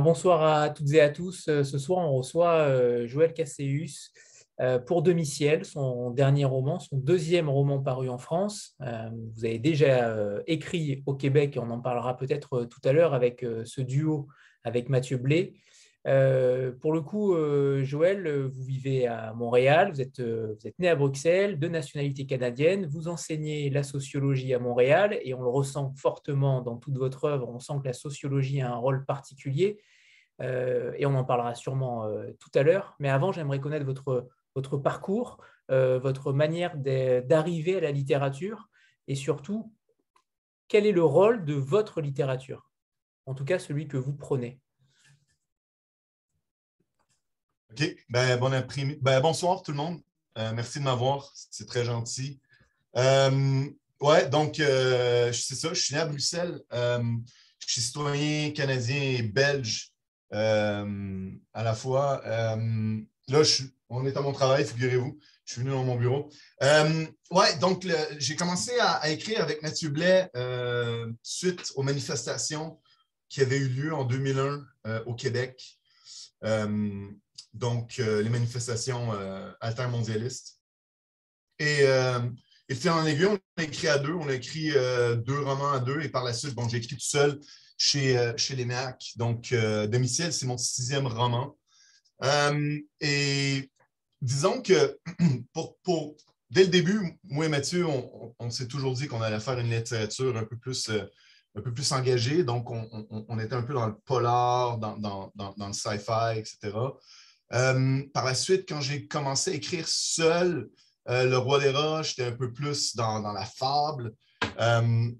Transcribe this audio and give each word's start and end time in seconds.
Bonsoir 0.00 0.42
à 0.42 0.70
toutes 0.70 0.92
et 0.92 1.00
à 1.00 1.08
tous. 1.08 1.46
Euh, 1.48 1.62
ce 1.62 1.78
soir, 1.78 1.98
on 1.98 2.16
reçoit 2.16 2.54
euh, 2.54 3.06
Joël 3.06 3.32
Casséus 3.32 4.12
euh, 4.60 4.78
pour 4.78 5.02
Demi-Ciel, 5.02 5.64
son 5.64 6.10
dernier 6.10 6.44
roman, 6.44 6.80
son 6.80 6.96
deuxième 6.96 7.48
roman 7.48 7.80
paru 7.80 8.08
en 8.08 8.18
France. 8.18 8.76
Vous 8.80 9.44
avez 9.44 9.58
déjà 9.58 10.16
écrit 10.46 11.02
au 11.06 11.14
Québec, 11.14 11.58
on 11.60 11.70
en 11.70 11.80
parlera 11.80 12.16
peut-être 12.16 12.64
tout 12.64 12.80
à 12.84 12.92
l'heure 12.92 13.14
avec 13.14 13.44
ce 13.64 13.80
duo 13.80 14.28
avec 14.64 14.88
Mathieu 14.88 15.16
Blé. 15.16 15.54
Euh, 16.06 16.72
pour 16.72 16.92
le 16.92 17.00
coup, 17.00 17.34
euh, 17.34 17.82
Joël, 17.82 18.26
euh, 18.26 18.46
vous 18.46 18.62
vivez 18.62 19.06
à 19.06 19.32
Montréal, 19.32 19.90
vous 19.90 20.02
êtes, 20.02 20.20
vous 20.20 20.66
êtes 20.66 20.78
né 20.78 20.88
à 20.88 20.96
Bruxelles, 20.96 21.58
de 21.58 21.66
nationalité 21.66 22.26
canadienne, 22.26 22.86
vous 22.86 23.08
enseignez 23.08 23.70
la 23.70 23.82
sociologie 23.82 24.52
à 24.52 24.58
Montréal 24.58 25.18
et 25.22 25.32
on 25.32 25.42
le 25.42 25.48
ressent 25.48 25.94
fortement 25.96 26.60
dans 26.60 26.76
toute 26.76 26.98
votre 26.98 27.24
œuvre, 27.24 27.48
on 27.48 27.58
sent 27.58 27.74
que 27.82 27.88
la 27.88 27.94
sociologie 27.94 28.60
a 28.60 28.70
un 28.70 28.76
rôle 28.76 29.04
particulier 29.04 29.80
et 30.40 31.06
on 31.06 31.14
en 31.14 31.22
parlera 31.22 31.54
sûrement 31.54 32.10
tout 32.40 32.50
à 32.56 32.64
l'heure. 32.64 32.96
Mais 32.98 33.08
avant, 33.08 33.30
j'aimerais 33.30 33.60
connaître 33.60 33.86
votre, 33.86 34.26
votre 34.56 34.76
parcours, 34.76 35.38
votre 35.68 36.32
manière 36.32 36.76
d'arriver 36.76 37.76
à 37.76 37.80
la 37.80 37.92
littérature 37.92 38.68
et 39.06 39.14
surtout, 39.14 39.72
quel 40.66 40.86
est 40.86 40.92
le 40.92 41.04
rôle 41.04 41.44
de 41.44 41.54
votre 41.54 42.00
littérature, 42.00 42.68
en 43.26 43.34
tout 43.34 43.44
cas 43.44 43.60
celui 43.60 43.86
que 43.86 43.96
vous 43.96 44.12
prenez. 44.12 44.60
OK. 47.74 47.96
Ben, 48.08 48.36
bon 48.36 48.52
ben, 49.00 49.20
bonsoir 49.20 49.60
tout 49.64 49.72
le 49.72 49.76
monde. 49.76 50.00
Euh, 50.38 50.52
merci 50.54 50.78
de 50.78 50.84
m'avoir. 50.84 51.32
C'est 51.50 51.66
très 51.66 51.84
gentil. 51.84 52.38
Euh, 52.96 53.64
ouais, 54.00 54.28
donc, 54.28 54.60
euh, 54.60 55.32
c'est 55.32 55.56
ça. 55.56 55.70
Je 55.74 55.80
suis 55.80 55.92
né 55.92 56.00
à 56.00 56.06
Bruxelles. 56.06 56.60
je 56.70 57.66
suis 57.66 57.80
citoyen 57.80 58.52
canadien 58.52 59.00
et 59.18 59.22
belge 59.22 59.90
à 60.30 60.84
la 61.64 61.74
fois. 61.74 62.22
là, 62.24 63.42
on 63.88 64.06
est 64.06 64.16
à 64.16 64.20
mon 64.20 64.32
travail, 64.32 64.64
figurez-vous. 64.64 65.18
Je 65.44 65.52
suis 65.52 65.62
venu 65.62 65.72
dans 65.72 65.82
mon 65.82 65.96
bureau. 65.96 66.30
ouais, 66.60 67.56
donc, 67.58 67.88
j'ai 68.18 68.36
commencé 68.36 68.70
à, 68.78 69.10
écrire 69.10 69.42
avec 69.42 69.62
Mathieu 69.62 69.88
Blais 69.88 70.30
suite 71.24 71.72
aux 71.74 71.82
manifestations 71.82 72.78
qui 73.28 73.40
avaient 73.40 73.58
eu 73.58 73.68
lieu 73.68 73.92
en 73.92 74.04
2001 74.04 74.64
au 75.06 75.14
Québec 75.14 75.80
donc 77.54 78.00
euh, 78.00 78.20
les 78.22 78.30
manifestations 78.30 79.12
euh, 79.14 79.50
altermondialistes. 79.60 80.60
Et, 81.60 81.82
euh, 81.82 82.18
et 82.68 82.88
en 82.88 83.06
aiguille, 83.06 83.26
on 83.26 83.38
a 83.56 83.62
écrit 83.62 83.88
à 83.88 83.98
deux, 83.98 84.12
on 84.12 84.28
a 84.28 84.34
écrit 84.34 84.72
deux 84.72 85.40
romans 85.40 85.72
à 85.72 85.78
deux, 85.78 86.00
et 86.00 86.08
par 86.08 86.24
la 86.24 86.32
suite, 86.32 86.54
bon, 86.54 86.68
j'ai 86.68 86.78
écrit 86.78 86.96
tout 86.96 87.00
seul 87.00 87.38
chez, 87.76 88.32
chez 88.36 88.56
les 88.56 88.64
MAC. 88.64 89.12
Donc, 89.16 89.54
Domicile, 89.54 90.32
c'est 90.32 90.46
mon 90.46 90.56
sixième 90.56 91.06
roman. 91.06 91.56
et 93.00 93.70
disons 94.22 94.62
que 94.62 94.98
pour, 95.52 95.76
pour, 95.82 96.16
dès 96.50 96.64
le 96.64 96.70
début, 96.70 97.18
moi 97.24 97.44
et 97.44 97.50
Mathieu, 97.50 97.86
on, 97.86 98.50
s'est 98.50 98.66
toujours 98.66 98.94
dit 98.94 99.06
qu'on 99.08 99.20
allait 99.20 99.40
faire 99.40 99.58
une 99.58 99.70
littérature 99.70 100.36
un 100.36 100.44
peu 100.44 100.56
plus, 100.56 100.88
un 100.88 101.60
peu 101.60 101.72
plus 101.72 101.92
engagée. 101.92 102.44
Donc, 102.44 102.70
on, 102.70 103.06
on, 103.28 103.38
était 103.38 103.54
un 103.54 103.62
peu 103.62 103.74
dans 103.74 103.86
le 103.86 103.94
polar, 104.06 104.78
dans, 104.78 104.96
dans, 104.96 105.30
dans 105.36 105.66
le 105.66 105.74
sci-fi, 105.74 106.38
etc. 106.38 106.72
Euh, 107.54 108.02
par 108.12 108.24
la 108.24 108.34
suite, 108.34 108.68
quand 108.68 108.80
j'ai 108.80 109.06
commencé 109.06 109.52
à 109.52 109.54
écrire 109.54 109.86
seul, 109.86 110.68
euh, 111.08 111.24
Le 111.24 111.38
Roi 111.38 111.60
des 111.60 111.70
Rats, 111.70 112.02
j'étais 112.02 112.24
un 112.24 112.32
peu 112.32 112.52
plus 112.52 112.96
dans, 112.96 113.20
la 113.32 113.44
fable. 113.44 114.12
Euh, 114.60 115.10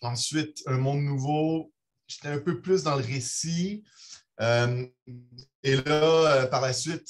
ensuite, 0.00 0.62
Un 0.66 0.78
Monde 0.78 1.02
Nouveau, 1.02 1.72
j'étais 2.06 2.28
un 2.28 2.38
peu 2.38 2.60
plus 2.60 2.84
dans 2.84 2.96
le 2.96 3.04
récit. 3.04 3.82
et 4.40 5.76
là, 5.84 6.46
par 6.46 6.60
la 6.60 6.72
suite, 6.72 7.08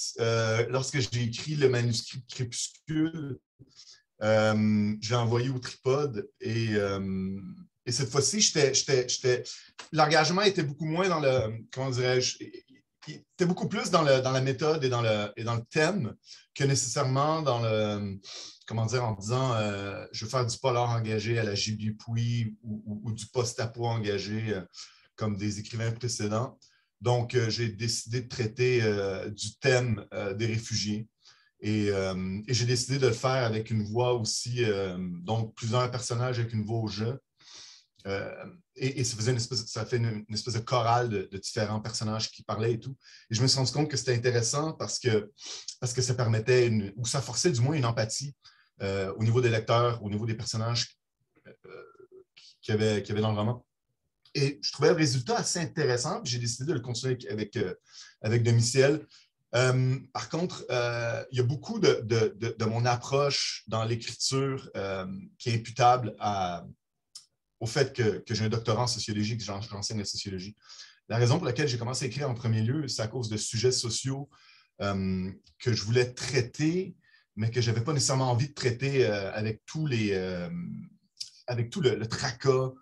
lorsque 0.69 0.99
j'ai 0.99 1.22
écrit 1.25 1.57
le 1.57 1.69
manuscrit 1.69 2.25
Crépuscule, 2.28 3.39
j'ai 4.21 5.15
envoyé 5.15 5.51
au 5.51 5.59
tripode 5.59 6.28
et, 6.41 6.75
et 7.87 7.93
cette 7.93 8.11
fois-ci, 8.11 8.53
l'engagement 9.93 10.43
était 10.43 10.62
beaucoup 10.62 10.87
moins 10.87 11.09
dans 11.09 11.21
le, 11.21 11.65
comment 11.72 11.91
dirais-je, 11.91 12.39
était 13.09 13.47
beaucoup 13.47 13.69
plus 13.69 13.91
dans, 13.91 14.03
la 14.03 14.41
méthode 14.41 14.84
et 14.84 14.88
dans, 14.88 15.03
le, 15.03 15.33
et 15.37 15.44
dans 15.44 15.55
le 15.55 15.65
thème 15.71 16.15
que 16.55 16.65
nécessairement 16.65 17.43
dans 17.43 17.61
le, 17.61 18.19
comment 18.66 18.87
dire, 18.87 19.05
en 19.05 19.15
disant 19.15 19.55
euh, 19.55 20.06
je 20.12 20.25
veux 20.25 20.31
faire 20.31 20.47
du 20.47 20.56
polar 20.59 20.91
engagé 20.91 21.39
à 21.39 21.43
la 21.43 21.55
J. 21.55 21.77
Dupuis 21.77 22.56
ou, 22.62 23.12
du 23.12 23.27
post-apo 23.27 23.84
engagé 23.84 24.55
euh, 24.55 24.62
comme 25.16 25.37
des 25.37 25.59
écrivains 25.59 25.91
précédents. 25.91 26.59
Donc, 27.00 27.34
euh, 27.34 27.50
j'ai 27.50 27.69
décidé 27.69 28.21
de 28.21 28.28
traiter 28.28 28.81
du 29.31 29.56
thème 29.59 30.06
des 30.37 30.47
réfugiés. 30.47 31.09
Et, 31.62 31.89
et 31.89 32.55
j'ai 32.55 32.65
décidé 32.65 32.99
de 32.99 33.06
le 33.06 33.12
faire 33.12 33.44
avec 33.44 33.71
une 33.71 33.83
voix 33.83 34.15
aussi, 34.15 34.65
donc 35.25 35.55
plusieurs 35.55 35.91
personnages 35.91 36.39
avec 36.39 36.55
une 36.55 36.65
voix 36.65 36.78
au 36.78 36.89
jeu. 36.89 37.19
Euh, 38.06 38.47
et, 38.77 39.05
ça, 39.05 39.16
faisait 39.16 39.33
une 39.33 39.37
espèce, 39.37 39.66
ça 39.66 39.84
fait 39.84 39.99
une, 39.99 40.25
espèce 40.31 40.55
de 40.55 40.61
chorale 40.61 41.09
de, 41.09 41.38
différents 41.38 41.81
personnages 41.81 42.31
qui 42.31 42.43
parlaient 42.43 42.75
et 42.75 42.81
tout. 42.81 42.97
Et 43.31 43.34
je 43.34 43.43
me 43.43 43.47
suis 43.47 43.59
rendu 43.59 43.72
compte 43.72 43.91
que 43.91 43.97
c'était 43.97 44.15
intéressant 44.15 44.72
parce 44.72 44.99
que, 44.99 45.31
parce 45.81 45.93
que 45.93 46.03
ça 46.03 46.15
permettait, 46.15 46.94
ou 46.97 47.05
ça 47.05 47.21
forçait 47.21 47.50
du 47.50 47.60
moins 47.60 47.75
une 47.75 47.84
empathie 47.84 48.34
euh, 48.83 49.12
au 49.16 49.25
niveau 49.25 49.41
des 49.41 49.50
lecteurs, 49.50 50.03
au 50.03 50.09
niveau 50.09 50.25
des 50.25 50.34
personnages 50.34 50.97
euh, 51.47 51.53
qu'il 52.62 52.75
y, 52.75 52.78
avait, 52.78 53.03
qui 53.03 53.12
avait 53.12 53.21
dans 53.21 53.33
le 53.33 53.39
roman. 53.39 53.66
Et 54.34 54.60
je 54.62 54.72
trouvais 54.72 54.91
le 54.91 54.94
résultat 54.94 55.39
assez 55.39 55.59
intéressant, 55.59 56.21
j'ai 56.25 56.39
décidé 56.39 56.65
de 56.65 56.72
le 56.72 56.81
continuer 56.81 57.19
avec, 57.28 57.59
avec 58.22 58.44
Domiciel. 58.44 59.05
par 59.50 60.28
contre, 60.31 60.65
il 61.33 61.37
y 61.37 61.41
a 61.41 61.43
beaucoup 61.43 61.81
de, 61.81 62.00
de, 62.05 62.55
de 62.56 62.65
mon 62.65 62.87
approche 62.87 63.65
dans 63.66 63.83
l'écriture 63.83 64.71
qui 65.37 65.50
est 65.50 65.55
imputable 65.55 66.15
à, 66.21 66.65
au 67.60 67.66
fait 67.66 67.93
que, 67.94 68.22
j'ai 68.34 68.44
un 68.44 68.48
doctorat 68.48 68.84
en 68.84 68.87
sociologie, 68.87 69.37
que 69.37 69.44
j'enseigne 69.44 69.98
la 69.98 70.04
sociologie. 70.04 70.56
La 71.09 71.19
raison 71.19 71.37
pour 71.37 71.47
laquelle 71.47 71.69
j'ai 71.69 71.78
commencé 71.78 72.06
à 72.06 72.09
écrire 72.09 72.28
en 72.31 72.34
premier 72.34 72.62
lieu, 72.62 72.88
c'est 72.88 73.03
à 73.03 73.09
cause 73.09 73.28
de 73.28 73.37
sujets 73.37 73.72
sociaux 73.72 74.31
euh, 74.81 75.31
que 75.59 75.72
je 75.72 75.82
voulais 75.82 76.15
traiter, 76.15 76.97
mais 77.37 77.50
que 77.50 77.60
je 77.60 77.71
n'avais 77.71 77.84
pas 77.84 77.93
nécessairement 77.93 78.31
envie 78.31 78.48
de 78.48 78.54
traiter 78.54 79.06
euh, 79.06 79.31
avec, 79.32 79.62
tous 79.66 79.87
les, 79.87 80.12
euh, 80.12 80.48
avec 81.47 81.71
tout 81.71 81.82
le, 81.82 82.06
tracas 82.06 82.72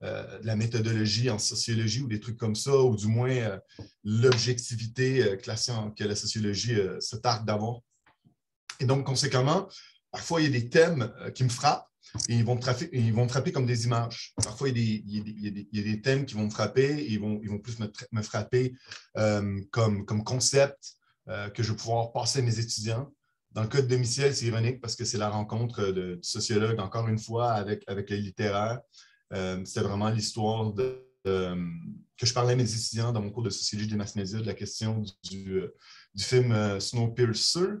de 0.00 0.46
la 0.46 0.54
méthodologie 0.54 1.28
en 1.28 1.40
sociologie 1.40 2.02
ou 2.02 2.06
des 2.06 2.20
trucs 2.20 2.36
comme 2.36 2.54
ça, 2.54 2.76
ou 2.76 2.94
du 2.94 3.08
moins 3.08 3.58
l'objectivité 4.04 5.36
que 5.42 6.04
la 6.04 6.14
sociologie 6.14 6.76
se 7.00 7.16
targue 7.16 7.44
d'avoir. 7.44 7.80
Et 8.78 8.84
donc, 8.84 9.04
conséquemment, 9.04 9.68
parfois, 10.12 10.40
il 10.40 10.44
y 10.44 10.56
a 10.56 10.60
des 10.60 10.68
thèmes 10.68 11.12
qui 11.34 11.42
me 11.42 11.48
frappent 11.48 11.87
et 12.28 12.34
ils 12.34 12.44
vont, 12.44 12.54
me 12.54 12.94
ils 12.94 13.12
vont 13.12 13.28
frapper 13.28 13.52
comme 13.52 13.66
des 13.66 13.84
images. 13.84 14.32
Parfois, 14.36 14.68
il 14.68 14.78
y, 14.78 15.78
a 15.78 15.82
des, 15.82 16.00
thèmes 16.00 16.26
qui 16.26 16.34
vont 16.34 16.44
me 16.44 16.50
frapper 16.50 16.98
et 16.98 17.12
ils 17.12 17.20
vont, 17.20 17.38
plus 17.58 17.78
me, 17.78 18.22
frapper 18.22 18.74
euh, 19.16 19.60
comme, 19.70 20.04
concept 20.24 20.96
euh, 21.28 21.48
que 21.50 21.62
je 21.62 21.72
vais 21.72 21.76
pouvoir 21.76 22.12
passer 22.12 22.40
à 22.40 22.42
mes 22.42 22.58
étudiants. 22.58 23.12
Dans 23.52 23.62
le 23.62 23.68
cas 23.68 23.80
de 23.80 23.86
Domiciel, 23.86 24.34
c'est 24.34 24.46
ironique 24.46 24.80
parce 24.80 24.94
que 24.94 25.04
c'est 25.04 25.18
la 25.18 25.30
rencontre 25.30 25.86
de, 25.86 26.14
du 26.16 26.28
sociologue, 26.28 26.78
encore 26.80 27.08
une 27.08 27.18
fois, 27.18 27.52
avec, 27.52 27.84
les 27.88 28.18
littéraires. 28.18 28.80
Euh, 29.32 29.62
c'est 29.64 29.80
vraiment 29.80 30.10
l'histoire 30.10 30.72
de, 30.72 31.04
que 31.24 32.26
je 32.26 32.32
parlais 32.32 32.54
à 32.54 32.56
mes 32.56 32.74
étudiants 32.74 33.12
dans 33.12 33.20
mon 33.20 33.30
cours 33.30 33.42
de 33.42 33.50
sociologie 33.50 33.90
des 33.90 33.96
mass 33.96 34.16
médias 34.16 34.40
de 34.40 34.46
la 34.46 34.54
question 34.54 35.02
du, 35.24 35.62
du 36.14 36.24
film 36.24 36.80
Snowpiercer. 36.80 37.80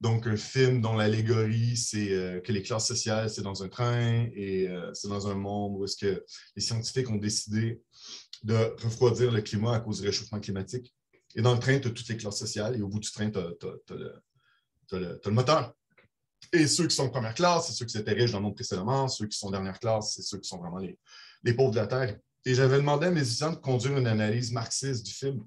Donc, 0.00 0.26
un 0.26 0.36
film 0.36 0.80
dont 0.80 0.94
l'allégorie, 0.94 1.76
c'est 1.76 2.12
euh, 2.12 2.40
que 2.40 2.52
les 2.52 2.62
classes 2.62 2.88
sociales, 2.88 3.28
c'est 3.28 3.42
dans 3.42 3.62
un 3.62 3.68
train 3.68 4.26
et 4.34 4.66
euh, 4.66 4.92
c'est 4.94 5.08
dans 5.08 5.28
un 5.28 5.34
monde 5.34 5.76
où 5.76 5.84
est-ce 5.84 5.96
que 5.96 6.24
les 6.56 6.62
scientifiques 6.62 7.10
ont 7.10 7.16
décidé 7.16 7.82
de 8.42 8.54
refroidir 8.82 9.30
le 9.30 9.42
climat 9.42 9.74
à 9.74 9.80
cause 9.80 10.00
du 10.00 10.06
réchauffement 10.06 10.40
climatique. 10.40 10.94
Et 11.36 11.42
dans 11.42 11.52
le 11.52 11.60
train, 11.60 11.78
tu 11.78 11.88
as 11.88 11.90
toutes 11.90 12.08
les 12.08 12.16
classes 12.16 12.38
sociales 12.38 12.76
et 12.76 12.82
au 12.82 12.88
bout 12.88 12.98
du 12.98 13.10
train, 13.10 13.30
tu 13.30 13.38
as, 13.38 14.96
le 14.96 15.30
moteur. 15.30 15.74
Et 16.52 16.66
ceux 16.66 16.86
qui 16.86 16.96
sont 16.96 17.04
en 17.04 17.10
première 17.10 17.34
classe, 17.34 17.66
c'est 17.66 17.74
ceux 17.74 17.84
qui 17.84 17.98
étaient 17.98 18.12
riches 18.12 18.32
dans 18.32 18.38
le 18.38 18.44
monde 18.44 18.54
précédemment. 18.54 19.06
Ceux 19.06 19.26
qui 19.26 19.38
sont 19.38 19.50
dernière 19.50 19.78
classe, 19.78 20.14
c'est 20.16 20.22
ceux 20.22 20.38
qui 20.38 20.48
sont 20.48 20.58
vraiment 20.58 20.78
les, 20.78 20.98
les 21.44 21.52
pauvres 21.52 21.72
de 21.72 21.76
la 21.76 21.86
Terre. 21.86 22.18
Et 22.46 22.54
j'avais 22.54 22.78
demandé 22.78 23.08
à 23.08 23.10
mes 23.10 23.20
étudiants 23.20 23.52
de 23.52 23.56
conduire 23.56 23.98
une 23.98 24.06
analyse 24.06 24.50
marxiste 24.50 25.04
du 25.04 25.12
film. 25.12 25.44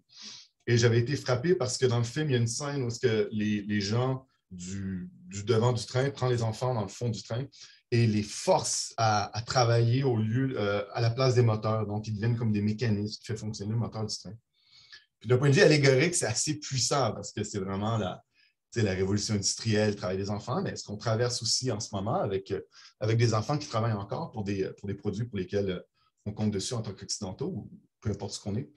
Et 0.67 0.77
j'avais 0.77 0.99
été 0.99 1.15
frappé 1.15 1.55
parce 1.55 1.79
que 1.79 1.87
dans 1.87 1.97
le 1.97 2.03
film, 2.03 2.29
il 2.29 2.33
y 2.33 2.35
a 2.35 2.37
une 2.37 2.47
scène 2.47 2.83
où 2.83 2.89
que 2.89 3.27
les, 3.31 3.63
les 3.63 3.81
gens 3.81 4.27
du, 4.53 5.09
devant 5.45 5.73
du 5.73 5.85
train, 5.85 6.09
prend 6.09 6.27
les 6.27 6.43
enfants 6.43 6.73
dans 6.73 6.81
le 6.81 6.87
fond 6.87 7.09
du 7.09 7.23
train 7.23 7.45
et 7.91 8.07
les 8.07 8.23
force 8.23 8.93
à, 8.97 9.31
travailler 9.45 10.03
au 10.03 10.17
lieu, 10.17 10.55
euh, 10.57 10.83
à 10.93 11.01
la 11.01 11.11
place 11.11 11.35
des 11.35 11.43
moteurs. 11.43 11.85
Donc, 11.85 12.07
ils 12.07 12.13
deviennent 12.13 12.37
comme 12.37 12.51
des 12.51 12.61
mécanismes 12.61 13.21
qui 13.21 13.31
font 13.33 13.47
fonctionner 13.47 13.71
le 13.71 13.77
moteur 13.77 14.05
du 14.05 14.17
train. 14.17 14.33
Puis 15.19 15.29
d'un 15.29 15.37
point 15.37 15.49
de 15.49 15.55
vue 15.55 15.61
allégorique, 15.61 16.15
c'est 16.15 16.25
assez 16.25 16.59
puissant 16.59 17.11
parce 17.13 17.31
que 17.31 17.43
c'est 17.43 17.59
vraiment 17.59 17.97
la, 17.97 18.23
la 18.75 18.91
révolution 18.93 19.35
industrielle, 19.35 19.91
le 19.91 19.95
travail 19.95 20.17
des 20.17 20.29
enfants, 20.29 20.61
mais 20.61 20.75
ce 20.75 20.83
qu'on 20.83 20.97
traverse 20.97 21.41
aussi 21.41 21.71
en 21.71 21.79
ce 21.79 21.93
moment 21.93 22.15
avec, 22.15 22.51
euh, 22.51 22.61
avec 22.99 23.17
des 23.17 23.33
enfants 23.33 23.57
qui 23.57 23.67
travaillent 23.67 23.93
encore 23.93 24.31
pour 24.31 24.43
des, 24.43 24.69
pour 24.79 24.87
des 24.87 24.95
produits 24.95 25.25
pour 25.25 25.37
lesquels 25.37 25.83
on 26.25 26.33
compte 26.33 26.51
dessus 26.51 26.73
en 26.73 26.81
tant 26.81 26.93
qu'occidentaux, 26.93 27.47
ou 27.47 27.69
peu 28.01 28.09
importe 28.09 28.33
ce 28.33 28.39
qu'on 28.39 28.55
est. 28.55 28.69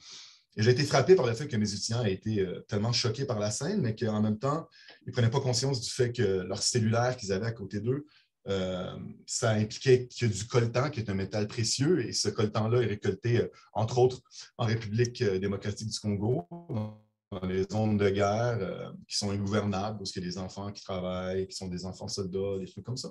J'ai 0.56 0.70
été 0.70 0.84
frappé 0.84 1.14
par 1.14 1.26
le 1.26 1.34
fait 1.34 1.48
que 1.48 1.56
mes 1.56 1.70
étudiants 1.70 2.02
aient 2.02 2.14
été 2.14 2.40
euh, 2.40 2.60
tellement 2.66 2.92
choqués 2.92 3.26
par 3.26 3.38
la 3.38 3.50
scène, 3.50 3.82
mais 3.82 3.94
qu'en 3.94 4.22
même 4.22 4.38
temps, 4.38 4.68
ils 5.02 5.08
ne 5.08 5.12
prenaient 5.12 5.30
pas 5.30 5.40
conscience 5.40 5.82
du 5.82 5.90
fait 5.90 6.12
que 6.12 6.22
leur 6.22 6.62
cellulaire 6.62 7.16
qu'ils 7.18 7.32
avaient 7.32 7.46
à 7.46 7.52
côté 7.52 7.80
d'eux, 7.80 8.06
euh, 8.48 8.96
ça 9.26 9.50
impliquait 9.50 10.08
a 10.22 10.26
du 10.26 10.46
coltan, 10.46 10.88
qui 10.88 11.00
est 11.00 11.10
un 11.10 11.14
métal 11.14 11.46
précieux, 11.46 12.06
et 12.06 12.12
ce 12.12 12.30
coltan-là 12.30 12.80
est 12.80 12.86
récolté, 12.86 13.40
euh, 13.40 13.48
entre 13.74 13.98
autres, 13.98 14.22
en 14.56 14.64
République 14.64 15.22
démocratique 15.22 15.88
du 15.88 16.00
Congo, 16.00 16.46
dans 16.50 17.46
les 17.46 17.64
zones 17.64 17.98
de 17.98 18.08
guerre 18.08 18.92
qui 19.08 19.16
sont 19.16 19.30
ingouvernables, 19.30 19.98
parce 19.98 20.12
qu'il 20.12 20.22
y 20.22 20.26
a 20.26 20.28
des 20.28 20.38
enfants 20.38 20.72
qui 20.72 20.82
travaillent, 20.82 21.48
qui 21.48 21.56
sont 21.56 21.68
des 21.68 21.84
enfants 21.84 22.08
soldats, 22.08 22.58
des 22.60 22.66
trucs 22.66 22.84
comme 22.84 22.96
ça. 22.96 23.10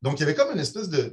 Donc, 0.00 0.18
il 0.18 0.20
y 0.20 0.22
avait 0.22 0.34
comme 0.34 0.52
une 0.52 0.60
espèce 0.60 0.88
de 0.88 1.12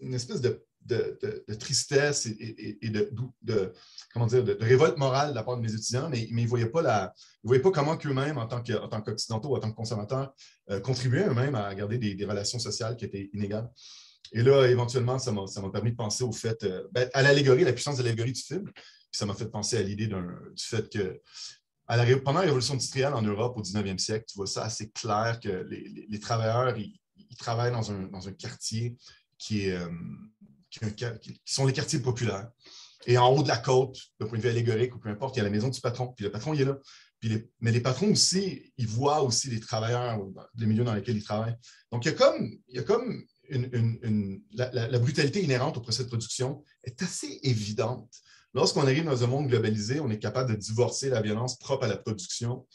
une 0.00 0.14
espèce 0.14 0.40
de 0.40 0.64
de, 0.86 1.54
tristesse 1.58 2.26
et, 2.26 2.88
de, 2.90 3.72
comment 4.12 4.26
dire, 4.26 4.42
de, 4.42 4.56
révolte 4.60 4.98
morale 4.98 5.30
de 5.30 5.34
la 5.34 5.42
part 5.42 5.56
de 5.56 5.62
mes 5.62 5.72
étudiants, 5.72 6.08
mais, 6.08 6.22
ils 6.22 6.34
ne 6.34 6.46
voyaient 6.46 6.70
pas, 6.70 6.82
la, 6.82 7.14
voyaient 7.42 7.62
pas 7.62 7.70
comment 7.70 7.96
qu'eux-mêmes, 7.96 8.38
en 8.38 8.46
tant 8.46 8.62
qu'occidentaux, 8.62 9.56
en 9.56 9.60
tant 9.60 9.70
que 9.70 9.76
consommateurs, 9.76 10.34
euh, 10.70 10.80
contribuaient 10.80 11.28
eux-mêmes 11.28 11.54
à 11.54 11.74
garder 11.74 11.98
des, 11.98 12.24
relations 12.24 12.58
sociales 12.58 12.96
qui 12.96 13.04
étaient 13.04 13.30
inégales. 13.32 13.70
Et 14.32 14.42
là, 14.42 14.66
éventuellement, 14.66 15.18
ça 15.18 15.32
m'a 15.32 15.70
permis 15.72 15.92
de 15.92 15.96
penser 15.96 16.24
au 16.24 16.32
fait, 16.32 16.62
euh, 16.64 16.86
ben, 16.92 17.08
à 17.14 17.22
l'allégorie, 17.22 17.64
la 17.64 17.72
puissance 17.72 17.96
de 17.96 18.02
l'allégorie 18.02 18.32
du 18.32 18.42
film. 18.42 18.64
Puis 18.64 19.18
ça 19.18 19.26
m'a 19.26 19.34
fait 19.34 19.50
penser 19.50 19.76
à 19.76 19.82
l'idée 19.82 20.06
du 20.06 20.14
fait 20.64 20.88
que 20.88 21.20
pendant 22.22 22.38
la 22.40 22.46
révolution 22.46 22.74
industrielle 22.74 23.14
en 23.14 23.22
Europe 23.22 23.56
au 23.56 23.62
19e 23.62 23.98
siècle, 23.98 24.26
tu 24.28 24.36
vois 24.36 24.46
ça 24.46 24.64
assez 24.64 24.90
clair 24.90 25.40
que 25.42 25.66
les, 25.68 26.20
travailleurs, 26.20 26.76
ils, 26.76 27.00
travaillent 27.36 27.72
dans 27.72 27.90
un, 27.90 28.02
dans 28.04 28.28
un 28.28 28.32
quartier 28.32 28.96
qui 29.38 29.66
est, 29.66 29.72
euh, 29.72 29.88
qui, 30.70 31.40
sont 31.44 31.66
les 31.66 31.72
quartiers 31.72 32.00
populaires. 32.00 32.48
Et 33.06 33.18
en 33.18 33.28
haut 33.28 33.42
de 33.42 33.48
la 33.48 33.56
côte, 33.56 33.98
d'un 34.18 34.26
point 34.26 34.38
de 34.38 34.42
vue 34.42 34.50
allégorique 34.50 34.94
ou 34.94 34.98
peu 34.98 35.08
importe, 35.08 35.36
il 35.36 35.38
y 35.38 35.40
a 35.40 35.44
la 35.44 35.50
maison 35.50 35.68
du 35.68 35.80
patron. 35.80 36.08
Puis 36.08 36.24
le 36.24 36.30
patron, 36.30 36.54
il 36.54 36.60
est 36.60 36.66
là. 36.66 36.78
Puis 37.18 37.46
mais 37.60 37.72
les 37.72 37.80
patrons 37.80 38.10
aussi, 38.10 38.72
ils 38.76 38.86
voient 38.86 39.22
aussi 39.22 39.50
les 39.50 39.60
travailleurs, 39.60 40.20
les 40.56 40.66
milieux 40.66 40.84
dans 40.84 40.94
lesquels 40.94 41.16
ils 41.16 41.24
travaillent. 41.24 41.56
Donc, 41.92 42.04
il 42.04 42.08
y 42.08 42.14
a 42.14 42.14
comme, 42.14 42.50
il 42.68 42.76
y 42.76 42.78
a 42.78 42.82
comme 42.82 43.24
la, 44.52 44.98
brutalité 44.98 45.42
inhérente 45.42 45.76
au 45.76 45.80
procès 45.80 46.04
de 46.04 46.08
production 46.08 46.64
est 46.84 47.02
assez 47.02 47.40
évidente. 47.42 48.10
Lorsqu'on 48.54 48.82
arrive 48.82 49.04
dans 49.04 49.22
un 49.22 49.26
monde 49.26 49.48
globalisé, 49.48 50.00
on 50.00 50.10
est 50.10 50.18
capable 50.18 50.50
de 50.50 50.56
divorcer 50.56 51.08
la 51.08 51.20
violence 51.20 51.58
propre 51.58 51.84
à 51.84 51.88
la 51.88 51.96
production 51.96 52.66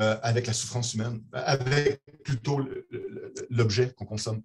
euh, 0.00 0.16
avec 0.22 0.46
la 0.46 0.52
souffrance 0.52 0.94
humaine, 0.94 1.22
avec 1.32 2.02
plutôt 2.22 2.60
l'objet 3.50 3.92
qu'on 3.96 4.04
consomme. 4.04 4.42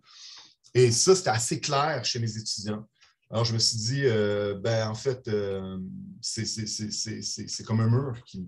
Et 0.73 0.91
ça, 0.91 1.15
c'était 1.15 1.29
assez 1.29 1.59
clair 1.59 2.03
chez 2.05 2.19
mes 2.19 2.37
étudiants. 2.37 2.87
Alors, 3.29 3.45
je 3.45 3.53
me 3.53 3.59
suis 3.59 3.77
dit, 3.77 4.01
euh, 4.05 4.55
ben, 4.55 4.89
en 4.89 4.95
fait, 4.95 5.27
euh, 5.27 5.77
c'est 6.21 7.63
comme 7.63 7.79
un 7.79 7.89
mur 7.89 8.21
qui, 8.25 8.47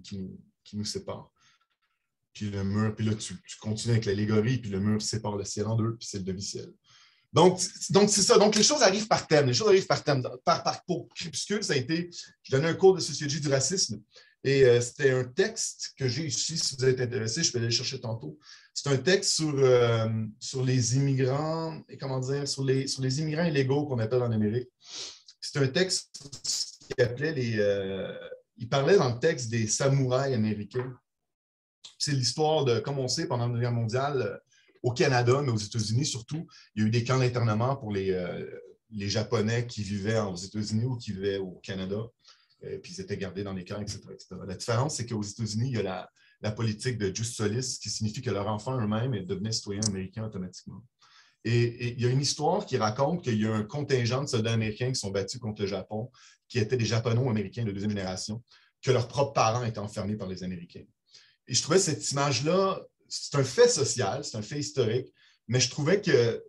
nous 0.74 0.86
sépare. 0.86 1.32
Puis 2.34 2.50
le 2.50 2.64
mur, 2.64 2.96
puis 2.96 3.06
là, 3.06 3.14
tu, 3.14 3.36
continues 3.62 3.94
avec 3.94 4.06
l'allégorie, 4.06 4.58
puis 4.58 4.72
le 4.72 4.80
mur 4.80 5.02
sépare 5.02 5.38
le 5.38 5.46
ciel 5.46 5.68
en 5.68 5.76
deux, 5.76 5.96
puis 5.96 6.08
c'est 6.10 6.18
le 6.18 6.24
demi-ciel. 6.24 6.70
Donc, 7.32 7.62
donc 7.92 8.10
c'est 8.10 8.22
ça. 8.22 8.38
Donc, 8.38 8.56
les 8.56 8.64
choses 8.64 8.82
arrivent 8.82 9.08
par 9.08 9.26
thème. 9.28 9.48
Les 9.48 9.54
choses 9.54 9.68
arrivent 9.68 9.88
par 9.88 10.04
thème. 10.04 10.24
Par, 10.44 10.64
par, 10.64 10.84
pour 10.84 11.08
Crépuscule, 11.16 11.64
ça 11.64 11.74
a 11.74 11.78
été, 11.78 12.10
je 12.44 12.52
donnais 12.52 12.68
un 12.68 12.74
cours 12.74 12.96
de 12.96 13.00
sociologie 13.00 13.40
du 13.40 13.50
racisme. 13.50 14.02
Et 14.44 14.66
euh, 14.66 14.82
c'était 14.82 15.12
un 15.12 15.24
texte 15.24 15.94
que 15.98 16.08
j'ai 16.08 16.26
ici, 16.26 16.58
si 16.58 16.76
vous 16.76 16.86
êtes 16.86 17.00
intéressé, 17.00 17.44
je 17.44 17.52
peux 17.52 17.60
aller 17.60 17.68
le 17.68 17.74
chercher 17.74 18.00
tantôt. 18.02 18.38
C'est 18.74 18.90
un 18.90 18.98
texte 18.98 19.36
sur, 19.36 19.54
euh, 19.56 20.10
sur 20.40 20.64
les 20.64 20.96
immigrants, 20.98 21.82
et 21.90 21.98
comment 21.98 22.20
dire, 22.20 22.48
sur 22.48 22.64
les, 22.64 22.88
sur 22.88 23.02
les 23.04 23.20
immigrants 23.20 23.46
illégaux 23.46 23.86
qu'on 23.86 24.00
appelle 24.00 24.24
en 24.24 24.32
Amérique. 24.32 24.70
C'est 25.40 25.60
un 25.60 25.68
texte 25.68 26.10
qui 26.96 27.02
appelait 27.02 27.34
les. 27.34 27.56
Euh, 27.60 28.12
il 28.58 28.68
parlait 28.70 28.98
dans 28.98 29.14
le 29.14 29.20
texte 29.20 29.50
des 29.50 29.68
samouraïs 29.68 30.34
américains. 30.34 30.94
C'est 32.00 32.14
l'histoire 32.14 32.66
de, 32.66 32.80
comme 32.80 33.00
on 33.00 33.08
sait, 33.08 33.28
pendant 33.28 33.48
la 33.48 33.60
Guerre 33.60 33.72
mondiale, 33.72 34.42
au 34.82 34.92
Canada, 34.92 35.42
mais 35.44 35.52
aux 35.52 35.58
États-Unis 35.58 36.06
surtout, 36.06 36.48
il 36.76 36.82
y 36.82 36.86
a 36.86 36.88
eu 36.88 36.92
des 36.92 37.04
camps 37.04 37.20
d'internement 37.20 37.76
pour 37.76 37.92
les, 37.92 38.12
les 38.92 39.10
Japonais 39.10 39.66
qui 39.66 39.82
vivaient 39.84 40.20
aux 40.20 40.36
États-Unis 40.36 40.86
ou 40.86 40.98
qui 40.98 41.12
vivaient 41.14 41.38
au 41.38 41.60
Canada. 41.64 41.98
Euh, 42.66 42.78
puis 42.80 42.94
ils 42.94 43.02
étaient 43.02 43.18
gardés 43.18 43.44
dans 43.44 43.54
les 43.54 43.66
camps, 43.66 43.82
etc. 43.82 44.02
La 44.48 44.56
différence, 44.56 44.96
c'est 44.96 45.06
qu'aux 45.06 45.24
États-Unis, 45.24 45.70
il 45.70 45.76
y 45.76 45.80
a 45.80 45.84
la, 45.84 46.10
politique 46.52 46.98
de 46.98 47.14
Just 47.14 47.36
Solis, 47.36 47.80
qui 47.82 47.90
signifie 47.90 48.22
que 48.22 48.30
leur 48.30 48.48
enfant 48.48 48.80
eux-mêmes 48.80 49.26
devenaient 49.26 49.52
citoyens 49.52 49.82
américains 49.88 50.26
automatiquement. 50.26 50.84
Et, 51.46 51.94
il 51.94 52.02
y 52.02 52.06
a 52.06 52.10
une 52.10 52.22
histoire 52.22 52.66
qui 52.66 52.78
raconte 52.78 53.24
qu'il 53.24 53.42
y 53.42 53.46
a 53.46 53.54
un 53.54 53.64
contingent 53.64 54.22
de 54.24 54.28
soldats 54.28 54.54
américains 54.54 54.90
qui 54.90 54.96
sont 54.96 55.12
battus 55.12 55.40
contre 55.40 55.62
le 55.62 55.68
Japon, 55.68 56.10
qui 56.48 56.60
étaient 56.60 56.78
des 56.78 56.86
Japonais-Américains 56.86 57.66
de 57.66 57.72
deuxième 57.72 57.92
génération, 57.92 58.42
que 58.82 58.92
leurs 58.92 59.08
propres 59.08 59.34
parents 59.34 59.64
étaient 59.64 59.80
enfermés 59.80 60.16
par 60.16 60.28
les 60.28 60.44
Américains. 60.44 60.84
Et 61.48 61.54
je 61.54 61.62
trouvais 61.62 61.80
cette 61.80 62.10
image-là, 62.12 62.82
c'est 63.08 63.36
un 63.36 63.44
fait 63.44 63.68
social, 63.68 64.24
c'est 64.24 64.38
un 64.38 64.42
fait 64.42 64.60
historique, 64.60 65.14
mais 65.48 65.60
je 65.60 65.70
trouvais 65.70 66.02
que 66.02 66.44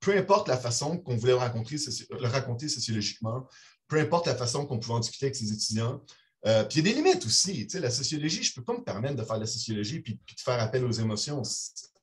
peu 0.00 0.16
importe 0.16 0.48
la 0.48 0.56
façon 0.56 0.98
qu'on 0.98 1.16
voulait 1.16 1.32
le 1.32 2.28
raconter 2.28 2.68
sociologiquement, 2.68 3.48
peu 3.88 3.98
importe 3.98 4.26
la 4.26 4.34
façon 4.34 4.66
qu'on 4.66 4.78
pouvait 4.78 4.94
en 4.94 5.00
discuter 5.00 5.26
avec 5.26 5.36
ses 5.36 5.52
étudiants. 5.52 6.02
Euh, 6.44 6.64
puis 6.64 6.78
il 6.78 6.86
y 6.86 6.90
a 6.90 6.92
des 6.92 7.00
limites 7.02 7.24
aussi. 7.24 7.66
la 7.74 7.90
sociologie, 7.90 8.42
je 8.42 8.50
ne 8.50 8.54
peux 8.56 8.64
pas 8.64 8.78
me 8.78 8.84
permettre 8.84 9.16
de 9.16 9.24
faire 9.24 9.36
de 9.36 9.40
la 9.40 9.46
sociologie 9.46 10.00
puis, 10.00 10.14
de 10.14 10.40
faire 10.40 10.60
appel 10.60 10.84
aux 10.84 10.92
émotions. 10.92 11.42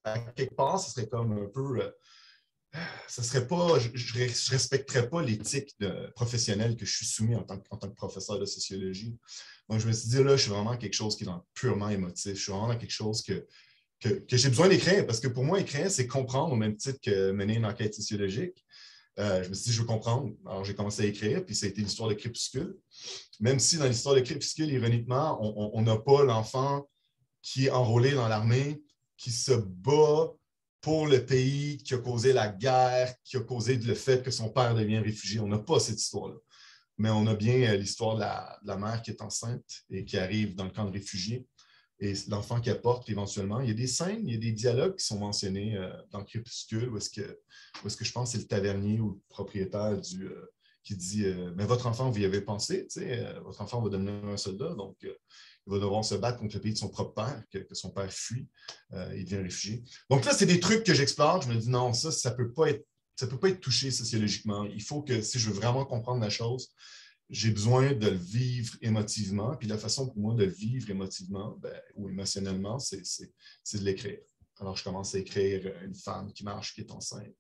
À 0.04 0.20
quelque 0.20 0.56
part, 0.56 0.80
ce 0.80 0.92
serait 0.92 1.08
comme 1.08 1.32
un 1.34 1.48
peu. 1.54 1.82
Euh, 1.82 1.92
serait 3.08 3.48
pas, 3.48 3.78
je 3.80 3.90
ne 3.90 4.50
respecterais 4.50 5.08
pas 5.08 5.22
l'éthique 5.22 5.76
professionnelle 6.16 6.76
que 6.76 6.86
je 6.86 6.96
suis 6.96 7.06
soumis 7.06 7.36
en 7.36 7.44
tant, 7.44 7.60
que, 7.60 7.88
professeur 7.94 8.40
de 8.40 8.46
sociologie. 8.46 9.16
Donc, 9.70 9.80
je 9.80 9.88
me 9.88 9.94
suis 9.94 10.10
dit, 10.10 10.24
là, 10.24 10.36
je 10.36 10.42
suis 10.42 10.52
vraiment 10.52 10.76
quelque 10.76 10.96
chose 10.96 11.16
qui 11.16 11.24
est 11.24 11.30
purement 11.54 11.90
émotif. 11.90 12.36
Je 12.36 12.42
suis 12.42 12.52
vraiment 12.52 12.76
quelque 12.76 12.92
chose 12.92 13.22
que, 13.22 13.48
que 14.02 14.38
j'ai 14.38 14.50
besoin 14.50 14.68
d'écrire 14.68 15.06
parce 15.06 15.20
que 15.20 15.28
pour 15.28 15.44
moi, 15.44 15.60
écrire, 15.60 15.90
c'est 15.92 16.08
comprendre 16.08 16.54
au 16.54 16.58
même 16.58 16.76
titre 16.76 17.00
que 17.02 17.32
mener 17.32 17.56
une 17.56 17.66
enquête 17.66 17.94
sociologique. 17.94 18.66
Euh, 19.20 19.44
je 19.44 19.50
me 19.50 19.54
suis 19.54 19.66
dit, 19.66 19.74
je 19.74 19.82
veux 19.82 19.88
comprendre. 19.88 20.32
Alors, 20.46 20.64
j'ai 20.66 20.74
commencé 20.74 21.04
à 21.04 21.06
écrire, 21.06 21.46
puis 21.46 21.56
ça 21.56 21.66
a 21.66 21.70
été 21.70 21.82
l'histoire 21.82 22.10
de 22.10 22.16
Crépuscule. 22.16 22.78
Même 23.40 23.60
si 23.60 23.78
dans 23.78 23.86
l'histoire 23.86 24.16
de 24.16 24.22
Crépuscule, 24.22 24.72
ironiquement, 24.72 25.38
on 25.42 25.82
n'a 25.82 25.98
pas 25.98 26.24
l'enfant 26.24 26.88
qui 27.42 27.68
est 27.68 27.72
enrôlé 27.72 28.12
dans 28.12 28.28
l'armée, 28.28 28.82
qui 29.18 29.32
se 29.32 29.52
bat 29.52 30.32
pour 30.82 31.08
le 31.08 31.26
pays, 31.26 31.78
qui 31.78 31.94
a 31.94 31.98
causé 31.98 32.34
la 32.34 32.50
guerre, 32.50 33.14
qui 33.24 33.38
a 33.38 33.42
causé 33.42 33.78
le 33.78 33.94
fait 33.94 34.24
que 34.24 34.32
son 34.32 34.50
père 34.50 34.76
devient 34.76 35.00
réfugié. 35.00 35.40
On 35.40 35.48
n'a 35.48 35.60
pas 35.60 35.80
cette 35.80 36.00
histoire-là. 36.00 36.36
Mais 36.98 37.10
on 37.10 37.26
a 37.28 37.34
bien 37.34 37.72
euh, 37.72 37.78
l'histoire 37.78 38.16
de 38.16 38.20
la, 38.20 38.60
de 38.62 38.68
la, 38.68 38.78
mère 38.78 39.02
qui 39.02 39.12
est 39.12 39.22
enceinte 39.22 39.64
et 39.90 40.06
qui 40.06 40.18
arrive 40.18 40.56
dans 40.56 40.66
le 40.66 40.70
camp 40.70 40.86
de 40.86 40.92
réfugiés 40.92 41.48
et 42.04 42.14
l'enfant 42.28 42.60
qui 42.60 42.70
apporte 42.70 43.10
éventuellement. 43.10 43.62
Il 43.62 43.70
y 43.70 43.72
a 43.72 43.76
des 43.76 43.88
scènes, 43.88 44.28
il 44.28 44.34
y 44.34 44.36
a 44.36 44.40
des 44.40 44.52
dialogues 44.52 44.98
qui 44.98 45.06
sont 45.06 45.20
mentionnés 45.20 45.78
euh, 45.78 45.90
dans 46.12 46.24
Crépuscule 46.24 46.90
où 46.90 46.98
est-ce 46.98 47.10
que, 47.10 47.22
est 47.22 47.98
que 47.98 48.06
je 48.06 48.12
pense 48.12 48.30
que 48.30 48.38
c'est 48.38 48.44
le 48.44 48.48
tavernier 48.48 49.00
ou 49.00 49.12
le 49.12 49.20
propriétaire 49.30 49.94
euh, 50.22 50.52
qui 50.84 50.98
dit 50.98 51.26
euh, 51.26 51.54
Mais 51.56 51.66
votre 51.66 51.88
enfant, 51.88 52.12
vous 52.12 52.20
y 52.20 52.26
avez 52.26 52.42
pensé, 52.42 52.88
votre 53.44 53.62
enfant 53.62 53.82
va 53.82 53.90
devenir 53.90 54.14
un 54.26 54.36
soldat, 54.36 54.74
donc 54.76 54.98
il 55.02 55.72
va 55.72 55.80
devoir 55.80 56.04
se 56.04 56.16
battre 56.16 56.40
contre 56.40 56.56
le 56.56 56.62
pays 56.62 56.74
de 56.74 56.78
son 56.78 56.90
propre 56.90 57.14
père, 57.14 57.42
que, 57.50 57.66
son 57.74 57.90
père 57.90 58.12
fuit, 58.12 58.50
il 59.16 59.24
devient 59.24 59.44
réfugié. 59.44 59.82
Donc 60.10 60.26
là, 60.26 60.34
c'est 60.34 60.46
des 60.46 60.60
trucs 60.60 60.84
que 60.84 60.94
j'explore. 60.94 61.42
Je 61.42 61.48
me 61.48 61.56
dis 61.56 61.70
non, 61.70 61.94
ça, 61.94 62.12
ça 62.12 62.32
ne 62.32 62.36
peut 62.36 62.52
pas 62.52 62.70
être. 62.70 62.86
Ça 63.16 63.28
peut 63.28 63.38
pas 63.38 63.50
être 63.50 63.62
touché 63.62 63.92
sociologiquement. 63.92 64.66
Il 64.66 64.82
faut 64.82 65.04
que, 65.04 65.22
si 65.22 65.38
je 65.38 65.48
veux 65.48 65.54
vraiment 65.54 65.86
comprendre 65.86 66.20
la 66.20 66.32
chose, 66.32 66.74
j'ai 67.30 67.52
besoin 67.52 67.94
de 67.94 68.10
le 68.10 68.18
vivre 68.18 68.76
émotivement. 68.82 69.56
Puis 69.56 69.68
la 69.68 69.78
façon 69.78 70.08
pour 70.08 70.18
moi 70.18 70.36
de 70.36 70.44
le 70.44 70.52
vivre 70.52 70.90
émotivement 70.90 71.58
ben, 71.60 71.74
ou 71.96 72.10
émotionnellement, 72.10 72.80
c'est 72.80 73.02
de 73.02 73.84
l'écrire. 73.84 74.20
Alors, 74.60 74.78
je 74.78 74.84
commence 74.84 75.16
à 75.16 75.20
écrire 75.20 75.74
une 75.84 75.96
femme 75.96 76.32
qui 76.32 76.44
marche, 76.44 76.76
qui 76.76 76.82
est 76.82 76.92
enceinte. 76.92 77.36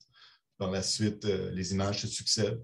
Par 0.58 0.72
la 0.72 0.82
suite, 0.82 1.26
euh, 1.26 1.52
les 1.52 1.74
images 1.74 2.02
se 2.02 2.08
succèdent. 2.08 2.64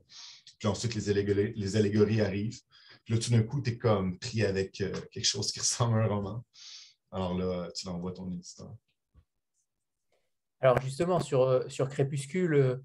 Puis 0.58 0.68
ensuite, 0.68 0.96
les 0.96 1.10
allégories, 1.10 1.54
les 1.56 1.76
allégories 1.76 2.22
arrivent. 2.22 2.60
Puis 3.06 3.14
là, 3.14 3.20
tout 3.20 3.32
d'un 3.32 3.44
coup, 3.44 3.62
tu 3.62 3.72
es 3.72 3.78
comme 3.78 4.18
pris 4.18 4.44
avec 4.44 4.82
euh, 4.82 4.92
quelque 5.12 5.26
chose 5.26 5.52
qui 5.52 5.60
ressemble 5.60 6.00
à 6.00 6.06
un 6.06 6.08
roman. 6.08 6.46
Alors 7.12 7.38
là, 7.38 7.70
tu 7.76 7.86
l'envoies 7.86 8.12
ton 8.12 8.32
éditeur. 8.32 8.76
Alors 10.62 10.82
justement, 10.82 11.20
sur, 11.20 11.44
euh, 11.44 11.70
sur 11.70 11.88
Crépuscule, 11.88 12.82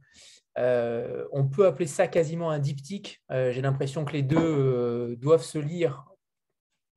euh, 0.59 1.27
on 1.33 1.45
peut 1.47 1.67
appeler 1.67 1.87
ça 1.87 2.07
quasiment 2.07 2.51
un 2.51 2.59
diptyque. 2.59 3.23
Euh, 3.31 3.51
j'ai 3.51 3.63
l'impression 3.63 4.05
que 4.05 4.13
les 4.13 4.23
deux 4.23 4.37
euh, 4.39 5.17
doivent 5.17 5.43
se 5.43 5.59
lire 5.59 6.05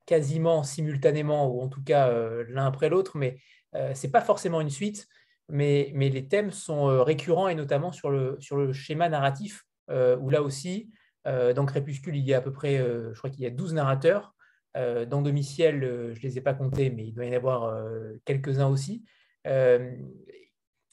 quasiment 0.06 0.62
simultanément, 0.62 1.48
ou 1.52 1.60
en 1.60 1.68
tout 1.68 1.82
cas 1.82 2.10
l'un 2.48 2.64
après 2.64 2.88
l'autre, 2.88 3.18
mais 3.18 3.38
ce 3.74 4.06
n'est 4.06 4.10
pas 4.10 4.22
forcément 4.22 4.62
une 4.62 4.70
suite. 4.70 5.06
Mais, 5.50 5.92
les 5.94 6.28
thèmes 6.28 6.50
sont 6.50 7.04
récurrents 7.04 7.48
et 7.48 7.54
notamment 7.54 7.92
sur 7.92 8.08
le, 8.08 8.38
sur 8.40 8.56
le 8.56 8.72
schéma 8.72 9.10
narratif, 9.10 9.66
où 9.90 10.30
là 10.30 10.40
aussi, 10.42 10.88
dans 11.26 11.66
Crépuscule, 11.66 12.16
il 12.16 12.24
y 12.24 12.32
a 12.32 12.38
à 12.38 12.40
peu 12.40 12.54
près, 12.54 12.78
je 12.78 13.18
crois 13.18 13.28
qu'il 13.28 13.42
y 13.42 13.46
a 13.46 13.50
12 13.50 13.74
narrateurs. 13.74 14.34
dans 14.74 15.20
Domiciel, 15.20 15.82
je 16.14 16.18
ne 16.18 16.22
les 16.22 16.38
ai 16.38 16.40
pas 16.40 16.54
comptés, 16.54 16.88
mais 16.88 17.04
il 17.08 17.12
doit 17.12 17.26
y 17.26 17.30
en 17.30 17.36
avoir 17.36 17.78
quelques-uns 18.24 18.68
aussi 18.68 19.04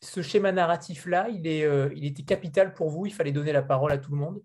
ce 0.02 0.22
schéma 0.22 0.52
narratif-là, 0.52 1.28
euh, 1.30 1.90
il 1.96 2.06
était 2.06 2.24
capital 2.24 2.74
pour 2.74 2.90
vous 2.90 3.06
Il 3.06 3.14
fallait 3.14 3.32
donner 3.32 3.52
la 3.52 3.62
parole 3.62 3.92
à 3.92 3.98
tout 3.98 4.12
le 4.12 4.18
monde. 4.18 4.42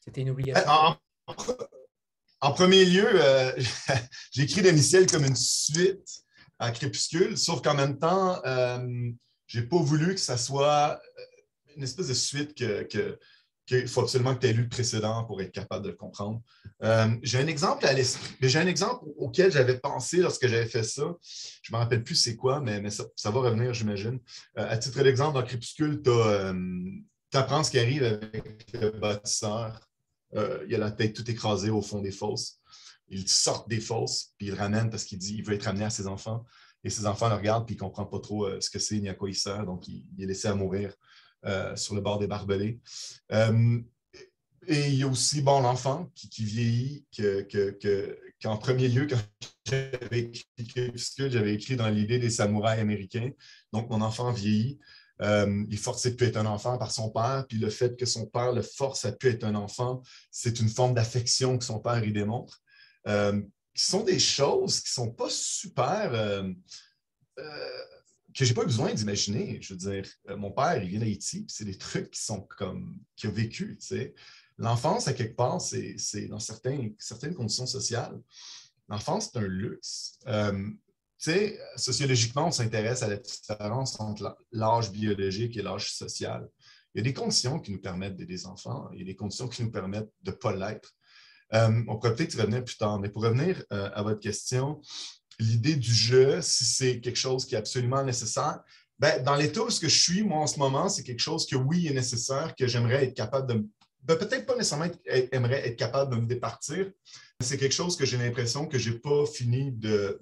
C'était 0.00 0.20
une 0.20 0.30
obligation. 0.30 0.70
En 2.40 2.52
premier 2.52 2.84
lieu, 2.84 3.08
euh, 3.08 3.52
j'ai 4.30 4.42
écrit 4.42 4.62
Domiciel 4.62 5.06
comme 5.06 5.24
une 5.24 5.36
suite 5.36 6.24
à 6.58 6.70
Crépuscule, 6.70 7.38
sauf 7.38 7.62
qu'en 7.62 7.74
même 7.74 7.98
temps, 7.98 8.40
euh, 8.44 9.10
je 9.46 9.60
n'ai 9.60 9.66
pas 9.66 9.78
voulu 9.78 10.14
que 10.14 10.20
ça 10.20 10.36
soit 10.36 11.00
une 11.74 11.82
espèce 11.82 12.08
de 12.08 12.14
suite 12.14 12.54
que, 12.54 13.18
qu'il 13.66 13.88
faut 13.88 14.02
absolument 14.02 14.34
que 14.34 14.40
tu 14.40 14.46
aies 14.48 14.52
lu 14.52 14.62
le 14.62 14.68
précédent 14.68 15.24
pour 15.24 15.40
être 15.40 15.52
capable 15.52 15.84
de 15.84 15.90
le 15.90 15.96
comprendre. 15.96 16.42
Euh, 16.82 17.08
j'ai 17.22 17.38
un 17.38 17.46
exemple 17.46 17.86
j'ai 18.40 18.58
un 18.58 18.66
exemple 18.66 19.04
auquel 19.16 19.50
j'avais 19.50 19.78
pensé 19.78 20.18
lorsque 20.18 20.46
j'avais 20.46 20.66
fait 20.66 20.82
ça. 20.82 21.14
Je 21.62 21.72
ne 21.72 21.76
me 21.76 21.82
rappelle 21.82 22.02
plus 22.04 22.14
c'est 22.14 22.36
quoi, 22.36 22.60
mais, 22.60 22.82
ça, 22.90 23.30
va 23.30 23.40
revenir, 23.40 23.72
j'imagine. 23.72 24.20
Euh, 24.58 24.68
à 24.68 24.76
titre 24.76 25.02
d'exemple, 25.02 25.34
dans 25.34 25.42
Crépuscule, 25.42 26.02
tu 26.02 26.10
euh, 26.10 26.52
apprends 27.32 27.64
ce 27.64 27.70
qui 27.70 27.78
arrive 27.78 28.04
avec 28.04 28.66
le 28.74 28.90
bâtisseur. 28.90 29.80
il 30.34 30.74
a 30.74 30.78
la 30.78 30.90
tête 30.90 31.14
toute 31.14 31.28
écrasée 31.28 31.70
au 31.70 31.80
fond 31.80 32.00
des 32.00 32.12
fosses. 32.12 32.58
Il 33.08 33.28
sort 33.28 33.66
des 33.68 33.80
fosses, 33.80 34.34
puis 34.38 34.48
il 34.48 34.50
le 34.50 34.58
ramène 34.58 34.90
parce 34.90 35.04
qu'il 35.04 35.18
dit 35.18 35.36
qu'il 35.36 35.44
veut 35.44 35.54
être 35.54 35.64
ramené 35.64 35.84
à 35.84 35.90
ses 35.90 36.06
enfants. 36.06 36.44
Et 36.86 36.90
ses 36.90 37.06
enfants 37.06 37.30
le 37.30 37.36
regardent, 37.36 37.64
puis 37.64 37.76
ils 37.76 37.78
ne 37.78 37.84
comprennent 37.84 38.10
pas 38.10 38.20
trop 38.20 38.60
ce 38.60 38.68
que 38.68 38.78
c'est 38.78 38.98
ni 38.98 39.08
à 39.08 39.14
quoi 39.14 39.30
il 39.30 39.34
sert, 39.34 39.64
donc 39.64 39.88
il 39.88 40.04
est 40.18 40.26
laissé 40.26 40.48
à 40.48 40.54
mourir. 40.54 40.92
Euh, 41.46 41.76
sur 41.76 41.94
le 41.94 42.00
bord 42.00 42.18
des 42.18 42.26
barbelés. 42.26 42.78
Euh, 43.30 43.78
et 44.66 44.88
il 44.88 44.94
y 44.94 45.02
a 45.02 45.06
aussi 45.06 45.42
bon, 45.42 45.60
l'enfant 45.60 46.10
qui, 46.14 46.42
vieillit, 46.42 47.04
qu'en 48.42 48.56
premier 48.56 48.88
lieu, 48.88 49.06
quand 49.06 49.18
j'avais 49.66 50.32
écrit 50.56 51.30
j'avais 51.30 51.54
écrit 51.54 51.76
dans 51.76 51.90
l'idée 51.90 52.18
des 52.18 52.30
samouraïs 52.30 52.80
américains. 52.80 53.30
Donc, 53.74 53.90
mon 53.90 54.00
enfant 54.00 54.32
vieillit. 54.32 54.80
Euh, 55.20 55.64
il 55.68 55.74
est 55.74 55.76
forcé 55.76 56.10
de 56.12 56.16
plus 56.16 56.28
être 56.28 56.38
un 56.38 56.46
enfant 56.46 56.78
par 56.78 56.90
son 56.90 57.10
père, 57.10 57.44
puis 57.46 57.58
le 57.58 57.70
fait 57.70 57.96
que 57.96 58.06
son 58.06 58.26
père 58.26 58.52
le 58.52 58.62
force 58.62 59.04
à 59.04 59.12
plus 59.12 59.30
être 59.30 59.44
un 59.44 59.54
enfant, 59.54 60.02
c'est 60.30 60.58
une 60.58 60.68
forme 60.68 60.94
d'affection 60.94 61.56
que 61.58 61.64
son 61.64 61.78
père 61.78 62.02
y 62.02 62.12
démontre. 62.12 62.62
qui 63.06 63.84
sont 63.84 64.02
des 64.02 64.18
choses 64.18 64.80
qui 64.80 64.88
ne 64.88 65.04
sont 65.04 65.12
pas 65.12 65.28
super 65.28 66.42
que 68.34 68.44
j'ai 68.44 68.54
pas 68.54 68.64
besoin 68.64 68.92
d'imaginer. 68.92 69.58
Je 69.62 69.74
veux 69.74 69.78
dire, 69.78 70.10
euh, 70.28 70.36
mon 70.36 70.50
père, 70.50 70.82
il 70.82 70.88
vient 70.88 71.00
d'Haïti, 71.00 71.46
c'est 71.48 71.64
des 71.64 71.78
trucs 71.78 72.10
qui 72.10 72.20
sont 72.20 72.40
comme 72.58 72.98
qu'il 73.16 73.30
a 73.30 73.32
vécu. 73.32 73.76
Tu 73.80 73.86
sais. 73.86 74.14
L'enfance, 74.58 75.08
à 75.08 75.12
quelque 75.12 75.36
part, 75.36 75.60
c'est 75.60 76.28
dans 76.28 76.40
certaines 76.40 76.94
conditions 77.34 77.66
sociales. 77.66 78.20
L'enfance, 78.88 79.30
c'est 79.32 79.38
un 79.38 79.46
luxe. 79.46 80.18
Euh, 80.26 80.68
tu 81.18 81.30
sais, 81.30 81.58
sociologiquement, 81.76 82.48
on 82.48 82.50
s'intéresse 82.50 83.02
à 83.02 83.08
la 83.08 83.16
différence 83.16 83.98
entre 84.00 84.36
l'âge 84.52 84.90
biologique 84.90 85.56
et 85.56 85.62
l'âge 85.62 85.92
social. 85.92 86.48
Il 86.94 86.98
y 86.98 87.00
a 87.00 87.04
des 87.04 87.14
conditions 87.14 87.58
qui 87.58 87.72
nous 87.72 87.80
permettent 87.80 88.16
d'aider 88.16 88.34
des 88.34 88.46
enfants, 88.46 88.88
il 88.92 89.00
y 89.00 89.02
a 89.02 89.06
des 89.06 89.16
conditions 89.16 89.48
qui 89.48 89.62
nous 89.64 89.70
permettent 89.70 90.12
de 90.22 90.30
ne 90.30 90.36
pas 90.36 90.54
l'être. 90.54 90.94
Euh, 91.52 91.82
on 91.88 91.96
pourrait 91.96 92.14
peut-être 92.14 92.34
y 92.34 92.40
revenir 92.40 92.64
plus 92.64 92.76
tard, 92.76 93.00
mais 93.00 93.08
pour 93.08 93.22
revenir 93.22 93.64
à 93.70 94.02
votre 94.02 94.20
question, 94.20 94.80
l'idée 95.38 95.76
du 95.76 95.92
jeu, 95.92 96.40
si 96.42 96.64
c'est 96.64 97.00
quelque 97.00 97.16
chose 97.16 97.44
qui 97.44 97.54
est 97.54 97.58
absolument 97.58 98.02
nécessaire, 98.04 98.60
ben, 98.98 99.22
dans 99.22 99.34
l'état 99.34 99.62
où 99.62 99.70
je 99.70 99.88
suis, 99.88 100.22
moi, 100.22 100.38
en 100.38 100.46
ce 100.46 100.58
moment, 100.58 100.88
c'est 100.88 101.02
quelque 101.02 101.20
chose 101.20 101.46
que 101.46 101.56
oui, 101.56 101.88
est 101.88 101.94
nécessaire, 101.94 102.54
que 102.54 102.66
j'aimerais 102.66 103.04
être 103.04 103.14
capable 103.14 103.52
de. 103.52 103.66
Ben, 104.02 104.16
peut-être 104.16 104.46
pas 104.46 104.54
nécessairement 104.54 104.84
être, 104.84 105.34
être 105.34 105.76
capable 105.76 106.14
de 106.14 106.20
me 106.20 106.26
départir. 106.26 106.90
C'est 107.40 107.58
quelque 107.58 107.74
chose 107.74 107.96
que 107.96 108.04
j'ai 108.04 108.16
l'impression 108.16 108.66
que 108.66 108.78
je 108.78 108.90
n'ai 108.90 108.98
pas 108.98 109.26
fini 109.26 109.72
de, 109.72 110.20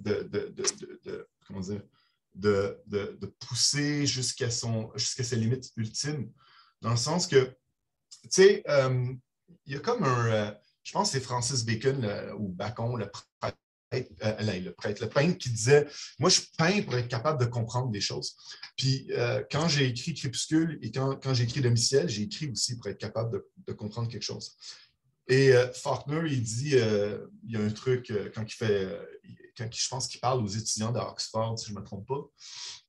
comment 1.46 1.60
dire, 1.60 1.82
de, 2.34 3.26
pousser 3.40 4.06
jusqu'à 4.06 4.48
jusqu'à 4.94 5.24
ses 5.24 5.36
limites 5.36 5.70
ultimes. 5.76 6.32
Dans 6.80 6.90
le 6.90 6.96
sens 6.96 7.26
que, 7.26 7.54
tu 8.22 8.28
sais, 8.30 8.62
euh, 8.68 9.12
il 9.66 9.74
y 9.74 9.76
a 9.76 9.80
comme 9.80 10.02
un. 10.04 10.26
Euh, 10.26 10.52
je 10.82 10.92
pense 10.92 11.08
que 11.08 11.18
c'est 11.18 11.24
Francis 11.24 11.64
Bacon 11.64 12.04
ou 12.38 12.48
Bacon, 12.48 12.96
le 12.96 13.08
euh, 13.94 14.60
le 14.60 14.70
prêtre, 14.70 15.02
le 15.02 15.08
peintre 15.08 15.38
qui 15.38 15.50
disait 15.50 15.86
Moi, 16.18 16.30
je 16.30 16.40
peins 16.56 16.82
pour 16.82 16.96
être 16.96 17.08
capable 17.08 17.40
de 17.40 17.46
comprendre 17.46 17.90
des 17.90 18.00
choses. 18.00 18.36
Puis 18.76 19.06
euh, 19.10 19.42
quand 19.50 19.68
j'ai 19.68 19.86
écrit 19.86 20.14
Crépuscule 20.14 20.78
et 20.82 20.90
quand, 20.90 21.34
j'ai 21.34 21.44
écrit 21.44 21.60
Domiciel, 21.60 22.08
j'ai 22.08 22.22
écrit 22.22 22.50
aussi 22.50 22.76
pour 22.76 22.88
être 22.88 22.98
capable 22.98 23.42
de, 23.66 23.72
comprendre 23.72 24.08
quelque 24.08 24.22
chose. 24.22 24.56
Et 25.28 25.52
euh, 25.52 25.72
Faulkner, 25.72 26.22
il 26.30 26.42
dit 26.42 26.74
il 26.74 27.50
y 27.50 27.56
a 27.56 27.60
un 27.60 27.70
truc 27.70 28.12
quand 28.34 28.42
il 28.42 28.54
fait, 28.54 28.88
quand 29.56 29.68
je 29.72 29.88
pense 29.88 30.08
qu'il 30.08 30.20
parle 30.20 30.42
aux 30.42 30.48
étudiants 30.48 30.92
d'Oxford, 30.92 31.58
si 31.58 31.68
je 31.68 31.74
ne 31.74 31.80
me 31.80 31.84
trompe 31.84 32.06
pas, 32.06 32.22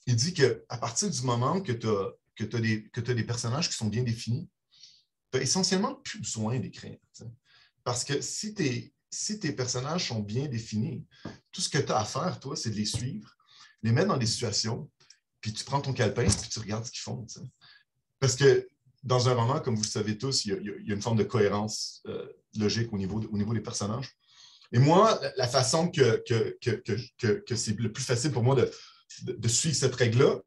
il 0.05 0.15
dit 0.15 0.33
qu'à 0.33 0.77
partir 0.77 1.09
du 1.09 1.21
moment 1.21 1.61
que 1.61 1.71
tu 1.71 1.87
as, 1.87 2.59
des, 2.59 2.89
as 2.95 3.13
des 3.13 3.23
personnages 3.23 3.69
qui 3.69 3.75
sont 3.75 3.87
bien 3.87 4.03
définis, 4.03 4.49
tu 5.31 5.37
n'as 5.37 5.43
essentiellement 5.43 5.95
plus 5.95 6.19
besoin 6.19 6.59
d'écrire. 6.59 6.97
Parce 7.83 8.03
que 8.03 8.21
si 8.21 8.53
tu 8.53 8.65
es 8.65 8.92
si 9.13 9.39
tes 9.39 9.51
personnages 9.51 10.07
sont 10.07 10.19
bien 10.19 10.47
définis, 10.47 11.05
tout 11.51 11.61
ce 11.61 11.69
que 11.69 11.77
tu 11.77 11.91
as 11.91 11.99
à 11.99 12.05
faire, 12.05 12.39
toi, 12.39 12.55
c'est 12.55 12.71
de 12.71 12.75
les 12.75 12.85
suivre, 12.85 13.35
les 13.83 13.91
mettre 13.91 14.07
dans 14.07 14.17
des 14.17 14.25
situations, 14.25 14.89
puis 15.39 15.53
tu 15.53 15.63
prends 15.63 15.81
ton 15.81 15.93
calepin, 15.93 16.25
puis 16.25 16.49
tu 16.49 16.59
regardes 16.59 16.85
ce 16.85 16.91
qu'ils 16.91 17.01
font. 17.01 17.25
Parce 18.19 18.35
que 18.35 18.67
dans 19.03 19.29
un 19.29 19.33
roman, 19.33 19.59
comme 19.59 19.75
vous 19.75 19.83
le 19.83 19.87
savez 19.87 20.17
tous, 20.17 20.45
il 20.45 20.53
y 20.85 20.91
a, 20.91 20.95
une 20.95 21.01
forme 21.01 21.17
de 21.17 21.23
cohérence 21.23 22.01
euh, 22.07 22.25
logique 22.57 22.91
au 22.91 22.97
niveau, 22.97 23.21
au 23.21 23.37
niveau 23.37 23.53
des 23.53 23.61
personnages. 23.61 24.09
Et 24.71 24.79
moi, 24.79 25.21
la 25.37 25.47
façon 25.47 25.89
que, 25.91 26.23
c'est 26.61 27.79
le 27.79 27.91
plus 27.91 28.03
facile 28.03 28.31
pour 28.31 28.43
moi 28.43 28.55
de, 28.55 29.47
suivre 29.47 29.75
cette 29.75 29.93
règle-là, 29.93 30.39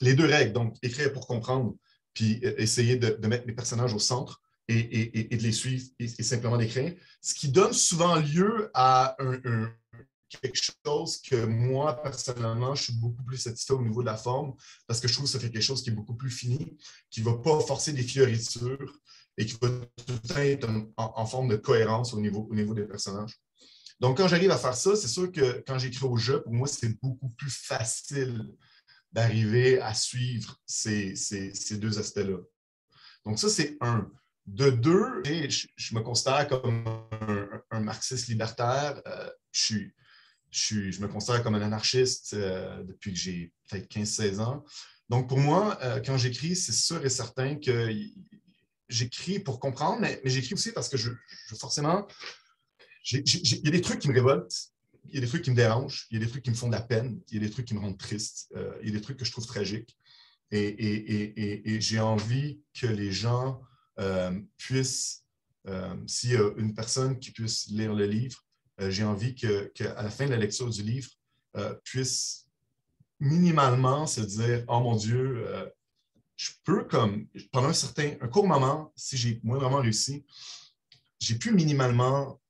les 0.00 0.14
deux 0.14 0.26
règles, 0.26 0.52
donc 0.52 0.76
écrire 0.82 1.12
pour 1.12 1.26
comprendre, 1.26 1.74
puis 2.14 2.40
euh, 2.44 2.54
essayer 2.56 2.96
de, 2.96 3.26
mettre 3.26 3.46
les 3.46 3.52
personnages 3.52 3.92
au 3.92 3.98
centre, 3.98 4.40
et, 4.68 5.36
de 5.36 5.42
les 5.42 5.52
suivre 5.52 5.86
et, 5.98 6.08
simplement 6.22 6.56
d'écrire, 6.56 6.94
ce 7.20 7.34
qui 7.34 7.48
donne 7.48 7.72
souvent 7.72 8.16
lieu 8.16 8.70
à 8.74 9.16
quelque 10.40 10.58
chose 10.86 11.20
que 11.20 11.44
moi, 11.44 12.02
personnellement, 12.02 12.74
je 12.74 12.84
suis 12.84 12.92
beaucoup 12.94 13.22
plus 13.22 13.38
satisfait 13.38 13.74
au 13.74 13.82
niveau 13.82 14.02
de 14.02 14.06
la 14.06 14.16
forme 14.16 14.54
parce 14.86 15.00
que 15.00 15.08
je 15.08 15.14
trouve 15.14 15.26
que 15.26 15.30
ça 15.30 15.38
fait 15.38 15.50
quelque 15.50 15.62
chose 15.62 15.82
qui 15.82 15.90
est 15.90 15.94
beaucoup 15.94 16.14
plus 16.14 16.30
fini, 16.30 16.76
qui 17.10 17.20
ne 17.20 17.26
va 17.26 17.34
pas 17.34 17.60
forcer 17.60 17.92
des 17.92 18.02
fioritures 18.02 18.98
et 19.36 19.46
qui 19.46 19.56
va 19.60 19.68
tout 19.68 20.12
le 20.12 20.28
temps 20.28 20.36
être 20.36 20.68
en, 20.96 21.26
forme 21.26 21.48
de 21.48 21.56
cohérence 21.56 22.14
au 22.14 22.20
niveau, 22.20 22.46
au 22.50 22.54
niveau 22.54 22.74
des 22.74 22.84
personnages. 22.84 23.40
Donc, 24.00 24.16
quand 24.16 24.28
j'arrive 24.28 24.50
à 24.50 24.58
faire 24.58 24.74
ça, 24.74 24.96
c'est 24.96 25.08
sûr 25.08 25.30
que 25.30 25.62
quand 25.66 25.78
j'écris 25.78 26.04
au 26.04 26.16
jeu, 26.16 26.42
pour 26.42 26.52
moi, 26.52 26.68
c'est 26.68 27.00
beaucoup 27.00 27.28
plus 27.30 27.50
facile 27.50 28.54
d'arriver 29.12 29.80
à 29.80 29.94
suivre 29.94 30.60
ces, 30.66 31.14
ces 31.14 31.78
deux 31.78 31.98
aspects-là. 31.98 32.38
Donc, 33.24 33.38
ça, 33.38 33.48
c'est 33.48 33.76
un. 33.80 34.10
De 34.46 34.68
deux, 34.68 35.22
je, 35.24 35.94
me 35.94 36.00
considère 36.00 36.46
comme 36.48 36.84
un, 37.70 37.80
marxiste 37.80 38.28
libertaire. 38.28 39.00
Euh, 39.06 39.30
je, 39.52 39.78
je, 40.50 41.00
me 41.00 41.08
considère 41.08 41.42
comme 41.42 41.54
un 41.54 41.62
anarchiste 41.62 42.34
euh, 42.34 42.82
depuis 42.82 43.12
que 43.12 43.18
j'ai 43.18 43.52
peut-être 43.68 43.90
15-16 43.90 44.40
ans. 44.40 44.64
Donc, 45.08 45.30
pour 45.30 45.38
moi, 45.38 45.78
euh, 45.82 46.00
quand 46.04 46.18
j'écris, 46.18 46.56
c'est 46.56 46.72
sûr 46.72 47.04
et 47.04 47.08
certain 47.08 47.56
que 47.56 47.90
j'écris 48.90 49.38
pour 49.38 49.60
comprendre, 49.60 50.00
mais, 50.02 50.20
j'écris 50.24 50.52
aussi 50.52 50.72
parce 50.72 50.90
que 50.90 50.98
je, 50.98 51.10
forcément, 51.58 52.06
il 53.12 53.22
y 53.64 53.68
a 53.68 53.70
des 53.70 53.80
trucs 53.80 54.00
qui 54.00 54.08
me 54.08 54.14
révoltent, 54.14 54.72
il 55.08 55.14
y 55.14 55.18
a 55.18 55.20
des 55.22 55.26
trucs 55.26 55.42
qui 55.42 55.52
me 55.52 55.56
dérangent, 55.56 56.06
il 56.10 56.18
y 56.18 56.22
a 56.22 56.24
des 56.24 56.30
trucs 56.30 56.42
qui 56.42 56.50
me 56.50 56.54
font 56.54 56.68
de 56.68 56.72
la 56.72 56.82
peine, 56.82 57.18
il 57.28 57.34
y 57.34 57.36
a 57.38 57.48
des 57.48 57.50
trucs 57.50 57.66
qui 57.66 57.74
me 57.74 57.80
rendent 57.80 57.98
triste, 57.98 58.54
il 58.82 58.88
y 58.88 58.90
a 58.90 58.94
des 58.94 59.00
trucs 59.00 59.18
que 59.18 59.24
je 59.24 59.32
trouve 59.32 59.46
tragiques. 59.46 59.96
et 60.50 61.78
j'ai 61.80 62.00
envie 62.00 62.60
que 62.74 62.86
les 62.86 63.10
gens 63.10 63.62
euh, 63.62 63.73
puisse, 64.56 65.24
euh, 65.66 65.94
s'il 66.06 66.32
y 66.32 66.36
a 66.36 66.50
une 66.56 66.74
personne 66.74 67.18
qui 67.18 67.30
puisse 67.30 67.68
lire 67.68 67.94
le 67.94 68.06
livre, 68.06 68.44
euh, 68.80 68.90
j'ai 68.90 69.04
envie 69.04 69.34
qu'à 69.34 70.02
la 70.02 70.10
fin 70.10 70.26
de 70.26 70.30
la 70.30 70.36
lecture 70.36 70.70
du 70.70 70.82
livre, 70.82 71.10
puisse 71.84 72.48
minimalement 73.20 74.08
se 74.08 74.20
dire 74.20 74.64
Oh 74.66 74.80
mon 74.80 74.96
Dieu, 74.96 75.46
je 76.34 76.50
peux 76.64 76.82
comme 76.82 77.28
pendant 77.52 77.68
un 77.68 77.72
certain, 77.72 78.16
un 78.20 78.26
court 78.26 78.48
moment, 78.48 78.92
si 78.96 79.16
j'ai 79.16 79.40
moindrement 79.44 79.80
réussi, 79.80 80.26
j'ai 81.20 81.36
pu 81.36 81.52
minimalement 81.52 82.40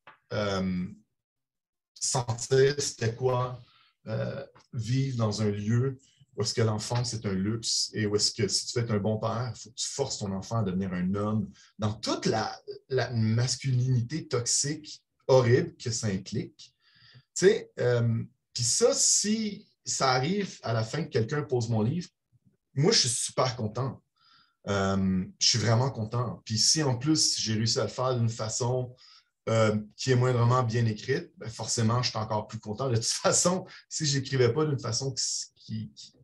sentir 1.92 2.80
c'était 2.80 3.14
quoi 3.14 3.60
vivre 4.72 5.18
dans 5.18 5.42
un 5.42 5.50
lieu 5.50 6.00
où 6.36 6.42
est-ce 6.42 6.54
que 6.54 6.62
l'enfance 6.62 7.14
est 7.14 7.26
un 7.26 7.32
luxe 7.34 7.90
et 7.94 8.06
où 8.06 8.16
est-ce 8.16 8.32
que 8.32 8.48
si 8.48 8.66
tu 8.66 8.78
veux 8.78 8.84
être 8.84 8.92
un 8.92 8.98
bon 8.98 9.18
père, 9.18 9.52
il 9.54 9.60
faut 9.60 9.70
que 9.70 9.74
tu 9.74 9.88
forces 9.88 10.18
ton 10.18 10.32
enfant 10.32 10.58
à 10.58 10.62
devenir 10.62 10.92
un 10.92 11.14
homme 11.14 11.50
dans 11.78 11.92
toute 11.92 12.26
la, 12.26 12.60
masculinité 13.12 14.26
toxique 14.26 15.02
horrible 15.26 15.74
que 15.76 15.90
ça 15.90 16.08
implique. 16.08 16.74
Tu 17.36 17.46
sais, 17.46 17.70
euh, 17.80 18.22
puis 18.52 18.64
ça, 18.64 18.92
si 18.94 19.68
ça 19.84 20.12
arrive 20.12 20.58
à 20.62 20.72
la 20.72 20.84
fin 20.84 21.04
que 21.04 21.08
quelqu'un 21.08 21.42
pose 21.42 21.68
mon 21.68 21.82
livre, 21.82 22.08
moi, 22.74 22.92
je 22.92 23.00
suis 23.00 23.08
super 23.08 23.54
content. 23.56 24.02
Euh, 24.66 25.24
je 25.38 25.46
suis 25.46 25.58
vraiment 25.58 25.90
content. 25.90 26.42
Puis 26.44 26.58
si 26.58 26.82
en 26.82 26.96
plus, 26.96 27.38
j'ai 27.38 27.54
réussi 27.54 27.78
à 27.78 27.84
le 27.84 27.88
faire 27.88 28.16
d'une 28.16 28.30
façon 28.30 28.94
euh, 29.48 29.76
qui 29.96 30.10
est 30.10 30.16
moindrement 30.16 30.62
bien 30.62 30.86
écrite, 30.86 31.30
ben 31.36 31.50
forcément, 31.50 32.02
je 32.02 32.08
suis 32.08 32.18
encore 32.18 32.46
plus 32.46 32.58
content. 32.58 32.88
De 32.88 32.96
toute 32.96 33.04
façon, 33.22 33.66
si 33.88 34.06
je 34.06 34.18
n'écrivais 34.18 34.52
pas 34.52 34.64
d'une 34.64 34.78
façon 34.78 35.12
qui, 35.12 35.22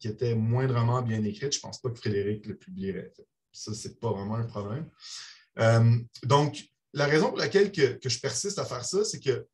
était 0.04 0.35
moindrement 0.35 1.02
bien 1.02 1.23
écrite, 1.25 1.52
je 1.52 1.59
ne 1.59 1.62
pense 1.62 1.80
pas 1.80 1.90
que 1.90 1.99
Frédéric 1.99 2.47
le 2.47 2.56
publierait. 2.56 3.12
Ça, 3.52 3.75
ce 3.75 3.88
n'est 3.88 3.94
pas 3.94 4.12
vraiment 4.12 4.37
un 4.37 4.44
problème. 4.44 4.88
Euh, 5.59 5.99
donc, 6.25 6.64
la 6.92 7.06
raison 7.06 7.28
pour 7.28 7.38
laquelle 7.38 7.73
que, 7.73 7.99
je 8.02 8.18
persiste 8.20 8.59
à 8.59 8.64
faire 8.64 8.85
ça, 8.85 9.04
c'est 9.04 9.20
que 9.20 9.47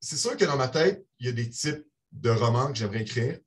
c'est 0.00 0.16
sûr 0.16 0.36
que 0.36 0.44
dans 0.44 0.56
ma 0.56 0.68
tête, 0.68 1.04
il 1.18 1.26
y 1.26 1.28
a 1.28 1.32
des 1.32 1.48
types 1.48 1.84
de 2.12 2.30
romans 2.30 2.68
que 2.68 2.78
j'aimerais 2.78 3.02
écrire, 3.02 3.38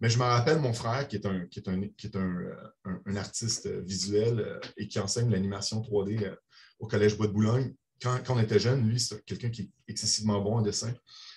mais 0.00 0.10
je 0.10 0.18
me 0.18 0.24
rappelle 0.24 0.58
mon 0.58 0.72
frère 0.72 1.06
qui 1.06 1.16
est 1.16 1.26
un, 1.26 1.46
qui 1.46 1.60
est 1.60 1.68
un, 1.68 1.88
qui 1.96 2.08
est 2.08 2.16
un, 2.16 2.36
un, 2.84 3.16
artiste 3.16 3.68
visuel 3.68 4.60
et 4.76 4.88
qui 4.88 4.98
enseigne 4.98 5.30
l'animation 5.30 5.80
3D 5.80 6.36
au 6.78 6.86
Collège 6.86 7.16
Bois 7.16 7.28
de 7.28 7.32
Boulogne. 7.32 7.74
Quand, 8.02 8.18
quand 8.26 8.34
on 8.34 8.40
était 8.40 8.58
jeune, 8.58 8.86
lui, 8.86 8.98
c'est 8.98 9.24
quelqu'un 9.24 9.50
qui 9.50 9.62
est 9.62 9.70
excessivement 9.88 10.40
bon 10.40 10.56
en 10.56 10.62
dessin. 10.62 10.92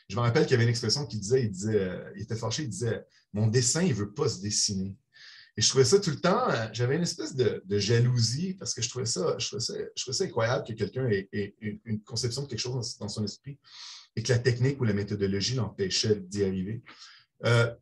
Je 0.10 0.16
me 0.16 0.22
rappelle 0.22 0.44
qu'il 0.44 0.52
y 0.52 0.56
avait 0.56 0.64
une 0.64 0.70
expression 0.70 1.06
qu'il 1.06 1.20
disait, 1.20 1.44
il 1.44 1.52
disait, 1.52 2.00
il 2.16 2.22
était 2.22 2.36
fâché, 2.36 2.64
il 2.64 2.70
disait 2.70 3.06
Mon 3.34 3.48
dessin, 3.48 3.82
il 3.82 3.90
ne 3.90 3.96
veut 3.96 4.14
pas 4.14 4.30
se 4.30 4.42
dessiner. 4.42 4.96
Et 5.58 5.62
je 5.62 5.70
trouvais 5.70 5.86
ça 5.86 6.00
tout 6.00 6.12
le 6.12 6.22
temps, 6.22 6.48
euh, 6.50 6.68
j'avais 6.72 6.98
une 6.98 7.02
espèce 7.02 7.36
de, 7.36 7.64
jalousie 7.68 8.54
parce 8.54 8.76
que 8.76 8.82
je 8.84 8.90
trouvais 8.90 9.08
ça, 9.08 9.36
je 9.40 9.48
trouvais 9.48 10.14
ça, 10.14 10.24
incroyable 10.24 10.68
que 10.68 10.74
quelqu'un 10.74 11.10
ait, 11.10 11.56
une 11.84 12.00
conception 12.04 12.44
de 12.44 12.48
quelque 12.48 12.60
chose 12.60 12.96
dans, 13.00 13.10
son 13.10 13.24
esprit 13.26 13.58
et 14.16 14.22
que 14.22 14.32
la 14.32 14.38
technique 14.38 14.80
ou 14.80 14.84
la 14.84 14.94
méthodologie 14.94 15.56
l'empêchait 15.56 16.16
d'y 16.16 16.44
arriver. 16.44 16.84
Euh, 17.46 17.74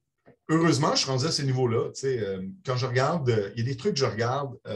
heureusement, 0.47 0.95
je 0.95 1.01
suis 1.01 1.09
rendu 1.09 1.25
à 1.25 1.31
ce 1.31 1.41
niveau-là. 1.41 1.91
Euh, 2.05 2.47
quand 2.65 2.77
je 2.77 2.85
regarde, 2.85 3.51
il 3.55 3.59
y 3.59 3.63
a 3.63 3.65
des 3.65 3.77
trucs 3.77 3.95
que 3.95 3.99
je 3.99 4.05
regarde, 4.05 4.57
tu 4.65 4.71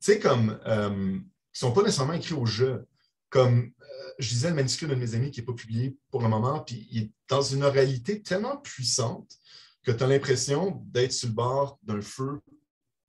sais, 0.00 0.18
comme, 0.18 0.58
qui 0.62 0.70
ne 0.70 1.20
sont 1.52 1.72
pas 1.72 1.82
nécessairement 1.82 2.12
écrits 2.12 2.34
au 2.34 2.46
jeu. 2.46 2.84
Comme 3.30 3.72
je 4.18 4.28
disais, 4.28 4.48
le 4.48 4.54
manuscrit 4.54 4.86
de 4.86 4.94
mes 4.94 5.14
amis 5.14 5.30
qui 5.30 5.40
n'est 5.40 5.46
pas 5.46 5.52
publié 5.52 5.96
pour 6.10 6.22
le 6.22 6.28
moment, 6.28 6.60
puis 6.60 6.88
il 6.90 7.02
est 7.04 7.10
dans 7.28 7.42
une 7.42 7.62
oralité 7.62 8.20
tellement 8.22 8.56
puissante 8.56 9.30
que 9.84 9.92
tu 9.92 10.02
as 10.02 10.06
l'impression 10.06 10.82
d'être 10.86 11.12
sur 11.12 11.28
le 11.28 11.34
bord 11.34 11.78
d'un 11.82 12.00
feu 12.00 12.40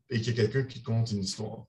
et 0.10 0.22
qu'il 0.22 0.36
y 0.36 0.40
a 0.40 0.44
quelqu'un 0.44 0.64
qui 0.64 0.82
compte 0.82 1.12
une 1.12 1.24
histoire. 1.24 1.66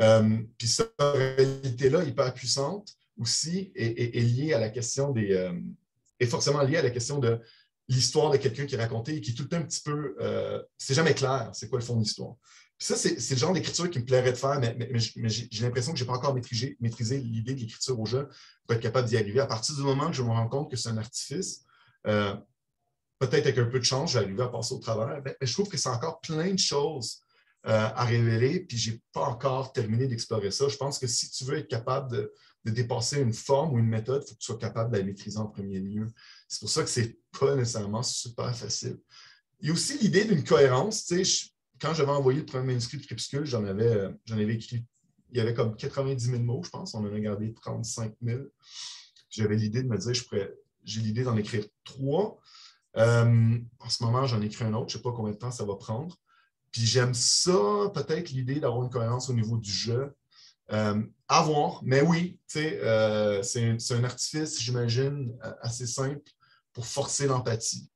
Euh, 0.00 0.38
puis 0.58 0.68
cette 0.68 0.94
réalité-là, 0.98 2.04
hyper 2.04 2.32
puissante, 2.34 2.94
aussi, 3.18 3.70
est, 3.74 4.18
liée 4.20 4.54
à 4.54 4.58
la 4.58 4.70
question 4.70 5.10
des. 5.10 5.32
Euh, 5.32 5.52
est 6.18 6.26
forcément 6.26 6.62
liée 6.62 6.76
à 6.76 6.82
la 6.82 6.90
question 6.90 7.18
de 7.18 7.38
l'histoire 7.88 8.30
de 8.30 8.36
quelqu'un 8.36 8.66
qui 8.66 8.74
est 8.74 8.78
raconté 8.78 9.16
et 9.16 9.20
qui 9.20 9.32
est 9.32 9.34
tout 9.34 9.48
un 9.52 9.62
petit 9.62 9.82
peu. 9.82 10.16
Euh, 10.20 10.62
c'est 10.78 10.94
jamais 10.94 11.14
clair, 11.14 11.50
c'est 11.52 11.68
quoi 11.68 11.78
le 11.78 11.84
fond 11.84 11.96
de 11.96 12.02
l'histoire. 12.02 12.34
Ça, 12.82 12.96
c'est 12.96 13.30
le 13.30 13.36
genre 13.36 13.52
d'écriture 13.52 13.90
qui 13.90 13.98
me 13.98 14.04
plairait 14.06 14.32
de 14.32 14.38
faire, 14.38 14.58
mais, 14.58 14.76
j'ai 14.96 15.62
l'impression 15.62 15.92
que 15.92 15.98
je 15.98 16.04
n'ai 16.04 16.08
pas 16.08 16.14
encore 16.14 16.34
maîtrisé, 16.34 16.78
maîtrisé 16.80 17.18
l'idée 17.18 17.54
de 17.54 17.60
l'écriture 17.60 18.00
au 18.00 18.06
jeu 18.06 18.26
pour 18.66 18.74
être 18.74 18.80
capable 18.80 19.06
d'y 19.06 19.18
arriver. 19.18 19.38
À 19.38 19.46
partir 19.46 19.76
du 19.76 19.82
moment 19.82 20.06
que 20.06 20.14
je 20.14 20.22
me 20.22 20.30
rends 20.30 20.48
compte 20.48 20.70
que 20.70 20.76
c'est 20.76 20.88
un 20.88 20.96
artifice, 20.96 21.66
peut-être 23.20 23.46
avec 23.46 23.58
un 23.58 23.66
peu 23.66 23.78
de 23.78 23.84
chance, 23.84 24.12
j'arrive 24.12 24.40
à 24.40 24.48
passer 24.48 24.74
au 24.74 24.78
travers. 24.78 25.20
Mais 25.22 25.36
je 25.42 25.52
trouve 25.52 25.68
que 25.68 25.76
c'est 25.76 25.90
encore 25.90 26.20
plein 26.20 26.52
de 26.52 26.58
choses 26.58 27.20
euh, 27.66 27.90
à 27.94 28.04
révéler, 28.06 28.60
puis 28.60 28.78
je 28.78 28.92
n'ai 28.92 29.02
pas 29.12 29.20
encore 29.20 29.74
terminé 29.74 30.08
d'explorer 30.08 30.50
ça. 30.50 30.66
Je 30.68 30.78
pense 30.78 30.98
que 30.98 31.06
si 31.06 31.30
tu 31.30 31.44
veux 31.44 31.58
être 31.58 31.68
capable 31.68 32.10
de, 32.10 32.32
dépasser 32.64 33.20
une 33.20 33.34
forme 33.34 33.74
ou 33.74 33.78
une 33.78 33.88
méthode, 33.88 34.22
il 34.24 34.28
faut 34.28 34.34
que 34.34 34.40
tu 34.40 34.46
sois 34.46 34.58
capable 34.58 34.92
de 34.92 34.98
la 34.98 35.04
maîtriser 35.04 35.38
en 35.38 35.46
premier 35.46 35.78
lieu. 35.78 36.06
C'est 36.48 36.60
pour 36.60 36.70
ça 36.70 36.82
que 36.82 36.88
ce 36.88 37.00
n'est 37.00 37.18
pas 37.38 37.54
nécessairement 37.54 38.02
super 38.02 38.56
facile. 38.56 38.98
Il 39.60 39.68
y 39.68 39.70
a 39.70 39.74
aussi 39.74 39.98
l'idée 39.98 40.24
d'une 40.24 40.42
cohérence. 40.42 41.04
Quand 41.80 41.94
j'avais 41.94 42.10
envoyé 42.10 42.40
le 42.40 42.46
premier 42.46 42.66
manuscrit 42.66 42.98
de 42.98 43.04
Crépuscule, 43.04 43.44
j'en 43.44 43.64
avais, 43.64 43.86
euh, 43.86 44.10
j'en 44.26 44.36
avais 44.36 44.54
écrit, 44.54 44.84
il 45.30 45.38
y 45.38 45.40
avait 45.40 45.54
comme 45.54 45.76
90 45.76 46.30
000 46.30 46.42
mots, 46.42 46.62
je 46.64 46.70
pense. 46.70 46.94
On 46.94 47.04
en 47.04 47.14
a 47.14 47.20
gardé 47.20 47.54
35 47.54 48.14
000. 48.22 48.40
J'avais 49.30 49.56
l'idée 49.56 49.82
de 49.82 49.88
me 49.88 49.96
dire, 49.96 50.14
je 50.14 50.24
j'ai 50.84 51.00
l'idée 51.00 51.22
d'en 51.22 51.36
écrire 51.36 51.64
trois. 51.84 52.38
Euh, 52.96 53.58
en 53.78 53.88
ce 53.88 54.02
moment, 54.02 54.26
j'en 54.26 54.40
écris 54.40 54.64
un 54.64 54.74
autre. 54.74 54.90
Je 54.90 54.96
ne 54.96 54.98
sais 54.98 55.02
pas 55.02 55.12
combien 55.12 55.32
de 55.32 55.38
temps 55.38 55.50
ça 55.50 55.64
va 55.64 55.76
prendre. 55.76 56.16
Puis 56.72 56.86
j'aime 56.86 57.14
ça, 57.14 57.90
peut-être 57.94 58.30
l'idée 58.30 58.60
d'avoir 58.60 58.82
une 58.82 58.90
cohérence 58.90 59.28
au 59.28 59.32
niveau 59.32 59.56
du 59.56 59.70
jeu. 59.70 60.14
Euh, 60.72 61.02
à 61.26 61.42
voir, 61.42 61.80
mais 61.82 62.00
oui, 62.00 62.38
euh, 62.56 63.42
c'est 63.42 63.76
un, 63.90 64.04
artifice, 64.04 64.60
j'imagine, 64.60 65.36
assez 65.62 65.86
simple 65.86 66.30
pour 66.72 66.86
forcer 66.86 67.26
l'empathie. 67.26 67.90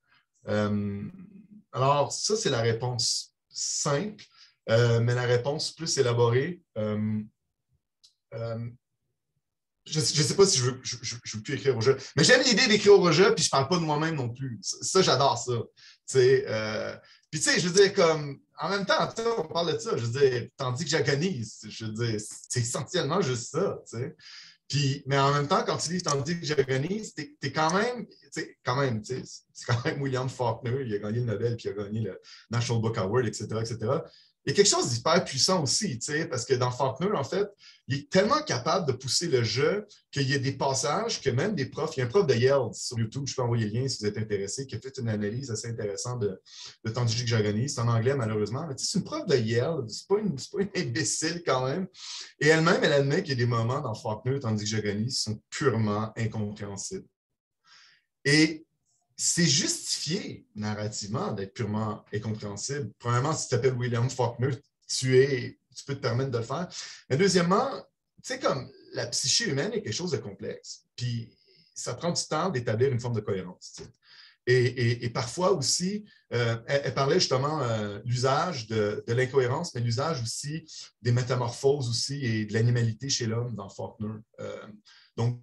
alors, 0.44 2.12
ça, 2.12 2.36
c'est 2.36 2.50
la 2.50 2.60
réponse 2.60 3.33
simple, 3.54 4.24
mais 4.68 5.14
la 5.14 5.22
réponse 5.22 5.72
plus 5.72 5.96
élaborée, 5.98 6.60
je 9.86 9.98
ne 9.98 10.04
sais 10.04 10.34
pas 10.34 10.46
si 10.46 10.58
je 10.58 10.64
veux, 10.64 10.80
je, 10.82 11.14
veux 11.14 11.42
plus 11.42 11.54
écrire 11.54 11.76
au 11.76 11.80
jeu. 11.80 11.96
Mais 12.16 12.24
j'aime 12.24 12.42
l'idée 12.42 12.66
d'écrire 12.66 12.98
au 12.98 13.12
jeu, 13.12 13.34
puis 13.34 13.44
je 13.44 13.48
ne 13.48 13.50
parle 13.50 13.68
pas 13.68 13.76
de 13.76 13.82
moi-même 13.82 14.14
non 14.14 14.30
plus. 14.30 14.58
Ça, 14.62 15.02
j'adore 15.02 15.36
ça. 15.36 15.52
Euh, 16.16 16.96
puis 17.30 17.40
tu 17.40 17.50
sais, 17.50 17.60
je 17.60 17.68
veux 17.68 17.82
dire, 17.82 17.92
comme 17.92 18.40
en 18.58 18.70
même 18.70 18.86
temps, 18.86 19.08
on 19.38 19.46
parle 19.46 19.74
de 19.74 19.78
ça. 19.78 19.96
Je 19.96 20.04
veux 20.04 20.20
dire, 20.20 20.48
tandis 20.56 20.84
que 20.84 20.90
j'agonise, 20.90 21.66
je 21.68 21.86
veux 21.86 21.92
dire, 21.92 22.20
c'est 22.20 22.60
essentiellement 22.60 23.20
juste 23.20 23.50
ça. 23.52 23.78
Mais 25.06 25.18
en 25.18 25.32
même 25.32 25.46
temps, 25.46 25.62
quand 25.64 25.76
tu 25.76 25.92
lis 25.92 26.02
Tandis 26.02 26.40
que 26.40 26.46
j'agonise, 26.46 27.14
tu 27.14 27.36
es, 27.42 27.52
quand 27.52 27.72
même, 27.74 28.06
quand 28.64 28.76
même, 28.76 29.02
c'est 29.04 29.66
quand 29.66 29.84
même 29.84 30.00
William 30.02 30.28
Faulkner, 30.28 30.84
il 30.84 30.94
a 30.94 30.98
gagné 30.98 31.20
le 31.20 31.26
Nobel, 31.26 31.56
puis 31.56 31.68
il 31.68 31.78
a 31.78 31.84
gagné 31.84 32.00
le 32.00 32.20
National 32.50 32.82
Book 32.82 32.98
Award, 32.98 33.26
etc., 33.26 33.46
etc 33.60 33.98
il 34.46 34.50
y 34.50 34.52
a 34.52 34.56
quelque 34.56 34.68
chose 34.68 34.90
d'hyper 34.90 35.24
puissant 35.24 35.62
aussi, 35.62 35.98
parce 36.28 36.44
que 36.44 36.54
dans 36.54 36.70
Faulkner, 36.70 37.12
en 37.16 37.24
fait, 37.24 37.48
il 37.88 37.96
est 37.96 38.10
tellement 38.10 38.42
capable 38.42 38.86
de 38.86 38.92
pousser 38.92 39.28
le 39.28 39.42
jeu 39.42 39.86
qu'il 40.10 40.28
y 40.28 40.34
a 40.34 40.38
des 40.38 40.52
passages 40.52 41.22
que 41.22 41.30
même 41.30 41.54
des 41.54 41.66
profs, 41.66 41.96
il 41.96 42.00
y 42.00 42.02
a 42.02 42.06
un 42.06 42.08
prof 42.08 42.26
de 42.26 42.34
Yale 42.34 42.68
sur 42.74 42.98
YouTube, 42.98 43.24
je 43.26 43.34
peux 43.34 43.42
envoyer 43.42 43.66
le 43.66 43.80
lien 43.80 43.88
si 43.88 43.98
vous 44.00 44.06
êtes 44.06 44.18
intéressé, 44.18 44.66
qui 44.66 44.76
a 44.76 44.80
fait 44.80 44.98
une 44.98 45.08
analyse 45.08 45.50
assez 45.50 45.68
intéressante 45.68 46.20
de, 46.20 46.40
de 46.84 46.90
Tandis 46.90 47.24
que. 47.24 47.68
C'est 47.68 47.80
en 47.80 47.88
anglais, 47.88 48.14
malheureusement, 48.14 48.66
mais 48.66 48.74
c'est 48.76 48.98
une 48.98 49.04
prof 49.04 49.26
de 49.26 49.36
Yale, 49.36 49.84
c'est 49.88 50.06
pas, 50.06 50.18
une, 50.18 50.34
pas 50.36 50.60
une 50.60 50.70
imbécile 50.76 51.42
quand 51.44 51.66
même. 51.66 51.86
Et 52.38 52.48
elle-même, 52.48 52.80
elle 52.82 52.92
admet 52.92 53.22
qu'il 53.22 53.30
y 53.30 53.42
a 53.42 53.44
des 53.44 53.46
moments 53.46 53.80
dans 53.80 53.94
Faulkner, 53.94 54.40
Tandis 54.40 54.64
que 54.64 54.70
j'organise, 54.70 55.16
qui 55.16 55.22
sont 55.22 55.40
purement 55.48 56.12
incompréhensibles. 56.16 57.06
Et 58.24 58.64
c'est 59.16 59.46
justifié 59.46 60.46
narrativement 60.54 61.32
d'être 61.32 61.54
purement 61.54 62.04
incompréhensible. 62.12 62.90
Premièrement, 62.98 63.32
si 63.32 63.48
tu 63.48 63.50
t'appelles 63.50 63.74
William 63.74 64.08
Faulkner, 64.10 64.56
tu, 64.88 65.18
es, 65.18 65.58
tu 65.74 65.84
peux 65.84 65.94
te 65.94 66.00
permettre 66.00 66.30
de 66.30 66.38
le 66.38 66.44
faire. 66.44 66.68
Mais 67.08 67.16
deuxièmement, 67.16 67.70
tu 68.22 68.32
sais, 68.32 68.38
comme 68.38 68.70
la 68.92 69.06
psyché 69.06 69.50
humaine 69.50 69.72
est 69.72 69.82
quelque 69.82 69.92
chose 69.92 70.12
de 70.12 70.16
complexe. 70.16 70.84
Puis 70.96 71.30
ça 71.74 71.94
prend 71.94 72.12
du 72.12 72.22
temps 72.22 72.48
d'établir 72.48 72.90
une 72.90 73.00
forme 73.00 73.14
de 73.14 73.20
cohérence. 73.20 73.82
Et, 74.46 75.08
parfois 75.08 75.52
aussi, 75.52 76.04
euh, 76.34 76.56
elle, 76.66 76.92
parlait 76.92 77.18
justement 77.18 77.62
euh, 77.62 77.98
l'usage 78.04 78.66
de, 78.66 79.02
l'incohérence, 79.08 79.74
mais 79.74 79.80
l'usage 79.80 80.22
aussi 80.22 80.66
des 81.00 81.12
métamorphoses 81.12 81.88
aussi 81.88 82.24
et 82.24 82.44
de 82.44 82.52
l'animalité 82.52 83.08
chez 83.08 83.26
l'homme 83.26 83.54
dans 83.54 83.70
Faulkner. 83.70 84.20
Euh, 84.40 84.66
donc, 85.16 85.40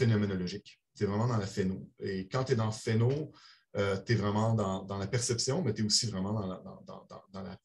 phénoménologique. 0.00 0.80
C'est 0.94 1.06
vraiment 1.06 1.28
dans 1.28 1.36
la 1.36 1.46
phéno. 1.46 1.90
Et 1.98 2.28
quand 2.28 2.44
tu 2.44 2.52
es 2.52 2.56
dans 2.56 2.72
phéno, 2.72 3.32
euh, 3.76 3.96
tu 4.04 4.12
es 4.12 4.14
vraiment 4.16 4.54
dans, 4.54 4.98
la 4.98 5.06
perception, 5.06 5.62
mais 5.62 5.72
tu 5.74 5.82
es 5.82 5.84
aussi 5.84 6.06
vraiment 6.06 6.32
dans 6.32 6.46
la, 6.46 6.62
dans, 6.86 7.06
la, 7.42 7.58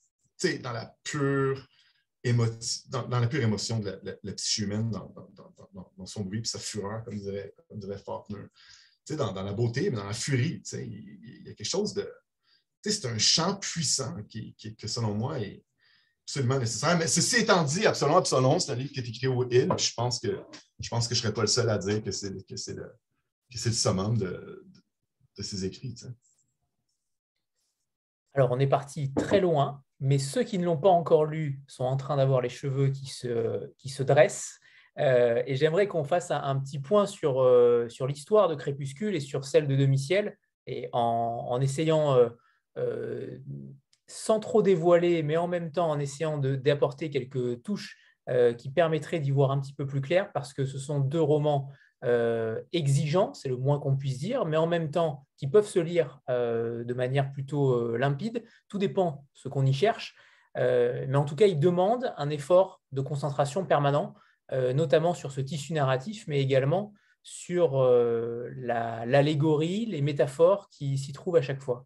dans 0.59 0.71
la 0.73 0.95
pure 1.03 1.67
dans, 2.87 3.19
la 3.19 3.27
pure 3.27 3.43
émotion 3.43 3.79
de 3.79 3.99
la, 4.23 4.33
psyché 4.33 4.63
humaine, 4.63 4.89
dans, 4.89 6.05
son 6.05 6.23
bruit 6.23 6.39
et 6.39 6.45
sa 6.45 6.59
fureur, 6.59 7.03
comme 7.03 7.19
dirait, 7.19 7.53
comme 7.67 7.79
dirait 7.79 7.99
Faulkner. 7.99 8.45
Dans, 9.09 9.33
la 9.33 9.53
beauté, 9.53 9.91
mais 9.91 9.97
dans 9.97 10.07
la 10.07 10.13
furie, 10.13 10.63
il, 10.73 11.43
y 11.45 11.49
a 11.49 11.53
quelque 11.53 11.67
chose 11.67 11.93
de. 11.93 12.11
C'est 12.81 13.05
un 13.05 13.17
champ 13.19 13.55
puissant 13.55 14.15
qui, 14.23 14.55
qui, 14.55 14.75
que, 14.75 14.87
selon 14.87 15.13
moi, 15.13 15.39
est, 15.39 15.63
absolument 16.25 16.59
nécessaire. 16.59 16.97
Mais 16.97 17.07
ceci 17.07 17.37
étant 17.37 17.63
dit, 17.63 17.85
Absolument 17.85 18.17
Absolument, 18.17 18.59
c'est 18.59 18.71
un 18.71 18.75
livre 18.75 18.91
qui 18.91 18.99
est 18.99 19.07
écrit 19.07 19.27
au 19.27 19.47
IL. 19.49 19.71
Je 19.77 19.93
pense 19.95 20.19
que 20.19 20.39
je 20.79 20.89
pense 20.89 21.07
que 21.07 21.15
je 21.15 21.19
ne 21.19 21.23
serais 21.23 21.33
pas 21.33 21.41
le 21.41 21.47
seul 21.47 21.69
à 21.69 21.77
dire 21.77 22.03
que 22.03 22.11
c'est 22.11 22.31
le, 22.31 22.43
le, 22.47 23.71
summum 23.71 24.17
de, 24.17 24.65
de, 25.37 25.43
ses 25.43 25.63
écrits. 25.65 25.95
Alors, 28.33 28.51
on 28.51 28.59
est 28.59 28.67
parti 28.67 29.13
très 29.13 29.39
loin, 29.39 29.81
mais 29.99 30.17
ceux 30.17 30.43
qui 30.43 30.57
ne 30.57 30.65
l'ont 30.65 30.77
pas 30.77 30.89
encore 30.89 31.25
lu 31.25 31.61
sont 31.67 31.85
en 31.85 31.95
train 31.95 32.17
d'avoir 32.17 32.41
les 32.41 32.49
cheveux 32.49 32.89
qui 32.89 33.05
se, 33.05 33.71
qui 33.77 33.89
se 33.89 34.03
dressent. 34.03 34.59
Euh, 34.97 35.43
et 35.45 35.55
j'aimerais 35.55 35.87
qu'on 35.87 36.03
fasse 36.03 36.31
un, 36.31 36.59
petit 36.59 36.79
point 36.79 37.05
sur, 37.05 37.41
euh, 37.41 37.87
sur 37.89 38.07
l'histoire 38.07 38.49
de 38.49 38.55
Crépuscule 38.55 39.15
et 39.15 39.19
sur 39.19 39.45
celle 39.45 39.67
de 39.67 39.75
Demi-Ciel, 39.75 40.37
et 40.67 40.89
en, 40.93 41.47
en 41.49 41.61
essayant 41.61 42.17
euh, 42.77 43.39
sans 44.07 44.39
trop 44.39 44.61
dévoiler, 44.61 45.23
mais 45.23 45.37
en 45.37 45.47
même 45.47 45.71
temps 45.71 45.89
en 45.89 45.99
essayant 45.99 46.37
d'apporter 46.37 47.09
quelques 47.09 47.63
touches 47.63 47.97
euh, 48.29 48.53
qui 48.53 48.69
permettraient 48.71 49.19
d'y 49.19 49.31
voir 49.31 49.51
un 49.51 49.59
petit 49.59 49.73
peu 49.73 49.85
plus 49.85 50.01
clair, 50.01 50.31
parce 50.31 50.53
que 50.53 50.65
ce 50.65 50.77
sont 50.77 50.99
deux 50.99 51.21
romans 51.21 51.71
euh, 52.03 52.61
exigeants, 52.73 53.33
c'est 53.33 53.49
le 53.49 53.57
moins 53.57 53.79
qu'on 53.79 53.95
puisse 53.95 54.19
dire, 54.19 54.45
mais 54.45 54.57
en 54.57 54.67
même 54.67 54.91
temps 54.91 55.25
qui 55.37 55.47
peuvent 55.47 55.67
se 55.67 55.79
lire 55.79 56.19
euh, 56.29 56.83
de 56.83 56.93
manière 56.93 57.31
plutôt 57.31 57.97
limpide. 57.97 58.43
Tout 58.67 58.77
dépend 58.77 59.25
ce 59.33 59.49
qu'on 59.49 59.65
y 59.65 59.73
cherche, 59.73 60.15
mais 60.55 61.15
en 61.15 61.25
tout 61.25 61.35
cas, 61.35 61.47
ils 61.47 61.59
demandent 61.59 62.13
un 62.17 62.29
effort 62.29 62.81
de 62.93 63.01
concentration 63.01 63.65
permanent. 63.65 64.15
notamment 64.51 65.13
sur 65.13 65.31
ce 65.33 65.41
tissu 65.41 65.73
narratif, 65.73 66.25
mais 66.27 66.39
également 66.39 66.93
sur 67.23 67.83
l'allégorie, 68.55 69.85
les 69.85 70.01
métaphores 70.01 70.69
qui 70.69 70.97
s'y 70.97 71.11
trouvent 71.11 71.35
à 71.35 71.41
chaque 71.41 71.61
fois. 71.61 71.85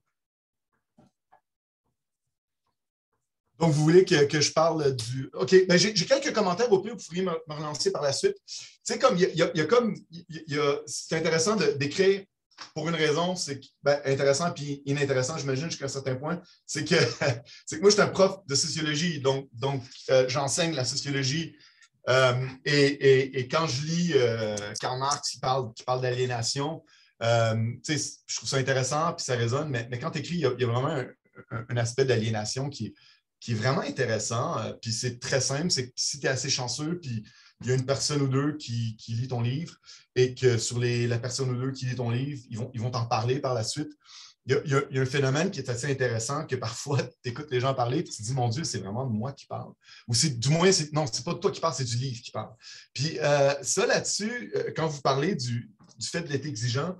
Donc, 3.59 3.73
vous 3.73 3.83
voulez 3.83 4.05
que, 4.05 4.39
je 4.39 4.51
parle 4.53 4.95
du. 4.95 5.29
OK, 5.33 5.53
ben, 5.67 5.77
j'ai 5.77 5.93
quelques 5.93 6.33
commentaires 6.33 6.71
au 6.71 6.79
plus, 6.79 6.91
vous 6.91 6.97
pourriez 6.97 7.23
me, 7.23 7.33
relancer 7.47 7.91
par 7.91 8.01
la 8.01 8.13
suite. 8.13 8.35
C'est 8.83 8.99
comme, 8.99 9.17
il 9.17 9.35
y, 9.35 9.41
a, 9.41 9.65
comme, 9.65 9.95
c'est 10.85 11.17
intéressant 11.17 11.57
d'écrire 11.57 12.23
pour 12.73 12.87
une 12.87 12.95
raison, 12.95 13.35
c'est 13.35 13.59
ben, 13.83 13.99
intéressant 14.05 14.51
puis 14.51 14.81
inintéressant, 14.85 15.37
j'imagine, 15.37 15.69
jusqu'à 15.69 15.85
un 15.85 15.89
certain 15.89 16.15
point. 16.15 16.41
C'est 16.65 16.85
que, 16.85 16.95
que 17.71 17.79
moi, 17.81 17.89
je 17.89 17.95
suis 17.95 18.01
un 18.01 18.07
prof 18.07 18.39
de 18.47 18.55
sociologie, 18.55 19.19
donc, 19.19 19.49
donc 19.53 19.83
euh, 20.09 20.27
j'enseigne 20.29 20.73
la 20.73 20.85
sociologie. 20.85 21.55
Euh, 22.07 22.47
et, 22.63 23.47
quand 23.51 23.67
je 23.67 23.85
lis 23.85 24.11
euh, 24.15 24.55
Karl 24.79 24.97
Marx 24.99 25.31
qui 25.31 25.39
parle, 25.39 25.73
qui 25.73 25.83
parle 25.83 26.01
d'aliénation, 26.01 26.83
je 27.21 28.35
trouve 28.35 28.49
ça 28.49 28.57
intéressant, 28.57 29.13
puis 29.13 29.25
ça 29.25 29.35
résonne, 29.35 29.69
mais, 29.69 29.99
quand 29.99 30.11
tu 30.11 30.19
écris, 30.19 30.35
il 30.35 30.41
y, 30.41 30.45
a, 30.45 30.67
vraiment 30.67 31.03
un 31.51 31.77
aspect 31.77 32.05
d'aliénation 32.05 32.69
qui, 32.69 32.95
qui 33.39 33.51
est 33.51 33.55
vraiment 33.55 33.81
intéressant. 33.81 34.57
Euh, 34.59 34.73
puis 34.73 34.91
c'est 34.91 35.19
très 35.19 35.41
simple, 35.41 35.71
c'est 35.71 35.87
que 35.87 35.93
si 35.95 36.19
tu 36.19 36.25
es 36.25 36.29
assez 36.29 36.49
chanceux, 36.49 36.99
puis 36.99 37.23
il 37.61 37.67
y 37.67 37.71
a 37.71 37.75
une 37.75 37.85
personne 37.85 38.21
ou 38.21 38.27
deux 38.27 38.55
qui, 38.57 38.95
lit 39.07 39.27
ton 39.27 39.41
livre 39.41 39.75
et 40.15 40.33
que 40.33 40.57
sur 40.57 40.79
les, 40.79 41.07
la 41.07 41.19
personne 41.19 41.49
ou 41.49 41.55
deux 41.55 41.71
qui 41.71 41.85
lit 41.85 41.95
ton 41.95 42.09
livre, 42.09 42.41
ils 42.49 42.57
vont, 42.57 42.71
ils 42.73 42.81
vont 42.81 42.91
t'en 42.91 43.05
parler 43.05 43.39
par 43.39 43.53
la 43.53 43.63
suite. 43.63 43.91
Il 44.45 44.55
y, 44.65 44.97
a, 44.97 45.01
un 45.01 45.05
phénomène 45.05 45.51
qui 45.51 45.59
est 45.59 45.69
assez 45.69 45.91
intéressant 45.91 46.47
que 46.47 46.55
parfois 46.55 47.03
tu 47.23 47.29
écoutes 47.29 47.51
les 47.51 47.59
gens 47.59 47.73
parler 47.73 47.99
et 47.99 48.03
tu 48.03 48.11
te 48.15 48.23
dis, 48.23 48.33
mon 48.33 48.47
Dieu, 48.47 48.63
c'est 48.63 48.79
vraiment 48.79 49.05
de 49.05 49.11
moi 49.11 49.33
qui 49.33 49.45
parle. 49.45 49.71
Ou 50.07 50.15
c'est 50.15 50.39
du 50.39 50.49
moins, 50.49 50.69
non, 50.93 51.05
c'est 51.11 51.23
pas 51.23 51.33
de 51.33 51.39
toi 51.39 51.51
qui 51.51 51.59
parle, 51.59 51.73
c'est 51.75 51.83
du 51.83 51.97
livre 51.97 52.21
qui 52.21 52.31
parle. 52.31 52.51
Puis 52.93 53.19
euh, 53.19 53.53
ça 53.61 53.85
là-dessus, 53.85 54.51
euh, 54.55 54.71
quand 54.75 54.87
vous 54.87 55.01
parlez 55.01 55.35
du, 55.35 55.69
du 55.97 56.07
fait 56.07 56.21
d'être 56.21 56.45
exigeant, 56.45 56.95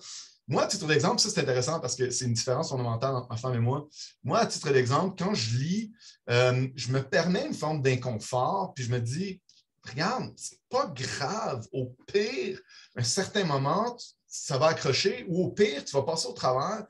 moi, 0.50 0.64
à 0.64 0.68
titre 0.68 0.88
d'exemple, 0.88 1.22
ça 1.22 1.30
c'est 1.30 1.42
intéressant 1.42 1.80
parce 1.80 1.96
que 1.96 2.10
c'est 2.10 2.26
une 2.26 2.34
différence 2.34 2.70
fondamentale 2.70 3.16
entre 3.16 3.30
ma 3.30 3.38
femme 3.38 3.54
et 3.54 3.60
moi. 3.60 3.88
Moi, 4.24 4.40
à 4.40 4.48
titre 4.48 4.72
d'exemple, 4.72 5.16
quand 5.16 5.36
je 5.36 5.58
lis, 5.58 5.92
euh, 6.32 6.68
je 6.76 6.92
me 6.92 7.04
permets 7.04 7.46
une 7.46 7.54
forme 7.54 7.84
d'inconfort, 7.84 8.74
puis 8.74 8.84
je 8.84 8.92
me 8.92 9.00
dis, 9.00 9.40
regarde, 9.84 10.34
c'est 10.36 10.60
pas 10.68 10.88
grave. 10.88 11.68
Au 11.72 11.96
pire, 12.12 12.60
à 12.96 13.02
un 13.02 13.04
certain 13.04 13.44
moment, 13.44 13.96
ça 14.26 14.58
va 14.58 14.70
accrocher, 14.70 15.24
ou 15.30 15.46
au 15.46 15.52
pire, 15.52 15.86
tu 15.86 15.96
vas 15.96 16.02
passer 16.02 16.28
au 16.28 16.34
travers, 16.34 16.84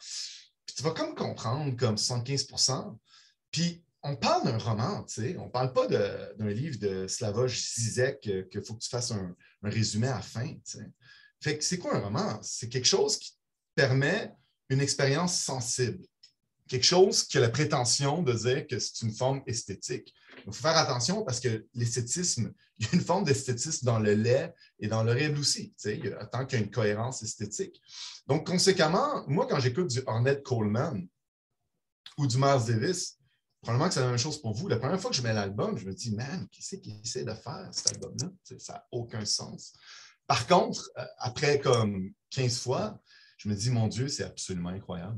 puis 0.66 0.76
tu 0.78 0.82
vas 0.82 0.92
comme 0.92 1.14
comprendre 1.14 1.76
comme 1.76 1.96
75% 1.96 2.98
Puis 3.52 3.84
on 4.04 4.16
parle 4.16 4.46
d'un 4.46 4.58
roman, 4.58 5.04
tu 5.04 5.16
sais, 5.16 5.38
on 5.38 5.50
parle 5.50 5.74
pas 5.74 5.86
d'un 5.88 6.50
livre 6.50 6.80
de 6.80 7.08
Slavoj 7.08 7.54
Zizek 7.54 8.22
qu'il 8.22 8.64
faut 8.64 8.76
que 8.76 8.80
tu 8.80 8.90
fasses 8.90 9.12
un, 9.12 9.36
résumé 9.62 10.08
à 10.08 10.16
la 10.16 10.22
fin. 10.22 10.54
Fait 11.42 11.58
que 11.58 11.64
c'est 11.66 11.78
quoi 11.78 11.96
un 11.96 12.00
roman? 12.00 12.40
C'est 12.42 12.70
quelque 12.70 12.88
chose 12.88 13.18
qui 13.18 13.34
permet 13.80 14.34
une 14.68 14.82
expérience 14.82 15.40
sensible. 15.40 16.06
Quelque 16.68 16.86
chose 16.86 17.24
qui 17.24 17.38
a 17.38 17.42
la 17.42 17.50
prétention 17.50 18.22
de 18.22 18.34
dire 18.34 18.68
que 18.68 18.78
c'est 18.78 19.02
une 19.04 19.14
forme 19.14 19.42
esthétique. 19.48 20.14
Il 20.46 20.54
faut 20.54 20.62
faire 20.62 20.78
attention 20.78 21.24
parce 21.24 21.40
que 21.40 21.66
l'esthétisme, 21.74 22.52
il 22.78 22.86
y 22.86 22.90
a 22.90 22.96
une 22.96 23.02
forme 23.02 23.24
d'esthétisme 23.24 23.86
dans 23.86 24.00
le 24.00 24.14
lait 24.16 24.54
et 24.80 24.88
dans 24.88 25.04
l'horrible 25.04 25.40
aussi, 25.40 25.74
tant 26.32 26.46
qu'il 26.46 26.60
y 26.60 26.62
a 26.62 26.66
une 26.66 26.72
cohérence 26.72 27.24
esthétique. 27.24 27.82
Donc, 28.28 28.46
conséquemment, 28.46 29.24
moi, 29.28 29.48
quand 29.50 29.62
j'écoute 29.62 29.88
du 29.88 30.02
Ornette 30.06 30.44
Coleman 30.44 31.08
ou 32.18 32.28
du 32.28 32.38
Miles 32.38 32.66
Davis, 32.68 33.18
probablement 33.62 33.88
que 33.88 33.94
c'est 33.94 34.02
la 34.02 34.08
même 34.08 34.18
chose 34.18 34.42
pour 34.42 34.54
vous. 34.54 34.68
La 34.68 34.78
première 34.78 35.00
fois 35.00 35.10
que 35.10 35.16
je 35.16 35.22
mets 35.22 35.34
l'album, 35.34 35.78
je 35.78 35.86
me 35.86 35.94
dis, 35.94 36.14
man, 36.14 36.48
qui 36.52 36.62
c'est 36.62 36.82
qui 36.82 37.00
essaie 37.02 37.24
de 37.24 37.34
faire 37.34 37.70
cet 37.72 37.94
album-là? 37.94 38.30
Ça 38.58 38.74
n'a 38.74 38.88
aucun 38.92 39.24
sens. 39.24 39.74
Par 40.28 40.46
contre, 40.48 40.92
euh, 40.98 41.06
après 41.18 41.60
comme 41.60 42.12
15 42.32 42.60
fois, 42.60 43.02
je 43.40 43.48
me 43.48 43.56
dis, 43.56 43.72
mon 43.72 43.88
Dieu, 43.88 44.08
c'est 44.10 44.26
absolument 44.26 44.70
incroyable. 44.70 45.18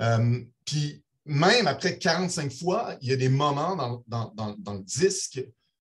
Euh, 0.00 0.42
puis 0.64 1.04
même 1.26 1.66
après 1.66 1.98
45 1.98 2.52
fois, 2.52 2.96
il 3.00 3.08
y 3.10 3.12
a 3.12 3.16
des 3.16 3.28
moments 3.28 3.76
dans, 4.06 4.72
le 4.72 4.82
disque 4.82 5.44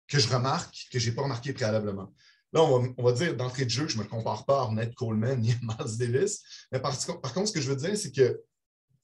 que 0.08 0.20
je 0.20 0.30
remarque, 0.30 0.88
que 0.92 1.00
je 1.00 1.10
n'ai 1.10 1.16
pas 1.16 1.24
remarqué 1.24 1.54
préalablement. 1.54 2.14
Là, 2.54 2.62
on 2.64 3.04
va, 3.04 3.12
dire 3.12 3.36
d'entrée 3.36 3.66
de 3.66 3.70
jeu, 3.70 3.88
je 3.88 3.98
ne 3.98 4.04
me 4.04 4.08
compare 4.08 4.46
pas 4.46 4.60
à 4.60 4.62
Arnett 4.64 4.94
Coleman 4.96 5.40
ni 5.42 5.52
à 5.52 5.58
Miles 5.62 5.98
Davis. 5.98 6.42
Mais 6.72 6.80
par, 6.80 6.98
contre, 7.34 7.48
ce 7.48 7.52
que 7.52 7.60
je 7.60 7.70
veux 7.70 7.76
dire, 7.76 7.98
c'est 7.98 8.12
qu'un 8.12 8.34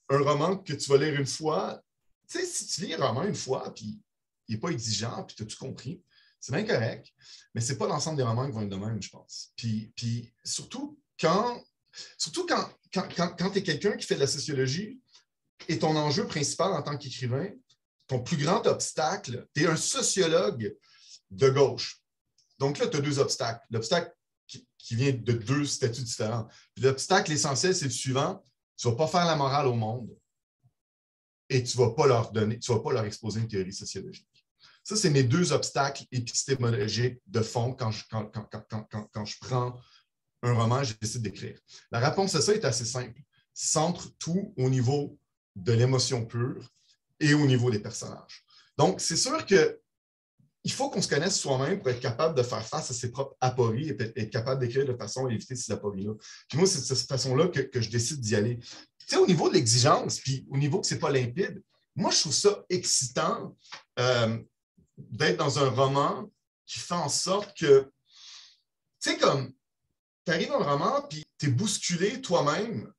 roman 0.08 0.56
que 0.56 0.72
tu 0.72 0.90
vas 0.90 0.96
lire 0.96 1.18
une 1.18 1.26
fois, 1.26 1.82
tu 2.28 2.38
sais, 2.38 2.46
si 2.46 2.66
tu 2.68 2.86
lis 2.86 2.94
un 2.94 3.04
roman 3.04 3.24
une 3.24 3.34
fois, 3.34 3.74
puis 3.74 4.00
il 4.48 4.54
n'est 4.54 4.60
pas 4.60 4.70
exigeant, 4.70 5.24
puis 5.24 5.36
tu 5.36 5.42
as 5.42 5.46
tout 5.46 5.58
compris, 5.58 6.00
c'est 6.40 6.52
bien 6.52 6.64
correct, 6.64 7.12
mais 7.54 7.60
ce 7.60 7.72
n'est 7.72 7.78
pas 7.78 7.86
l'ensemble 7.86 8.16
des 8.16 8.22
romans 8.22 8.46
qui 8.46 8.52
vont 8.52 8.62
être 8.62 8.68
de 8.68 8.76
même, 8.76 9.00
je 9.02 9.10
pense. 9.10 9.52
Puis 9.56 10.32
surtout 10.44 10.98
quand 11.18 11.62
Surtout 12.18 12.46
quand, 12.46 12.68
quand, 12.92 13.50
tu 13.50 13.58
es 13.58 13.62
quelqu'un 13.62 13.96
qui 13.96 14.06
fait 14.06 14.14
de 14.14 14.20
la 14.20 14.26
sociologie 14.26 15.00
et 15.68 15.78
ton 15.78 15.96
enjeu 15.96 16.26
principal 16.26 16.72
en 16.72 16.82
tant 16.82 16.96
qu'écrivain, 16.96 17.48
ton 18.06 18.20
plus 18.20 18.36
grand 18.36 18.66
obstacle, 18.66 19.46
tu 19.54 19.62
es 19.62 19.66
un 19.66 19.76
sociologue 19.76 20.76
de 21.30 21.50
gauche. 21.50 22.00
Donc 22.58 22.78
là, 22.78 22.86
tu 22.86 22.96
as 22.96 23.00
deux 23.00 23.18
obstacles. 23.18 23.64
L'obstacle 23.70 24.12
qui, 24.46 24.94
vient 24.96 25.12
de 25.12 25.32
deux 25.32 25.64
statuts 25.64 26.02
différents. 26.02 26.46
L'obstacle 26.76 27.32
essentiel, 27.32 27.74
c'est 27.74 27.86
le 27.86 27.90
suivant. 27.90 28.44
Tu 28.76 28.86
ne 28.86 28.92
vas 28.92 28.98
pas 28.98 29.06
faire 29.06 29.24
la 29.24 29.36
morale 29.36 29.66
au 29.66 29.74
monde 29.74 30.10
et 31.48 31.62
tu 31.62 31.78
ne 31.78 31.84
vas 31.84 31.92
pas 31.92 32.06
leur 32.06 32.32
donner, 32.32 32.58
tu 32.58 32.72
vas 32.72 32.80
pas 32.80 32.92
leur 32.92 33.04
exposer 33.04 33.40
une 33.40 33.48
théorie 33.48 33.72
sociologique. 33.72 34.28
Ça, 34.82 34.96
c'est 34.96 35.10
mes 35.10 35.22
deux 35.22 35.52
obstacles 35.52 36.04
épistémologiques 36.12 37.18
de 37.26 37.40
fond 37.40 37.72
quand 37.72 37.90
je, 37.90 38.04
quand, 38.10 38.30
quand 38.30 39.24
je 39.24 39.36
prends 39.40 39.80
un 40.44 40.52
roman, 40.52 40.84
je 40.84 40.94
décide 41.00 41.22
d'écrire? 41.22 41.58
La 41.90 41.98
réponse 41.98 42.34
à 42.34 42.42
ça 42.42 42.54
est 42.54 42.64
assez 42.64 42.84
simple. 42.84 43.20
Centre 43.52 44.10
tout 44.18 44.52
au 44.56 44.68
niveau 44.68 45.18
de 45.56 45.72
l'émotion 45.72 46.24
pure 46.24 46.68
et 47.20 47.34
au 47.34 47.46
niveau 47.46 47.70
des 47.70 47.78
personnages. 47.78 48.44
Donc, 48.76 49.00
c'est 49.00 49.16
sûr 49.16 49.44
que 49.46 49.80
il 50.66 50.72
faut 50.72 50.88
qu'on 50.88 51.02
se 51.02 51.08
connaisse 51.08 51.38
soi-même 51.38 51.78
pour 51.78 51.90
être 51.90 52.00
capable 52.00 52.34
de 52.34 52.42
faire 52.42 52.66
face 52.66 52.90
à 52.90 52.94
ses 52.94 53.10
propres 53.10 53.36
apories 53.40 53.90
et 53.90 54.20
être 54.22 54.30
capable 54.30 54.62
d'écrire 54.62 54.86
de 54.86 54.94
façon 54.94 55.26
à 55.26 55.30
éviter 55.30 55.54
ces 55.54 55.70
apories-là. 55.72 56.14
Puis 56.48 56.56
moi, 56.56 56.66
c'est 56.66 56.80
de 56.80 56.84
cette 56.84 57.06
façon-là 57.06 57.48
que, 57.48 57.80
je 57.80 57.90
décide 57.90 58.20
d'y 58.20 58.34
aller. 58.34 58.58
Tu 58.58 59.06
sais, 59.06 59.16
au 59.18 59.26
niveau 59.26 59.50
de 59.50 59.54
l'exigence, 59.54 60.20
puis 60.20 60.46
au 60.50 60.56
niveau 60.56 60.80
que 60.80 60.86
ce 60.86 60.94
n'est 60.94 61.00
pas 61.00 61.10
limpide, 61.10 61.62
moi, 61.94 62.10
je 62.10 62.20
trouve 62.20 62.32
ça 62.32 62.64
excitant 62.70 63.54
euh, 63.98 64.38
d'être 64.96 65.36
dans 65.36 65.58
un 65.58 65.68
roman 65.68 66.30
qui 66.64 66.78
fait 66.78 66.94
en 66.94 67.10
sorte 67.10 67.54
que, 67.58 67.90
tu 69.02 69.10
sais, 69.10 69.18
comme 69.18 69.52
tu 70.24 70.32
arrives 70.32 70.48
dans 70.48 70.58
le 70.58 70.64
roman, 70.64 71.02
puis 71.02 71.24
tu 71.38 71.46
es 71.46 71.48
bousculé 71.50 72.20
toi-même 72.20 72.92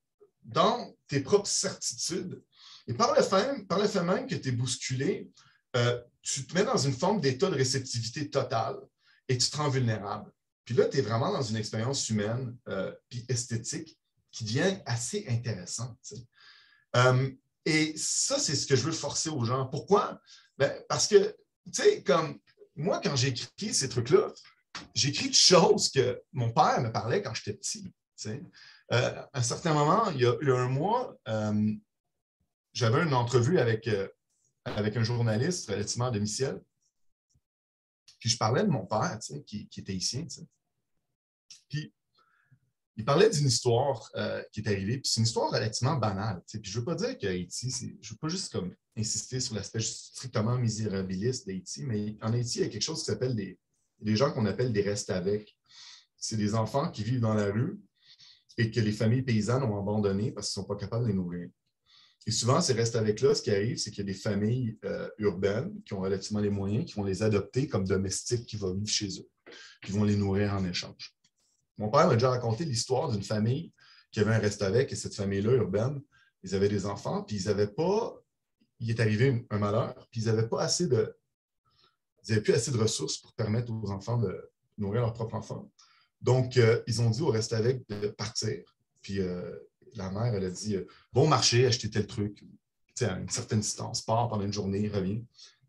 dans 0.43 0.95
tes 1.07 1.21
propres 1.21 1.47
certitudes. 1.47 2.41
Et 2.87 2.93
par 2.93 3.15
le 3.15 3.23
fait, 3.23 4.03
même 4.03 4.27
que 4.27 4.35
tu 4.35 4.49
es 4.49 4.51
bousculé, 4.51 5.31
euh, 5.75 6.01
tu 6.21 6.45
te 6.45 6.53
mets 6.53 6.63
dans 6.63 6.77
une 6.77 6.93
forme 6.93 7.19
d'état 7.19 7.49
de 7.49 7.55
réceptivité 7.55 8.29
totale 8.29 8.77
et 9.27 9.37
tu 9.37 9.49
te 9.49 9.57
rends 9.57 9.69
vulnérable. 9.69 10.31
Puis 10.63 10.75
là, 10.75 10.85
tu 10.85 10.97
es 10.97 11.01
vraiment 11.01 11.31
dans 11.31 11.41
une 11.41 11.57
expérience 11.57 12.09
humaine 12.09 12.55
euh, 12.69 12.93
puis 13.09 13.25
esthétique 13.29 13.97
qui 14.31 14.43
devient 14.43 14.77
assez 14.85 15.25
intéressante. 15.27 16.13
Euh, 16.95 17.31
et 17.65 17.93
ça, 17.97 18.39
c'est 18.39 18.55
ce 18.55 18.65
que 18.65 18.75
je 18.75 18.83
veux 18.83 18.91
forcer 18.91 19.29
aux 19.29 19.43
gens. 19.45 19.65
Pourquoi? 19.65 20.19
Ben, 20.57 20.71
parce 20.87 21.07
que, 21.07 21.35
tu 21.65 21.81
sais, 21.81 22.03
comme 22.03 22.39
moi, 22.75 22.99
quand 23.03 23.15
j'ai 23.15 23.29
écrit 23.29 23.73
ces 23.73 23.89
trucs-là, 23.89 24.31
j'écris 24.93 25.29
de 25.29 25.35
choses 25.35 25.89
que 25.89 26.21
mon 26.33 26.51
père 26.51 26.81
me 26.81 26.91
parlait 26.91 27.21
quand 27.21 27.33
j'étais 27.33 27.53
petit. 27.53 27.91
Euh, 28.91 29.21
à 29.33 29.39
un 29.39 29.41
certain 29.41 29.73
moment, 29.73 30.09
il 30.11 30.21
y 30.21 30.25
a, 30.25 30.55
un 30.55 30.69
mois, 30.69 31.17
euh, 31.27 31.73
j'avais 32.73 33.03
une 33.03 33.13
entrevue 33.13 33.59
avec, 33.59 33.87
euh, 33.87 34.07
avec 34.65 34.95
un 34.97 35.03
journaliste 35.03 35.69
relativement 35.69 36.05
à 36.05 36.11
domicile. 36.11 36.61
Puis 38.19 38.29
je 38.29 38.37
parlais 38.37 38.63
de 38.63 38.69
mon 38.69 38.85
père, 38.85 39.19
qui, 39.45 39.67
qui, 39.67 39.79
était 39.79 39.95
ici. 39.95 40.25
Puis 41.69 41.93
il 42.95 43.05
parlait 43.05 43.29
d'une 43.29 43.47
histoire 43.47 44.09
qui 44.51 44.61
est 44.61 44.67
arrivée. 44.67 44.97
Puis 44.97 45.11
c'est 45.11 45.19
une 45.19 45.27
histoire 45.27 45.51
relativement 45.51 45.95
banale. 45.95 46.41
Puis 46.47 46.61
je 46.63 46.71
ne 46.71 46.79
veux 46.79 46.85
pas 46.85 46.95
dire 46.95 47.17
qu'Haïti, 47.17 47.69
je 47.69 47.85
ne 47.85 48.13
veux 48.13 48.17
pas 48.19 48.29
juste 48.29 48.51
comme 48.51 48.73
insister 48.97 49.39
sur 49.39 49.55
l'aspect 49.55 49.81
strictement 49.81 50.57
misérabiliste 50.57 51.45
d'Haïti, 51.45 51.83
mais 51.83 52.15
en 52.21 52.33
Haïti, 52.33 52.59
il 52.59 52.61
y 52.61 52.65
a 52.65 52.69
quelque 52.69 52.81
chose 52.81 52.99
qui 52.99 53.05
s'appelle 53.05 53.35
des, 53.35 53.59
des 53.99 54.15
gens 54.15 54.31
qu'on 54.31 54.45
appelle 54.45 54.71
des 54.71 54.81
restes 54.81 55.09
avec. 55.09 55.57
C'est 56.17 56.37
des 56.37 56.55
enfants 56.55 56.89
qui 56.89 57.03
vivent 57.03 57.19
dans 57.21 57.33
la 57.33 57.51
rue 57.51 57.79
et 58.57 58.71
que 58.71 58.79
les 58.79 58.91
familles 58.91 59.21
paysannes 59.21 59.63
ont 59.63 59.79
abandonnés 59.79 60.31
parce 60.31 60.51
qu'ils 60.51 60.61
ne 60.61 60.65
sont 60.65 60.67
pas 60.67 60.79
capables 60.79 61.03
de 61.03 61.09
les 61.09 61.15
nourrir. 61.15 61.49
Et 62.27 62.31
souvent, 62.31 62.59
ces 62.59 62.73
restes 62.73 62.95
avec-là, 62.95 63.35
ce 63.35 63.41
qui 63.41 63.51
arrive, 63.51 63.77
c'est 63.77 63.91
qu'il 63.91 63.99
y 63.99 64.09
a 64.09 64.11
des 64.11 64.19
familles 64.19 64.77
euh, 64.85 65.07
urbaines 65.19 65.81
qui 65.83 65.93
ont 65.93 66.01
relativement 66.01 66.39
les 66.39 66.49
moyens, 66.49 66.85
qui 66.85 66.93
vont 66.93 67.03
les 67.03 67.21
adopter 67.21 67.67
comme 67.67 67.85
domestiques 67.85 68.47
qui 68.47 68.57
vont 68.57 68.73
vivre 68.73 68.89
chez 68.89 69.19
eux, 69.19 69.29
qui 69.83 69.91
vont 69.91 70.03
les 70.03 70.15
nourrir 70.15 70.53
en 70.53 70.65
échange. 70.65 71.15
Mon 71.77 71.89
père 71.89 72.07
m'a 72.07 72.13
déjà 72.13 72.29
raconté 72.29 72.65
l'histoire 72.65 73.11
d'une 73.11 73.21
famille 73.21 73.71
qui 74.11 74.21
avait 74.21 74.33
un 74.33 74.39
reste 74.39 74.63
avec, 74.63 74.91
et 74.91 74.95
cette 74.95 75.13
famille-là, 75.13 75.51
urbaine, 75.51 76.01
ils 76.41 76.55
avaient 76.55 76.69
des 76.69 76.85
enfants, 76.85 77.21
puis 77.23 77.35
ils 77.35 77.45
n'avaient 77.47 77.67
pas, 77.67 78.15
il 78.79 78.89
est 78.89 78.99
arrivé 78.99 79.45
un 79.49 79.59
malheur, 79.59 80.07
puis 80.09 80.21
ils 80.21 80.27
n'avaient 80.27 80.47
pas 80.47 80.61
assez 80.61 80.87
de, 80.87 81.15
ils 82.25 82.31
n'avaient 82.31 82.41
plus 82.41 82.53
assez 82.53 82.71
de 82.71 82.77
ressources 82.77 83.17
pour 83.17 83.33
permettre 83.33 83.71
aux 83.71 83.91
enfants 83.91 84.17
de, 84.17 84.51
nourrir 84.77 85.01
leur 85.01 85.13
propre 85.13 85.35
enfant. 85.35 85.71
Donc, 86.21 86.57
euh, 86.57 86.81
ils 86.87 87.01
ont 87.01 87.09
dit 87.09 87.21
au 87.21 87.29
reste 87.29 87.53
avec 87.53 87.87
de 87.87 88.07
partir. 88.09 88.61
Puis 89.01 89.19
euh, 89.19 89.57
la 89.93 90.09
mère, 90.09 90.33
elle 90.33 90.45
a 90.45 90.49
dit 90.49 90.77
Bon 91.13 91.27
marché, 91.27 91.65
acheter 91.65 91.89
tel 91.89 92.07
truc, 92.07 92.43
à 93.01 93.17
une 93.17 93.29
certaine 93.29 93.59
distance, 93.59 94.01
part 94.01 94.27
pendant 94.29 94.43
une 94.43 94.53
journée, 94.53 94.87
revient. 94.87 95.23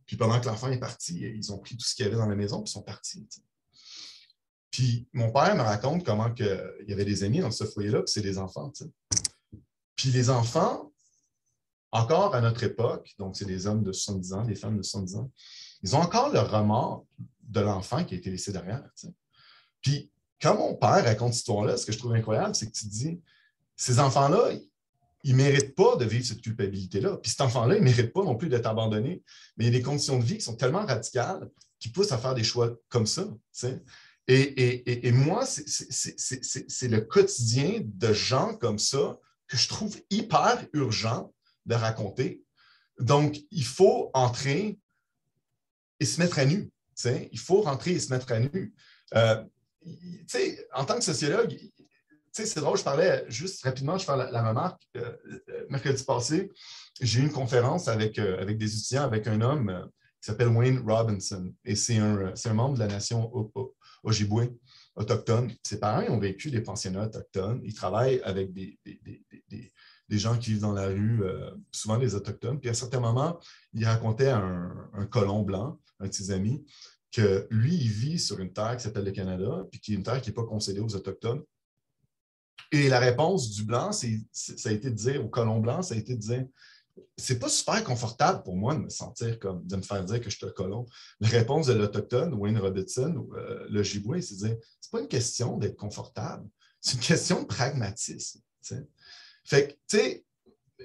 Puis 0.07 0.17
pendant 0.17 0.41
que 0.41 0.47
l'enfant 0.47 0.71
est 0.71 0.79
parti, 0.79 1.21
ils 1.21 1.53
ont 1.53 1.59
pris 1.59 1.77
tout 1.77 1.85
ce 1.85 1.95
qu'il 1.95 2.05
y 2.05 2.09
avait 2.09 2.17
dans 2.17 2.27
la 2.27 2.37
maison, 2.37 2.63
puis 2.63 2.73
sont 2.73 2.83
partis. 2.83 3.27
Puis 4.71 5.09
mon 5.13 5.33
père 5.33 5.55
me 5.57 5.63
raconte 5.63 6.05
comment 6.05 6.33
que, 6.33 6.77
il 6.83 6.91
y 6.91 6.93
avait 6.93 7.05
des 7.05 7.25
amis 7.25 7.41
dans 7.41 7.51
ce 7.51 7.65
foyer-là, 7.65 8.03
puis 8.03 8.13
c'est 8.13 8.23
des 8.23 8.39
enfants. 8.39 8.73
Puis 9.97 10.11
les 10.11 10.31
enfants, 10.31 10.93
encore 11.91 12.35
à 12.35 12.41
notre 12.41 12.63
époque, 12.63 13.15
donc 13.19 13.37
c'est 13.37 13.47
des 13.47 13.67
hommes 13.67 13.83
de 13.83 13.93
70 13.93 14.33
ans, 14.35 14.45
des 14.45 14.55
femmes 14.55 14.77
de 14.77 14.83
70 14.83 15.17
ans, 15.17 15.31
ils 15.87 15.95
ont 15.95 16.01
encore 16.01 16.33
le 16.33 16.41
remords 16.41 17.07
de 17.49 17.61
l'enfant 17.61 18.05
qui 18.05 18.15
a 18.15 18.19
été 18.19 18.29
laissé 18.29 18.53
derrière. 18.53 18.83
Puis 19.81 20.11
quand 20.43 20.57
mon 20.57 20.75
père 20.75 21.05
raconte 21.05 21.33
cette 21.33 21.43
histoire-là, 21.43 21.77
ce 21.77 21.87
que 21.87 21.93
je 21.93 21.99
trouve 21.99 22.15
incroyable, 22.15 22.57
c'est 22.57 22.67
que 22.67 22.77
tu 22.77 22.87
te 22.87 22.91
dis, 22.91 23.21
ces 23.77 24.01
enfants-là, 24.01 24.51
ils 25.23 25.33
ne 25.33 25.37
méritent 25.37 25.77
pas 25.77 25.95
de 25.95 26.05
vivre 26.05 26.27
cette 26.27 26.43
culpabilité-là. 26.43 27.19
Puis 27.19 27.31
cet 27.31 27.41
enfant-là, 27.41 27.77
il 27.77 27.81
ne 27.81 27.85
mérite 27.85 28.13
pas 28.13 28.25
non 28.25 28.35
plus 28.35 28.49
d'être 28.49 28.67
abandonné. 28.67 29.23
Mais 29.57 29.67
il 29.67 29.73
y 29.73 29.77
a 29.77 29.79
des 29.79 29.83
conditions 29.83 30.19
de 30.19 30.25
vie 30.25 30.39
qui 30.39 30.45
sont 30.45 30.57
tellement 30.57 30.85
radicales 30.85 31.49
qui 31.79 31.89
poussent 31.91 32.13
à 32.13 32.19
faire 32.19 32.35
des 32.35 32.43
choix 32.43 32.75
comme 32.89 33.07
ça. 33.07 33.25
Et, 34.27 35.07
et, 35.07 35.13
moi, 35.13 35.47
c'est 35.47 36.89
le 36.89 37.01
quotidien 37.01 37.81
de 37.85 38.13
gens 38.13 38.57
comme 38.57 38.81
ça 38.81 39.19
que 39.47 39.57
je 39.57 39.69
trouve 39.69 39.97
hyper 40.11 40.67
urgent 40.73 41.33
de 41.67 41.75
raconter. 41.77 42.43
Donc, 42.99 43.39
il 43.53 43.65
faut 43.65 44.11
entrer 44.15 44.81
et 46.01 46.05
se 46.05 46.21
mettre 46.21 46.39
à 46.39 46.45
nu. 46.45 46.71
Il 47.05 47.39
faut 47.39 47.63
rentrer 47.63 47.93
et 47.93 47.99
se 47.99 48.13
mettre 48.13 48.33
à 48.33 48.41
nu. 48.41 48.75
Euh, 49.15 49.43
en 50.75 50.85
tant 50.85 50.97
que 50.97 51.05
sociologue, 51.05 51.57
c'est 52.33 52.61
drôle, 52.61 52.77
je 52.77 52.85
parlais 52.85 53.25
juste 53.29 53.63
rapidement, 53.65 53.97
je 53.97 54.05
fais 54.05 54.17
la, 54.17 54.49
remarque. 54.49 54.83
Euh, 54.97 55.17
euh, 55.49 55.67
mercredi 55.71 56.03
passé, 56.05 56.51
j'ai 57.01 57.21
eu 57.21 57.23
une 57.23 57.33
conférence 57.33 57.89
avec, 57.89 58.19
avec 58.19 58.59
des 58.59 58.79
étudiants, 58.79 59.05
avec 59.05 59.27
un 59.27 59.41
homme 59.41 59.91
qui 60.21 60.27
s'appelle 60.27 60.49
Wayne 60.49 60.83
Robinson. 60.87 61.53
Et 61.65 61.77
c'est 61.77 61.99
un, 61.99 62.33
un, 62.45 62.55
membre 62.55 62.75
de 62.75 62.81
la 62.81 62.89
nation 62.89 63.31
Ojibwe, 64.03 64.55
autochtone. 64.97 65.53
Ses 65.63 65.79
parents 65.79 66.03
ont 66.09 66.19
vécu 66.19 66.51
des 66.51 66.61
pensionnats 66.61 67.05
autochtones. 67.05 67.61
Ils 67.65 67.75
travaillent 67.75 68.21
avec 68.23 68.53
des, 68.53 68.79
des 70.09 70.19
gens 70.19 70.37
qui 70.39 70.51
vivent 70.51 70.63
dans 70.63 70.73
la 70.73 70.87
rue, 70.87 71.23
souvent 71.73 71.99
des 71.99 72.15
Autochtones. 72.15 72.61
Puis 72.61 72.69
à 72.69 72.73
un 72.73 72.75
certain 72.75 73.01
moment, 73.01 73.39
il 73.73 73.85
racontait 73.85 74.31
un, 74.31 74.89
colon 75.11 75.43
blanc, 75.43 75.79
un 76.01 76.09
de 76.09 76.13
ses 76.13 76.31
amis, 76.31 76.65
que 77.13 77.47
lui, 77.51 77.75
il 77.75 77.89
vit 77.89 78.19
sur 78.19 78.41
une 78.41 78.53
terre 78.53 78.77
qui 78.77 78.83
s'appelle 78.83 79.05
le 79.05 79.13
Canada, 79.13 79.65
puis 79.71 79.81
qui 79.81 79.93
est 79.93 79.97
une 79.97 80.03
terre 80.03 80.21
qui 80.21 80.31
n'est 80.31 80.35
pas 80.35 80.45
concédée 80.45 80.81
aux 80.81 80.95
Autochtones. 80.95 81.43
Et 82.73 82.89
la 82.89 82.99
réponse 82.99 83.51
du 83.51 83.65
blanc, 83.65 83.93
ça 83.93 84.07
a 84.07 84.73
été 84.73 84.91
de 84.91 84.97
dire, 84.97 85.25
au 85.25 85.29
colon 85.29 85.61
blanc, 85.61 85.83
ça 85.83 85.95
a 85.95 85.99
été 85.99 86.15
de 86.15 86.21
dire 86.21 86.47
c'est 87.17 87.39
pas 87.39 87.49
super 87.49 87.83
confortable 87.85 88.43
pour 88.43 88.57
moi 88.57 88.75
de 88.75 88.81
me 88.81 88.89
sentir 88.89 89.39
comme, 89.39 89.67
de 89.67 89.77
me 89.77 89.83
faire 89.83 90.05
dire 90.05 90.21
que 90.21 90.31
je 90.31 90.37
suis 90.37 90.47
un 90.47 90.51
colon. 90.51 90.87
La 91.21 91.29
réponse 91.29 91.67
de 91.67 91.75
l'Autochtone, 91.75 92.35
Wayne 92.35 92.59
Robertson, 92.59 93.15
ou 93.17 93.35
euh, 93.37 93.67
le 93.69 93.83
Giboué, 93.83 94.23
c'est 94.23 94.35
de 94.35 94.49
dire 94.49 94.57
c'est 94.81 94.91
pas 94.91 95.01
une 95.01 95.09
question 95.09 95.59
d'être 95.59 95.77
confortable, 95.77 96.49
c'est 96.81 96.95
une 96.95 97.01
question 97.01 97.43
de 97.43 97.47
pragmatisme. 97.47 98.41
Fait 99.45 99.69
que, 99.69 99.73
tu 99.73 99.99
sais, 99.99 100.25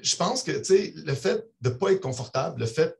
je 0.02 0.16
pense 0.16 0.44
que, 0.44 0.52
le 0.52 1.16
fait 1.16 1.48
de 1.62 1.70
ne 1.70 1.74
pas 1.74 1.92
être 1.92 2.02
confortable, 2.02 2.60
le 2.60 2.68
fait 2.68 2.98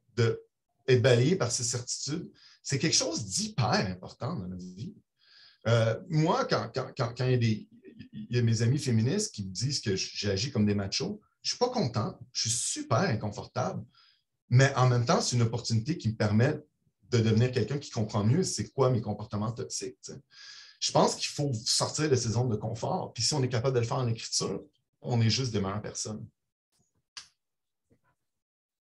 d'être 0.88 1.02
balayé 1.02 1.36
par 1.36 1.52
ses 1.52 1.64
certitudes, 1.64 2.30
c'est 2.64 2.80
quelque 2.80 2.96
chose 2.96 3.26
d'hyper 3.26 3.88
important 3.88 4.36
dans 4.36 4.48
notre 4.48 4.64
vie. 4.64 4.94
Euh, 5.68 6.00
moi, 6.10 6.46
quand, 6.46 6.72
il, 7.20 7.32
y 7.32 7.34
a 7.34 7.38
des, 7.38 7.68
il 8.14 8.36
y 8.36 8.40
a 8.40 8.42
mes 8.42 8.62
amis 8.62 8.80
féministes 8.80 9.34
qui 9.34 9.46
me 9.46 9.52
disent 9.52 9.82
que 9.82 9.96
j'agis 9.96 10.52
comme 10.52 10.66
des 10.66 10.76
machos, 10.76 11.20
je 11.42 11.48
ne 11.48 11.50
suis 11.50 11.58
pas 11.58 11.70
content, 11.70 12.20
je 12.34 12.50
suis 12.50 12.58
super 12.58 13.00
inconfortable, 13.00 13.84
mais 14.50 14.74
en 14.76 14.88
même 14.88 15.06
temps, 15.06 15.22
c'est 15.22 15.36
une 15.36 15.42
opportunité 15.42 15.98
qui 15.98 16.10
me 16.10 16.16
permet 16.16 16.60
de 17.10 17.20
devenir 17.20 17.52
quelqu'un 17.52 17.78
qui 17.78 17.90
comprend 17.90 18.24
mieux 18.24 18.44
c'est 18.44 18.70
quoi 18.70 18.90
mes 18.90 19.02
comportements 19.02 19.52
toxiques. 19.52 19.98
Je 20.80 20.92
pense 20.92 21.16
qu'il 21.16 21.28
faut 21.28 21.52
sortir 21.54 22.10
de 22.10 22.16
ces 22.16 22.30
zones 22.30 22.50
de 22.50 22.56
confort. 22.56 23.14
Puis 23.14 23.24
si 23.24 23.34
on 23.34 23.44
est 23.44 23.50
capable 23.50 23.76
de 23.76 23.82
le 23.82 23.86
faire 23.86 23.98
en 23.98 24.08
écriture, 24.08 24.64
on 25.02 25.22
est 25.22 25.30
juste 25.30 25.52
des 25.52 25.60
meilleures 25.60 25.82
personnes. 25.82 26.26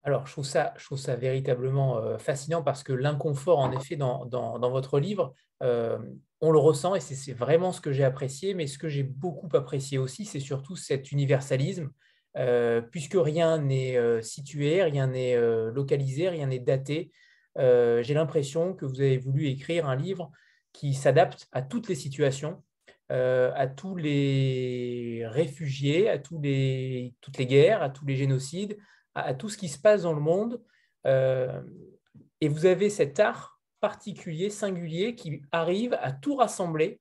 Alors, 0.03 0.25
je 0.25 0.31
trouve 0.31 0.45
ça, 0.45 0.73
je 0.77 0.85
trouve 0.85 0.97
ça 0.97 1.15
véritablement 1.15 2.17
fascinant 2.17 2.63
parce 2.63 2.83
que 2.83 2.93
l'inconfort, 2.93 3.59
en 3.59 3.71
effet, 3.71 3.95
dans, 3.95 4.69
votre 4.69 4.99
livre, 4.99 5.35
on 5.61 6.51
le 6.51 6.57
ressent 6.57 6.95
et 6.95 6.99
c'est 6.99 7.33
vraiment 7.33 7.71
ce 7.71 7.81
que 7.81 7.91
j'ai 7.91 8.03
apprécié. 8.03 8.53
Mais 8.55 8.65
ce 8.65 8.79
que 8.79 8.89
j'ai 8.89 9.03
beaucoup 9.03 9.55
apprécié 9.55 9.97
aussi, 9.99 10.25
c'est 10.25 10.39
surtout 10.39 10.75
cet 10.75 11.11
universalisme, 11.11 11.91
puisque 12.89 13.15
rien 13.15 13.59
n'est 13.59 14.21
situé, 14.23 14.81
rien 14.81 15.07
n'est 15.07 15.37
localisé, 15.71 16.29
rien 16.29 16.47
n'est 16.47 16.59
daté. 16.59 17.11
j'ai 17.57 18.13
l'impression 18.15 18.73
que 18.73 18.85
vous 18.85 19.01
avez 19.01 19.19
voulu 19.19 19.47
écrire 19.49 19.87
un 19.87 19.95
livre 19.95 20.31
qui 20.73 20.95
s'adapte 20.95 21.47
à 21.51 21.61
toutes 21.61 21.89
les 21.89 21.95
situations 21.95 22.63
à 23.09 23.67
tous 23.67 23.95
les 23.95 25.23
réfugiés, 25.25 26.09
à 26.09 26.17
tous 26.17 26.39
les, 26.39 27.13
toutes 27.21 27.37
les 27.37 27.45
guerres, 27.45 27.83
à 27.83 27.89
tous 27.89 28.05
les 28.05 28.15
génocides, 28.15 28.77
à, 29.15 29.33
tout 29.33 29.49
ce 29.49 29.57
qui 29.57 29.69
se 29.69 29.79
passe 29.79 30.03
dans 30.03 30.13
le 30.13 30.21
monde. 30.21 30.61
Euh, 31.05 31.61
et 32.39 32.47
vous 32.47 32.65
avez 32.65 32.89
cet 32.89 33.19
art 33.19 33.59
particulier, 33.79 34.49
singulier, 34.49 35.15
qui 35.15 35.41
arrive 35.51 35.97
à 36.01 36.11
tout 36.11 36.35
rassembler 36.35 36.99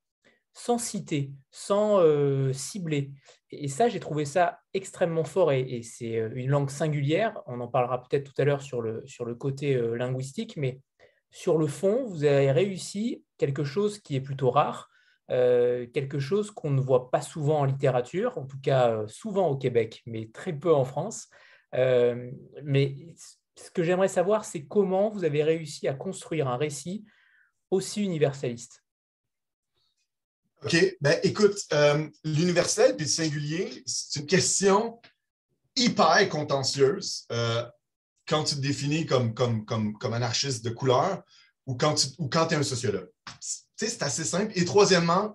sans 0.53 0.79
citer, 0.79 1.31
sans 1.51 2.01
euh, 2.01 2.53
cibler. 2.53 3.13
Et, 3.51 3.69
ça, 3.69 3.89
j'ai 3.89 4.01
trouvé 4.01 4.25
ça 4.25 4.61
extrêmement 4.75 5.25
fort 5.25 5.53
et, 5.53 5.83
c'est 5.83 6.15
une 6.35 6.51
langue 6.51 6.71
singulière. 6.71 7.41
On 7.47 7.61
en 7.61 7.69
parlera 7.69 8.03
peut-être 8.03 8.33
tout 8.33 8.43
à 8.43 8.45
l'heure 8.45 8.63
sur 8.63 8.81
le, 8.83 9.03
sur 9.07 9.25
le 9.25 9.35
côté 9.35 9.81
linguistique, 9.97 10.57
mais 10.57 10.81
sur 11.31 11.59
le 11.59 11.67
fond, 11.67 12.05
vous 12.07 12.25
avez 12.25 12.51
réussi 12.51 13.25
quelque 13.39 13.65
chose 13.65 13.99
qui 14.01 14.17
est 14.17 14.21
plutôt 14.21 14.51
rare, 14.51 14.91
euh, 15.31 15.87
quelque 15.95 16.19
chose 16.19 16.51
qu'on 16.51 16.71
ne 16.71 16.81
voit 16.81 17.11
pas 17.11 17.21
souvent 17.21 17.61
en 17.61 17.65
littérature, 17.65 18.37
en 18.37 18.47
tout 18.47 18.61
cas 18.61 18.91
euh, 18.91 19.07
souvent 19.07 19.49
au 19.49 19.57
Québec, 19.57 20.03
mais 20.07 20.29
très 20.33 20.53
peu 20.53 20.75
en 20.75 20.85
France. 20.85 21.29
Euh, 21.75 22.31
mais 22.63 22.97
ce 23.57 23.71
que 23.71 23.83
j'aimerais 23.83 24.09
savoir, 24.09 24.45
c'est 24.45 24.65
comment 24.65 25.11
vous 25.11 25.25
avez 25.25 25.43
réussi 25.43 25.89
à 25.89 25.95
construire 25.95 26.49
un 26.49 26.57
récit 26.57 27.05
aussi 27.71 28.03
universaliste. 28.03 28.83
OK. 30.65 30.77
Ben, 31.01 31.19
écoute, 31.23 31.57
l'universel 32.25 32.97
puis 32.97 33.07
le 33.07 33.11
singulier, 33.11 33.83
c'est 33.87 34.21
une 34.21 34.27
question 34.27 35.01
hyper 35.77 36.29
contentieuse 36.29 37.27
quand 38.27 38.45
tu 38.45 38.57
te 38.57 38.61
définis 38.61 39.07
comme, 39.07 39.33
comme, 39.33 39.65
comme, 39.65 39.97
comme 39.97 40.13
anarchiste 40.13 40.65
de 40.65 40.71
couleur 40.71 41.23
ou 41.67 41.77
quand 41.77 41.95
tu 41.95 42.09
ou 42.19 42.29
quand 42.29 42.53
es 42.53 42.57
un 42.57 42.63
sociologue 42.63 43.11
c'est 43.89 44.03
assez 44.03 44.25
simple. 44.25 44.53
Et 44.57 44.65
troisièmement, 44.65 45.35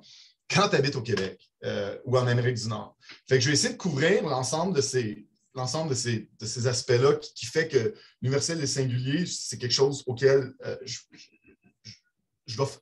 quand 0.50 0.70
tu 0.70 0.76
habites 0.76 0.96
au 0.96 1.02
Québec 1.02 1.50
euh, 1.64 1.98
ou 2.06 2.18
en 2.18 2.28
Amérique 2.28 2.58
du 2.58 2.68
Nord. 2.68 2.96
Fait 3.28 3.36
que 3.36 3.42
je 3.42 3.48
vais 3.48 3.54
essayer 3.54 3.74
de 3.74 3.78
couvrir 3.78 4.24
l'ensemble 4.24 4.76
de 4.76 4.82
ces, 4.82 5.26
l'ensemble 5.56 5.90
de 5.90 5.96
ces, 5.96 6.30
de 6.40 6.46
ces 6.46 6.68
aspects-là 6.68 7.16
qui, 7.16 7.46
fait 7.46 7.68
que 7.68 7.94
l'universel 8.22 8.62
et 8.62 8.68
singulier, 8.68 9.26
c'est 9.26 9.58
quelque 9.58 9.72
chose 9.72 10.04
auquel 10.06 10.54
euh, 10.66 10.78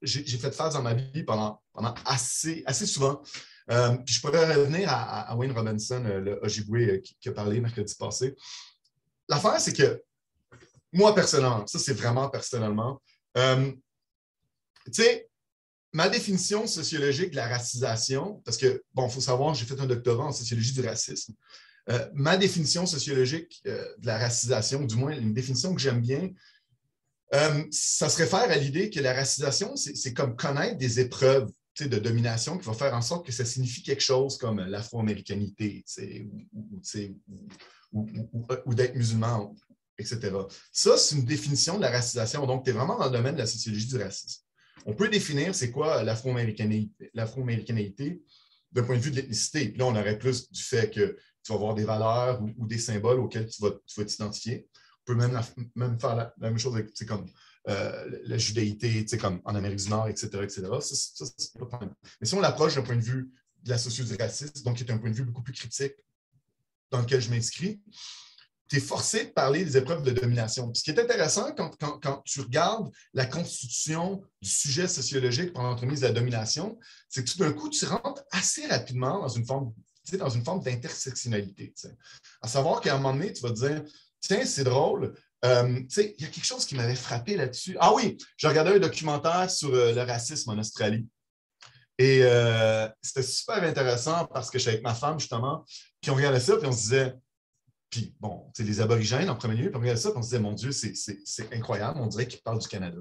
j'ai 0.02 0.38
fait 0.38 0.52
face 0.52 0.74
dans 0.74 0.82
ma 0.82 0.94
vie 0.94 1.24
pendant, 1.24 1.62
pendant 1.72 1.94
assez, 2.06 2.64
assez 2.66 2.86
souvent. 2.86 3.22
Euh, 3.72 3.96
puis 3.98 4.16
je 4.16 4.22
pourrais 4.22 4.54
revenir 4.56 4.90
à, 4.92 5.36
Wayne 5.38 5.54
Robinson, 5.54 6.04
le 6.04 6.40
Ojibwe 6.44 7.02
qui, 7.02 7.16
qui, 7.20 7.30
a 7.30 7.32
parlé 7.32 7.62
mercredi 7.62 7.96
passé. 7.96 8.36
L'affaire, 9.30 9.62
c'est 9.62 9.74
que 9.74 10.04
moi, 10.92 11.16
personnellement, 11.16 11.66
ça 11.66 11.80
c'est 11.80 11.94
vraiment 11.94 12.30
personnellement, 12.30 13.02
tu 13.36 13.82
sais, 14.92 15.30
ma 15.94 16.10
définition 16.10 16.68
sociologique 16.68 17.32
de 17.32 17.36
la 17.36 17.48
racisation, 17.48 18.42
parce 18.44 18.58
que, 18.58 18.84
bon, 18.94 19.08
il 19.08 19.12
faut 19.12 19.22
savoir, 19.22 19.54
j'ai 19.54 19.66
fait 19.66 19.80
un 19.80 19.86
doctorat 19.86 20.26
en 20.26 20.32
sociologie 20.32 20.74
du 20.74 20.82
racisme. 20.82 21.34
Euh, 21.90 22.10
ma 22.14 22.38
définition 22.38 22.86
sociologique 22.86 23.62
euh, 23.68 23.86
de 23.98 24.08
la 24.08 24.18
racisation, 24.18 24.84
du 24.86 24.96
moins 24.96 25.12
une 25.12 25.34
définition 25.34 25.74
que 25.74 25.82
j'aime 25.82 26.02
bien, 26.02 26.30
euh, 27.34 27.64
ça 27.72 28.10
se 28.10 28.18
réfère 28.18 28.50
à 28.50 28.56
l'idée 28.56 28.90
que 28.90 29.00
la 29.00 29.14
racisation, 29.14 29.76
c'est 29.76 30.14
comme 30.14 30.36
connaître 30.36 30.78
des 30.78 31.00
épreuves 31.00 31.52
de 31.80 31.98
domination 31.98 32.58
qui 32.58 32.66
vont 32.66 32.74
faire 32.74 32.94
en 32.94 33.02
sorte 33.02 33.26
que 33.26 33.32
ça 33.32 33.44
signifie 33.44 33.82
quelque 33.82 34.04
chose 34.04 34.38
comme 34.38 34.60
l'afro-américanité 34.60 35.84
ou, 37.92 38.08
d'être 38.76 38.96
musulman, 38.96 39.56
etc. 39.98 40.32
Ça, 40.72 40.98
c'est 40.98 41.16
une 41.16 41.26
définition 41.26 41.78
de 41.78 41.82
la 41.82 41.90
racisation. 41.90 42.46
Donc, 42.46 42.64
tu 42.64 42.70
es 42.70 42.74
vraiment 42.74 42.98
dans 42.98 43.06
le 43.06 43.12
domaine 43.12 43.34
de 43.34 43.40
la 43.40 43.48
sociologie 43.48 43.88
du 43.88 43.98
racisme 43.98 44.44
on 44.86 44.94
peut 44.94 45.10
définir 45.10 45.56
c'est 45.56 45.72
quoi 45.72 46.04
l'afro-américanité 46.04 47.12
d'un 48.72 48.84
point 48.84 48.98
de 48.98 49.02
vue 49.02 49.12
de 49.12 49.18
l'ethnicité. 49.18 49.74
Là, 49.78 49.86
on 49.86 49.96
aurait 49.96 50.18
plus 50.18 50.52
du 50.52 50.62
fait 50.62 50.94
que 50.94 51.18
tu 51.44 51.52
vas 51.52 51.58
avoir 51.58 51.76
des 51.76 51.84
valeurs 51.84 52.42
ou, 52.42 52.68
des 52.68 52.78
symboles 52.78 53.20
auxquels 53.20 53.48
tu 53.48 53.62
vas 53.62 54.06
t'identifier. 54.06 54.68
On 55.02 55.14
peut 55.14 55.16
même, 55.16 55.40
même 55.76 56.00
faire 56.00 56.16
la, 56.16 56.34
même 56.38 56.58
chose 56.58 56.76
avec 56.76 56.94
comme 57.06 57.26
la 57.66 58.38
judaïté, 58.38 59.06
comme 59.18 59.42
en 59.46 59.56
Amérique 59.56 59.80
du 59.80 59.90
Nord, 59.90 60.08
etc., 60.08 60.28
etc. 60.42 60.64
Ça, 60.82 61.26
pas 61.70 61.80
Mais 62.22 62.28
si 62.28 62.34
on 62.36 62.40
l'approche 62.40 62.76
d'un 62.76 62.82
point 62.82 62.96
de 62.96 63.02
vue 63.02 63.32
de 63.64 63.70
la 63.70 63.78
sociologie 63.78 64.18
du 64.18 64.22
racisme, 64.22 64.64
donc 64.64 64.78
qui 64.78 64.84
est 64.84 64.92
un 64.92 64.98
point 64.98 65.10
de 65.10 65.16
vue 65.16 65.26
beaucoup 65.26 65.44
plus 65.44 65.54
critique 65.54 65.94
dans 66.92 67.02
lequel 67.02 67.22
je 67.22 67.30
m'inscris, 67.30 67.82
tu 68.70 68.78
es 68.78 68.80
forcé 68.80 69.26
de 69.26 69.30
parler 69.30 69.64
des 69.64 69.78
épreuves 69.78 70.04
de 70.04 70.12
domination. 70.12 70.74
Ce 70.74 70.84
qui 70.84 70.92
est 70.92 71.00
intéressant 71.00 71.54
quand, 71.54 72.22
tu 72.26 72.42
regardes 72.42 72.92
la 73.14 73.26
constitution 73.26 74.24
du 74.42 74.50
sujet 74.50 74.88
sociologique 74.88 75.54
pour 75.54 75.64
l'entremise 75.64 76.02
de 76.02 76.08
la 76.08 76.14
domination, 76.14 76.80
c'est 77.10 77.24
que 77.24 77.32
tout 77.32 77.40
d'un 77.40 77.52
coup, 77.52 77.70
tu 77.70 77.86
rentres 77.86 78.24
assez 78.32 78.66
rapidement 78.68 79.20
dans 79.20 79.28
une 79.28 79.46
forme, 79.46 79.74
dans 80.14 80.30
une 80.30 80.44
forme 80.44 80.62
d'intersectionnalité. 80.62 81.74
À 82.42 82.48
savoir 82.48 82.82
qu'à 82.82 82.96
un 82.96 82.98
moment 82.98 83.14
donné, 83.14 83.34
tu 83.34 83.42
vas 83.42 83.50
te 83.50 83.68
dire 83.68 83.84
Tiens, 84.24 84.46
c'est 84.46 84.64
drôle. 84.64 85.14
Euh, 85.44 85.82
il 85.98 86.22
y 86.22 86.26
a 86.26 86.30
quelque 86.30 86.46
chose 86.46 86.66
qui 86.66 86.76
m'avait 86.76 86.96
frappé 86.96 87.36
là-dessus. 87.36 87.76
Ah 87.80 87.94
oui, 87.94 88.18
j'ai 88.38 88.48
regardé 88.48 88.72
un 88.72 88.80
documentaire 88.80 89.52
sur 89.52 89.74
euh, 89.74 89.94
le 89.94 90.02
racisme 90.02 90.52
en 90.52 90.58
Australie. 90.58 91.06
Et 91.98 92.22
euh, 92.24 92.88
c'était 93.02 93.24
super 93.24 93.62
intéressant 93.64 94.26
parce 94.28 94.50
que 94.50 94.58
j'étais 94.58 94.72
avec 94.72 94.84
ma 94.84 94.94
femme, 94.94 95.20
justement, 95.20 95.66
puis 96.02 96.10
on 96.10 96.16
regardait 96.16 96.40
ça, 96.40 96.56
puis 96.56 96.66
on 96.66 96.72
se 96.72 96.80
disait, 96.80 97.14
puis 97.90 98.16
bon, 98.20 98.50
c'est 98.56 98.64
les 98.64 98.80
aborigènes 98.80 99.30
en 99.30 99.36
premier 99.36 99.56
lieu, 99.56 99.70
puis 99.70 99.76
on 99.76 99.82
regardait 99.82 100.02
ça, 100.02 100.10
puis 100.10 100.20
on 100.20 100.24
se 100.24 100.30
disait, 100.30 100.40
mon 100.40 100.54
Dieu, 100.54 100.72
c'est 100.72 101.54
incroyable, 101.54 102.00
on 102.02 102.08
dirait 102.08 102.28
qu'ils 102.28 102.42
parlent 102.42 102.60
du 102.60 102.68
Canada. 102.68 102.98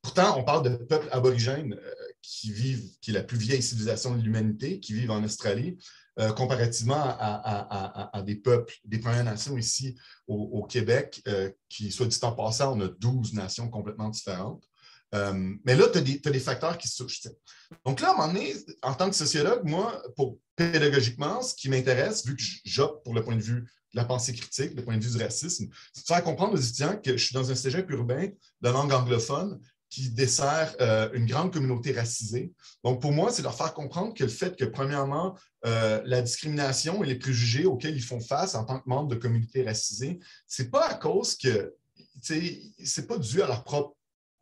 Pourtant, 0.00 0.38
on 0.38 0.44
parle 0.44 0.62
de 0.62 0.76
peuples 0.76 1.08
aborigènes 1.10 1.76
qui 2.22 2.52
vivent, 2.52 2.88
qui 3.00 3.10
est 3.10 3.14
la 3.14 3.24
plus 3.24 3.36
vieille 3.36 3.62
civilisation 3.62 4.14
de 4.14 4.22
l'humanité, 4.22 4.78
qui 4.78 4.94
vivent 4.94 5.10
en 5.10 5.22
Australie. 5.24 5.76
Euh, 6.18 6.32
comparativement 6.32 7.14
à, 7.18 8.22
des 8.24 8.36
peuples, 8.36 8.72
des 8.86 8.98
Premières 8.98 9.24
Nations 9.24 9.58
ici 9.58 9.98
au, 10.26 10.64
Québec, 10.64 11.20
euh, 11.28 11.50
qui, 11.68 11.92
soit 11.92 12.06
dit 12.06 12.18
en 12.22 12.32
passant, 12.32 12.74
on 12.74 12.80
a 12.80 12.88
12 12.88 13.34
nations 13.34 13.68
complètement 13.68 14.08
différentes. 14.08 14.64
Euh, 15.14 15.54
mais 15.66 15.76
là, 15.76 15.84
tu 15.92 15.98
as, 15.98 16.30
des 16.30 16.40
facteurs 16.40 16.78
qui 16.78 16.88
se 16.88 17.02
touchent. 17.02 17.20
Donc 17.84 18.00
là, 18.00 18.08
à 18.08 18.12
un 18.12 18.16
moment 18.16 18.32
donné, 18.32 18.54
en 18.80 18.94
tant 18.94 19.10
que 19.10 19.14
sociologue, 19.14 19.60
moi, 19.64 20.02
pédagogiquement, 20.56 21.42
ce 21.42 21.54
qui 21.54 21.68
m'intéresse, 21.68 22.24
vu 22.24 22.34
que 22.34 22.42
j'opte 22.64 23.04
pour 23.04 23.12
le 23.12 23.22
point 23.22 23.36
de 23.36 23.42
vue 23.42 23.60
de 23.60 23.96
la 24.00 24.06
pensée 24.06 24.32
critique, 24.32 24.72
le 24.74 24.82
point 24.82 24.96
de 24.96 25.04
vue 25.04 25.10
du 25.10 25.22
racisme, 25.22 25.68
c'est 25.92 26.00
de 26.00 26.06
faire 26.06 26.24
comprendre 26.24 26.54
aux 26.54 26.60
étudiants 26.60 26.96
que 26.96 27.14
je 27.14 27.24
suis 27.26 27.34
dans 27.34 27.50
un 27.50 27.54
cégep 27.54 27.90
urbain 27.90 28.28
de 28.62 28.68
langue 28.70 28.92
anglophone 28.92 29.60
qui 29.90 30.10
dessert 30.10 30.74
euh, 30.80 31.08
une 31.12 31.26
grande 31.26 31.52
communauté 31.52 31.92
racisée. 31.92 32.52
Donc, 32.84 33.00
pour 33.00 33.12
moi, 33.12 33.30
c'est 33.32 33.42
leur 33.42 33.56
faire 33.56 33.72
comprendre 33.72 34.14
que 34.14 34.24
le 34.24 34.30
fait 34.30 34.56
que, 34.56 34.64
premièrement, 34.64 35.36
euh, 35.64 36.02
la 36.04 36.22
discrimination 36.22 37.02
et 37.04 37.06
les 37.06 37.14
préjugés 37.14 37.66
auxquels 37.66 37.96
ils 37.96 38.02
font 38.02 38.20
face 38.20 38.54
en 38.54 38.64
tant 38.64 38.80
que 38.80 38.88
membres 38.88 39.08
de 39.08 39.14
communautés 39.14 39.64
racisées, 39.64 40.18
ce 40.46 40.62
n'est 40.62 40.68
pas 40.68 40.86
à 40.88 40.94
cause 40.94 41.36
que, 41.36 41.74
c'est 42.22 43.06
pas 43.06 43.18
dû 43.18 43.42
à 43.42 43.46
leur 43.46 43.62
propre 43.62 43.96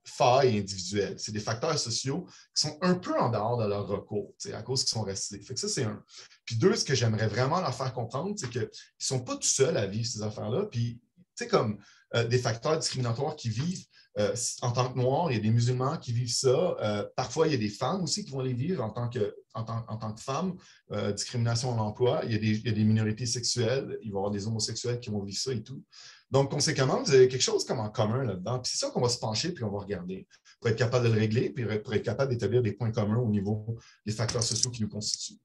faille 0.06 0.58
individuelle. 0.58 1.14
C'est 1.18 1.32
des 1.32 1.40
facteurs 1.40 1.78
sociaux 1.78 2.26
qui 2.54 2.62
sont 2.62 2.78
un 2.82 2.94
peu 2.94 3.18
en 3.18 3.30
dehors 3.30 3.56
de 3.56 3.66
leur 3.66 3.86
recours, 3.86 4.34
à 4.52 4.62
cause 4.62 4.84
qu'ils 4.84 4.90
sont 4.90 5.02
racisés. 5.02 5.40
Fait 5.42 5.54
que 5.54 5.60
ça, 5.60 5.68
c'est 5.68 5.84
un. 5.84 6.02
Puis 6.44 6.56
deux, 6.56 6.76
ce 6.76 6.84
que 6.84 6.94
j'aimerais 6.94 7.26
vraiment 7.26 7.60
leur 7.60 7.74
faire 7.74 7.92
comprendre, 7.92 8.34
c'est 8.36 8.50
qu'ils 8.50 8.62
ne 8.62 8.68
sont 8.98 9.20
pas 9.20 9.36
tout 9.36 9.42
seuls 9.48 9.76
à 9.76 9.86
vivre 9.86 10.06
ces 10.06 10.22
affaires-là. 10.22 10.66
Puis, 10.70 11.00
tu 11.36 11.48
comme 11.48 11.78
euh, 12.14 12.24
des 12.24 12.38
facteurs 12.38 12.78
discriminatoires 12.78 13.34
qui 13.34 13.48
vivent 13.48 13.86
euh, 14.18 14.34
en 14.62 14.70
tant 14.70 14.92
que 14.92 14.98
Noirs, 14.98 15.32
il 15.32 15.36
y 15.36 15.40
a 15.40 15.42
des 15.42 15.50
musulmans 15.50 15.96
qui 15.96 16.12
vivent 16.12 16.32
ça. 16.32 16.76
Euh, 16.80 17.04
parfois, 17.16 17.48
il 17.48 17.52
y 17.52 17.56
a 17.56 17.58
des 17.58 17.68
femmes 17.68 18.02
aussi 18.02 18.24
qui 18.24 18.30
vont 18.30 18.42
les 18.42 18.52
vivre 18.52 18.82
en 18.82 18.90
tant 18.90 19.08
que, 19.08 19.34
en 19.54 19.64
tant, 19.64 20.12
que 20.12 20.20
femmes. 20.20 20.54
Euh, 20.92 21.12
discrimination 21.12 21.70
en 21.70 21.78
emploi. 21.78 22.22
Il 22.24 22.34
il 22.44 22.64
y, 22.64 22.68
a 22.68 22.72
des, 22.72 22.84
minorités 22.84 23.26
sexuelles. 23.26 23.98
Il 24.02 24.12
va 24.12 24.16
y 24.16 24.18
avoir 24.18 24.30
des 24.30 24.46
homosexuels 24.46 25.00
qui 25.00 25.10
vont 25.10 25.22
vivre 25.22 25.38
ça 25.38 25.52
et 25.52 25.62
tout. 25.62 25.82
Donc, 26.30 26.50
conséquemment, 26.50 27.02
vous 27.02 27.12
avez 27.12 27.28
quelque 27.28 27.42
chose 27.42 27.64
comme 27.64 27.80
en 27.80 27.90
commun 27.90 28.24
là-dedans. 28.24 28.60
Puis 28.60 28.72
c'est 28.72 28.86
ça 28.86 28.90
qu'on 28.90 29.00
va 29.00 29.08
se 29.08 29.18
pencher 29.18 29.52
puis 29.52 29.64
on 29.64 29.70
va 29.70 29.80
regarder 29.80 30.26
pour 30.60 30.70
être 30.70 30.78
capable 30.78 31.08
de 31.08 31.12
le 31.12 31.18
régler 31.18 31.50
puis 31.50 31.64
pour 31.64 31.94
être 31.94 32.02
capable 32.02 32.30
d'établir 32.30 32.62
des 32.62 32.72
points 32.72 32.92
communs 32.92 33.18
au 33.18 33.30
niveau 33.30 33.76
des 34.06 34.12
facteurs 34.12 34.42
sociaux 34.42 34.70
qui 34.70 34.82
nous 34.82 34.88
constituent. 34.88 35.38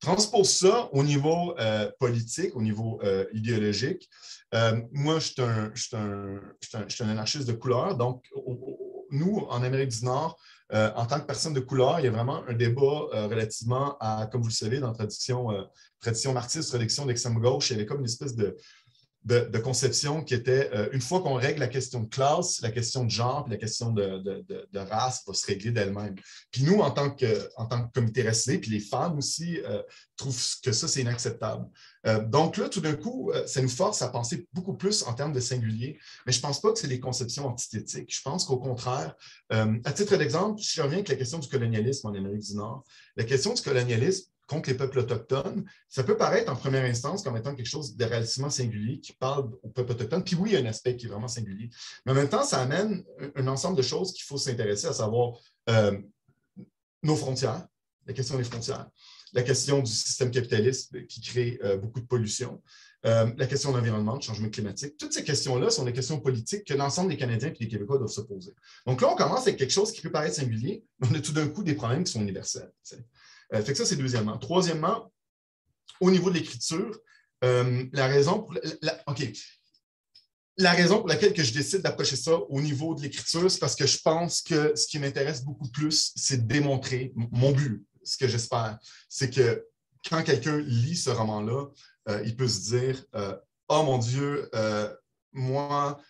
Transpose 0.00 0.50
ça 0.50 0.88
au 0.92 1.02
niveau 1.02 1.54
politique, 1.98 2.54
au 2.54 2.62
niveau 2.62 3.00
idéologique. 3.32 4.08
Euh, 4.54 4.80
moi, 4.92 5.18
je 5.18 5.32
suis 5.74 5.96
un, 5.96 7.08
anarchiste 7.08 7.46
de 7.46 7.52
couleur. 7.52 7.96
Donc, 7.96 8.24
nous, 9.10 9.46
en 9.48 9.62
Amérique 9.62 9.90
du 9.90 10.04
Nord, 10.04 10.38
euh, 10.72 10.90
en 10.96 11.06
tant 11.06 11.20
que 11.20 11.26
personne 11.26 11.52
de 11.52 11.60
couleur, 11.60 12.00
il 12.00 12.04
y 12.04 12.08
a 12.08 12.10
vraiment 12.10 12.44
un 12.48 12.52
débat 12.52 13.06
euh, 13.12 13.26
relativement 13.26 13.96
à, 14.00 14.26
comme 14.26 14.42
vous 14.42 14.48
le 14.48 14.54
savez, 14.54 14.80
dans 14.80 14.88
la 14.88 14.94
tradition, 14.94 15.48
tradition 16.00 16.32
marxiste, 16.32 16.70
tradition 16.70 17.06
d'extrême 17.06 17.38
gauche, 17.38 17.70
il 17.70 17.74
y 17.74 17.76
avait 17.76 17.86
comme 17.86 18.00
une 18.00 18.06
espèce 18.06 18.34
de, 18.34 18.56
de, 19.26 19.58
conception 19.58 20.22
qui 20.22 20.34
était, 20.34 20.70
euh, 20.72 20.88
une 20.92 21.00
fois 21.00 21.20
qu'on 21.20 21.34
règle 21.34 21.58
la 21.58 21.66
question 21.66 22.00
de 22.00 22.08
classe, 22.08 22.60
la 22.60 22.70
question 22.70 23.04
de 23.04 23.10
genre, 23.10 23.44
puis 23.44 23.52
la 23.52 23.58
question 23.58 23.90
de, 23.90 24.48
race 24.74 25.24
va 25.26 25.34
se 25.34 25.46
régler 25.46 25.72
d'elle-même. 25.72 26.14
Puis 26.52 26.62
nous, 26.62 26.78
en 26.78 26.92
tant 26.92 27.10
que, 27.10 27.48
en 27.56 27.66
tant 27.66 27.86
que 27.86 27.92
comité 27.92 28.22
racisé, 28.22 28.58
puis 28.58 28.70
les 28.70 28.80
femmes 28.80 29.18
aussi, 29.18 29.58
euh, 29.64 29.82
trouvent 30.16 30.40
que 30.62 30.70
ça, 30.70 30.86
c'est 30.86 31.00
inacceptable. 31.00 31.66
Euh, 32.06 32.24
donc 32.24 32.56
là, 32.56 32.68
tout 32.68 32.80
d'un 32.80 32.94
coup, 32.94 33.32
ça 33.46 33.60
nous 33.60 33.68
force 33.68 34.00
à 34.00 34.08
penser 34.08 34.46
beaucoup 34.52 34.74
plus 34.74 35.02
en 35.02 35.12
termes 35.12 35.32
de 35.32 35.40
singulier, 35.40 35.98
mais 36.24 36.32
je 36.32 36.38
ne 36.38 36.42
pense 36.42 36.60
pas 36.60 36.72
que 36.72 36.78
c'est 36.78 36.86
des 36.86 37.00
conceptions 37.00 37.48
antithétiques. 37.48 38.14
Je 38.14 38.22
pense 38.22 38.44
qu'au 38.44 38.58
contraire, 38.58 39.16
à 39.50 39.92
titre 39.92 40.16
d'exemple, 40.16 40.62
je 40.62 40.80
reviens 40.80 40.98
avec 40.98 41.08
la 41.08 41.16
question 41.16 41.38
du 41.38 41.48
colonialisme 41.48 42.06
en 42.06 42.14
Amérique 42.14 42.42
du 42.42 42.54
Nord. 42.54 42.84
La 43.16 43.24
question 43.24 43.54
du 43.54 43.62
colonialisme, 43.62 44.30
contre 44.46 44.70
les 44.70 44.76
peuples 44.76 45.00
autochtones, 45.00 45.64
ça 45.88 46.04
peut 46.04 46.16
paraître 46.16 46.50
en 46.50 46.56
première 46.56 46.84
instance 46.84 47.22
comme 47.22 47.36
étant 47.36 47.54
quelque 47.54 47.68
chose 47.68 47.96
de 47.96 48.04
relativement 48.04 48.50
singulier 48.50 49.00
qui 49.00 49.12
parle 49.12 49.50
aux 49.62 49.68
peuples 49.68 49.92
autochtones. 49.92 50.24
Puis 50.24 50.36
oui, 50.36 50.50
il 50.50 50.52
y 50.54 50.56
a 50.56 50.60
un 50.60 50.66
aspect 50.66 50.96
qui 50.96 51.06
est 51.06 51.08
vraiment 51.08 51.28
singulier. 51.28 51.70
Mais 52.04 52.12
en 52.12 52.14
même 52.14 52.28
temps, 52.28 52.44
ça 52.44 52.60
amène 52.60 53.04
un 53.34 53.46
ensemble 53.48 53.76
de 53.76 53.82
choses 53.82 54.12
qu'il 54.12 54.24
faut 54.24 54.38
s'intéresser, 54.38 54.86
à 54.86 54.92
savoir 54.92 55.38
euh, 55.68 55.98
nos 57.02 57.16
frontières, 57.16 57.66
la 58.06 58.12
question 58.12 58.36
des 58.36 58.44
frontières, 58.44 58.88
la 59.32 59.42
question 59.42 59.80
du 59.80 59.90
système 59.90 60.30
capitaliste 60.30 61.06
qui 61.06 61.20
crée 61.20 61.58
euh, 61.64 61.76
beaucoup 61.76 62.00
de 62.00 62.06
pollution, 62.06 62.62
euh, 63.04 63.30
la 63.36 63.46
question 63.46 63.70
de 63.72 63.76
l'environnement, 63.76 64.16
du 64.16 64.26
changement 64.26 64.48
climatique. 64.48 64.96
Toutes 64.96 65.12
ces 65.12 65.22
questions-là 65.22 65.70
sont 65.70 65.84
des 65.84 65.92
questions 65.92 66.18
politiques 66.18 66.64
que 66.64 66.74
l'ensemble 66.74 67.10
des 67.10 67.16
Canadiens 67.16 67.48
et 67.48 67.64
des 67.64 67.68
Québécois 67.68 67.98
doivent 67.98 68.10
se 68.10 68.22
poser. 68.22 68.52
Donc 68.86 69.00
là, 69.00 69.12
on 69.12 69.16
commence 69.16 69.42
avec 69.42 69.58
quelque 69.58 69.72
chose 69.72 69.92
qui 69.92 70.00
peut 70.00 70.10
paraître 70.10 70.36
singulier, 70.36 70.84
mais 71.00 71.08
on 71.10 71.14
a 71.14 71.20
tout 71.20 71.32
d'un 71.32 71.48
coup 71.48 71.62
des 71.62 71.74
problèmes 71.74 72.04
qui 72.04 72.12
sont 72.12 72.22
universels. 72.22 72.72
Euh, 73.54 73.62
fait 73.62 73.72
que 73.72 73.78
ça, 73.78 73.84
c'est 73.84 73.96
deuxièmement. 73.96 74.38
Troisièmement, 74.38 75.12
au 76.00 76.10
niveau 76.10 76.30
de 76.30 76.34
l'écriture, 76.34 76.98
euh, 77.44 77.84
la 77.92 78.06
raison 78.06 78.42
pour 78.42 78.54
laquelle 81.08 81.32
que 81.32 81.42
je 81.42 81.52
décide 81.52 81.82
d'approcher 81.82 82.16
ça 82.16 82.34
au 82.34 82.60
niveau 82.60 82.94
de 82.94 83.02
l'écriture, 83.02 83.50
c'est 83.50 83.58
parce 83.58 83.76
que 83.76 83.86
je 83.86 83.98
pense 83.98 84.42
que 84.42 84.74
ce 84.74 84.86
qui 84.86 84.98
m'intéresse 84.98 85.44
beaucoup 85.44 85.68
plus, 85.68 86.12
c'est 86.16 86.38
de 86.38 86.46
démontrer 86.46 87.12
mon 87.14 87.52
but, 87.52 87.84
ce 88.02 88.16
que 88.16 88.26
j'espère, 88.28 88.78
c'est 89.08 89.30
que 89.30 89.64
quand 90.08 90.22
quelqu'un 90.22 90.58
lit 90.58 90.96
ce 90.96 91.10
roman-là, 91.10 91.66
euh, 92.08 92.22
il 92.24 92.36
peut 92.36 92.48
se 92.48 92.76
dire 92.76 93.04
Oh 93.68 93.82
mon 93.82 93.98
Dieu, 93.98 94.48
moi, 95.32 96.00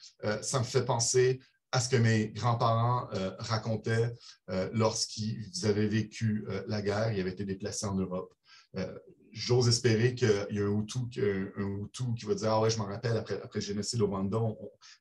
ça 0.42 0.59
me 0.59 0.64
fait 0.64 0.85
penser 0.85 1.40
à 1.76 1.80
ce 1.80 1.90
que 1.90 1.96
mes 1.96 2.28
grands-parents 2.28 3.06
euh, 3.12 3.33
racontaient 3.38 4.14
euh, 4.48 4.70
lorsqu'ils 4.72 5.66
avaient 5.66 5.87
vécu 5.87 6.46
euh, 6.48 6.62
la 6.68 6.81
guerre, 6.81 7.12
ils 7.12 7.20
avaient 7.20 7.33
été 7.33 7.44
déplacés 7.44 7.85
en 7.85 7.94
Europe. 7.94 8.33
J'ose 9.33 9.68
espérer 9.68 10.14
qu'il 10.14 10.46
y 10.50 10.58
a 10.60 10.64
un 10.64 10.81
Hutu, 10.81 10.98
un 11.58 12.14
qui 12.14 12.24
va 12.24 12.35
dire 12.35 12.52
Ah 12.52 12.60
ouais, 12.60 12.70
je 12.70 12.79
m'en 12.79 12.87
rappelle, 12.87 13.16
après, 13.18 13.40
après 13.42 13.60
le 13.60 13.64
génocide 13.64 14.00
au 14.00 14.06
Rwanda, 14.06 14.38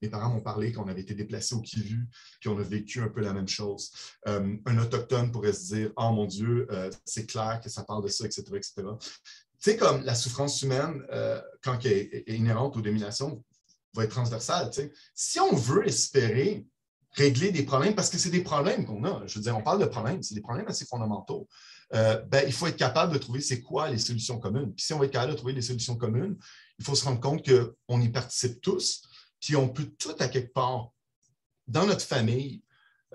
mes 0.02 0.10
parents 0.10 0.30
m'ont 0.30 0.42
parlé 0.42 0.74
qu'on 0.74 0.88
avait 0.90 1.02
été 1.02 1.14
déplacés 1.14 1.56
au 1.56 1.62
Kivu, 1.62 2.08
puis 2.42 2.50
on 2.50 2.58
a 2.58 2.64
vécu 2.64 3.02
un 3.02 3.08
peu 3.08 3.22
la 3.22 3.32
même 3.32 3.48
chose. 3.48 3.92
un 4.26 4.78
autochtone 4.78 5.32
pourrait 5.32 5.54
se 5.54 5.74
dire 5.74 5.92
Ah 5.96 6.12
mon 6.12 6.26
Dieu, 6.26 6.68
c'est 7.06 7.26
clair 7.26 7.62
que 7.62 7.70
ça 7.70 7.84
parle 7.84 8.04
de 8.04 8.10
ça, 8.10 8.26
etc. 8.26 8.44
etc. 8.56 8.74
Tu 8.78 9.72
sais, 9.72 9.78
comme 9.78 10.04
la 10.04 10.16
souffrance 10.16 10.62
humaine, 10.62 11.06
quand 11.62 11.80
elle 11.86 12.10
est 12.12 12.36
inhérente 12.36 12.76
aux 12.76 12.82
dominations, 12.82 13.44
va 13.96 14.04
être 14.04 14.12
transversal. 14.12 14.70
Si 15.14 15.40
on 15.40 15.56
veut 15.56 15.88
espérer 15.88 16.66
régler 17.16 17.52
des 17.52 17.64
problèmes, 17.64 17.96
parce 17.96 18.10
que 18.10 18.18
c'est 18.18 18.30
des 18.30 18.44
problèmes 18.44 18.86
qu'on 18.86 19.04
a, 19.06 19.26
je 19.26 19.36
veux 19.36 19.42
dire, 19.42 19.58
on 19.58 19.64
parle 19.64 19.80
de 19.80 19.86
problèmes, 19.86 20.22
c'est 20.22 20.36
des 20.36 20.42
problèmes 20.42 20.68
assez 20.68 20.86
fondamentaux, 20.86 21.48
euh, 21.94 22.22
ben, 22.24 22.44
il 22.46 22.52
faut 22.52 22.68
être 22.68 22.76
capable 22.76 23.14
de 23.14 23.18
trouver 23.18 23.40
c'est 23.40 23.62
quoi 23.62 23.90
les 23.90 24.00
solutions 24.00 24.40
communes. 24.40 24.74
Puis 24.74 24.86
si 24.86 24.94
on 24.94 25.00
va 25.00 25.06
être 25.06 25.14
capable 25.14 25.32
de 25.32 25.38
trouver 25.38 25.54
les 25.54 25.62
solutions 25.62 25.96
communes, 25.96 26.36
il 26.78 26.84
faut 26.84 26.96
se 26.96 27.06
rendre 27.06 27.22
compte 27.22 27.48
qu'on 27.48 28.02
y 28.02 28.10
participe 28.10 28.62
tous, 28.62 29.04
puis 29.40 29.56
on 29.56 29.70
peut 29.70 29.90
tout 29.98 30.16
à 30.20 30.28
quelque 30.28 30.52
part, 30.52 30.92
dans 31.68 31.86
notre 31.86 32.06
famille, 32.06 32.62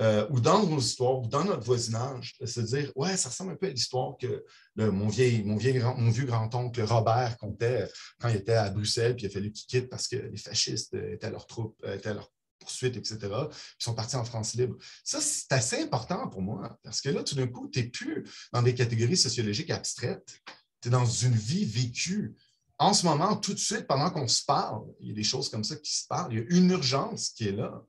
euh, 0.00 0.26
ou 0.30 0.40
dans 0.40 0.66
nos 0.66 0.78
histoires, 0.78 1.20
ou 1.20 1.26
dans 1.26 1.44
notre 1.44 1.64
voisinage, 1.64 2.34
se 2.44 2.60
dire 2.60 2.90
Ouais, 2.96 3.16
ça 3.16 3.28
ressemble 3.28 3.52
un 3.52 3.56
peu 3.56 3.66
à 3.66 3.70
l'histoire 3.70 4.16
que 4.18 4.44
mon, 4.76 4.92
mon, 4.92 5.08
vieux 5.08 6.24
grand-oncle 6.24 6.82
Robert 6.82 7.36
comptait 7.36 7.86
quand 8.18 8.28
il 8.28 8.36
était 8.36 8.54
à 8.54 8.70
Bruxelles, 8.70 9.14
puis 9.14 9.26
il 9.26 9.28
a 9.28 9.30
fallu 9.30 9.52
qu'il 9.52 9.66
quitte 9.66 9.90
parce 9.90 10.08
que 10.08 10.16
les 10.16 10.38
fascistes 10.38 10.94
étaient 10.94 11.26
à 11.26 11.30
leur 11.30 11.46
troupe, 11.46 11.76
euh, 11.84 11.96
étaient 11.96 12.08
à 12.08 12.14
leur 12.14 12.32
poursuite, 12.58 12.96
etc. 12.96 13.18
Puis 13.18 13.58
ils 13.80 13.84
sont 13.84 13.94
partis 13.94 14.16
en 14.16 14.24
France 14.24 14.54
libre. 14.54 14.76
Ça, 15.04 15.20
c'est 15.20 15.52
assez 15.52 15.82
important 15.82 16.28
pour 16.28 16.40
moi, 16.40 16.78
parce 16.82 17.00
que 17.00 17.10
là, 17.10 17.22
tout 17.22 17.34
d'un 17.34 17.46
coup, 17.46 17.68
tu 17.68 17.80
n'es 17.80 17.88
plus 17.88 18.24
dans 18.52 18.62
des 18.62 18.74
catégories 18.74 19.16
sociologiques 19.16 19.70
abstraites. 19.70 20.40
Tu 20.80 20.88
es 20.88 20.90
dans 20.90 21.04
une 21.04 21.34
vie 21.34 21.64
vécue. 21.66 22.34
En 22.78 22.94
ce 22.94 23.04
moment, 23.04 23.36
tout 23.36 23.52
de 23.52 23.58
suite, 23.58 23.86
pendant 23.86 24.10
qu'on 24.10 24.28
se 24.28 24.44
parle, 24.44 24.82
il 25.00 25.08
y 25.08 25.10
a 25.10 25.14
des 25.14 25.24
choses 25.24 25.50
comme 25.50 25.64
ça 25.64 25.76
qui 25.76 25.92
se 25.94 26.06
parlent. 26.06 26.32
Il 26.32 26.38
y 26.38 26.42
a 26.42 26.56
une 26.56 26.70
urgence 26.70 27.30
qui 27.30 27.48
est 27.48 27.52
là. 27.52 27.82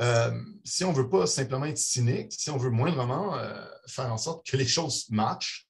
Euh, 0.00 0.42
si 0.64 0.84
on 0.84 0.92
ne 0.92 0.96
veut 0.96 1.08
pas 1.08 1.26
simplement 1.26 1.66
être 1.66 1.78
cynique, 1.78 2.32
si 2.32 2.50
on 2.50 2.56
veut 2.56 2.70
moindrement 2.70 3.36
euh, 3.36 3.64
faire 3.86 4.12
en 4.12 4.18
sorte 4.18 4.46
que 4.46 4.56
les 4.56 4.66
choses 4.66 5.08
matchent, 5.10 5.68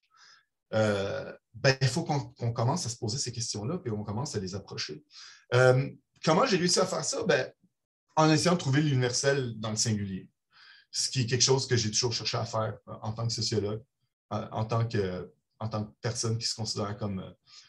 euh, 0.74 1.32
ben, 1.54 1.76
il 1.80 1.88
faut 1.88 2.04
qu'on 2.04 2.52
commence 2.52 2.84
à 2.84 2.90
se 2.90 2.96
poser 2.96 3.18
ces 3.18 3.32
questions-là 3.32 3.80
et 3.84 3.88
qu'on 3.88 4.04
commence 4.04 4.36
à 4.36 4.40
les 4.40 4.54
approcher. 4.54 5.02
comment 6.24 6.46
j'ai 6.46 6.58
réussi 6.58 6.78
à 6.78 6.86
faire 6.86 7.04
ça? 7.04 7.22
Ben, 7.24 7.50
en 8.16 8.30
essayant 8.30 8.54
de 8.54 8.58
trouver 8.58 8.82
l'universel 8.82 9.54
dans 9.58 9.70
le 9.70 9.76
singulier, 9.76 10.28
ce 10.90 11.08
qui 11.08 11.22
est 11.22 11.26
quelque 11.26 11.42
chose 11.42 11.66
que 11.66 11.76
j'ai 11.76 11.90
toujours 11.90 12.12
cherché 12.12 12.36
à 12.36 12.44
faire 12.44 12.76
en 12.86 13.12
tant 13.12 13.26
que 13.26 13.32
sociologue, 13.32 13.82
en 14.30 14.64
tant 14.64 14.86
que, 14.86 15.32
en 15.58 15.68
tant 15.68 15.84
que 15.84 15.92
personne 16.02 16.36
qui 16.36 16.46
se 16.46 16.54
considère 16.54 16.96
comme 16.98 17.24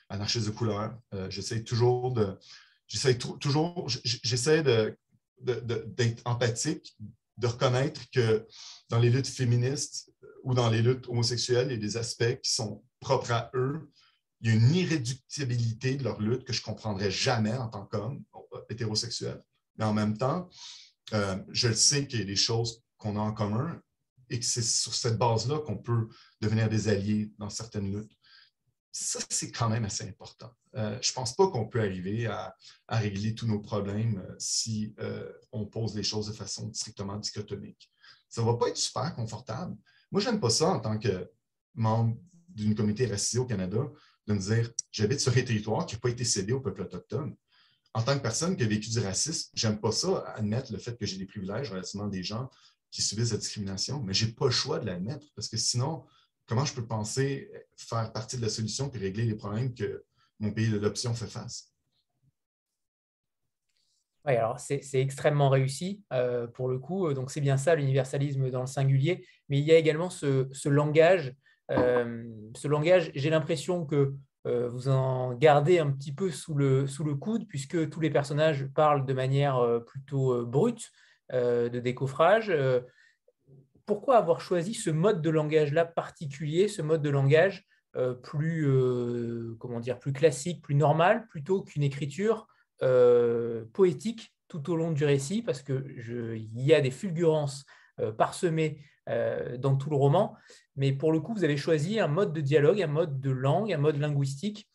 anarchiste 0.10 0.48
de 0.48 0.52
couleur. 0.52 0.98
j'essaie 1.30 1.64
toujours 1.64 2.12
de, 2.12 2.38
j'essaie 2.88 3.18
toujours, 3.18 3.88
j'essaie 4.04 4.64
de 4.64 4.98
d'être 5.42 6.22
empathique, 6.26 6.98
de 7.38 7.48
reconnaître 7.48 8.02
que 8.12 8.46
dans 8.90 9.00
les 9.00 9.10
luttes 9.10 9.28
féministes 9.28 10.12
ou 10.44 10.54
dans 10.54 10.70
les 10.70 10.82
luttes 10.82 11.08
homosexuelles, 11.08 11.68
il 11.70 11.74
y 11.74 11.78
a 11.78 11.78
des 11.78 11.98
aspects 11.98 12.42
qui 12.42 12.52
sont 12.52 12.84
propres 13.00 13.32
à 13.32 13.52
eux. 13.54 13.90
Il 14.42 14.50
y 14.50 14.52
a 14.52 14.56
une 14.56 14.74
irréductibilité 14.74 15.96
de 15.96 16.04
leur 16.04 16.20
lutte 16.22 16.46
que 16.46 16.54
je 16.54 16.62
ne 16.62 16.66
comprendrais 16.66 17.12
jamais 17.12 17.54
en 17.54 17.68
tant 17.68 17.86
qu'homme 17.86 18.24
hétérosexuel. 18.70 19.42
Mais 19.78 19.86
en 19.86 19.94
même 19.94 20.18
temps, 20.18 20.50
euh, 21.14 21.38
je 21.50 21.70
le 21.70 21.76
sais 21.76 22.08
qu'il 22.08 22.20
y 22.20 22.24
a 22.24 22.26
des 22.26 22.36
choses 22.36 22.84
qu'on 22.98 23.18
a 23.18 23.20
en 23.20 23.34
commun 23.34 23.82
et 24.30 24.40
que 24.40 24.46
c'est 24.46 24.62
sur 24.62 24.94
cette 24.94 25.18
base-là 25.18 25.60
qu'on 25.60 25.78
peut 25.78 26.08
devenir 26.42 26.70
des 26.70 26.88
alliés 26.88 27.32
dans 27.38 27.50
certaines 27.50 27.92
luttes 27.92 28.16
ça, 28.92 29.20
c'est 29.30 29.52
quand 29.52 29.70
même 29.70 29.86
assez 29.86 30.08
important. 30.08 30.52
Euh, 30.76 30.98
je 31.02 31.12
ne 31.12 31.14
pense 31.14 31.36
pas 31.36 31.48
qu'on 31.48 31.68
peut 31.68 31.80
arriver 31.80 32.28
à, 32.28 32.56
régler 32.88 33.36
tous 33.36 33.48
nos 33.48 33.60
problèmes 33.60 34.20
euh, 34.20 34.36
si 34.40 34.94
euh, 35.00 35.32
on 35.52 35.66
pose 35.66 35.96
les 35.96 36.04
choses 36.04 36.28
de 36.28 36.34
façon 36.34 36.74
strictement 36.74 37.18
dichotomique. 37.18 37.92
Ça 38.28 38.42
ne 38.42 38.48
va 38.48 38.56
pas 38.56 38.70
être 38.70 38.78
super 38.78 39.14
confortable. 39.16 39.76
Moi, 40.12 40.22
je 40.22 40.30
n'aime 40.30 40.40
pas 40.40 40.50
ça 40.50 40.70
en 40.70 40.80
tant 40.80 40.98
que 40.98 41.30
membre 41.76 42.18
d'une 42.50 42.76
communauté 42.76 43.06
racisée 43.06 43.40
au 43.40 43.46
Canada, 43.46 43.80
de 44.28 44.34
me 44.34 44.40
dire 44.40 44.72
j'habite 44.92 45.20
sur 45.20 45.32
un 45.32 45.42
territoire 45.42 45.86
qui 45.86 45.96
n'a 45.96 46.00
pas 46.00 46.10
été 46.10 46.24
cédé 46.24 46.52
au 46.54 46.60
peuple 46.60 46.82
autochtone. 46.82 47.36
En 47.94 48.04
tant 48.04 48.16
que 48.16 48.22
personne 48.22 48.56
qui 48.56 48.64
a 48.64 48.68
vécu 48.68 48.90
du 48.90 49.00
racisme, 49.00 49.50
j'aime 49.54 49.80
pas 49.80 49.92
ça, 49.92 50.20
admettre 50.36 50.72
le 50.72 50.78
fait 50.78 50.98
que 50.98 51.06
j'ai 51.06 51.18
des 51.18 51.26
privilèges 51.26 51.72
relativement 51.72 52.08
des 52.08 52.24
gens 52.24 52.50
qui 52.92 53.02
subissent 53.02 53.32
la 53.32 53.38
discrimination, 53.38 54.02
mais 54.02 54.14
je 54.14 54.26
n'ai 54.26 54.32
pas 54.32 54.46
le 54.46 54.52
choix 54.52 54.80
de 54.80 54.86
l'admettre 54.86 55.26
parce 55.36 55.48
que 55.48 55.58
sinon, 55.58 56.06
comment 56.50 56.66
je 56.66 56.74
peux 56.74 56.86
penser 56.86 57.50
faire 57.78 58.12
partie 58.12 58.36
de 58.36 58.42
la 58.42 58.50
solution 58.50 58.92
et 58.92 58.98
régler 58.98 59.26
les 59.26 59.36
problèmes 59.36 59.74
que 59.74 60.04
mon 60.40 60.52
pays 60.52 60.70
de 60.70 60.80
l'option 60.80 61.14
fait 61.14 61.28
face? 61.28 61.72
Oui, 64.26 64.36
alors 64.36 64.60
c'est 64.60 64.82
extrêmement 64.96 65.50
réussi 65.50 66.02
euh, 66.12 66.48
pour 66.48 66.68
le 66.68 66.80
coup. 66.80 67.14
Donc 67.14 67.32
c'est 67.32 67.40
bien 67.40 67.56
ça 67.56 67.76
l'universalisme 67.76 68.50
dans 68.50 68.62
le 68.62 68.68
singulier. 68.68 69.26
Mais 69.48 69.60
il 69.60 69.64
y 69.64 69.72
a 69.72 69.78
également 69.78 70.10
ce, 70.10 70.68
langage. 70.68 71.34
Euh, 71.72 72.28
ce 72.56 72.68
langage, 72.68 73.12
j'ai 73.14 73.30
l'impression 73.30 73.86
que 73.86 74.16
euh, 74.48 74.68
vous 74.70 74.90
en 74.90 75.36
gardez 75.36 75.80
un 75.80 75.92
petit 75.92 76.12
peu 76.12 76.32
sous 76.32 76.56
le, 76.56 76.88
sous 76.88 77.04
le 77.04 77.16
coude, 77.16 77.48
puisque 77.48 77.90
tous 77.90 78.02
les 78.02 78.10
personnages 78.10 78.68
parlent 78.74 79.06
de 79.06 79.14
manière 79.14 79.82
plutôt 79.86 80.46
brute 80.46 80.92
de 81.32 81.80
décoffrage 81.80 82.52
pourquoi 83.90 84.18
avoir 84.18 84.40
choisi 84.40 84.76
ce 84.76 84.92
mode 84.92 85.20
de 85.20 85.32
langage-là 85.32 85.84
particulier, 85.84 86.68
ce 86.68 86.84
mode 86.84 87.02
de 87.02 87.10
langage 87.10 87.66
euh, 87.96 88.14
plus, 88.14 88.68
euh, 88.68 89.56
comment 89.58 89.80
dire, 89.80 89.98
plus 89.98 90.14
classique, 90.14 90.62
plus 90.62 90.76
normal, 90.76 91.26
plutôt 91.28 91.64
qu'une 91.64 91.82
écriture 91.82 92.48
euh, 92.84 93.66
poétique 93.74 94.32
tout 94.48 94.70
au 94.70 94.76
long 94.76 94.92
du 94.92 95.06
récit, 95.06 95.42
parce 95.42 95.64
qu'il 95.64 96.48
y 96.54 96.72
a 96.76 96.82
des 96.82 96.92
fulgurances 96.92 97.66
parsemées 98.18 98.80
dans 99.58 99.76
tout 99.76 99.90
le 99.90 99.96
roman, 99.96 100.36
mais 100.76 100.94
pour 100.94 101.12
le 101.12 101.20
coup, 101.20 101.34
vous 101.34 101.44
avez 101.44 101.58
choisi 101.58 102.00
un 102.00 102.08
mode 102.08 102.32
de 102.32 102.42
dialogue, 102.42 102.82
un 102.84 102.88
mode 102.88 103.20
de 103.20 103.32
langue, 103.32 103.74
un 103.74 103.78
mode 103.78 103.98
linguistique 103.98 104.70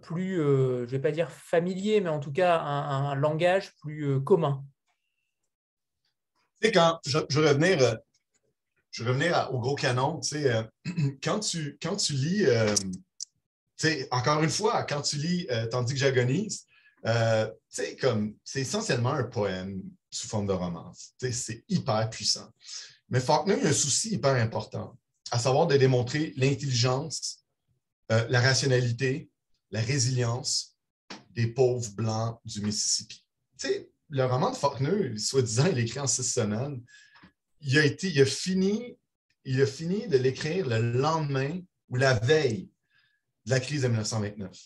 plus, 0.00 0.36
je 0.36 0.80
ne 0.80 0.86
vais 0.86 1.00
pas 1.00 1.10
dire 1.10 1.30
familier, 1.30 2.00
mais 2.00 2.08
en 2.08 2.20
tout 2.20 2.32
cas 2.32 2.58
un, 2.60 3.14
langage 3.14 3.74
plus 3.76 4.22
commun. 4.24 4.64
Quand 6.62 6.98
je, 7.04 7.18
je 7.28 7.40
revenir 7.40 7.98
je 8.94 9.02
vais 9.02 9.10
revenir 9.10 9.48
au 9.52 9.58
gros 9.58 9.74
canon. 9.74 10.20
Euh, 10.34 10.62
quand, 11.22 11.40
tu, 11.40 11.76
quand 11.82 11.96
tu 11.96 12.12
lis, 12.12 12.46
euh, 12.46 12.74
encore 14.12 14.42
une 14.42 14.50
fois, 14.50 14.84
quand 14.84 15.02
tu 15.02 15.16
lis 15.16 15.46
euh, 15.50 15.66
Tandis 15.66 15.94
que 15.94 15.98
j'agonise, 15.98 16.66
c'est 17.68 18.60
essentiellement 18.60 19.12
un 19.12 19.24
poème 19.24 19.82
sous 20.10 20.28
forme 20.28 20.46
de 20.46 20.52
romance. 20.52 21.12
C'est 21.18 21.64
hyper 21.68 22.08
puissant. 22.08 22.48
Mais 23.10 23.18
Faulkner 23.18 23.60
a 23.64 23.68
un 23.68 23.72
souci 23.72 24.14
hyper 24.14 24.36
important, 24.36 24.96
à 25.32 25.40
savoir 25.40 25.66
de 25.66 25.76
démontrer 25.76 26.32
l'intelligence, 26.36 27.44
la 28.08 28.40
rationalité, 28.40 29.28
la 29.72 29.80
résilience 29.80 30.76
des 31.30 31.48
pauvres 31.48 31.90
blancs 31.90 32.38
du 32.44 32.62
Mississippi. 32.62 33.26
le 34.08 34.24
roman 34.24 34.52
de 34.52 34.56
Faulkner, 34.56 35.18
soi-disant, 35.18 35.66
il 35.66 35.78
est 35.80 35.82
écrit 35.82 36.00
en 36.00 36.06
six 36.06 36.22
semaines 36.22 36.80
il 37.64 37.78
a, 37.78 37.86
il 37.86 38.26
fini, 38.26 38.96
il 39.44 39.60
a 39.60 39.66
fini 39.66 40.06
de 40.06 40.18
l'écrire 40.18 40.66
le 40.68 40.78
lendemain 40.92 41.60
ou 41.88 41.96
la 41.96 42.14
veille 42.14 42.70
de 43.46 43.50
la 43.50 43.60
crise 43.60 43.82
de 43.82 43.88
1929. 43.88 44.56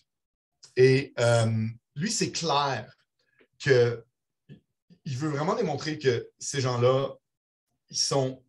Et 0.77 1.13
euh, 1.19 1.67
lui, 1.95 2.11
c'est 2.11 2.33
clair 2.33 2.93
qu'il 3.59 4.03
veut 5.07 5.29
vraiment 5.29 5.55
démontrer 5.55 5.99
que 5.99 6.29
ces 6.39 6.61
gens-là, 6.61 7.15
ils 7.91 8.15
ont 8.15 8.43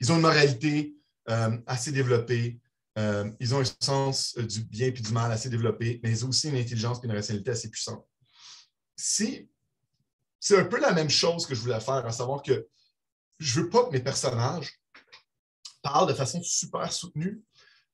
une 0.00 0.20
moralité 0.20 0.94
euh, 1.30 1.56
assez 1.66 1.92
développée, 1.92 2.58
euh, 2.98 3.30
ils 3.40 3.54
ont 3.54 3.60
un 3.60 3.84
sens 3.84 4.36
du 4.36 4.62
bien 4.64 4.88
et 4.88 4.92
du 4.92 5.12
mal 5.12 5.32
assez 5.32 5.48
développé, 5.48 6.00
mais 6.02 6.10
ils 6.10 6.24
ont 6.24 6.28
aussi 6.28 6.48
une 6.48 6.56
intelligence 6.56 7.00
et 7.02 7.06
une 7.06 7.12
rationalité 7.12 7.50
assez 7.50 7.70
puissante. 7.70 8.06
Si, 8.96 9.48
c'est 10.40 10.58
un 10.58 10.64
peu 10.64 10.78
la 10.78 10.92
même 10.92 11.10
chose 11.10 11.46
que 11.46 11.54
je 11.54 11.60
voulais 11.60 11.80
faire, 11.80 12.06
à 12.06 12.12
savoir 12.12 12.42
que 12.42 12.68
je 13.38 13.60
veux 13.60 13.68
pas 13.68 13.84
que 13.84 13.90
mes 13.90 14.00
personnages 14.00 14.80
parlent 15.82 16.08
de 16.08 16.14
façon 16.14 16.42
super 16.42 16.92
soutenue. 16.92 17.42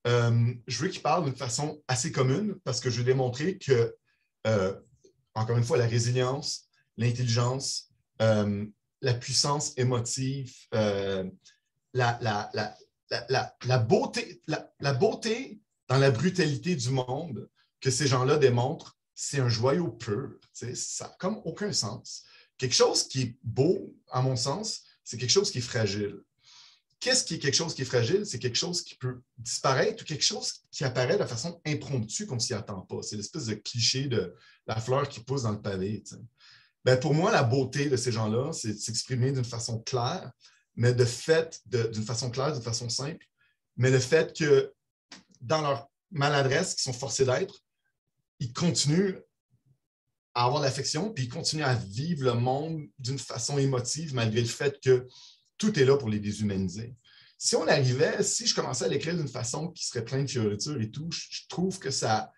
Euh, 0.06 0.54
je 0.66 0.82
veux 0.82 0.88
qu'ils 0.88 1.02
parlent 1.02 1.24
d'une 1.24 1.36
façon 1.36 1.82
assez 1.88 2.10
commune 2.12 2.54
parce 2.64 2.80
que 2.80 2.88
je 2.88 2.98
veux 2.98 3.04
démontrer 3.04 3.58
que, 3.58 3.94
euh, 4.46 4.74
encore 5.34 5.58
une 5.58 5.64
fois, 5.64 5.76
la 5.76 5.86
résilience, 5.86 6.68
l'intelligence, 6.96 7.90
euh, 8.22 8.64
la 9.02 9.14
puissance 9.14 9.76
émotive, 9.76 10.54
la, 10.72 11.28
la, 11.92 13.78
beauté, 13.78 14.40
la, 14.46 14.92
beauté 14.94 15.60
dans 15.88 15.98
la 15.98 16.10
brutalité 16.10 16.76
du 16.76 16.90
monde 16.90 17.48
que 17.80 17.90
ces 17.90 18.06
gens-là 18.06 18.36
démontrent, 18.36 18.96
c'est 19.14 19.40
un 19.40 19.48
joyau 19.48 19.88
pur. 19.88 20.38
Ça 20.52 21.06
n'a 21.06 21.16
comme 21.18 21.40
aucun 21.44 21.72
sens. 21.72 22.24
Quelque 22.56 22.74
chose 22.74 23.08
qui 23.08 23.22
est 23.22 23.36
beau, 23.42 23.94
à 24.10 24.20
mon 24.20 24.36
sens, 24.36 24.82
c'est 25.04 25.18
quelque 25.18 25.30
chose 25.30 25.50
qui 25.50 25.58
est 25.58 25.62
fragile. 25.62 26.20
Qu'est-ce 27.00 27.24
qui 27.24 27.34
est 27.34 27.38
quelque 27.38 27.54
chose 27.54 27.74
qui 27.74 27.82
est 27.82 27.86
fragile? 27.86 28.26
C'est 28.26 28.38
quelque 28.38 28.58
chose 28.58 28.82
qui 28.82 28.94
peut 28.94 29.20
disparaître 29.38 30.02
ou 30.02 30.06
quelque 30.06 30.24
chose 30.24 30.52
qui 30.70 30.84
apparaît 30.84 31.16
de 31.16 31.24
façon 31.24 31.60
impromptue, 31.66 32.26
comme 32.26 32.40
s'y 32.40 32.52
attend 32.52 32.82
pas. 32.82 33.02
C'est 33.02 33.16
l'espèce 33.16 33.46
de 33.46 33.54
cliché 33.54 34.06
de 34.06 34.34
la 34.66 34.78
fleur 34.78 35.08
qui 35.08 35.20
pousse 35.20 35.42
dans 35.44 35.52
le 35.52 35.62
pavé. 35.62 36.04
Ben, 36.84 36.98
pour 36.98 37.14
moi, 37.14 37.32
la 37.32 37.42
beauté 37.42 37.88
de 37.88 37.96
ces 37.96 38.12
gens-là, 38.12 38.52
c'est 38.52 38.74
de 38.74 38.78
s'exprimer 38.78 39.32
d'une 39.32 39.44
façon 39.44 39.80
claire, 39.80 40.30
mais 40.76 40.92
de 40.92 41.04
fait, 41.06 41.60
d'une 41.66 42.04
façon 42.04 42.30
claire, 42.30 42.52
d'une 42.52 42.62
façon 42.62 42.90
simple, 42.90 43.26
mais 43.76 43.90
le 43.90 43.98
fait 43.98 44.36
que 44.36 44.72
dans 45.40 45.62
leur 45.62 45.90
maladresse, 46.10 46.74
qu'ils 46.74 46.82
sont 46.82 46.98
forcés 46.98 47.24
d'être, 47.24 47.60
ils 48.40 48.52
continuent 48.52 49.16
à 50.40 50.44
avoir 50.44 50.62
l'affection, 50.62 51.12
puis 51.12 51.24
ils 51.24 51.28
continuent 51.28 51.64
à 51.64 51.74
vivre 51.74 52.24
le 52.24 52.32
monde 52.32 52.88
d'une 52.98 53.18
façon 53.18 53.58
émotive, 53.58 54.14
malgré 54.14 54.40
le 54.40 54.46
fait 54.46 54.80
que 54.82 55.06
tout 55.58 55.78
est 55.78 55.84
là 55.84 55.98
pour 55.98 56.08
les 56.08 56.18
déshumaniser. 56.18 56.94
Si 57.36 57.56
on 57.56 57.66
arrivait, 57.68 58.22
si 58.22 58.46
je 58.46 58.54
commençais 58.54 58.86
à 58.86 58.88
l'écrire 58.88 59.14
d'une 59.14 59.28
façon 59.28 59.68
qui 59.68 59.84
serait 59.84 60.02
pleine 60.02 60.24
de 60.24 60.30
fioritures 60.30 60.80
et 60.80 60.90
tout, 60.90 61.10
je, 61.12 61.46
trouve 61.50 61.78
que 61.78 61.90
ça 61.90 62.32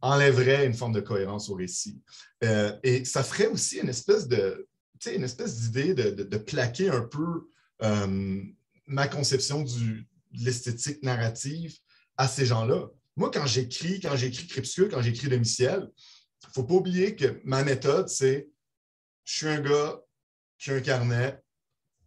enlèverait 0.00 0.66
une 0.66 0.74
forme 0.74 0.92
de 0.92 1.00
cohérence 1.00 1.48
au 1.48 1.54
récit. 1.54 2.00
Euh, 2.44 2.78
et 2.84 3.04
ça 3.04 3.24
ferait 3.24 3.48
aussi 3.48 3.78
une 3.78 3.88
espèce 3.88 4.28
de, 4.28 4.68
une 5.12 5.24
espèce 5.24 5.58
d'idée 5.58 5.94
de, 5.94 6.36
plaquer 6.36 6.90
un 6.90 7.02
peu 7.02 7.48
euh, 7.82 8.40
ma 8.86 9.08
conception 9.08 9.64
de 9.64 10.04
l'esthétique 10.32 11.02
narrative 11.02 11.76
à 12.16 12.28
ces 12.28 12.46
gens-là. 12.46 12.86
Moi, 13.16 13.32
quand 13.32 13.46
j'écris, 13.46 13.98
quand 13.98 14.14
j'écris 14.14 14.46
Crépuscule, 14.46 14.90
quand 14.90 15.02
j'écris 15.02 15.28
Domiciel, 15.28 15.88
il 15.88 16.17
ne 16.46 16.52
faut 16.52 16.64
pas 16.64 16.74
oublier 16.74 17.16
que 17.16 17.40
ma 17.44 17.64
méthode, 17.64 18.08
c'est 18.08 18.48
je 19.24 19.36
suis 19.36 19.48
un 19.48 19.60
gars 19.60 20.00
qui 20.58 20.70
a 20.70 20.74
un 20.74 20.80
carnet, 20.80 21.42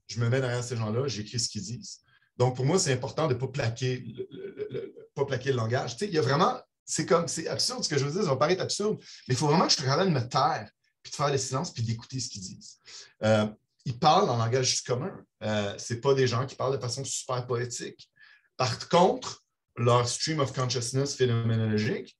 je 0.07 0.19
me 0.19 0.29
mets 0.29 0.41
derrière 0.41 0.63
ces 0.63 0.75
gens-là, 0.75 1.07
j'écris 1.07 1.39
ce 1.39 1.49
qu'ils 1.49 1.63
disent. 1.63 1.99
Donc, 2.37 2.55
pour 2.55 2.65
moi, 2.65 2.79
c'est 2.79 2.93
important 2.93 3.27
de 3.27 3.33
ne 3.33 3.39
pas 3.39 3.47
plaquer 3.47 4.03
le, 4.05 5.09
pas 5.13 5.25
plaquer 5.25 5.51
le 5.51 5.57
langage. 5.57 5.95
il 6.01 6.09
y 6.09 6.17
a 6.17 6.21
vraiment, 6.21 6.59
c'est 6.85 7.05
comme, 7.05 7.27
c'est 7.27 7.47
absurde 7.47 7.83
ce 7.83 7.89
que 7.89 7.97
je 7.97 8.05
veux 8.05 8.11
dire, 8.11 8.23
ça 8.23 8.29
va 8.29 8.37
paraître 8.37 8.61
absurde, 8.61 8.97
mais 9.27 9.35
il 9.35 9.37
faut 9.37 9.47
vraiment 9.47 9.67
que 9.67 9.73
je 9.73 9.77
travaille 9.77 10.07
de 10.07 10.13
me 10.13 10.27
taire, 10.27 10.69
puis 11.03 11.11
de 11.11 11.15
faire 11.15 11.31
le 11.31 11.37
silence, 11.37 11.71
puis 11.71 11.83
d'écouter 11.83 12.19
ce 12.19 12.29
qu'ils 12.29 12.41
disent. 12.41 12.77
Euh, 13.23 13.47
ils 13.85 13.97
parlent 13.97 14.29
en 14.29 14.37
langage 14.37 14.83
commun. 14.83 15.11
Euh, 15.43 15.77
Ce 15.77 15.93
pas 15.95 16.13
des 16.13 16.27
gens 16.27 16.45
qui 16.45 16.55
parlent 16.55 16.75
de 16.75 16.81
façon 16.81 17.03
super 17.03 17.45
poétique. 17.45 18.09
Par 18.57 18.89
contre, 18.89 19.43
leur 19.77 20.07
stream 20.07 20.39
of 20.39 20.53
consciousness 20.53 21.15
phénoménologique, 21.15 22.17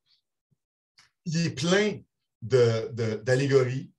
il 1.26 1.46
est 1.46 1.52
plein 1.52 2.00
d'allégories, 2.42 3.92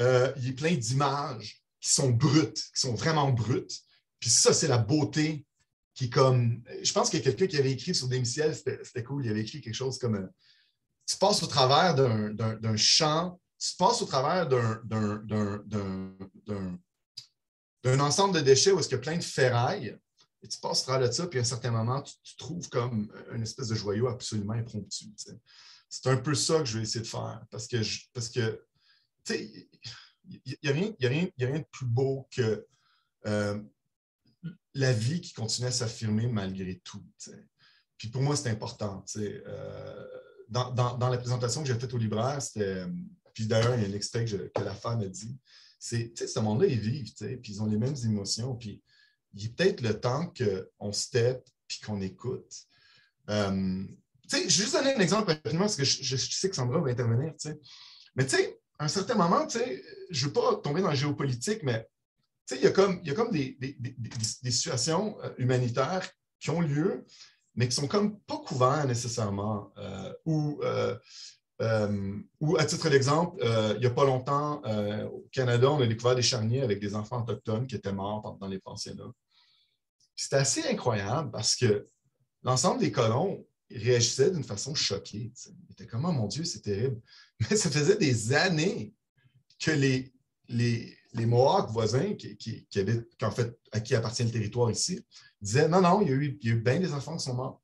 euh, 0.00 0.32
il 0.36 0.48
est 0.48 0.52
plein 0.52 0.74
d'images 0.74 1.62
qui 1.80 1.90
sont 1.90 2.10
brutes, 2.10 2.70
qui 2.74 2.80
sont 2.80 2.94
vraiment 2.94 3.30
brutes. 3.30 3.80
Puis 4.20 4.30
ça, 4.30 4.52
c'est 4.52 4.68
la 4.68 4.78
beauté 4.78 5.46
qui 5.94 6.10
comme. 6.10 6.62
Je 6.82 6.92
pense 6.92 7.10
qu'il 7.10 7.18
y 7.18 7.22
a 7.22 7.24
quelqu'un 7.24 7.46
qui 7.46 7.56
avait 7.56 7.72
écrit 7.72 7.94
sur 7.94 8.08
des 8.08 8.22
c'était 8.24 9.02
cool, 9.02 9.24
il 9.24 9.30
avait 9.30 9.40
écrit 9.40 9.60
quelque 9.60 9.74
chose 9.74 9.98
comme 9.98 10.16
euh, 10.16 10.26
Tu 11.06 11.16
passes 11.16 11.42
au 11.42 11.46
travers 11.46 11.94
d'un 11.94 12.76
champ, 12.76 13.40
tu 13.58 13.74
passes 13.76 14.02
au 14.02 14.06
travers 14.06 14.46
d'un 14.48 14.80
ensemble 18.00 18.34
de 18.34 18.40
déchets 18.40 18.72
où 18.72 18.78
est-ce 18.78 18.88
qu'il 18.88 18.96
y 18.96 19.00
a 19.00 19.02
plein 19.02 19.16
de 19.16 19.24
ferraille, 19.24 19.96
et 20.42 20.48
tu 20.48 20.58
passes 20.58 20.82
au 20.82 20.84
travers 20.84 21.08
de 21.08 21.14
ça, 21.14 21.26
puis 21.26 21.38
à 21.38 21.42
un 21.42 21.46
certain 21.46 21.70
moment, 21.70 22.02
tu, 22.02 22.36
trouves 22.36 22.68
comme 22.68 23.10
une 23.32 23.42
espèce 23.42 23.68
de 23.68 23.74
joyau 23.74 24.08
absolument 24.08 24.52
impromptu. 24.52 25.06
C'est 25.88 26.08
un 26.08 26.16
peu 26.16 26.34
ça 26.34 26.58
que 26.58 26.64
je 26.66 26.78
vais 26.78 26.82
essayer 26.82 27.04
de 27.04 27.08
faire, 27.08 27.44
parce 27.50 27.66
que, 27.68 27.78
parce 28.12 28.28
que 28.28 28.64
tu 29.24 29.34
sais, 29.34 29.68
il 30.44 30.56
n'y 30.62 30.68
a, 30.68 30.72
a, 30.72 31.08
rien 31.08 31.58
de 31.58 31.64
plus 31.70 31.86
beau 31.86 32.28
que 32.30 32.66
euh, 33.26 33.60
la 34.74 34.92
vie 34.92 35.20
qui 35.20 35.32
continue 35.32 35.68
à 35.68 35.72
s'affirmer 35.72 36.26
malgré 36.26 36.78
tout. 36.84 37.04
Puis 37.96 38.08
pour 38.08 38.22
moi, 38.22 38.36
c'est 38.36 38.50
important. 38.50 39.04
Euh, 39.16 40.06
dans, 40.48 40.70
dans, 40.72 41.08
la 41.08 41.18
présentation 41.18 41.62
que 41.62 41.68
j'ai 41.68 41.78
faite 41.78 41.94
au 41.94 41.98
libraire, 41.98 42.40
c'était. 42.42 42.84
Puis 43.32 43.46
d'ailleurs, 43.46 43.74
il 43.76 43.82
y 43.82 43.84
a 43.84 43.88
un 43.88 43.92
extrait 43.92 44.24
que, 44.24 44.50
la 44.60 44.74
femme 44.74 45.00
a 45.00 45.08
dit. 45.08 45.36
C'est, 45.78 46.16
ce 46.16 46.40
monde-là, 46.40 46.66
ils 46.66 46.78
vivent, 46.78 47.12
puis 47.14 47.52
ils 47.52 47.62
ont 47.62 47.66
les 47.66 47.76
mêmes 47.76 47.96
émotions. 48.04 48.54
Puis 48.54 48.82
il 49.34 49.46
est 49.46 49.48
peut-être 49.50 49.80
le 49.82 49.98
temps 49.98 50.32
qu'on 50.32 50.92
step 50.92 51.46
puis 51.66 51.80
qu'on 51.80 52.00
écoute. 52.00 52.66
Euh, 53.28 53.84
je 54.30 54.36
vais 54.36 54.48
juste 54.48 54.72
donner 54.74 54.94
un 54.94 55.00
exemple 55.00 55.30
rapidement 55.30 55.60
parce 55.60 55.76
que 55.76 55.84
je, 55.84 56.16
sais 56.16 56.50
que 56.50 56.56
Sandra 56.56 56.80
va 56.80 56.90
intervenir. 56.90 57.32
Mais 58.14 58.26
à 58.78 58.84
un 58.84 58.88
certain 58.88 59.14
moment, 59.14 59.46
je 59.48 59.58
ne 59.58 60.26
veux 60.26 60.32
pas 60.32 60.56
tomber 60.56 60.82
dans 60.82 60.88
la 60.88 60.94
géopolitique, 60.94 61.62
mais 61.62 61.88
il 62.52 62.60
y 62.60 62.66
a 62.66 62.70
comme, 62.70 63.00
y 63.04 63.10
a 63.10 63.14
comme 63.14 63.30
des, 63.30 63.56
situations 64.50 65.16
euh, 65.22 65.30
humanitaires 65.38 66.08
qui 66.38 66.50
ont 66.50 66.60
lieu, 66.60 67.04
mais 67.54 67.68
qui 67.68 67.74
sont 67.74 67.88
comme 67.88 68.20
pas 68.20 68.38
couvertes 68.38 68.86
nécessairement. 68.86 69.72
Euh, 69.78 70.12
ou, 70.26 70.60
euh, 70.62 70.96
ou, 72.40 72.56
à 72.58 72.64
titre 72.66 72.90
d'exemple, 72.90 73.42
il 73.42 73.80
n'y 73.80 73.86
a 73.86 73.90
pas 73.90 74.04
longtemps, 74.04 74.60
au 75.10 75.26
Canada, 75.32 75.70
on 75.70 75.80
a 75.80 75.86
découvert 75.86 76.14
des 76.14 76.22
charniers 76.22 76.60
avec 76.60 76.80
des 76.80 76.94
enfants 76.94 77.22
autochtones 77.22 77.66
qui 77.66 77.76
étaient 77.76 77.92
morts 77.92 78.36
dans 78.38 78.46
les 78.46 78.58
pensionnats. 78.58 79.10
C'était 80.14 80.36
assez 80.36 80.68
incroyable 80.68 81.30
parce 81.30 81.56
que 81.56 81.88
l'ensemble 82.42 82.80
des 82.80 82.92
colons 82.92 83.42
réagissaient 83.70 84.30
d'une 84.30 84.44
façon 84.44 84.74
choquée. 84.74 85.32
Ils 85.46 85.72
étaient 85.72 85.86
comme, 85.86 86.04
oh 86.04 86.12
mon 86.12 86.26
Dieu, 86.26 86.44
c'est 86.44 86.60
terrible. 86.60 87.00
Mais 87.40 87.56
ça 87.56 87.70
faisait 87.70 87.96
des 87.96 88.32
années 88.32 88.94
que 89.58 89.70
les, 89.70 90.12
les, 90.48 90.96
les 91.12 91.26
Mohawks 91.26 91.70
voisins 91.70 92.14
qui, 92.14 92.36
qui, 92.36 92.66
en 93.22 93.30
fait, 93.30 93.58
à 93.72 93.80
qui 93.80 93.94
appartient 93.94 94.24
le 94.24 94.30
territoire 94.30 94.70
ici, 94.70 95.04
disaient 95.40 95.68
non, 95.68 95.80
non, 95.80 96.00
il 96.02 96.08
y 96.08 96.12
a 96.12 96.14
eu, 96.14 96.38
il 96.40 96.48
y 96.48 96.52
a 96.52 96.54
eu 96.54 96.60
bien 96.60 96.78
des 96.78 96.92
enfants 96.92 97.16
qui 97.16 97.24
sont 97.24 97.34
morts. 97.34 97.62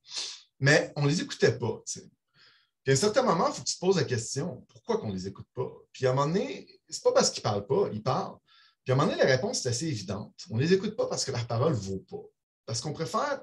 Mais 0.58 0.92
on 0.96 1.02
ne 1.02 1.08
les 1.08 1.20
écoutait 1.20 1.58
pas. 1.58 1.82
Puis 1.84 2.90
à 2.90 2.92
un 2.92 2.96
certain 2.96 3.22
moment, 3.22 3.48
il 3.48 3.54
faut 3.54 3.62
que 3.62 3.68
tu 3.68 3.74
te 3.74 3.80
poses 3.80 3.96
la 3.96 4.04
question 4.04 4.64
pourquoi 4.68 4.98
qu'on 4.98 5.08
ne 5.08 5.14
les 5.14 5.28
écoute 5.28 5.46
pas? 5.54 5.70
Puis 5.92 6.06
à 6.06 6.10
un 6.10 6.14
moment 6.14 6.26
donné, 6.26 6.66
ce 6.88 6.96
n'est 6.96 7.02
pas 7.02 7.12
parce 7.12 7.30
qu'ils 7.30 7.40
ne 7.40 7.50
parlent 7.50 7.66
pas, 7.66 7.88
ils 7.92 8.02
parlent. 8.02 8.36
Puis 8.84 8.92
à 8.92 8.94
un 8.94 8.98
moment 8.98 9.10
donné, 9.10 9.22
la 9.22 9.28
réponse 9.28 9.64
est 9.64 9.68
assez 9.68 9.86
évidente. 9.86 10.34
On 10.50 10.56
ne 10.56 10.62
les 10.62 10.72
écoute 10.72 10.96
pas 10.96 11.06
parce 11.06 11.24
que 11.24 11.30
leur 11.30 11.46
parole 11.46 11.72
ne 11.72 11.78
vaut 11.78 12.04
pas. 12.10 12.22
Parce 12.66 12.80
qu'on 12.80 12.92
préfère 12.92 13.40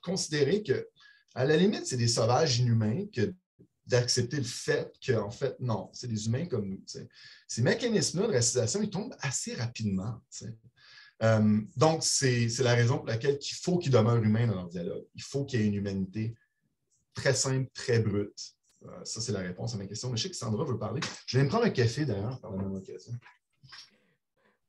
considérer 0.00 0.62
que, 0.62 0.88
à 1.34 1.44
la 1.44 1.56
limite, 1.56 1.86
c'est 1.86 1.96
des 1.96 2.08
sauvages 2.08 2.58
inhumains 2.58 3.06
que 3.14 3.34
d'accepter 3.86 4.36
le 4.36 4.44
fait 4.44 4.92
qu'en 5.04 5.30
fait, 5.30 5.58
non, 5.60 5.90
c'est 5.92 6.06
des 6.06 6.26
humains 6.26 6.46
comme 6.46 6.68
nous. 6.68 6.82
Ces 7.48 7.62
mécanismes-là 7.62 8.28
de 8.28 8.32
racisation, 8.32 8.82
ils 8.82 8.90
tombent 8.90 9.14
assez 9.20 9.54
rapidement. 9.54 10.20
Euh, 11.22 11.60
donc, 11.76 12.02
c'est 12.02 12.48
la 12.58 12.74
raison 12.74 12.98
pour 12.98 13.06
laquelle 13.06 13.38
il 13.40 13.54
faut 13.54 13.78
qu'ils 13.78 13.92
demeurent 13.92 14.22
humains 14.22 14.46
dans 14.46 14.54
leur 14.54 14.68
dialogue. 14.68 15.04
Il 15.14 15.22
faut 15.22 15.44
qu'il 15.44 15.60
y 15.60 15.62
ait 15.62 15.66
une 15.66 15.74
humanité 15.74 16.34
très 17.14 17.34
simple, 17.34 17.70
très 17.74 18.00
brute. 18.00 18.54
Euh, 18.84 19.04
ça, 19.04 19.20
c'est 19.20 19.32
la 19.32 19.40
réponse 19.40 19.74
à 19.74 19.78
ma 19.78 19.86
question. 19.86 20.10
Mais 20.10 20.16
je 20.16 20.24
sais 20.24 20.30
que 20.30 20.36
Sandra 20.36 20.64
veut 20.64 20.78
parler. 20.78 21.00
Je 21.26 21.38
vais 21.38 21.44
me 21.44 21.48
prendre 21.48 21.64
un 21.64 21.70
café 21.70 22.04
d'ailleurs 22.04 22.40
par 22.40 22.52
la 22.52 22.62
même 22.62 22.74
occasion. 22.74 23.12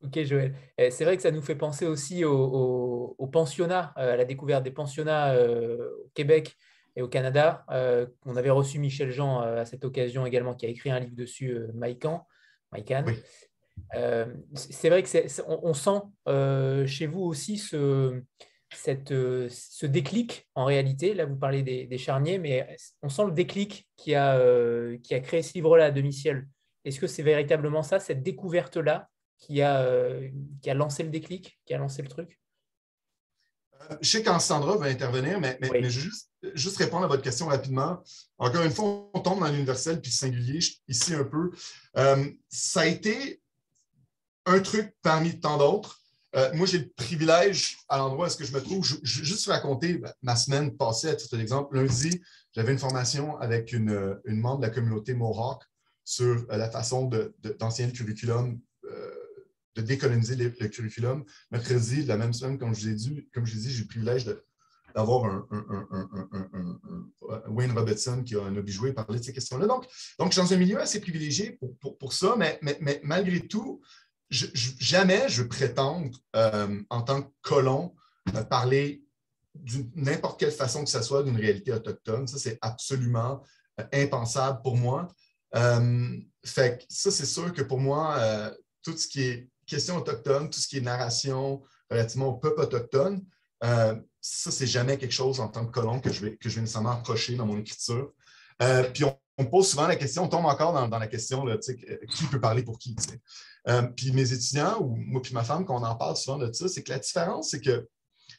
Ok, 0.03 0.21
Joël. 0.23 0.53
Eh, 0.77 0.91
c'est 0.91 1.05
vrai 1.05 1.15
que 1.15 1.23
ça 1.23 1.31
nous 1.31 1.41
fait 1.41 1.55
penser 1.55 1.85
aussi 1.85 2.25
aux 2.25 3.15
au, 3.17 3.27
pensionnats, 3.27 3.93
euh, 3.97 4.13
à 4.13 4.15
la 4.17 4.25
découverte 4.25 4.63
des 4.63 4.71
pensionnats 4.71 5.35
au 5.35 6.09
Québec 6.13 6.57
et 6.95 7.01
au 7.01 7.07
Canada. 7.07 7.65
Euh, 7.71 8.05
on 8.25 8.35
avait 8.35 8.49
reçu 8.49 8.79
Michel 8.79 9.11
Jean 9.11 9.41
euh, 9.41 9.61
à 9.61 9.65
cette 9.65 9.85
occasion 9.85 10.25
également, 10.25 10.53
qui 10.53 10.65
a 10.65 10.69
écrit 10.69 10.91
un 10.91 10.99
livre 10.99 11.15
dessus, 11.15 11.51
euh, 11.51 11.71
Maïcan. 11.73 12.25
c'est 14.53 14.89
vrai 14.89 15.03
que 15.03 15.41
on, 15.47 15.73
sent 15.73 16.87
chez 16.87 17.07
vous 17.07 17.21
aussi 17.21 17.57
ce, 17.57 18.21
cette, 18.71 19.09
ce 19.09 19.85
déclic 19.85 20.47
en 20.55 20.65
réalité. 20.65 21.13
Là, 21.13 21.25
vous 21.25 21.35
parlez 21.35 21.63
des, 21.63 21.97
charniers, 21.97 22.37
mais 22.37 22.75
on 23.01 23.09
sent 23.09 23.25
le 23.25 23.31
déclic 23.31 23.87
qui 23.95 24.15
a, 24.15 24.39
qui 25.01 25.15
a 25.15 25.19
créé 25.19 25.41
ce 25.41 25.53
livre-là 25.53 25.85
à 25.85 25.91
demi-ciel. 25.91 26.47
Est-ce 26.85 26.99
que 26.99 27.07
c'est 27.07 27.23
véritablement 27.23 27.81
ça, 27.81 27.99
cette 27.99 28.23
découverte-là, 28.23 29.09
qui, 29.45 29.61
a 29.61 29.85
qui 30.61 30.69
a 30.69 30.73
lancé 30.73 31.03
le 31.03 31.09
déclic, 31.09 31.59
qui 31.65 31.73
a 31.73 31.77
lancé 31.77 32.01
le 32.01 32.07
truc? 32.07 32.39
Je 33.99 34.09
sais 34.09 34.23
qu'Ansandra 34.23 34.77
va 34.77 34.85
intervenir, 34.85 35.41
mais, 35.41 35.57
mais, 35.59 35.89
juste, 35.89 36.29
juste, 36.53 36.77
répondre 36.77 37.03
à 37.03 37.07
votre 37.07 37.21
question 37.21 37.47
rapidement. 37.47 38.01
Encore 38.37 38.63
une 38.63 38.71
fois, 38.71 39.09
on 39.13 39.19
tombe 39.19 39.41
dans 39.41 39.51
l'universel 39.51 39.99
puis 39.99 40.09
singulier 40.09 40.59
ici 40.87 41.13
un 41.13 41.25
peu. 41.25 41.51
Euh, 41.97 42.25
ça 42.47 42.81
a 42.81 42.85
été 42.85 43.41
un 44.45 44.61
truc 44.61 44.95
parmi 45.01 45.37
tant 45.37 45.57
d'autres. 45.57 45.99
Euh, 46.35 46.49
moi, 46.53 46.65
j'ai 46.65 46.77
le 46.77 46.89
privilège, 46.95 47.77
à 47.89 47.97
l'endroit 47.97 48.23
où 48.23 48.27
est-ce 48.27 48.37
que 48.37 48.45
je 48.45 48.53
me 48.53 48.61
trouve, 48.61 48.85
je, 48.85 48.95
juste 49.03 49.47
raconter 49.47 50.01
ma 50.21 50.37
semaine 50.37 50.77
passée, 50.77 51.09
à 51.09 51.15
titre 51.15 51.35
d'exemple. 51.35 51.75
Lundi, 51.75 52.21
j'avais 52.53 52.71
une 52.71 52.79
formation 52.79 53.37
avec 53.37 53.73
une, 53.73 54.17
une, 54.23 54.39
membre 54.39 54.61
de 54.61 54.67
la 54.67 54.71
communauté 54.71 55.13
Mohawk 55.13 55.61
sur 56.05 56.45
la 56.49 56.69
façon 56.69 57.11
d'ancien 57.59 57.89
curriculum 57.91 58.61
de 59.75 59.81
décoloniser 59.81 60.35
le, 60.35 60.49
curriculum. 60.49 61.23
Mercredi, 61.51 62.03
la 62.03 62.17
même 62.17 62.33
semaine, 62.33 62.57
comme 62.57 62.73
je 62.73 62.81
vous 62.81 62.89
ai 62.89 62.95
dit, 62.95 63.27
comme 63.33 63.45
je 63.45 63.55
dit, 63.55 63.71
j'ai 63.71 63.81
le 63.81 63.87
privilège 63.87 64.25
d'avoir 64.95 65.25
un, 65.25 65.47
Wayne 67.47 67.71
Robertson 67.71 68.23
qui 68.23 68.35
a 68.35 68.43
un 68.43 68.65
joué 68.67 68.93
parler 68.93 69.19
de 69.19 69.23
ces 69.23 69.33
questions-là. 69.33 69.65
Donc, 69.65 69.87
donc, 70.19 70.31
je 70.31 70.33
suis 70.33 70.41
dans 70.41 70.53
un 70.53 70.57
milieu 70.57 70.79
assez 70.79 70.99
privilégié 70.99 71.57
pour, 71.79 71.97
pour, 71.97 72.13
ça, 72.13 72.35
mais, 72.37 72.59
mais, 72.61 73.01
malgré 73.03 73.47
tout, 73.47 73.81
jamais 74.29 75.27
je 75.29 75.43
prétends, 75.43 76.03
euh, 76.35 76.81
en 76.89 77.01
tant 77.01 77.23
que 77.23 77.31
colon, 77.41 77.95
euh, 78.35 78.43
parler 78.43 79.03
d'une 79.55 79.91
n'importe 79.95 80.39
quelle 80.39 80.51
façon 80.51 80.83
que 80.83 80.89
ce 80.89 81.01
soit 81.01 81.23
d'une 81.23 81.37
réalité 81.37 81.71
autochtone. 81.71 82.27
Ça, 82.27 82.37
c'est 82.37 82.57
absolument 82.61 83.43
euh, 83.79 83.85
impensable 83.93 84.61
pour 84.63 84.77
moi. 84.77 85.07
fait 86.45 86.85
ça, 86.89 87.11
c'est 87.11 87.25
sûr 87.25 87.53
que 87.53 87.61
pour 87.61 87.79
moi, 87.79 88.51
tout 88.81 88.97
ce 88.97 89.07
qui 89.07 89.21
est 89.21 89.49
question 89.73 89.97
autochtone, 89.97 90.49
tout 90.49 90.59
ce 90.59 90.67
qui 90.67 90.77
est 90.77 90.81
narration 90.81 91.63
relativement 91.89 92.27
au 92.27 92.33
peuple 92.33 92.61
autochtone, 92.61 93.23
euh, 93.63 93.95
ça, 94.21 94.51
c'est 94.51 94.67
jamais 94.67 94.97
quelque 94.97 95.13
chose 95.13 95.39
en 95.39 95.47
tant 95.47 95.65
que 95.65 95.71
colon 95.71 95.99
que 95.99 96.11
je 96.11 96.25
vais, 96.25 96.37
que 96.37 96.49
je 96.49 96.55
vais 96.55 96.61
nécessairement 96.61 96.91
approcher 96.91 97.35
dans 97.35 97.45
mon 97.45 97.57
écriture. 97.57 98.13
Euh, 98.61 98.83
puis 98.83 99.03
on, 99.03 99.45
pose 99.45 99.67
souvent 99.67 99.87
la 99.87 99.95
question, 99.95 100.23
on 100.23 100.27
tombe 100.27 100.45
encore 100.45 100.73
dans, 100.87 100.99
la 100.99 101.07
question, 101.07 101.43
là, 101.43 101.57
qui 101.57 102.25
peut 102.25 102.39
parler 102.39 102.63
pour 102.63 102.77
qui? 102.77 102.95
Euh, 103.67 103.81
puis 103.81 104.11
mes 104.11 104.31
étudiants, 104.31 104.79
ou 104.79 104.95
moi 104.95 105.21
puis 105.21 105.33
ma 105.33 105.43
femme, 105.43 105.65
quand 105.65 105.81
on 105.81 105.83
en 105.83 105.95
parle 105.95 106.15
souvent 106.15 106.37
de 106.37 106.51
ça, 106.53 106.67
c'est 106.67 106.83
que 106.83 106.91
la 106.91 106.99
différence, 106.99 107.49
c'est 107.49 107.59
que, 107.59 107.89
tu 108.29 108.37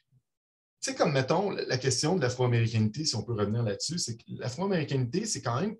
sais, 0.80 0.94
comme 0.94 1.12
mettons 1.12 1.50
la 1.50 1.78
question 1.78 2.16
de 2.16 2.22
l'afro-américanité, 2.22 3.04
si 3.04 3.16
on 3.16 3.22
peut 3.22 3.34
revenir 3.34 3.62
là-dessus, 3.62 3.98
c'est 3.98 4.16
que 4.16 4.22
l'afro-américanité, 4.28 5.26
c'est 5.26 5.42
quand 5.42 5.60
même 5.60 5.76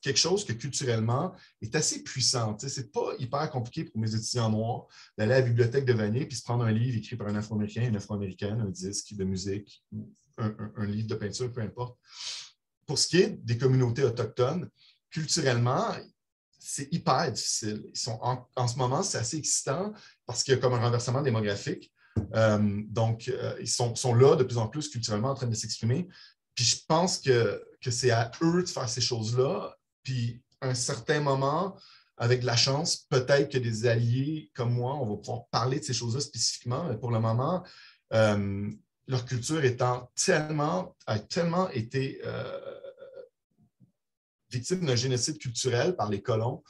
quelque 0.00 0.18
chose 0.18 0.44
que 0.44 0.52
culturellement 0.52 1.34
est 1.60 1.74
assez 1.74 2.02
puissant. 2.02 2.56
Ce 2.58 2.80
n'est 2.80 2.86
pas 2.86 3.12
hyper 3.18 3.50
compliqué 3.50 3.84
pour 3.84 4.00
mes 4.00 4.14
étudiants 4.14 4.50
noirs 4.50 4.86
d'aller 5.16 5.34
à 5.34 5.40
la 5.40 5.46
bibliothèque 5.46 5.84
de 5.84 5.92
Vanier 5.92 6.26
puis 6.26 6.36
se 6.36 6.42
prendre 6.42 6.64
un 6.64 6.72
livre 6.72 6.96
écrit 6.96 7.16
par 7.16 7.28
un 7.28 7.34
Afro-Américain, 7.34 7.88
une 7.88 7.96
Afro-Américaine, 7.96 8.60
un 8.60 8.70
disque 8.70 9.14
de 9.14 9.24
musique, 9.24 9.82
un, 10.38 10.54
un, 10.76 10.86
livre 10.86 11.08
de 11.08 11.14
peinture, 11.14 11.52
peu 11.52 11.60
importe. 11.60 11.98
Pour 12.86 12.98
ce 12.98 13.08
qui 13.08 13.18
est 13.18 13.30
des 13.44 13.58
communautés 13.58 14.04
autochtones, 14.04 14.70
culturellement, 15.10 15.94
c'est 16.58 16.92
hyper 16.92 17.32
difficile. 17.32 17.84
Ils 17.92 17.98
sont 17.98 18.18
en, 18.20 18.68
ce 18.68 18.76
moment, 18.76 19.02
c'est 19.02 19.18
assez 19.18 19.36
excitant 19.36 19.92
parce 20.26 20.42
qu'il 20.42 20.54
y 20.54 20.56
a 20.56 20.60
comme 20.60 20.74
un 20.74 20.80
renversement 20.80 21.22
démographique. 21.22 21.92
Euh, 22.34 22.82
donc, 22.88 23.28
euh, 23.28 23.56
ils 23.60 23.68
sont, 23.68 23.94
sont, 23.94 24.14
là 24.14 24.36
de 24.36 24.42
plus 24.42 24.58
en 24.58 24.68
plus 24.68 24.88
culturellement 24.88 25.30
en 25.30 25.34
train 25.34 25.46
de 25.46 25.54
s'exprimer. 25.54 26.08
Puis 26.54 26.64
je 26.64 26.76
pense 26.86 27.18
que, 27.18 27.64
que 27.80 27.90
c'est 27.90 28.10
à 28.10 28.30
eux 28.42 28.62
de 28.62 28.68
faire 28.68 28.88
ces 28.88 29.00
choses-là 29.00 29.77
puis, 30.08 30.40
à 30.62 30.68
un 30.68 30.74
certain 30.74 31.20
moment, 31.20 31.76
avec 32.16 32.40
de 32.40 32.46
la 32.46 32.56
chance, 32.56 32.96
peut-être 33.10 33.52
que 33.52 33.58
des 33.58 33.86
alliés 33.86 34.50
comme 34.54 34.72
moi, 34.72 34.94
on 34.94 35.06
va 35.06 35.16
pouvoir 35.18 35.48
parler 35.50 35.80
de 35.80 35.84
ces 35.84 35.92
choses-là 35.92 36.20
spécifiquement, 36.20 36.84
mais 36.84 36.96
pour 36.96 37.10
le 37.10 37.20
moment, 37.20 37.62
euh, 38.14 38.70
leur 39.06 39.26
culture 39.26 39.62
étant 39.66 40.10
tellement, 40.14 40.96
a 41.06 41.18
tellement 41.18 41.68
été 41.68 42.22
euh, 42.24 42.58
victime 44.50 44.86
d'un 44.86 44.96
génocide 44.96 45.36
culturel 45.36 45.94
par 45.94 46.08
les 46.08 46.22
colons 46.22 46.62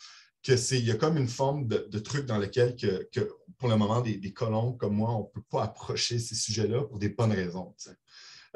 qu'il 0.42 0.84
y 0.84 0.90
a 0.90 0.96
comme 0.96 1.16
une 1.16 1.28
forme 1.28 1.68
de, 1.68 1.98
truc 2.00 2.26
dans 2.26 2.38
lequel, 2.38 2.74
que, 2.74 3.08
pour 3.56 3.68
le 3.68 3.76
moment, 3.76 4.00
des, 4.00 4.32
colons 4.32 4.72
comme 4.72 4.96
moi, 4.96 5.12
on 5.14 5.20
ne 5.20 5.28
peut 5.32 5.46
pas 5.48 5.62
approcher 5.62 6.18
ces 6.18 6.34
sujets-là 6.34 6.82
pour 6.82 6.98
des 6.98 7.10
bonnes 7.10 7.32
raisons. 7.32 7.72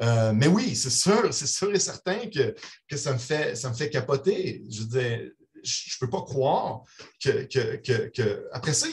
Euh, 0.01 0.33
mais 0.33 0.47
oui, 0.47 0.75
c'est 0.75 0.89
sûr, 0.89 1.33
c'est 1.33 1.47
sûr 1.47 1.73
et 1.73 1.79
certain 1.79 2.27
que, 2.27 2.55
que 2.87 2.97
ça, 2.97 3.13
me 3.13 3.17
fait, 3.17 3.55
ça 3.55 3.69
me 3.69 3.75
fait 3.75 3.89
capoter. 3.89 4.63
Je 4.69 4.83
veux 4.83 5.35
je 5.63 5.95
ne 5.95 6.05
peux 6.05 6.09
pas 6.09 6.23
croire 6.23 6.83
que, 7.23 8.49
après 8.51 8.73
ça, 8.73 8.87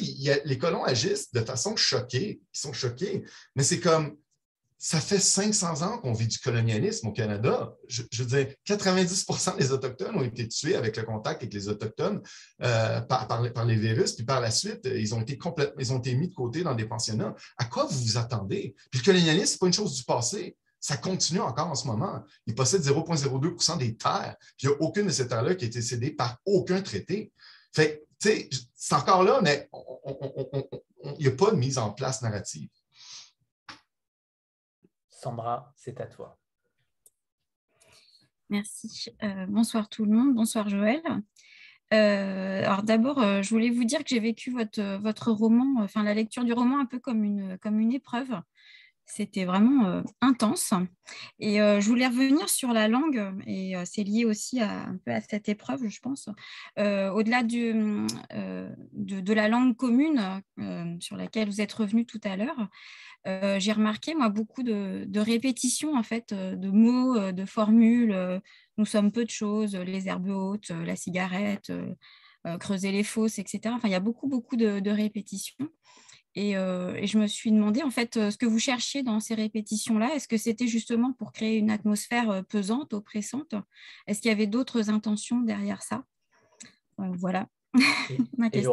les 0.45 0.59
colons 0.59 0.85
agissent 0.85 1.33
de 1.33 1.41
façon 1.41 1.77
choquée. 1.77 2.41
Ils 2.55 2.59
sont 2.59 2.73
choqués. 2.73 3.25
Mais 3.57 3.65
c'est 3.65 3.81
comme, 3.81 4.17
ça 4.83 4.99
fait 4.99 5.19
500 5.19 5.83
ans 5.83 5.99
qu'on 5.99 6.15
vit 6.15 6.27
du 6.27 6.39
colonialisme 6.39 7.09
au 7.09 7.13
Canada. 7.13 7.75
Je, 7.87 8.03
veux 8.23 8.25
dire, 8.25 8.55
90% 8.67 9.59
des 9.59 9.73
Autochtones 9.73 10.17
ont 10.17 10.23
été 10.23 10.49
tués 10.49 10.75
avec 10.75 10.97
le 10.97 11.03
contact 11.03 11.43
avec 11.43 11.53
les 11.53 11.69
Autochtones 11.69 12.23
euh, 12.63 13.01
par, 13.03 13.43
les 13.67 13.77
virus, 13.77 14.13
puis 14.13 14.25
par 14.25 14.41
la 14.41 14.51
suite, 14.51 14.89
ils 14.91 15.15
ont 15.15 15.21
été 15.21 15.37
complètement, 15.37 15.79
ils 15.79 15.93
ont 15.93 15.99
été 15.99 16.15
mis 16.15 16.29
de 16.29 16.35
côté 16.35 16.63
dans 16.63 16.75
des 16.75 16.87
pensionnats. 16.87 17.35
À 17.59 17.67
quoi 17.67 17.85
vous 17.85 17.99
vous 17.99 18.17
attendez? 18.17 18.75
Puis 18.91 19.01
le 19.01 19.05
colonialisme, 19.05 19.47
ce 19.47 19.53
n'est 19.53 19.59
pas 19.59 19.67
une 19.67 19.75
chose 19.75 19.95
du 19.95 20.05
passé. 20.05 20.57
Ça 20.81 20.97
continue 20.97 21.41
encore 21.41 21.69
en 21.69 21.75
ce 21.75 21.87
moment. 21.87 22.25
Ils 22.47 22.55
possèdent 22.55 22.83
0,02% 22.83 23.79
des 23.79 23.97
terres, 23.97 24.37
puis 24.57 24.67
il 24.67 24.69
n'y 24.71 24.75
a 24.75 24.81
aucune 24.81 25.07
de 25.07 25.13
ces 25.13 25.29
terres-là 25.29 25.55
qui 25.55 25.67
a 25.67 25.69
été 25.69 25.83
cédée 25.83 26.11
par 26.11 26.39
aucun 26.47 26.81
traité. 26.81 27.33
Fait 27.73 28.07
tu 28.21 28.29
sais, 28.29 28.51
c'est 28.75 28.95
encore 28.95 29.23
là, 29.23 29.41
mais 29.43 29.71
il 31.19 31.21
n'y 31.21 31.27
a 31.27 31.31
pas 31.31 31.51
de 31.53 31.57
mise 31.57 31.79
en 31.79 31.91
place 31.91 32.21
narrative. 32.21 32.69
Sandra, 35.09 35.73
c'est 35.77 36.01
à 36.01 36.07
toi. 36.07 36.39
Merci. 38.51 39.07
Euh, 39.23 39.47
bonsoir 39.47 39.89
tout 39.89 40.05
le 40.05 40.13
monde. 40.13 40.35
Bonsoir 40.35 40.69
Joël. 40.69 41.03
Euh, 41.93 42.65
alors 42.65 42.83
d'abord, 42.83 43.19
euh, 43.19 43.43
je 43.43 43.51
voulais 43.51 43.71
vous 43.71 43.85
dire 43.85 44.01
que 44.01 44.09
j'ai 44.09 44.21
vécu 44.21 44.51
votre, 44.51 44.99
votre 44.99 45.33
roman, 45.33 45.83
enfin 45.83 46.03
la 46.03 46.15
lecture 46.15 46.45
du 46.45 46.53
roman 46.53 46.79
un 46.79 46.87
peu 46.87 46.99
comme 46.99 47.25
une, 47.25 47.59
comme 47.59 47.81
une 47.81 47.93
épreuve. 47.93 48.41
C'était 49.13 49.45
vraiment 49.45 49.87
euh, 49.87 50.03
intense. 50.21 50.73
Et 51.41 51.61
euh, 51.61 51.81
je 51.81 51.89
voulais 51.89 52.07
revenir 52.07 52.49
sur 52.49 52.73
la 52.73 52.87
langue, 52.87 53.35
et 53.47 53.77
euh, 53.77 53.83
c'est 53.85 54.05
lié 54.05 54.25
aussi 54.25 54.61
à, 54.61 54.85
un 54.85 54.99
peu 55.05 55.11
à 55.11 55.21
cette 55.21 55.49
épreuve, 55.49 55.89
je 55.89 55.99
pense. 56.01 56.29
Au-delà 56.77 57.43
de, 57.43 58.07
de, 58.93 59.33
la 59.33 59.49
langue 59.49 59.77
commune 59.77 60.43
sur 61.01 61.17
laquelle 61.17 61.49
vous 61.49 61.61
êtes 61.61 61.73
revenu 61.73 62.07
tout 62.07 62.21
à 62.25 62.37
l'heure, 62.37 62.69
j'ai 63.59 63.73
remarqué, 63.73 64.15
moi, 64.15 64.29
beaucoup 64.29 64.63
de, 64.63 65.05
de, 65.07 65.21
répétitions, 65.21 65.95
en 65.95 66.03
fait, 66.03 66.33
de 66.33 66.71
mots, 66.71 67.33
de 67.33 67.45
formules. 67.45 68.41
nous 68.79 68.87
sommes 68.87 69.13
peu 69.13 69.25
de 69.25 69.31
choses, 69.31 69.75
les 69.77 70.09
herbes 70.09 70.31
hautes, 70.31 70.71
la 70.71 70.97
cigarette, 70.97 71.73
creuser 72.61 72.93
les 72.93 73.05
fosses, 73.05 73.39
etc. 73.39 73.75
Enfin, 73.75 73.89
il 73.89 73.93
y 73.93 73.95
a 73.95 74.01
beaucoup, 74.01 74.29
beaucoup 74.29 74.57
de 74.57 74.91
répétitions. 74.91 75.69
Euh, 76.39 76.95
et, 76.95 77.07
je 77.07 77.19
me 77.19 77.27
suis 77.27 77.51
demandé, 77.51 77.83
en 77.83 77.91
fait, 77.91 78.17
euh, 78.17 78.31
ce 78.31 78.37
que 78.37 78.47
vous 78.47 78.59
cherchiez 78.59 79.03
dans 79.03 79.19
ces 79.21 79.35
répétitions-là, 79.35 80.15
est-ce 80.15 80.29
que 80.29 80.37
c'était 80.37 80.69
justement 80.69 81.13
pour 81.13 81.33
créer 81.33 81.57
une 81.57 81.71
atmosphère 81.71 82.31
euh, 82.31 82.43
pesante, 82.43 82.93
oppressante? 82.95 83.55
Est-ce 84.07 84.21
qu'il 84.21 84.31
y 84.31 84.35
avait 84.35 84.47
d'autres 84.47 84.91
intentions 84.91 85.41
derrière 85.41 85.83
ça? 85.83 86.05
Voilà 86.99 87.49
ma 88.37 88.51
question. 88.51 88.73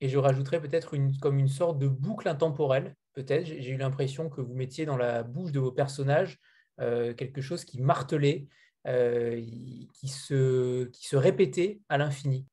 Et 0.00 0.08
je, 0.08 0.18
rajouterais 0.18 0.60
peut-être 0.60 0.92
une, 0.94 1.16
comme 1.18 1.38
une 1.38 1.48
sorte 1.48 1.78
de 1.78 1.88
boucle 1.88 2.28
intemporelle, 2.28 2.94
peut-être. 3.14 3.46
J'ai 3.46 3.70
eu 3.70 3.76
l'impression 3.76 4.28
que 4.28 4.40
vous 4.40 4.54
mettiez 4.54 4.84
dans 4.84 4.98
la 4.98 5.22
bouche 5.22 5.50
de 5.50 5.60
vos 5.60 5.72
personnages 5.72 6.38
quelque 6.76 7.40
chose 7.40 7.64
qui 7.64 7.80
martelait, 7.80 8.48
qui, 8.84 10.08
se, 10.08 10.84
qui 10.86 11.06
se 11.06 11.16
répétait 11.16 11.80
à 11.88 11.96
l'infini. 11.96 12.44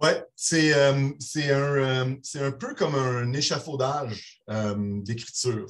Oui, 0.00 0.10
c'est 0.36 0.72
euh, 0.74 0.92
un, 0.92 1.50
euh, 1.50 2.16
un, 2.36 2.52
peu 2.52 2.74
comme 2.74 2.94
un 2.94 3.32
échafaudage 3.32 4.40
euh, 4.48 4.76
d'écriture. 5.02 5.66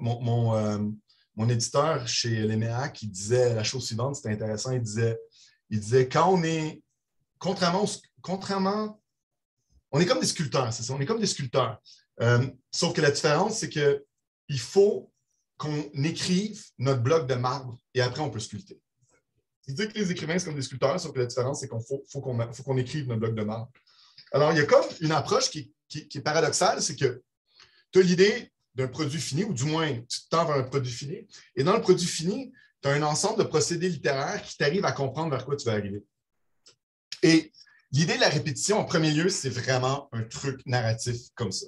mon, 0.00 0.96
mon, 1.36 1.48
éditeur 1.48 2.08
chez 2.08 2.30
Léméa 2.46 2.88
qui 2.88 3.06
disait 3.06 3.54
la 3.54 3.62
chose 3.62 3.84
suivante, 3.84 4.16
c'était 4.16 4.30
intéressant, 4.30 4.72
il 4.72 4.80
disait, 4.80 5.18
il 5.68 5.78
disait 5.78 6.08
quand 6.08 6.32
on 6.32 6.42
est, 6.42 6.82
contrairement, 7.38 7.84
contrairement 8.22 8.98
on 9.92 10.00
est 10.00 10.06
comme 10.06 10.20
des 10.20 10.26
sculpteurs, 10.26 10.72
c'est 10.72 10.82
ça, 10.82 10.94
on 10.94 11.00
est 11.00 11.06
comme 11.06 11.20
des 11.20 11.26
sculpteurs. 11.26 11.82
sauf 12.70 12.94
que 12.94 13.02
la 13.02 13.10
différence, 13.10 13.58
c'est 13.58 13.68
qu'il 13.68 14.60
faut 14.60 15.12
qu'on 15.58 15.90
écrive 16.04 16.64
notre 16.78 17.02
bloc 17.02 17.26
de 17.26 17.34
marbre 17.34 17.76
et 17.92 18.00
après 18.00 18.22
on 18.22 18.30
peut 18.30 18.40
sculpter. 18.40 18.80
Il 19.70 19.74
dit 19.74 19.88
que 19.88 19.98
les 19.98 20.10
écrivains, 20.10 20.36
sont 20.38 20.46
comme 20.46 20.56
des 20.56 20.62
sculpteurs, 20.62 20.98
sauf 20.98 21.12
que 21.12 21.20
la 21.20 21.26
différence, 21.26 21.60
c'est 21.60 21.68
qu'on 21.68 21.80
faut, 21.80 22.20
qu'on 22.20 22.76
écrive 22.76 23.06
notre 23.06 23.20
bloc 23.20 23.34
de 23.36 23.44
marbre. 23.44 23.70
Alors, 24.32 24.50
il 24.50 24.58
y 24.58 24.60
a 24.60 24.64
comme 24.64 24.84
une 25.00 25.12
approche 25.12 25.48
qui, 25.48 25.72
est 25.94 26.20
paradoxale, 26.20 26.82
c'est 26.82 26.96
que 26.96 27.22
tu 27.92 28.00
as 28.00 28.02
l'idée 28.02 28.50
d'un 28.74 28.88
produit 28.88 29.20
fini, 29.20 29.44
ou 29.44 29.54
du 29.54 29.64
moins, 29.64 29.92
tu 30.08 30.18
tends 30.28 30.44
vers 30.44 30.56
un 30.56 30.64
produit 30.64 30.92
fini, 30.92 31.26
et 31.54 31.62
dans 31.62 31.74
le 31.74 31.80
produit 31.80 32.06
fini, 32.06 32.52
tu 32.82 32.88
as 32.88 32.92
un 32.92 33.02
ensemble 33.02 33.38
de 33.38 33.44
procédés 33.44 33.88
littéraires 33.88 34.42
qui 34.42 34.56
t'arrivent 34.56 34.84
à 34.84 34.92
comprendre 34.92 35.30
vers 35.30 35.44
quoi 35.44 35.54
tu 35.54 35.66
vas 35.66 35.72
arriver. 35.72 36.02
Et 37.22 37.52
l'idée 37.92 38.16
de 38.16 38.20
la 38.20 38.28
répétition, 38.28 38.78
en 38.78 38.84
premier 38.84 39.12
lieu, 39.12 39.28
c'est 39.28 39.50
vraiment 39.50 40.08
un 40.12 40.24
truc 40.24 40.66
narratif 40.66 41.16
comme 41.36 41.52
ça. 41.52 41.66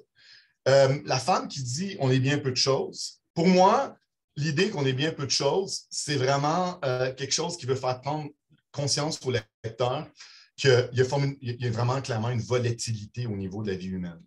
Euh, 0.68 1.00
la 1.04 1.18
femme 1.20 1.46
qui 1.46 1.62
dit 1.62 1.96
on 2.00 2.10
est 2.10 2.20
bien 2.20 2.38
peu 2.38 2.50
de 2.50 2.56
choses, 2.56 3.20
pour 3.34 3.46
moi, 3.46 3.96
l'idée 4.36 4.70
qu'on 4.70 4.84
est 4.84 4.92
bien 4.92 5.12
peu 5.12 5.26
de 5.26 5.30
choses, 5.30 5.82
c'est 5.90 6.16
vraiment 6.16 6.78
euh, 6.84 7.12
quelque 7.12 7.32
chose 7.32 7.56
qui 7.56 7.66
veut 7.66 7.74
faire 7.74 8.00
prendre 8.00 8.28
conscience 8.70 9.20
au 9.24 9.30
lecteur 9.30 10.08
qu'il 10.56 10.90
y, 10.92 11.00
a 11.00 11.70
vraiment 11.70 12.00
clairement 12.02 12.30
une 12.30 12.40
volatilité 12.40 13.26
au 13.26 13.36
niveau 13.36 13.62
de 13.62 13.70
la 13.70 13.76
vie 13.76 13.88
humaine 13.88 14.20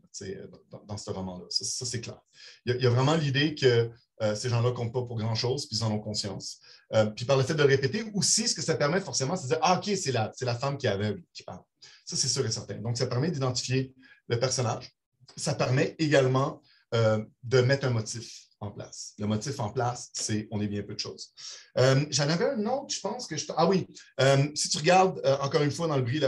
dans, 0.87 0.97
ce 0.97 1.11
roman-là. 1.11 1.45
Ça, 1.49 1.85
c'est 1.85 2.01
clair. 2.01 2.19
Il 2.65 2.75
y, 2.81 2.87
a, 2.87 2.89
vraiment 2.89 3.15
l'idée 3.15 3.53
que 3.53 3.89
euh, 4.21 4.35
ces 4.35 4.49
gens-là 4.49 4.69
ne 4.69 4.75
comptent 4.75 4.93
pas 4.93 5.03
pour 5.03 5.17
grand-chose, 5.17 5.67
puis 5.67 5.77
ils 5.77 5.83
en 5.83 5.91
ont 5.91 5.99
conscience. 5.99 6.59
Euh, 6.93 7.05
puis 7.05 7.25
par 7.25 7.37
le 7.37 7.43
fait 7.43 7.53
de 7.53 7.61
le 7.61 7.69
répéter, 7.69 8.03
aussi, 8.13 8.47
ce 8.47 8.55
que 8.55 8.61
ça 8.61 8.75
permet 8.75 9.01
forcément, 9.01 9.35
c'est 9.35 9.43
de 9.43 9.49
dire 9.49 9.59
Ah, 9.61 9.77
OK, 9.77 9.95
c'est 9.95 10.11
la, 10.11 10.31
la 10.41 10.55
femme 10.55 10.77
qui 10.77 10.87
est 10.87 10.89
aveugle 10.89 11.23
qui 11.31 11.43
parle. 11.43 11.61
Ça, 12.05 12.15
c'est 12.15 12.27
sûr 12.27 12.45
et 12.45 12.51
certain. 12.51 12.75
Donc, 12.75 12.97
ça 12.97 13.07
permet 13.07 13.29
d'identifier 13.29 13.93
le 14.27 14.39
personnage. 14.39 14.91
Ça 15.37 15.53
permet 15.53 15.95
également 15.99 16.61
de 17.43 17.59
mettre 17.59 17.85
un 17.87 17.89
motif 17.89 18.44
en 18.59 18.71
place. 18.71 19.13
Le 19.19 19.27
motif 19.27 19.59
en 19.59 19.69
place, 19.69 20.09
c'est 20.13 20.47
on 20.51 20.61
est 20.61 20.67
bien 20.67 20.83
peu 20.83 20.93
de 20.93 20.99
choses. 20.99 21.31
Euh, 21.77 22.05
j'en 22.09 22.29
avais 22.29 22.49
un 22.49 22.65
autre, 22.65 22.93
je 22.93 22.99
pense 22.99 23.27
que 23.27 23.37
je. 23.37 23.45
Ah 23.55 23.67
oui, 23.67 23.87
euh, 24.21 24.47
si 24.55 24.69
tu 24.69 24.77
regardes 24.77 25.21
euh, 25.25 25.37
encore 25.41 25.61
une 25.61 25.71
fois 25.71 25.87
dans 25.87 25.97
le 25.97 26.01
bruit, 26.01 26.21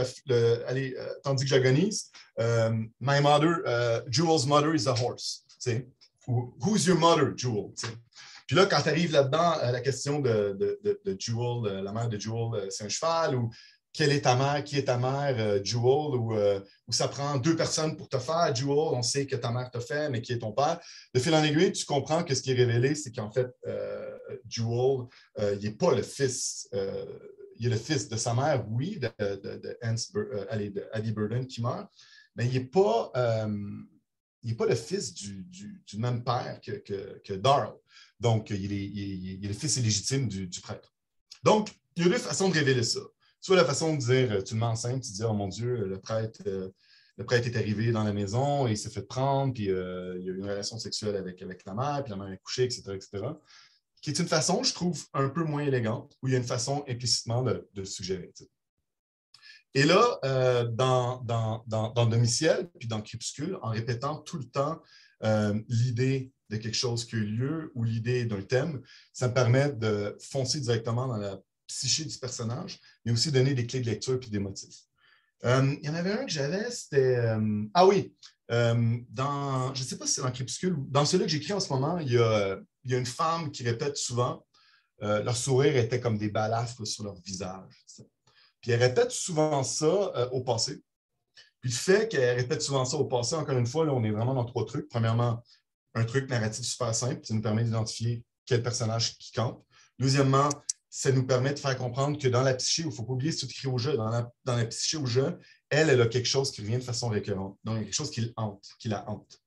allez, 0.66 0.96
tandis 1.22 1.44
que 1.44 1.50
j'agonise, 1.50 2.10
My 2.38 3.20
mother, 3.20 4.04
Jewel's 4.08 4.46
mother 4.46 4.74
is 4.74 4.86
a 4.86 4.94
horse. 4.94 5.44
Who's 6.26 6.86
your 6.86 6.98
mother, 6.98 7.32
Jewel? 7.36 7.72
Puis 8.46 8.56
là, 8.56 8.66
quand 8.66 8.80
tu 8.82 8.88
arrives 8.88 9.12
là-dedans, 9.12 9.56
la 9.62 9.80
question 9.80 10.20
de, 10.20 10.56
de, 10.58 11.00
de, 11.04 11.16
Jewel, 11.18 11.82
la 11.82 11.92
mère 11.92 12.08
de 12.08 12.18
Jewel, 12.18 12.70
c'est 12.70 12.84
un 12.84 12.88
cheval, 12.88 13.34
ou 13.34 13.50
quelle 13.92 14.12
est 14.12 14.22
ta 14.22 14.36
mère, 14.36 14.62
qui 14.64 14.76
est 14.76 14.84
ta 14.84 14.98
mère, 14.98 15.34
euh, 15.38 15.60
Jewel, 15.62 16.16
ou, 16.16 16.34
euh, 16.34 16.60
ça 16.88 17.08
prend 17.08 17.36
deux 17.36 17.56
personnes 17.56 17.96
pour 17.96 18.08
te 18.08 18.18
faire, 18.18 18.54
Jewel, 18.54 18.76
on 18.76 19.02
sait 19.02 19.26
que 19.26 19.36
ta 19.36 19.50
mère 19.50 19.70
t'a 19.70 19.80
fait, 19.80 20.10
mais 20.10 20.20
qui 20.20 20.32
est 20.32 20.38
ton 20.38 20.52
père? 20.52 20.80
De 21.14 21.20
fil 21.20 21.34
en 21.34 21.42
aiguille, 21.42 21.72
tu 21.72 21.84
comprends 21.84 22.22
que 22.22 22.34
ce 22.34 22.42
qui 22.42 22.52
est 22.52 22.54
révélé, 22.54 22.94
c'est 22.94 23.12
qu'en 23.12 23.30
fait, 23.30 23.48
euh, 23.66 24.16
Jewel, 24.48 25.06
il 25.38 25.64
n'est 25.64 25.74
pas 25.74 25.94
le 25.94 26.02
fils, 26.02 26.68
il 27.58 27.66
est 27.66 27.70
le 27.70 27.76
fils 27.76 28.08
de 28.08 28.16
sa 28.16 28.34
mère, 28.34 28.64
oui, 28.68 28.98
de, 28.98 29.10
de, 29.18 29.56
de, 29.56 30.88
Addie 30.92 31.12
Burden 31.12 31.46
qui 31.46 31.62
meurt, 31.62 31.88
mais 32.36 32.46
il 32.46 32.52
n'est 32.52 32.66
pas, 32.66 33.10
pas 33.12 33.46
le 34.66 34.74
fils 34.74 35.14
du, 35.14 35.46
même 35.96 36.22
père 36.22 36.60
que, 36.62 37.20
que, 37.24 37.32
Darl. 37.34 37.74
Donc, 38.20 38.50
il 38.50 38.72
est, 38.72 39.46
le 39.46 39.54
fils 39.54 39.76
illégitime 39.76 40.28
du, 40.28 40.46
du 40.46 40.60
prêtre. 40.60 40.94
Donc, 41.42 41.70
il 41.96 42.04
y 42.04 42.06
a 42.06 42.10
deux 42.10 42.18
façons 42.18 42.48
de 42.48 42.54
révéler 42.54 42.82
ça 42.82 43.00
soit 43.40 43.56
la 43.56 43.64
façon 43.64 43.94
de 43.94 43.98
dire, 43.98 44.32
euh, 44.32 44.42
tu 44.42 44.54
le 44.54 44.60
mets 44.60 44.66
enceinte, 44.66 45.02
tu 45.02 45.12
dis, 45.12 45.22
oh 45.24 45.32
mon 45.32 45.48
Dieu, 45.48 45.86
le 45.86 45.98
prêtre, 46.00 46.42
euh, 46.46 46.68
le 47.16 47.24
prêtre 47.24 47.46
est 47.46 47.56
arrivé 47.56 47.90
dans 47.90 48.04
la 48.04 48.12
maison 48.12 48.66
et 48.66 48.72
il 48.72 48.78
s'est 48.78 48.90
fait 48.90 49.02
prendre, 49.02 49.52
puis 49.52 49.70
euh, 49.70 50.16
il 50.18 50.26
y 50.26 50.30
a 50.30 50.32
eu 50.32 50.38
une 50.38 50.48
relation 50.48 50.78
sexuelle 50.78 51.16
avec, 51.16 51.42
avec 51.42 51.64
la 51.64 51.74
mère, 51.74 52.02
puis 52.04 52.10
la 52.10 52.16
mère 52.16 52.32
est 52.32 52.38
couchée, 52.38 52.64
etc., 52.64 52.82
etc. 52.94 53.24
Qui 54.00 54.10
est 54.10 54.18
une 54.18 54.28
façon, 54.28 54.62
je 54.62 54.72
trouve, 54.72 55.04
un 55.12 55.28
peu 55.28 55.42
moins 55.42 55.62
élégante, 55.62 56.16
où 56.22 56.28
il 56.28 56.32
y 56.32 56.34
a 56.36 56.38
une 56.38 56.44
façon 56.44 56.84
implicitement 56.88 57.42
de, 57.42 57.68
de 57.74 57.84
suggérer. 57.84 58.32
Et 59.74 59.82
là, 59.82 60.20
dans, 60.70 61.20
dans, 61.22 61.64
dans, 61.66 61.90
dans, 61.90 62.06
Domiciel, 62.06 62.70
puis 62.78 62.86
dans 62.86 63.02
Crépuscule, 63.02 63.58
en 63.60 63.70
répétant 63.70 64.18
tout 64.18 64.38
le 64.38 64.44
temps 64.44 64.80
l'idée 65.68 66.30
de 66.48 66.56
quelque 66.56 66.76
chose 66.76 67.04
qui 67.04 67.16
a 67.16 67.18
eu 67.18 67.26
lieu 67.26 67.72
ou 67.74 67.82
l'idée 67.82 68.24
d'un 68.24 68.40
thème, 68.40 68.80
ça 69.12 69.26
me 69.26 69.34
permet 69.34 69.72
de 69.72 70.16
foncer 70.20 70.60
directement 70.60 71.08
dans 71.08 71.16
la 71.16 71.40
psyché 71.68 72.04
du 72.04 72.18
personnage, 72.18 72.80
mais 73.04 73.12
aussi 73.12 73.30
donner 73.30 73.54
des 73.54 73.66
clés 73.66 73.80
de 73.80 73.86
lecture 73.86 74.18
et 74.20 74.30
des 74.30 74.38
motifs. 74.40 74.80
Euh, 75.44 75.76
il 75.80 75.86
y 75.86 75.88
en 75.88 75.94
avait 75.94 76.12
un 76.12 76.24
que 76.24 76.32
j'avais, 76.32 76.68
c'était. 76.70 77.16
euh, 77.16 77.64
ah 77.74 77.86
oui, 77.86 78.12
euh, 78.50 78.98
dans, 79.08 79.72
je 79.74 79.82
ne 79.82 79.86
sais 79.86 79.96
pas 79.96 80.06
si 80.06 80.14
c'est 80.14 80.22
dans 80.22 80.32
Crépuscule, 80.32 80.74
ou 80.74 80.86
dans 80.88 81.04
celui 81.04 81.24
que 81.24 81.30
j'écris 81.30 81.52
en 81.52 81.60
ce 81.60 81.72
moment, 81.72 81.98
il 81.98 82.12
y, 82.12 82.18
a, 82.18 82.58
il 82.84 82.90
y 82.90 82.94
a 82.94 82.98
une 82.98 83.06
femme 83.06 83.50
qui 83.52 83.62
répète 83.62 83.96
souvent 83.96 84.44
leur 85.00 85.36
sourire 85.36 85.76
était 85.76 86.00
comme 86.00 86.18
des 86.18 86.28
balafres 86.28 86.84
sur 86.84 87.04
leur 87.04 87.14
visage. 87.20 87.86
Puis 88.60 88.72
elle 88.72 88.82
répète 88.82 89.12
souvent 89.12 89.62
ça 89.62 90.28
au 90.32 90.42
passé. 90.42 90.82
Puis 91.60 91.70
le 91.70 91.76
fait 91.76 92.08
qu'elle 92.08 92.36
répète 92.36 92.62
souvent 92.62 92.84
ça 92.84 92.96
au 92.96 93.04
passé, 93.04 93.36
encore 93.36 93.56
une 93.56 93.66
fois, 93.66 93.84
là, 93.84 93.92
on 93.92 94.02
est 94.02 94.10
vraiment 94.10 94.34
dans 94.34 94.44
trois 94.44 94.66
trucs. 94.66 94.88
Premièrement, 94.88 95.40
un 95.94 96.04
truc 96.04 96.28
narratif 96.28 96.64
super 96.64 96.92
simple, 96.94 97.20
ça 97.24 97.32
nous 97.32 97.42
permet 97.42 97.62
d'identifier 97.62 98.24
quel 98.44 98.60
personnage 98.60 99.16
qui 99.18 99.30
campe. 99.30 99.64
Deuxièmement, 100.00 100.48
ça 100.98 101.12
nous 101.12 101.24
permet 101.24 101.54
de 101.54 101.60
faire 101.60 101.78
comprendre 101.78 102.18
que 102.18 102.26
dans 102.26 102.42
la 102.42 102.54
psyché, 102.54 102.82
il 102.82 102.88
ne 102.88 102.90
faut 102.90 103.04
pas 103.04 103.12
oublier, 103.12 103.32
tout 103.32 103.46
écrit 103.46 103.68
au 103.68 103.78
jeu, 103.78 103.96
dans 103.96 104.10
la, 104.10 104.66
psyché 104.66 104.96
au 104.96 105.06
jeu, 105.06 105.38
elle, 105.70 105.90
elle 105.90 106.00
a 106.00 106.08
quelque 106.08 106.26
chose 106.26 106.50
qui 106.50 106.60
revient 106.60 106.78
de 106.78 106.82
façon 106.82 107.08
récurrente. 107.08 107.56
Donc, 107.62 107.76
il 107.76 107.78
y 107.78 107.80
a 107.82 107.84
quelque 107.84 107.94
chose 107.94 108.10
qui, 108.10 108.32
hante, 108.36 108.64
qui 108.80 108.88
la 108.88 109.08
hante. 109.08 109.40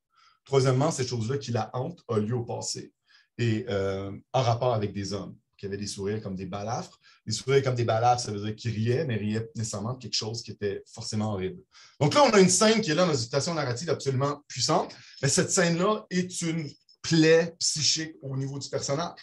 Troisièmement, 0.45 0.91
cette 0.91 1.10
chose-là 1.10 1.38
qui 1.38 1.52
la 1.52 1.70
hante 1.74 1.99
a 2.08 2.20
lieu 2.20 2.36
au 2.36 2.45
passé 2.45 2.93
et 3.38 3.66
euh, 3.68 4.18
en 4.32 4.41
rapport 4.41 4.74
avec 4.74 4.93
des 4.93 5.12
hommes 5.12 5.36
qui 5.58 5.66
avaient 5.66 5.76
des 5.76 5.88
sourires 5.88 6.22
comme 6.22 6.38
des 6.38 6.45
balafres. 6.45 6.97
Des 7.28 7.34
sourires 7.34 7.64
comme 7.64 7.76
des 7.76 7.84
balafres, 7.84 8.22
ça 8.22 8.32
veut 8.32 8.39
dire 8.39 8.56
qu'ils 8.56 8.74
riaient, 8.74 9.04
mais 9.04 9.18
riaient 9.18 9.49
nécessairement 9.54 9.95
de 9.95 9.99
quelque 9.99 10.16
chose 10.16 10.43
qui 10.43 10.52
était 10.52 10.82
forcément 10.86 11.34
horrible. 11.34 11.62
Donc 11.99 12.14
là, 12.14 12.24
on 12.24 12.30
a 12.30 12.39
une 12.39 12.47
scène 12.47 12.80
qui 12.80 12.91
est 12.91 12.95
là 12.95 13.06
dans 13.06 13.12
une 13.12 13.20
situation 13.20 13.54
narrative 13.54 13.89
absolument 13.89 14.41
puissante, 14.47 14.95
mais 15.22 15.28
cette 15.28 15.52
scène-là 15.52 16.06
est 16.12 16.41
une 16.43 16.70
plaie 17.02 17.54
psychique 17.60 18.14
au 18.22 18.38
niveau 18.38 18.58
du 18.58 18.70
personnage. 18.70 19.20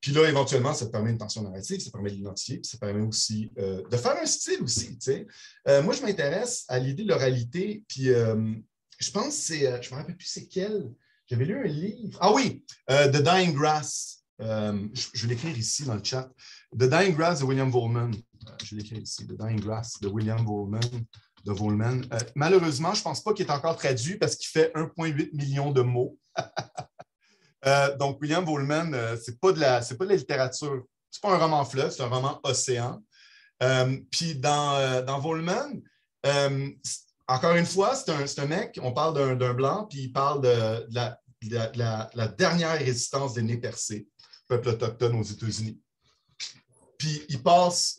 Puis 0.00 0.12
là, 0.12 0.28
éventuellement, 0.28 0.72
ça 0.74 0.86
te 0.86 0.92
permet 0.92 1.10
une 1.10 1.18
tension 1.18 1.42
narrative, 1.42 1.80
ça 1.80 1.90
permet 1.90 2.10
de 2.10 2.16
l'identifier, 2.16 2.58
puis 2.58 2.70
ça 2.70 2.78
permet 2.78 3.02
aussi 3.02 3.50
euh, 3.58 3.82
de 3.88 3.96
faire 3.96 4.16
un 4.20 4.26
style 4.26 4.62
aussi. 4.62 4.96
Euh, 5.66 5.82
moi, 5.82 5.94
je 5.94 6.02
m'intéresse 6.02 6.64
à 6.68 6.78
l'idée 6.78 7.02
de 7.02 7.08
l'oralité, 7.08 7.82
puis 7.88 8.10
euh, 8.10 8.54
je 8.98 9.10
pense 9.10 9.28
que 9.28 9.42
c'est, 9.42 9.66
euh, 9.66 9.82
je 9.82 9.88
ne 9.88 9.94
me 9.94 10.00
rappelle 10.00 10.16
plus 10.16 10.28
c'est 10.28 10.46
quel. 10.46 10.92
J'avais 11.26 11.44
lu 11.44 11.58
un 11.58 11.66
livre. 11.66 12.18
Ah 12.22 12.32
oui, 12.32 12.64
The 12.88 13.22
Dying 13.22 13.52
Grass. 13.52 14.24
Je, 14.40 15.26
vais 15.26 15.34
l'écrire 15.34 15.58
ici 15.58 15.84
dans 15.84 15.94
le 15.94 16.02
chat. 16.02 16.30
The 16.72 16.84
Dying 16.84 17.14
Grass 17.14 17.40
de 17.40 17.44
William 17.44 17.70
Volman. 17.70 18.12
Je 18.64 18.74
vais 18.74 18.82
l'écrire 18.82 19.02
ici. 19.02 19.26
The 19.26 19.36
Dying 19.36 19.60
Grass 19.60 20.00
de 20.00 20.08
William 20.08 20.42
Volman. 20.42 20.80
De 21.44 21.52
Volman. 21.52 22.00
Malheureusement, 22.34 22.94
je 22.94 23.00
ne 23.00 23.04
pense 23.04 23.22
pas 23.22 23.34
qu'il 23.34 23.44
est 23.44 23.50
encore 23.50 23.76
traduit 23.76 24.16
parce 24.16 24.36
qu'il 24.36 24.48
fait 24.48 24.72
1,8 24.74 25.34
million 25.34 25.70
de 25.70 25.82
mots. 25.82 26.18
Euh, 27.68 27.96
donc, 27.96 28.20
William 28.22 28.44
Volman, 28.44 28.92
euh, 28.94 29.16
ce 29.16 29.30
n'est 29.30 29.36
pas, 29.36 29.52
de 29.52 29.60
la- 29.60 29.82
c'est 29.82 29.96
pas 29.96 30.04
de 30.04 30.10
la 30.10 30.16
littérature. 30.16 30.84
Ce 31.10 31.18
n'est 31.18 31.20
pas 31.30 31.34
un 31.36 31.38
roman 31.38 31.64
fleuve, 31.64 31.90
c'est 31.90 32.02
un 32.02 32.08
roman 32.08 32.40
océan. 32.42 33.02
Euh, 33.62 33.98
Puis 34.10 34.36
dans, 34.36 34.74
euh, 34.76 35.02
dans 35.02 35.18
encore 37.26 37.56
une 37.56 37.66
fois, 37.66 37.94
c'est 37.94 38.10
un, 38.10 38.26
c'est 38.26 38.40
un 38.40 38.46
mec, 38.46 38.78
on 38.82 38.92
parle 38.92 39.14
d'un, 39.14 39.34
blanc, 39.52 39.86
puis 39.90 40.04
il 40.04 40.12
parle 40.12 40.40
de, 40.42 40.86
la, 40.90 41.20
de 41.42 41.54
la- 41.54 41.66
de 41.68 41.78
la- 41.78 42.10
la 42.14 42.28
dernière 42.28 42.78
résistance 42.78 43.34
des 43.34 43.42
nez 43.42 43.58
percés, 43.58 44.08
peuple 44.48 44.68
autochtone 44.70 45.14
aux 45.20 45.22
États-Unis. 45.22 45.78
Puis 46.96 47.22
il 47.28 47.42
passe 47.42 47.96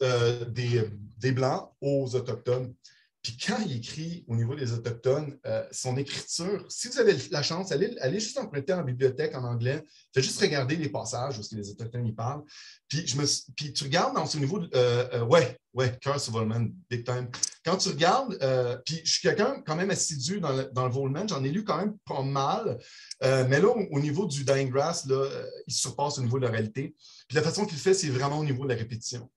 des, 0.48 0.90
des 1.18 1.32
Blancs 1.32 1.72
aux 1.80 2.16
Autochtones. 2.16 2.74
Puis 3.22 3.36
quand 3.38 3.58
il 3.66 3.76
écrit 3.76 4.24
au 4.28 4.36
niveau 4.36 4.56
des 4.56 4.72
Autochtones, 4.72 5.38
euh, 5.46 5.66
son 5.72 5.98
écriture, 5.98 6.66
si 6.70 6.88
vous 6.88 7.00
avez 7.00 7.18
la 7.32 7.44
chance, 7.44 7.72
allez, 7.72 8.20
juste 8.20 8.38
emprunter 8.38 8.72
en 8.72 8.84
bibliothèque 8.84 9.36
en 9.36 9.44
anglais, 9.44 9.84
faites 10.14 10.24
juste 10.24 10.40
regarder 10.40 10.78
les 10.78 10.88
passages 10.88 11.38
où 11.38 11.42
les 11.52 11.70
Autochtones 11.70 12.08
y 12.08 12.14
parlent. 12.14 12.44
Puis, 12.88 13.06
je 13.06 13.18
me, 13.18 13.26
puis 13.56 13.74
tu 13.74 13.84
regardes 13.84 14.16
dans 14.16 14.26
ce 14.26 14.38
niveau, 14.38 14.60
de, 14.60 14.70
euh, 14.74 15.08
euh, 15.16 15.26
ouais, 15.26 15.58
ouais, 15.74 15.98
Curse 16.00 16.30
Volman, 16.30 16.70
big 16.90 17.04
time. 17.04 17.30
Quand 17.66 17.76
tu 17.76 17.90
regardes, 17.90 18.38
puis 18.86 19.02
je 19.04 19.12
suis 19.12 19.22
quelqu'un 19.22 19.62
quand 19.66 19.76
même 19.76 19.92
assidu 19.92 20.40
dans 20.40 20.54
le, 20.54 20.90
Volman, 20.90 21.28
j'en 21.28 21.44
ai 21.44 21.50
lu 21.50 21.66
quand 21.66 21.78
même 21.78 21.98
pas 22.06 22.24
mal, 22.24 22.78
mais 23.22 23.60
là, 23.60 23.68
au, 23.68 23.86
au 23.92 24.00
niveau 24.00 24.26
du 24.28 24.46
Dying 24.46 24.70
Grass, 24.70 25.06
là, 25.06 25.28
il 25.68 25.74
surpasse 25.74 26.18
au 26.20 26.22
niveau 26.22 26.40
de 26.40 26.46
la 26.46 26.52
réalité. 26.52 26.96
Puis 27.28 27.36
la 27.36 27.44
façon 27.44 27.66
qu'il 27.66 27.78
fait, 27.78 27.94
c'est 27.94 28.10
vraiment 28.10 28.40
au 28.40 28.46
niveau 28.46 28.64
de 28.64 28.70
la 28.70 28.76
répétition. 28.76 29.30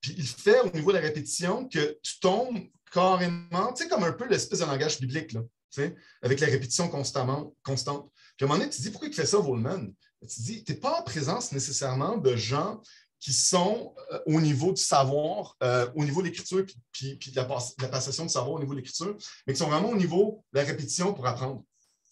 Puis 0.00 0.14
il 0.16 0.26
fait 0.26 0.60
au 0.60 0.70
niveau 0.70 0.92
de 0.92 0.96
la 0.96 1.02
répétition 1.02 1.68
que 1.68 1.98
tu 2.02 2.20
tombes 2.20 2.58
carrément, 2.90 3.72
tu 3.72 3.82
sais, 3.82 3.88
comme 3.88 4.04
un 4.04 4.12
peu 4.12 4.26
l'espèce 4.28 4.60
de 4.60 4.64
langage 4.64 5.00
biblique, 5.00 5.32
là, 5.32 5.42
avec 6.22 6.40
la 6.40 6.46
répétition 6.46 6.88
constamment, 6.88 7.54
constante. 7.62 8.10
Puis 8.36 8.44
à 8.44 8.46
un 8.46 8.48
moment 8.48 8.58
donné, 8.58 8.70
tu 8.70 8.78
te 8.78 8.82
dis, 8.82 8.90
pourquoi 8.90 9.08
il 9.08 9.14
fait 9.14 9.26
ça, 9.26 9.38
Volman? 9.38 9.92
Tu 10.22 10.26
te 10.26 10.42
dis, 10.42 10.64
tu 10.64 10.72
n'es 10.72 10.78
pas 10.78 11.00
en 11.00 11.02
présence 11.02 11.52
nécessairement 11.52 12.16
de 12.16 12.36
gens 12.36 12.80
qui 13.20 13.32
sont 13.32 13.94
euh, 14.12 14.20
au 14.26 14.40
niveau 14.40 14.72
du 14.72 14.82
savoir, 14.82 15.56
euh, 15.62 15.88
au 15.94 16.04
niveau 16.04 16.22
de 16.22 16.28
l'écriture, 16.28 16.64
puis, 16.90 17.18
de, 17.18 17.36
la, 17.36 17.44
de 17.44 17.82
la 17.82 17.88
passation 17.88 18.24
de 18.24 18.30
savoir 18.30 18.54
au 18.54 18.58
niveau 18.58 18.72
de 18.72 18.78
l'écriture, 18.78 19.16
mais 19.46 19.52
qui 19.52 19.58
sont 19.58 19.68
vraiment 19.68 19.90
au 19.90 19.96
niveau 19.96 20.42
de 20.52 20.58
la 20.58 20.64
répétition 20.64 21.12
pour 21.12 21.26
apprendre. 21.26 21.62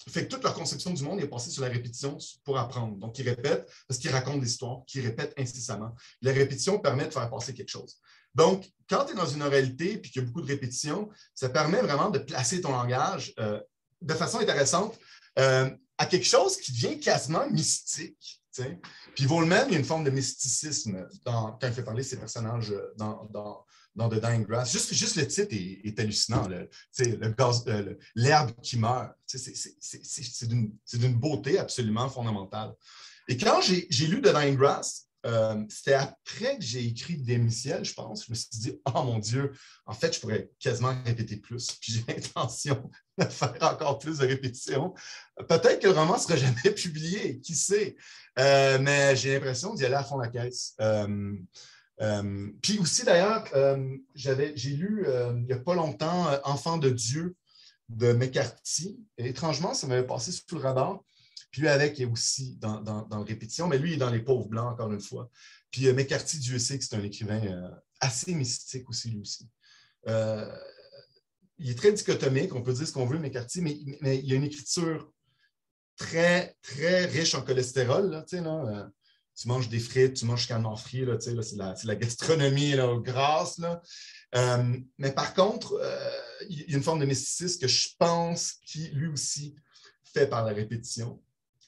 Fait 0.09 0.25
que 0.25 0.29
toute 0.29 0.45
leur 0.45 0.55
conception 0.55 0.93
du 0.93 1.03
monde 1.03 1.21
est 1.21 1.27
passée 1.27 1.51
sur 1.51 1.63
la 1.63 1.69
répétition 1.69 2.17
pour 2.45 2.59
apprendre. 2.59 2.97
Donc, 2.97 3.19
ils 3.19 3.29
répètent 3.29 3.69
parce 3.89 3.99
qu'ils 3.99 4.11
racontent 4.11 4.39
l'histoire, 4.39 4.85
qu'ils 4.87 5.05
répètent 5.05 5.35
incessamment. 5.37 5.95
La 6.23 6.33
répétition 6.33 6.79
permet 6.79 7.07
de 7.07 7.11
faire 7.11 7.29
passer 7.29 7.53
quelque 7.53 7.71
chose. 7.71 7.99
Donc, 8.39 8.71
quand 8.89 9.05
tu 9.05 9.13
es 9.13 9.17
dans 9.17 9.27
une 9.27 9.43
oralité 9.43 9.95
et 9.95 10.01
qu'il 10.01 10.23
y 10.23 10.25
a 10.25 10.27
beaucoup 10.29 10.41
de 10.41 10.47
répétition, 10.47 11.11
ça 11.35 11.49
permet 11.49 11.83
vraiment 11.83 12.09
de 12.09 12.19
placer 12.21 12.61
ton 12.61 12.71
langage 12.73 13.35
euh, 13.39 13.61
de 14.01 14.15
façon 14.15 14.39
intéressante 14.39 14.99
euh, 15.39 15.69
à 15.99 16.07
quelque 16.07 16.25
chose 16.27 16.57
qui 16.57 16.73
devient 16.73 16.99
quasiment 17.01 17.47
mystique. 17.51 18.41
Puis 19.15 19.25
Volman, 19.27 19.65
il 19.69 19.73
y 19.73 19.77
a 19.77 19.79
une 19.79 19.85
forme 19.85 20.05
de 20.05 20.11
mysticisme 20.11 21.07
quand 21.25 21.59
il 21.63 21.73
fait 21.73 21.85
parler 21.85 22.03
de 22.03 22.09
ses 22.09 22.17
personnages 22.19 22.71
euh, 22.73 22.93
dans, 22.97 23.25
dans, 23.31 23.65
dans 23.95 24.09
The 24.09 24.21
Dying 24.21 24.45
Grass. 24.47 24.73
Juste, 24.73 24.95
juste 24.95 25.17
le 25.17 25.27
titre 25.29 25.55
est, 25.55 25.99
hallucinant. 26.01 26.47
le- 26.49 26.69
L'herbe 28.15 28.53
qui 28.63 28.79
meurt. 28.79 29.13
C'est- 29.27 30.47
d'une 30.47 31.15
beauté 31.15 31.59
absolument 31.59 32.09
fondamentale. 32.09 32.73
Et 33.29 33.37
quand 33.37 33.61
j'ai 33.61 34.07
lu 34.07 34.23
The 34.23 34.33
Dying 34.35 34.57
Grass, 34.57 35.08
euh, 35.27 35.65
c'était 35.69 35.95
après 35.95 36.59
que 36.59 36.65
j'ai 36.65 36.87
écrit 36.87 37.17
Démiciel, 37.17 37.85
je 37.85 37.93
pense. 37.93 38.27
Je 38.27 38.31
me 38.31 38.37
suis 38.37 38.49
dit, 38.53 38.81
oh 38.87 39.03
mon 39.03 39.19
Dieu, 39.19 39.53
en 39.87 39.93
fait, 39.93 40.15
je 40.15 40.21
pourrais 40.21 40.51
quasiment 40.61 40.95
répéter 41.05 41.37
plus. 41.37 41.73
Puis 41.81 41.93
j'ai 41.93 42.13
l'intention 42.13 42.91
de 43.19 43.25
faire 43.25 43.55
encore 43.63 43.99
plus 43.99 44.19
de 44.19 44.27
répétitions. 44.27 44.95
Peut-être 45.49 45.81
que 45.81 45.89
le 45.89 45.95
roman 45.95 46.15
ne 46.15 46.21
sera 46.21 46.37
jamais 46.37 46.71
publié, 46.77 47.41
qui 47.41 47.55
sait? 47.55 47.97
Euh, 48.39 48.79
mais 48.81 49.17
j'ai 49.17 49.35
l'impression 49.35 49.75
d'y 49.75 49.85
aller 49.85 49.97
à 49.97 50.05
fond 50.05 50.19
la 50.19 50.29
caisse. 50.29 50.77
Euh, 50.81 52.49
puis 52.63 52.79
aussi, 52.79 53.05
d'ailleurs, 53.05 53.45
j'ai 54.15 54.71
lu 54.71 55.05
il 55.05 55.45
n'y 55.45 55.53
a 55.53 55.59
pas 55.59 55.75
longtemps 55.75 56.29
Enfant 56.45 56.79
de 56.79 56.91
Dieu 56.91 57.35
de 57.89 58.13
McCarthy. 58.13 59.01
Et 59.17 59.29
étrangement, 59.29 59.75
ça 59.75 59.89
m'avait 59.89 60.07
passé 60.07 60.31
sous 60.31 60.45
le 60.55 60.61
radar. 60.61 61.01
Puis 61.51 61.63
lui, 61.63 61.69
avec, 61.69 61.99
est 62.01 62.05
aussi 62.05 62.57
dans, 62.57 62.81
dans, 62.81 63.03
dans 63.03 63.25
répétition, 63.25 63.69
mais 63.69 63.79
lui, 63.79 63.91
il 63.91 63.95
est 63.95 63.99
dans 63.99 64.11
Les 64.11 64.21
Pauvres 64.21 64.49
Blancs, 64.49 64.73
encore 64.73 64.93
une 64.93 65.01
fois. 65.01 65.31
Puis 65.71 65.87
euh, 65.87 65.95
McCarthy, 65.95 66.39
Dieu 66.39 66.59
sait 66.59 66.79
que 66.79 66.85
c'est 66.85 66.97
un 66.97 67.03
écrivain 67.03 67.43
euh, 67.45 67.71
assez 68.01 68.35
mystique 68.35 68.89
aussi, 68.89 69.11
lui 69.11 69.21
aussi. 69.21 69.49
Euh, 70.09 70.51
il 71.59 71.71
est 71.71 71.75
très 71.75 71.93
dichotomique, 71.93 72.55
on 72.55 72.63
peut 72.63 72.73
dire 72.73 72.87
ce 72.87 72.93
qu'on 72.93 73.07
veut, 73.07 73.19
McCarthy, 73.19 73.61
mais, 73.61 73.77
mais 74.01 74.19
il 74.19 74.27
y 74.27 74.33
a 74.33 74.37
une 74.37 74.45
écriture 74.45 75.11
très, 75.97 76.57
très 76.63 77.07
riche 77.07 77.35
en 77.35 77.43
cholestérol. 77.43 78.11
Là, 78.11 78.23
tu 78.23 78.37
sais, 78.37 78.43
là, 78.43 78.65
euh, 78.67 78.89
tu 79.35 79.49
manges 79.49 79.69
des 79.69 79.81
frites, 79.81 80.15
tu 80.15 80.25
manges 80.25 80.47
canon 80.47 80.77
frit, 80.77 81.05
là, 81.05 81.15
là, 81.15 81.43
c'est, 81.43 81.87
la, 81.87 81.97
gastronomie 81.97 82.73
là, 82.73 82.97
grasse. 82.99 83.59
Là. 83.59 83.83
Mais 84.99 85.13
par 85.13 85.33
contre, 85.35 85.81
il 86.49 86.71
y 86.71 86.75
a 86.75 86.77
une 86.77 86.83
forme 86.83 86.99
de 86.99 87.07
mysticisme 87.07 87.61
que 87.61 87.69
je 87.69 87.89
pense 87.99 88.55
qui, 88.67 88.89
lui 88.89 89.07
aussi, 89.07 89.55
fait 90.13 90.27
par 90.27 90.45
la 90.45 90.53
répétition. 90.53 91.23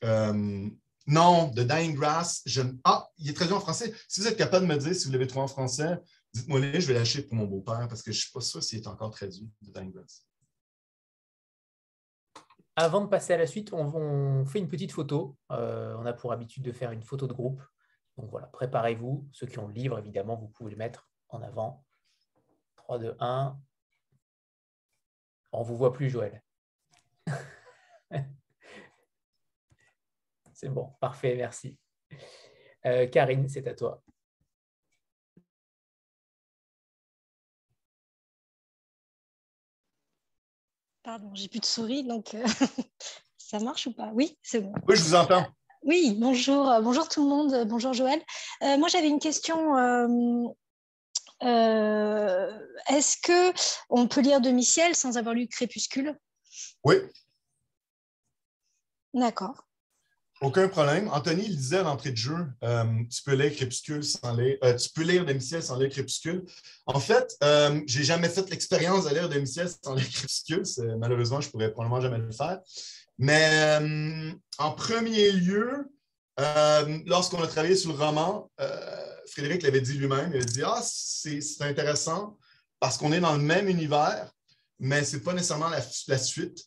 Euh, 0.04 0.68
non, 1.06 1.50
The 1.50 1.60
Dying 1.60 1.94
Grass. 1.94 2.44
Ah, 2.84 3.08
il 3.18 3.30
est 3.30 3.34
traduit 3.34 3.54
en 3.54 3.60
français. 3.60 3.92
Si 4.08 4.20
vous 4.20 4.28
êtes 4.28 4.36
capable 4.36 4.66
de 4.66 4.72
me 4.72 4.78
dire 4.78 4.94
si 4.94 5.06
vous 5.06 5.12
l'avez 5.12 5.26
trouvé 5.26 5.42
en 5.42 5.48
français, 5.48 5.98
dites-moi 6.32 6.60
je 6.60 6.86
vais 6.86 6.94
lâcher 6.94 7.22
pour 7.22 7.34
mon 7.34 7.46
beau-père 7.46 7.88
parce 7.88 8.02
que 8.02 8.12
je 8.12 8.18
ne 8.18 8.20
suis 8.20 8.32
pas 8.32 8.40
sûr 8.40 8.62
s'il 8.62 8.78
est 8.78 8.86
encore 8.86 9.10
traduit, 9.10 9.50
The 9.64 9.72
Dying 9.72 9.92
Grass. 9.92 10.26
Avant 12.76 13.00
de 13.02 13.08
passer 13.08 13.32
à 13.34 13.36
la 13.36 13.46
suite, 13.46 13.72
on, 13.72 13.94
on 13.94 14.44
fait 14.46 14.58
une 14.58 14.68
petite 14.68 14.92
photo. 14.92 15.36
Euh, 15.50 15.96
on 15.98 16.06
a 16.06 16.12
pour 16.12 16.32
habitude 16.32 16.62
de 16.62 16.72
faire 16.72 16.92
une 16.92 17.02
photo 17.02 17.26
de 17.26 17.32
groupe. 17.32 17.62
Donc 18.16 18.30
voilà, 18.30 18.46
préparez-vous. 18.46 19.28
Ceux 19.32 19.46
qui 19.46 19.58
ont 19.58 19.66
le 19.66 19.74
livre, 19.74 19.98
évidemment, 19.98 20.36
vous 20.36 20.48
pouvez 20.48 20.70
le 20.70 20.76
mettre 20.76 21.08
en 21.28 21.42
avant. 21.42 21.84
3, 22.76 22.98
2, 22.98 23.16
1. 23.18 23.58
On 25.52 25.60
ne 25.60 25.64
vous 25.64 25.76
voit 25.76 25.92
plus, 25.92 26.08
Joël. 26.08 26.42
C'est 30.60 30.68
bon, 30.68 30.92
parfait, 31.00 31.36
merci. 31.36 31.78
Euh, 32.84 33.06
Karine, 33.06 33.48
c'est 33.48 33.66
à 33.66 33.72
toi. 33.74 34.02
Pardon, 41.02 41.30
j'ai 41.32 41.48
plus 41.48 41.60
de 41.60 41.64
souris, 41.64 42.04
donc 42.04 42.34
euh, 42.34 42.44
ça 43.38 43.58
marche 43.58 43.86
ou 43.86 43.94
pas? 43.94 44.10
Oui, 44.12 44.36
c'est 44.42 44.60
bon. 44.60 44.74
Oui, 44.86 44.96
je 44.96 45.02
vous 45.02 45.14
entends. 45.14 45.46
Oui, 45.82 46.14
bonjour, 46.18 46.68
euh, 46.68 46.82
bonjour 46.82 47.08
tout 47.08 47.22
le 47.22 47.30
monde, 47.30 47.66
bonjour 47.66 47.94
Joël. 47.94 48.20
Euh, 48.62 48.76
moi, 48.76 48.88
j'avais 48.88 49.08
une 49.08 49.18
question. 49.18 49.78
euh, 49.78 50.44
euh, 51.42 52.66
est-ce 52.90 53.16
que 53.16 53.58
on 53.88 54.06
peut 54.08 54.20
lire 54.20 54.42
Demi-ciel 54.42 54.94
sans 54.94 55.16
avoir 55.16 55.34
lu 55.34 55.48
Crépuscule? 55.48 56.18
Oui. 56.84 56.96
D'accord. 59.14 59.69
Aucun 60.42 60.68
problème. 60.68 61.08
Anthony 61.12 61.44
il 61.44 61.56
disait 61.56 61.78
à 61.78 61.82
l'entrée 61.82 62.12
de 62.12 62.16
jeu, 62.16 62.46
euh, 62.64 62.84
tu 63.10 63.22
peux 63.22 63.34
lire 63.34 63.54
Crépuscule 63.54 64.02
sans 64.02 64.34
lire, 64.34 64.56
euh, 64.64 64.74
tu 64.74 64.88
peux 64.88 65.02
lire 65.02 65.26
Demi-ciel 65.26 65.62
sans 65.62 65.78
lire 65.78 65.90
Crépuscule. 65.90 66.44
En 66.86 66.98
fait, 66.98 67.36
euh, 67.44 67.82
j'ai 67.86 68.04
jamais 68.04 68.30
fait 68.30 68.48
l'expérience 68.48 69.04
de 69.04 69.10
lire 69.10 69.28
Demi-ciel 69.28 69.68
sans 69.84 69.94
lire 69.94 70.08
Crépuscule. 70.08 70.62
Malheureusement, 70.98 71.42
je 71.42 71.50
pourrais 71.50 71.70
probablement 71.70 72.00
jamais 72.00 72.16
le 72.16 72.32
faire. 72.32 72.58
Mais 73.18 73.50
euh, 73.52 74.32
en 74.56 74.72
premier 74.72 75.30
lieu, 75.32 75.90
lorsqu'on 77.04 77.42
a 77.42 77.46
travaillé 77.46 77.76
sur 77.76 77.92
le 77.92 78.02
roman, 78.02 78.50
Frédéric 79.30 79.62
l'avait 79.62 79.82
dit 79.82 79.92
lui-même, 79.92 80.32
il 80.34 80.40
a 80.40 80.44
dit 80.44 80.62
Ah, 80.64 80.80
c'est 80.82 81.42
intéressant 81.60 82.38
parce 82.78 82.96
qu'on 82.96 83.12
est 83.12 83.20
dans 83.20 83.34
le 83.34 83.42
même 83.42 83.68
univers, 83.68 84.32
mais 84.78 85.04
ce 85.04 85.16
n'est 85.16 85.22
pas 85.22 85.34
nécessairement 85.34 85.68
la 85.68 86.18
suite 86.18 86.66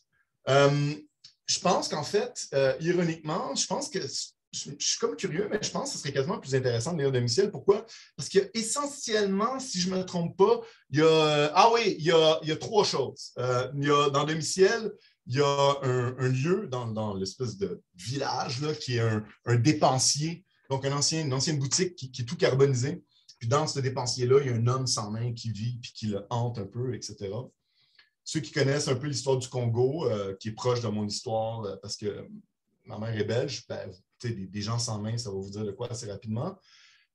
je 1.46 1.58
pense 1.58 1.88
qu'en 1.88 2.02
fait, 2.02 2.46
euh, 2.54 2.74
ironiquement, 2.80 3.54
je 3.54 3.66
pense 3.66 3.88
que 3.88 4.00
je, 4.00 4.70
suis 4.78 4.98
comme 5.00 5.16
curieux, 5.16 5.48
mais 5.50 5.58
je 5.60 5.70
pense 5.70 5.90
que 5.90 5.96
ce 5.96 5.98
serait 5.98 6.12
quasiment 6.12 6.38
plus 6.38 6.54
intéressant 6.54 6.92
de 6.92 6.98
lire 7.02 7.12
Domicile. 7.12 7.50
Pourquoi? 7.50 7.84
Parce 8.16 8.28
qu'essentiellement, 8.28 9.58
si 9.58 9.80
je 9.80 9.90
ne 9.90 9.96
me 9.96 10.04
trompe 10.04 10.36
pas, 10.36 10.60
il 10.90 11.00
y 11.00 11.02
a. 11.02 11.52
Ah 11.54 11.70
oui, 11.72 11.96
il 11.98 12.04
y 12.04 12.12
a, 12.12 12.56
trois 12.56 12.84
choses. 12.84 13.32
Euh, 13.38 13.68
il 13.76 13.88
y 13.88 13.90
a, 13.90 14.10
dans 14.10 14.24
Domicile, 14.24 14.92
il 15.26 15.36
y 15.36 15.40
a 15.40 15.78
un, 15.82 16.28
lieu 16.28 16.68
dans, 16.68 17.14
l'espèce 17.14 17.56
de 17.56 17.82
village 17.94 18.60
là, 18.60 18.74
qui 18.74 18.96
est 18.96 19.00
un, 19.00 19.56
dépensier, 19.56 20.44
donc 20.70 20.84
un 20.84 20.92
ancien, 20.92 21.22
une 21.22 21.32
ancienne 21.32 21.58
boutique 21.58 21.96
qui, 21.96 22.10
qui, 22.10 22.22
est 22.22 22.26
tout 22.26 22.36
carbonisé. 22.36 23.02
Puis 23.38 23.48
dans 23.48 23.66
ce 23.66 23.80
dépensier-là, 23.80 24.40
il 24.40 24.46
y 24.46 24.50
a 24.50 24.54
un 24.54 24.66
homme 24.66 24.86
sans 24.86 25.10
main 25.10 25.32
qui 25.32 25.50
vit 25.50 25.78
puis 25.82 25.92
qui 25.92 26.06
le 26.06 26.26
hante 26.30 26.58
un 26.58 26.66
peu, 26.66 26.94
etc. 26.94 27.30
Ceux 28.24 28.40
qui 28.40 28.52
connaissent 28.52 28.88
un 28.88 28.94
peu 28.94 29.06
l'histoire 29.06 29.36
du 29.36 29.48
Congo, 29.48 30.10
euh, 30.10 30.34
qui 30.40 30.48
est 30.48 30.52
proche 30.52 30.80
de 30.80 30.88
mon 30.88 31.06
histoire, 31.06 31.62
euh, 31.64 31.76
parce 31.82 31.96
que 31.96 32.26
ma 32.86 32.98
mère 32.98 33.14
est 33.14 33.24
belge, 33.24 33.64
ben, 33.68 33.90
des, 34.22 34.62
gens 34.62 34.78
sans 34.78 34.98
main, 34.98 35.18
ça 35.18 35.30
va 35.30 35.36
vous 35.36 35.50
dire 35.50 35.64
de 35.64 35.72
quoi 35.72 35.90
assez 35.90 36.10
rapidement. 36.10 36.58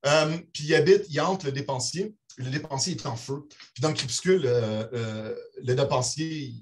Euh, 0.06 0.38
puis 0.54 0.66
il 0.66 0.76
habite, 0.76 1.06
il 1.10 1.20
entre 1.20 1.48
le 1.48 1.52
dépensier. 1.52 2.16
Le 2.38 2.52
dépensier 2.52 2.96
est 2.96 3.06
en 3.08 3.16
feu. 3.16 3.48
Puis 3.74 3.82
dans 3.82 3.90
le 3.90 3.96
crépuscule, 3.96 4.44
le 4.44 5.74
dépensier, 5.74 6.54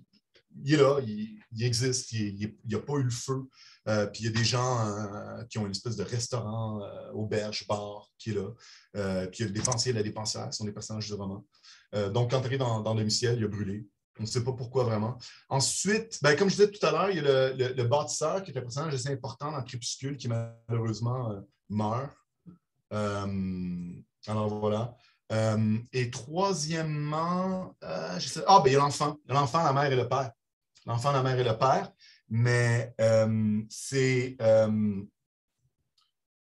il, 0.63 0.73
est 0.73 0.77
là, 0.77 0.99
il, 1.05 1.63
existe, 1.63 2.13
il 2.13 2.55
n'y 2.65 2.75
a 2.75 2.79
pas 2.79 2.93
eu 2.93 3.03
le 3.03 3.11
feu. 3.11 3.43
puis 3.85 4.23
il 4.23 4.25
y 4.25 4.27
a 4.27 4.31
des 4.31 4.45
gens 4.45 5.45
qui 5.49 5.59
ont 5.59 5.65
une 5.65 5.71
espèce 5.71 5.97
de 5.97 6.03
restaurant, 6.03 6.81
auberge, 7.13 7.67
bar 7.67 8.09
qui 8.17 8.31
est 8.31 8.33
là. 8.33 9.27
puis 9.27 9.39
il 9.39 9.41
y 9.41 9.43
a 9.43 9.47
le 9.47 9.53
dépensier 9.53 9.91
et 9.91 9.95
la 9.95 10.03
dépensière, 10.03 10.51
ce 10.51 10.57
sont 10.57 10.65
des 10.65 10.71
personnages 10.71 11.05
du 11.05 11.13
roman. 11.13 11.45
donc, 12.13 12.31
quand 12.31 12.41
dans, 12.57 12.81
dans 12.81 12.93
le 12.95 13.09
ciel, 13.09 13.37
il 13.37 13.43
a 13.43 13.47
brûlé. 13.47 13.85
On 14.19 14.23
ne 14.23 14.27
sait 14.27 14.43
pas 14.43 14.53
pourquoi 14.53 14.83
vraiment. 14.83 15.17
Ensuite, 15.49 16.19
ben, 16.21 16.35
comme 16.35 16.49
je 16.49 16.55
disais 16.55 16.71
tout 16.71 16.83
à 16.85 16.91
l'heure, 16.91 17.09
il 17.09 17.17
y 17.17 17.19
a 17.19 17.51
le, 17.53 17.83
bâtisseur 17.83 18.43
qui 18.43 18.51
est 18.51 18.57
un 18.57 18.61
personnage 18.61 18.93
assez 18.93 19.09
important 19.09 19.51
dans 19.51 19.61
Crépuscule 19.61 20.17
qui 20.17 20.27
malheureusement 20.27 21.31
euh, 21.31 21.39
meurt. 21.69 22.11
Euh, 22.93 23.91
alors 24.25 24.49
voilà. 24.49 24.95
Euh, 25.31 25.77
et 25.93 26.09
troisièmement, 26.09 27.75
ah, 27.81 28.17
ben, 28.17 28.63
il 28.65 28.73
y 28.73 28.75
a 28.75 28.79
l'enfant. 28.79 29.17
L'enfant, 29.27 29.63
la 29.63 29.73
mère 29.73 29.91
et 29.91 29.95
le 29.95 30.07
père. 30.07 30.31
L'enfant, 30.85 31.11
la 31.11 31.21
mère 31.21 31.37
et 31.37 31.43
le 31.43 31.57
père. 31.57 31.91
Mais 32.29 32.95
c'est. 33.69 34.37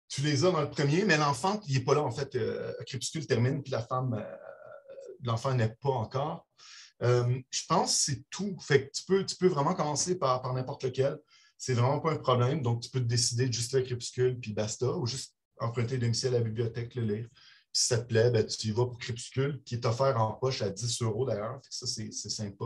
tu 0.08 0.22
les 0.22 0.46
as 0.46 0.52
dans 0.52 0.62
le 0.62 0.70
premier, 0.70 1.06
mais 1.06 1.18
l'enfant, 1.18 1.62
il 1.68 1.76
n'est 1.76 1.84
pas 1.84 1.94
là, 1.94 2.02
en 2.02 2.12
fait. 2.12 2.38
Crépuscule 2.88 3.28
termine, 3.28 3.62
puis 3.62 3.72
la 3.72 3.82
femme, 3.82 4.26
l'enfant 5.24 5.54
n'est 5.54 5.76
pas 5.76 5.90
encore. 5.90 6.48
Euh, 7.04 7.40
je 7.50 7.62
pense 7.68 7.96
que 7.96 8.12
c'est 8.12 8.24
tout. 8.30 8.56
Tu 8.68 9.36
peux, 9.40 9.48
vraiment 9.48 9.74
commencer 9.74 10.18
par, 10.18 10.54
n'importe 10.54 10.84
lequel. 10.84 11.18
C'est 11.58 11.74
vraiment 11.74 12.00
pas 12.00 12.12
un 12.12 12.18
problème. 12.18 12.62
Donc, 12.62 12.82
tu 12.82 12.90
peux 12.90 13.00
te 13.00 13.06
décider 13.06 13.48
de 13.48 13.54
juste 13.54 13.74
lire 13.74 13.84
Crépuscule 13.86 14.40
puis 14.40 14.54
basta, 14.54 14.92
ou 14.92 15.06
juste 15.06 15.36
emprunter 15.60 15.98
domicile 15.98 16.30
à 16.30 16.40
la 16.40 16.42
bibliothèque, 16.42 16.96
le 16.96 17.04
lire. 17.04 17.28
si 17.72 17.88
ça 17.88 17.98
te 18.00 18.08
plaît, 18.08 18.32
ben, 18.32 18.46
tu 18.46 18.68
y 18.68 18.72
vas 18.72 18.86
pour 18.86 18.98
Crépuscule, 18.98 19.62
qui 19.64 19.76
est 19.76 19.86
offert 19.86 20.20
en 20.20 20.34
poche 20.34 20.62
à 20.62 20.70
10 20.70 21.02
euros 21.04 21.26
d'ailleurs. 21.26 21.60
Ça, 21.70 21.86
c'est 21.86 22.12
sympa. 22.12 22.66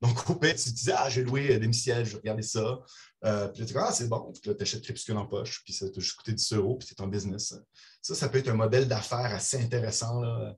Donc, 0.00 0.30
au 0.30 0.34
pire, 0.34 0.54
tu 0.54 0.70
te 0.70 0.76
dis, 0.76 0.90
ah, 0.92 1.10
j'ai 1.10 1.22
loué 1.22 1.58
domicile, 1.58 2.04
je 2.04 2.12
vais 2.12 2.18
regarder 2.18 2.42
ça. 2.42 2.80
Euh, 3.24 3.48
puis 3.48 3.66
tu 3.66 3.72
dis, 3.72 3.78
ah, 3.78 3.92
c'est 3.92 4.08
bon. 4.08 4.32
Puis 4.32 4.50
là, 4.50 4.54
tu 4.54 4.62
achètes 4.62 4.82
Crépuscule 4.82 5.16
en 5.16 5.26
poche, 5.26 5.62
puis 5.62 5.74
ça 5.74 5.88
t'a 5.90 6.00
juste 6.00 6.16
coûté 6.16 6.32
10 6.32 6.52
euros, 6.54 6.76
puis 6.76 6.88
c'est 6.88 6.94
ton 6.94 7.06
business. 7.06 7.54
Ça, 8.00 8.14
ça 8.14 8.28
peut 8.28 8.38
être 8.38 8.48
un 8.48 8.54
modèle 8.54 8.88
d'affaires 8.88 9.34
assez 9.34 9.58
intéressant. 9.62 10.20
Là. 10.20 10.56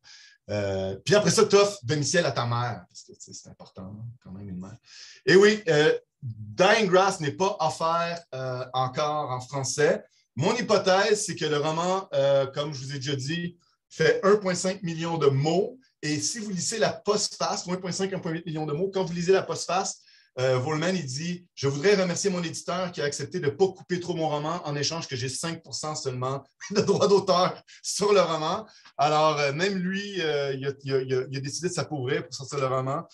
Euh, 0.50 0.96
puis 1.04 1.14
après 1.14 1.30
ça, 1.30 1.44
tu 1.46 1.56
offres 1.56 1.78
domicile 1.84 2.24
à 2.26 2.32
ta 2.32 2.44
mère, 2.46 2.84
parce 2.88 3.02
que 3.04 3.12
c'est 3.18 3.48
important, 3.48 3.94
quand 4.22 4.32
même, 4.32 4.48
une 4.48 4.60
mère. 4.60 4.76
Et 5.24 5.36
oui, 5.36 5.62
euh, 5.68 5.96
Dying 6.22 6.86
Grass 6.86 7.20
n'est 7.20 7.32
pas 7.32 7.56
offert 7.60 8.20
euh, 8.34 8.64
encore 8.72 9.30
en 9.30 9.40
français. 9.40 10.04
Mon 10.34 10.54
hypothèse, 10.54 11.26
c'est 11.26 11.36
que 11.36 11.44
le 11.44 11.58
roman, 11.58 12.08
comme 12.54 12.72
je 12.72 12.84
vous 12.84 12.94
ai 12.94 12.98
déjà 12.98 13.16
dit, 13.16 13.58
fait 13.90 14.22
1,5 14.24 14.82
million 14.82 15.18
de 15.18 15.26
mots. 15.26 15.78
Et 16.00 16.18
si 16.20 16.38
vous 16.38 16.50
lisez 16.50 16.78
la 16.78 16.90
postface, 16.90 17.66
1,5, 17.66 18.10
1,8 18.10 18.46
million 18.46 18.64
de 18.64 18.72
mots, 18.72 18.90
quand 18.92 19.04
vous 19.04 19.12
lisez 19.12 19.32
la 19.32 19.42
postface, 19.42 20.00
euh, 20.38 20.58
Volman, 20.58 20.94
il 20.94 21.04
dit 21.04 21.46
Je 21.54 21.68
voudrais 21.68 21.94
remercier 21.94 22.30
mon 22.30 22.42
éditeur 22.42 22.90
qui 22.92 23.00
a 23.00 23.04
accepté 23.04 23.38
de 23.40 23.46
ne 23.46 23.50
pas 23.50 23.68
couper 23.68 24.00
trop 24.00 24.14
mon 24.14 24.28
roman 24.28 24.60
en 24.66 24.74
échange 24.76 25.06
que 25.06 25.16
j'ai 25.16 25.28
5% 25.28 25.94
seulement 25.94 26.42
de 26.70 26.80
droits 26.80 27.08
d'auteur 27.08 27.62
sur 27.82 28.12
le 28.12 28.20
roman. 28.20 28.66
Alors, 28.96 29.38
euh, 29.38 29.52
même 29.52 29.74
lui, 29.78 30.20
euh, 30.20 30.54
il, 30.54 30.66
a, 30.66 31.40
décidé 31.40 31.68
de 31.68 31.74
s'appauvrir 31.74 32.24
pour 32.24 32.34
sortir 32.34 32.58
le 32.58 32.66
roman. 32.66 33.06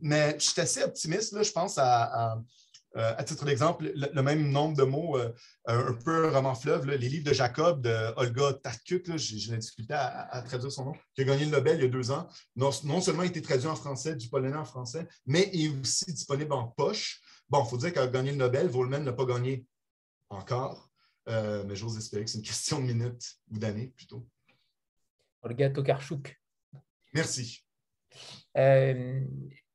mais 0.00 0.36
je 0.38 0.50
suis 0.50 0.60
assez 0.60 0.82
optimiste, 0.82 1.32
là, 1.32 1.42
je 1.42 1.50
pense 1.50 1.78
à 1.78 2.36
euh, 2.96 3.14
à 3.16 3.24
titre 3.24 3.44
d'exemple, 3.44 3.92
le, 3.94 4.22
même 4.22 4.50
nombre 4.50 4.74
de 4.74 4.82
mots, 4.82 5.18
euh, 5.18 5.30
un 5.66 5.92
peu 5.92 6.30
roman 6.30 6.54
fleuve, 6.54 6.86
les 6.86 6.96
livres 6.96 7.28
de 7.28 7.34
Jacob 7.34 7.82
de 7.82 8.14
Olga 8.16 8.54
Tarkuk, 8.54 9.16
j'ai 9.16 9.50
la 9.50 9.58
difficulté 9.58 9.92
à, 9.92 10.42
traduire 10.46 10.72
son 10.72 10.86
nom, 10.86 10.92
qui 11.14 11.20
a 11.20 11.24
gagné 11.24 11.44
le 11.44 11.50
Nobel 11.50 11.76
il 11.76 11.82
y 11.82 11.86
a 11.86 11.88
deux 11.88 12.10
ans, 12.10 12.26
non, 12.54 12.70
seulement 12.72 13.22
a 13.22 13.26
été 13.26 13.42
traduit 13.42 13.68
en 13.68 13.76
français, 13.76 14.16
du 14.16 14.28
polonais 14.28 14.56
en 14.56 14.64
français, 14.64 15.06
mais 15.26 15.50
est 15.52 15.68
aussi 15.68 16.06
disponible 16.06 16.54
en 16.54 16.68
poche. 16.68 17.20
Bon, 17.50 17.62
il 17.64 17.68
faut 17.68 17.76
dire 17.76 17.92
qu'elle 17.92 18.04
a 18.04 18.08
gagné 18.08 18.30
le 18.30 18.38
Nobel, 18.38 18.66
Volman 18.68 19.00
n'a 19.00 19.12
pas 19.12 19.26
gagné 19.26 19.66
encore, 20.30 20.88
euh, 21.28 21.64
mais 21.66 21.76
j'ose 21.76 21.98
espérer 21.98 22.24
que 22.24 22.30
c'est 22.30 22.38
une 22.38 22.44
question 22.46 22.80
de 22.80 22.86
minutes 22.86 23.36
ou 23.50 23.58
d'années 23.58 23.92
plutôt. 23.94 24.26
Olga 25.42 25.68
Tokarczuk. 25.68 26.40
Merci. 27.12 27.62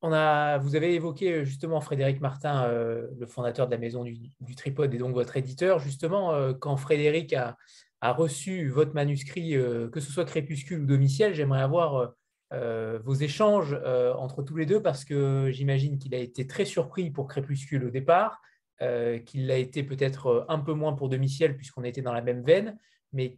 On 0.04 0.14
a, 0.14 0.58
vous 0.58 0.76
avez 0.76 0.96
évoqué 0.96 1.32
euh, 1.32 1.46
justement 1.46 1.80
Frédéric 1.80 2.22
Martin, 2.22 2.64
euh, 2.66 3.08
le 3.20 3.28
fondateur 3.28 3.68
de 3.68 3.72
la 3.72 3.78
maison 3.78 4.04
du, 4.04 4.56
Tripode 4.56 4.94
et 4.94 4.98
donc 4.98 5.14
votre 5.14 5.38
éditeur. 5.38 5.78
Justement, 5.80 6.34
euh, 6.34 6.54
quand 6.54 6.76
Frédéric 6.76 7.34
a, 7.34 7.58
reçu 8.02 8.68
votre 8.70 8.96
manuscrit, 8.96 9.52
que 9.92 10.00
ce 10.00 10.12
soit 10.12 10.26
Crépuscule 10.26 10.82
ou 10.82 10.86
Domiciel, 10.88 11.36
j'aimerais 11.36 11.62
avoir 11.62 12.16
vos 12.52 13.14
échanges 13.14 13.80
entre 14.18 14.42
tous 14.42 14.58
les 14.58 14.66
deux 14.66 14.82
parce 14.82 15.06
que 15.06 15.52
j'imagine 15.52 16.00
qu'il 16.00 16.16
a 16.16 16.18
été 16.18 16.48
très 16.48 16.66
surpris 16.66 17.12
pour 17.12 17.28
Crépuscule 17.28 17.86
au 17.86 17.92
départ, 17.92 18.42
qu'il 18.80 19.46
l'a 19.46 19.58
été 19.58 19.84
peut-être 19.84 20.48
un 20.50 20.58
peu 20.58 20.74
moins 20.74 20.94
pour 20.94 21.10
Domiciel 21.10 21.56
puisqu'on 21.56 21.84
était 21.84 22.02
dans 22.02 22.12
la 22.12 22.24
même 22.24 22.42
veine. 22.42 22.76
Mais 23.14 23.36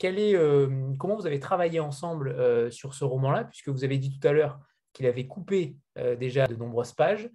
comment 0.98 1.18
vous 1.18 1.28
avez 1.28 1.42
travaillé 1.42 1.82
ensemble 1.82 2.34
sur 2.72 2.94
ce 2.94 3.04
roman-là, 3.04 3.44
puisque 3.44 3.68
vous 3.68 3.84
avez 3.84 3.98
dit 3.98 4.18
tout 4.18 4.26
à 4.26 4.32
l'heure 4.32 4.62
qu'il 4.94 5.08
avait 5.08 5.28
coupé 5.28 5.76
euh, 5.98 6.16
déjà 6.16 6.48
de 6.48 6.56
nombreuses 6.56 6.94
pages. 6.94 7.30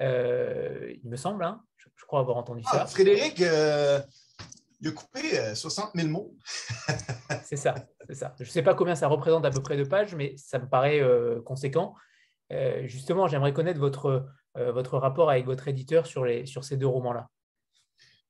Euh, 0.00 0.94
il 1.02 1.10
me 1.10 1.16
semble, 1.16 1.44
hein, 1.44 1.62
je, 1.76 2.04
crois 2.06 2.20
avoir 2.20 2.36
entendu 2.36 2.62
ça. 2.62 2.82
Ah, 2.82 2.86
Frédéric, 2.86 3.40
euh, 3.42 4.00
il 4.80 4.88
a 4.88 4.92
coupé 4.92 5.54
60 5.54 5.90
000 5.94 6.08
mots. 6.08 6.34
c'est 7.44 7.56
ça, 7.56 7.74
c'est 8.06 8.14
ça. 8.14 8.34
Je 8.38 8.44
ne 8.44 8.48
sais 8.48 8.62
pas 8.62 8.74
combien 8.74 8.94
ça 8.94 9.08
représente 9.08 9.44
à 9.44 9.50
peu 9.50 9.60
près 9.60 9.76
de 9.76 9.84
pages, 9.84 10.14
mais 10.14 10.34
ça 10.36 10.58
me 10.58 10.68
paraît 10.68 11.02
conséquent. 11.44 11.94
justement, 12.84 13.28
j'aimerais 13.28 13.52
connaître 13.52 13.78
votre, 13.78 14.26
votre 14.54 14.96
rapport 14.96 15.30
avec 15.30 15.44
votre 15.44 15.68
éditeur 15.68 16.06
sur, 16.06 16.24
les, 16.24 16.46
sur 16.46 16.64
ces 16.64 16.76
deux 16.76 16.86
romans-là. 16.86 17.28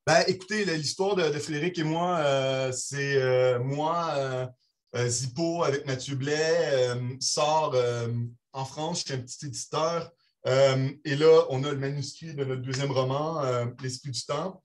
Ben, 0.07 0.24
écoutez, 0.26 0.64
l'histoire 0.64 1.14
de, 1.14 1.31
de, 1.31 1.39
Frédéric 1.39 1.78
et 1.78 1.85
moi, 1.85 2.72
c'est 2.72 3.59
moi, 3.61 4.51
Zippo 4.97 5.62
avec 5.62 5.86
Mathieu 5.86 6.16
Blais, 6.16 6.95
sort 7.20 7.74
en 8.53 8.64
France, 8.64 9.05
suis 9.05 9.12
un 9.12 9.18
petit 9.18 9.47
éditeur. 9.47 10.11
Euh, 10.47 10.91
et 11.05 11.16
là, 11.16 11.47
on 11.51 11.62
a 11.64 11.70
le 11.70 11.78
manuscrit 11.78 12.34
de 12.34 12.45
notre 12.45 12.62
deuxième 12.62 12.91
roman, 12.91 13.43
euh, 13.45 13.66
L'Esprit 13.82 14.11
du 14.11 14.24
temps. 14.24 14.62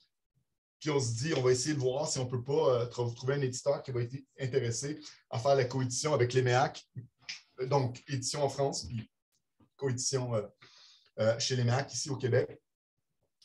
Puis 0.80 0.90
on 0.90 1.00
se 1.00 1.14
dit, 1.16 1.34
on 1.36 1.42
va 1.42 1.52
essayer 1.52 1.74
de 1.74 1.80
voir 1.80 2.08
si 2.08 2.20
on 2.20 2.26
ne 2.26 2.30
peut 2.30 2.44
pas 2.44 2.82
euh, 2.82 2.86
trouver 2.86 3.36
un 3.36 3.42
éditeur 3.42 3.82
qui 3.82 3.92
va 3.92 4.02
être 4.02 4.16
intéressé 4.40 5.00
à 5.30 5.40
faire 5.40 5.56
la 5.56 5.66
coédition 5.66 6.14
avec 6.14 6.34
l'EMEAC. 6.34 6.88
Donc, 7.68 8.04
édition 8.08 8.44
en 8.44 8.50
France, 8.50 8.86
puis 8.86 9.10
coédition 9.78 10.32
chez 11.40 11.56
l'EMEAC 11.56 11.94
ici 11.94 12.10
au 12.10 12.18
Québec. 12.18 12.62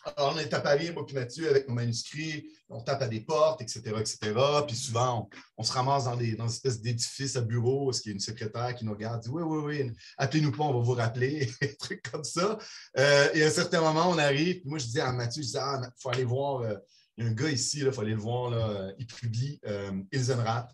Alors, 0.05 0.34
on 0.34 0.38
est 0.38 0.53
à 0.55 0.61
Paris, 0.61 0.90
moi 0.92 1.05
puis 1.05 1.14
Mathieu, 1.14 1.48
avec 1.51 1.68
nos 1.68 1.74
manuscrits, 1.74 2.48
on 2.68 2.80
tape 2.80 3.03
à 3.03 3.09
des 3.09 3.20
portes, 3.20 3.61
etc., 3.61 3.82
etc. 3.98 4.32
Puis 4.66 4.76
souvent, 4.76 5.28
on, 5.59 5.62
se 5.62 5.72
ramasse 5.72 6.05
dans 6.05 6.16
des, 6.16 6.34
dans 6.34 6.44
une 6.44 6.51
espèce 6.51 6.80
d'édifice 6.80 7.36
à 7.36 7.42
bureau, 7.42 7.92
il 7.92 8.07
y 8.07 8.09
a 8.11 8.12
une 8.12 8.20
secrétaire 8.20 8.74
qui 8.74 8.84
nous 8.84 8.92
regarde, 8.92 9.22
dit 9.22 9.28
Oui, 9.28 9.42
oui, 9.42 9.59
oui, 9.64 9.92
appelez-nous 10.16 10.53
pas, 10.53 10.64
on 10.64 10.72
va 10.72 10.80
vous 10.80 10.94
rappeler, 10.94 11.51
des 11.61 11.76
trucs 11.76 12.03
comme 12.11 12.24
ça. 12.24 12.59
Euh, 12.98 13.28
et 13.34 13.42
à 13.42 13.46
un 13.46 13.51
certain 13.51 13.80
moment, 13.80 14.09
on 14.09 14.18
arrive, 14.18 14.61
puis 14.61 14.68
moi, 14.70 14.78
je 14.78 14.86
dis 14.86 15.01
à 15.01 15.12
Mathieu, 15.12 15.42
je 15.42 15.48
dis 15.48 15.59
Ah, 15.59 15.80
il 15.82 15.90
faut 16.01 16.09
aller 16.09 16.24
voir, 16.24 16.61
euh, 16.62 16.76
il 17.16 17.24
y 17.24 17.26
a 17.26 17.30
un 17.30 17.34
gars 17.34 17.51
ici, 17.51 17.80
il 17.80 17.92
faut 17.92 18.01
aller 18.01 18.14
le 18.14 18.20
voir, 18.20 18.51
là, 18.51 18.92
il 18.98 19.07
publie 19.07 19.61
euh, 19.66 19.92
Ilzenrat 20.12 20.68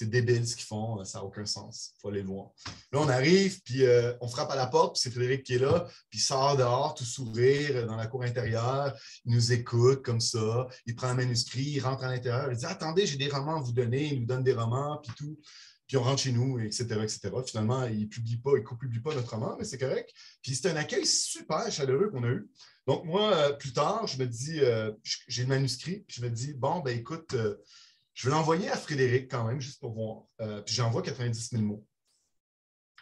c'est 0.00 0.08
débile 0.08 0.48
ce 0.48 0.56
qu'ils 0.56 0.64
font, 0.64 1.04
ça 1.04 1.18
n'a 1.18 1.24
aucun 1.26 1.44
sens. 1.44 1.92
Il 1.94 2.00
faut 2.00 2.08
aller 2.08 2.22
le 2.22 2.28
voir. 2.28 2.52
Là, 2.90 3.00
on 3.00 3.08
arrive, 3.10 3.60
puis 3.62 3.84
euh, 3.84 4.14
on 4.22 4.28
frappe 4.28 4.50
à 4.50 4.56
la 4.56 4.66
porte, 4.66 4.94
puis 4.94 5.02
c'est 5.02 5.10
Frédéric 5.10 5.42
qui 5.42 5.56
est 5.56 5.58
là, 5.58 5.86
puis 6.08 6.18
il 6.18 6.22
sort 6.22 6.56
dehors, 6.56 6.94
tout 6.94 7.04
sourire, 7.04 7.76
euh, 7.76 7.84
dans 7.84 7.96
la 7.96 8.06
cour 8.06 8.22
intérieure. 8.22 8.96
Il 9.26 9.34
nous 9.34 9.52
écoute 9.52 10.02
comme 10.02 10.20
ça. 10.20 10.68
Il 10.86 10.94
prend 10.94 11.08
un 11.08 11.14
manuscrit, 11.14 11.64
il 11.64 11.80
rentre 11.80 12.04
à 12.04 12.08
l'intérieur. 12.08 12.50
Il 12.50 12.56
dit 12.56 12.64
Attendez, 12.64 13.06
j'ai 13.06 13.18
des 13.18 13.28
romans 13.28 13.58
à 13.58 13.60
vous 13.60 13.72
donner. 13.72 14.06
Il 14.06 14.20
nous 14.20 14.26
donne 14.26 14.42
des 14.42 14.54
romans, 14.54 14.98
puis 15.02 15.12
tout. 15.18 15.38
Puis 15.86 15.98
on 15.98 16.02
rentre 16.02 16.22
chez 16.22 16.32
nous, 16.32 16.58
etc. 16.58 16.84
etc. 17.02 17.30
Finalement, 17.44 17.84
il 17.84 18.00
ne 18.00 18.06
publie 18.06 18.38
pas, 18.38 18.52
il 18.54 18.62
ne 18.62 18.76
publie 18.78 19.00
pas 19.00 19.14
notre 19.14 19.34
roman, 19.34 19.56
mais 19.58 19.66
c'est 19.66 19.76
correct. 19.76 20.10
Puis 20.40 20.54
c'est 20.54 20.70
un 20.70 20.76
accueil 20.76 21.04
super 21.04 21.70
chaleureux 21.70 22.08
qu'on 22.08 22.24
a 22.24 22.28
eu. 22.28 22.48
Donc, 22.86 23.04
moi, 23.04 23.34
euh, 23.34 23.52
plus 23.52 23.74
tard, 23.74 24.06
je 24.06 24.16
me 24.16 24.24
dis 24.24 24.60
J'ai 25.28 25.42
le 25.42 25.48
manuscrit, 25.48 26.04
puis 26.08 26.16
je 26.20 26.24
me 26.24 26.30
dis 26.30 26.54
Bon, 26.54 26.80
ben 26.80 26.96
écoute, 26.96 27.36
je 28.20 28.28
vais 28.28 28.34
l'envoyer 28.34 28.68
à 28.68 28.76
Frédéric 28.76 29.30
quand 29.30 29.44
même, 29.44 29.62
juste 29.62 29.80
pour 29.80 29.94
voir. 29.94 30.24
Euh, 30.42 30.60
puis 30.60 30.74
j'envoie 30.74 31.00
90 31.00 31.52
000 31.52 31.62
mots. 31.62 31.86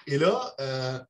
Et 0.06 0.16
là, 0.16 0.54
euh, 0.60 1.00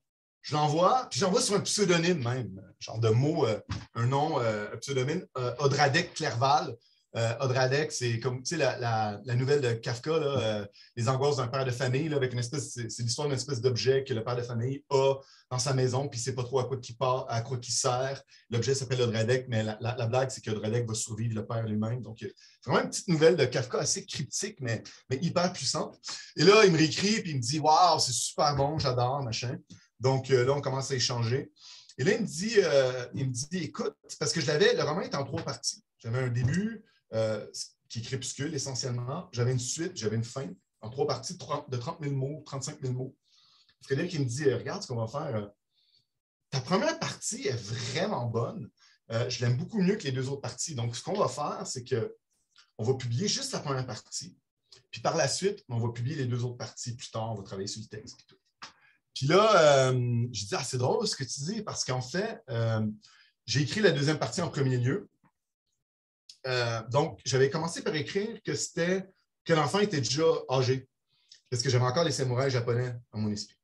je 0.41 0.55
l'envoie, 0.55 1.07
puis 1.11 1.21
j'envoie 1.21 1.43
sur 1.43 1.57
un 1.57 1.61
pseudonyme 1.61 2.25
même, 2.25 2.59
genre 2.79 2.99
de 3.01 3.11
mot, 3.11 3.45
euh, 3.45 3.61
un 3.93 4.07
nom, 4.07 4.39
un 4.39 4.77
pseudonyme, 4.79 5.27
Odradek 5.59 6.15
Clerval. 6.15 6.75
Euh, 7.17 7.87
c'est 7.89 8.21
comme 8.21 8.43
la, 8.53 9.19
la, 9.25 9.35
nouvelle 9.35 9.63
de 9.63 9.73
Kafka, 9.73 10.19
là, 10.19 10.27
euh, 10.27 10.67
Les 10.95 11.09
angoisses 11.09 11.37
d'un 11.37 11.49
père 11.49 11.65
de 11.65 11.71
famille, 11.71 12.13
avec 12.13 12.33
une 12.35 12.39
espèce, 12.39 12.75
c'est 12.75 13.03
l'histoire 13.03 13.29
d'une 13.29 13.37
espèce 13.37 13.63
d'objet 13.63 14.05
que 14.05 14.13
le 14.13 14.23
père 14.23 14.37
de 14.37 14.43
famille 14.43 14.85
a 14.91 15.15
dans 15.51 15.59
sa 15.59 15.73
maison, 15.73 16.07
puis 16.07 16.19
il 16.19 16.23
ne 16.23 16.25
sait 16.25 16.35
pas 16.35 16.45
trop 16.45 16.59
à 16.61 16.65
quoi 16.65 16.79
il 16.87 16.97
part, 16.97 17.25
à 17.29 17.41
quoi 17.41 17.59
il 17.63 17.73
sert. 17.73 18.23
L'objet 18.51 18.75
s'appelle 18.75 19.01
Odradek, 19.01 19.47
mais 19.49 19.63
la, 19.63 20.07
blague, 20.07 20.31
c'est 20.31 20.45
qu'Odradek 20.45 20.87
va 20.87 20.95
survivre 20.95 21.35
le 21.35 21.47
père 21.47 21.67
lui-même. 21.67 22.03
Donc, 22.03 22.19
c'est 22.21 22.35
vraiment 22.67 22.85
une 22.85 22.91
petite 22.91 23.09
nouvelle 23.09 23.37
de 23.37 23.47
Kafka 23.47 23.79
assez 23.79 24.05
cryptique, 24.05 24.59
mais, 24.61 24.83
mais 25.09 25.19
hyper 25.23 25.51
puissante. 25.53 25.99
Et 26.37 26.45
là, 26.45 26.65
il 26.67 26.73
me 26.73 26.77
réécrit, 26.77 27.23
puis 27.23 27.31
il 27.31 27.37
me 27.39 27.43
dit 27.43 27.59
Waouh, 27.59 27.99
c'est 28.01 28.13
super 28.13 28.55
bon, 28.55 28.79
j'adore, 28.79 29.23
machin. 29.23 29.57
Donc 29.99 30.31
euh, 30.31 30.45
là, 30.45 30.53
on 30.53 30.61
commence 30.61 30.91
à 30.91 30.95
échanger. 30.95 31.51
Et 31.97 32.05
là, 32.05 32.13
il 32.13 32.21
me 32.21 32.27
dit, 32.27 32.59
il 33.15 33.27
me 33.27 33.33
dit 33.33 33.65
Écoute, 33.65 33.95
parce 34.21 34.33
que 34.33 34.41
je 34.41 34.47
l'avais, 34.47 34.75
le 34.75 34.83
roman 34.83 35.01
est 35.01 35.15
en 35.15 35.25
trois 35.25 35.43
parties. 35.43 35.83
J'avais 35.99 36.19
un 36.19 36.29
début, 36.29 36.85
euh, 37.15 37.47
qui 37.89 38.01
est 38.01 38.03
crépuscule 38.03 38.55
essentiellement. 38.55 39.29
J'avais 39.33 39.53
une 39.53 39.59
suite, 39.59 39.97
j'avais 39.97 40.17
une 40.17 40.25
fin 40.25 40.47
en 40.83 40.91
trois 40.91 41.07
parties 41.07 41.35
de 41.35 41.77
30, 41.77 42.03
000 42.03 42.15
mots, 42.15 42.43
35 42.45 42.81
000 42.83 42.93
mots. 42.93 43.17
Frédéric 43.83 44.13
il 44.13 44.21
me 44.21 44.25
dit 44.27 44.45
euh, 44.45 44.59
Regarde 44.59 44.83
ce 44.83 44.89
qu'on 44.89 44.97
va 44.97 45.07
faire. 45.07 45.37
Euh, 45.37 45.47
ta 46.51 46.61
première 46.61 46.99
partie 46.99 47.47
est 47.47 47.57
vraiment 47.57 48.27
bonne. 48.27 48.71
je 49.11 49.41
l'aime 49.41 49.57
beaucoup 49.57 49.81
mieux 49.81 49.97
que 49.97 50.05
les 50.05 50.13
deux 50.13 50.29
autres 50.29 50.41
parties. 50.41 50.75
Donc, 50.75 50.97
ce 50.97 51.03
qu'on 51.03 51.19
va 51.19 51.29
faire, 51.29 51.67
c'est 51.67 51.85
qu'on 51.85 52.85
va 52.85 52.95
publier 52.95 53.29
juste 53.29 53.53
la 53.53 53.61
première 53.61 53.87
partie. 53.87 54.35
Puis 54.91 55.03
par 55.03 55.15
la 55.15 55.29
suite, 55.29 55.63
on 55.69 55.79
va 55.79 55.93
publier 55.93 56.17
les 56.17 56.25
deux 56.25 56.45
autres 56.45 56.57
parties 56.57 56.95
plus 56.95 57.11
tard. 57.11 57.33
On 57.33 57.35
va 57.35 57.43
travailler 57.43 57.67
sur 57.67 57.83
le 57.83 57.87
texte. 57.87 58.25
Puis 59.15 59.27
là, 59.27 59.93
je 59.93 60.47
dis 60.47 60.55
Ah, 60.55 60.65
c'est 60.65 60.79
drôle 60.79 61.07
ce 61.07 61.17
que 61.17 61.25
tu 61.25 61.41
dis, 61.41 61.63
parce 61.63 61.85
qu'en 61.85 62.01
fait, 62.01 62.43
j'ai 63.45 63.61
écrit 63.61 63.81
la 63.81 63.91
deuxième 63.91 64.19
partie 64.19 64.41
en 64.41 64.49
premier 64.49 64.79
lieu. 64.79 65.11
Euh, 66.47 66.83
donc, 66.91 67.21
j'avais 67.25 67.51
commencé 67.51 67.83
par 67.83 67.95
écrire 67.95 68.41
que 68.45 68.55
c'était 68.55 69.07
que 69.45 69.53
l'enfant 69.53 69.81
était 69.81 70.01
déjà 70.01 70.25
âgé, 70.51 70.89
parce 71.51 71.63
que 71.63 71.71
j'avais 71.71 71.85
encore 71.85 72.05
les 72.05 72.13
samouraïs 72.13 72.53
japonais 72.53 72.95
dans 73.13 73.21
mon 73.21 73.31
esprit. 73.31 73.57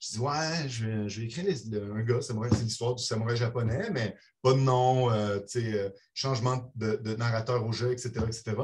Je 0.00 0.08
dis, 0.08 0.18
ouais, 0.18 0.68
je 0.68 0.84
vais, 0.86 1.24
écrire 1.24 1.46
un 1.94 2.02
gars, 2.02 2.20
c'est 2.20 2.34
l'histoire 2.62 2.96
du 2.96 3.04
samouraï 3.04 3.36
japonais, 3.36 3.88
mais 3.90 4.16
pas 4.42 4.52
de 4.52 4.58
nom, 4.58 5.12
euh, 5.12 5.38
euh, 5.56 5.90
changement 6.12 6.72
de, 6.74 7.14
narrateur 7.14 7.64
au 7.64 7.72
jeu, 7.72 7.92
etc., 7.92 8.10
etc. 8.26 8.56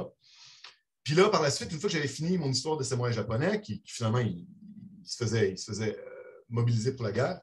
Puis 1.04 1.14
là, 1.14 1.28
par 1.28 1.40
la 1.40 1.52
suite, 1.52 1.70
une 1.70 1.78
fois 1.78 1.88
que 1.88 1.94
j'avais 1.94 2.08
fini 2.08 2.36
mon 2.38 2.50
histoire 2.50 2.76
de 2.76 2.82
samouraï 2.82 3.12
japonais, 3.12 3.60
qui, 3.60 3.80
finalement, 3.86 4.18
il, 4.18 4.48
se 5.04 5.16
faisait, 5.16 5.52
il 5.52 5.58
se 5.58 5.70
faisait 5.70 5.96
mobiliser 6.48 6.92
pour 6.92 7.04
la 7.04 7.12
guerre, 7.12 7.40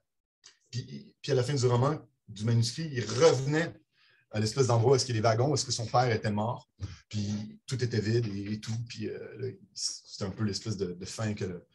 puis, 0.69 1.13
puis 1.21 1.31
à 1.31 1.35
la 1.35 1.43
fin 1.43 1.53
du 1.53 1.65
roman, 1.65 1.97
du 2.27 2.43
manuscrit, 2.43 2.89
il 2.91 3.05
revenait 3.05 3.73
à 4.35 4.39
l'espèce 4.41 4.67
d'endroit 4.67 4.91
où 4.91 4.95
est-ce 4.95 5.05
qu'il 5.05 5.15
y 5.15 5.17
a 5.17 5.21
des 5.21 5.27
wagons, 5.27 5.49
où 5.49 5.53
est-ce 5.53 5.63
que 5.63 5.71
son 5.71 5.85
père 5.85 6.11
était 6.11 6.29
mort, 6.29 6.69
puis 7.07 7.57
tout 7.65 7.81
était 7.81 8.01
vide 8.01 8.27
et, 8.27 8.59
tout, 8.59 8.75
puis 8.89 9.07
euh, 9.07 9.53
c'était 9.73 10.25
un 10.25 10.29
peu 10.29 10.43
l'espèce 10.43 10.75
de, 10.75 11.05
fin 11.05 11.33
que 11.33 11.45
le, 11.45 11.65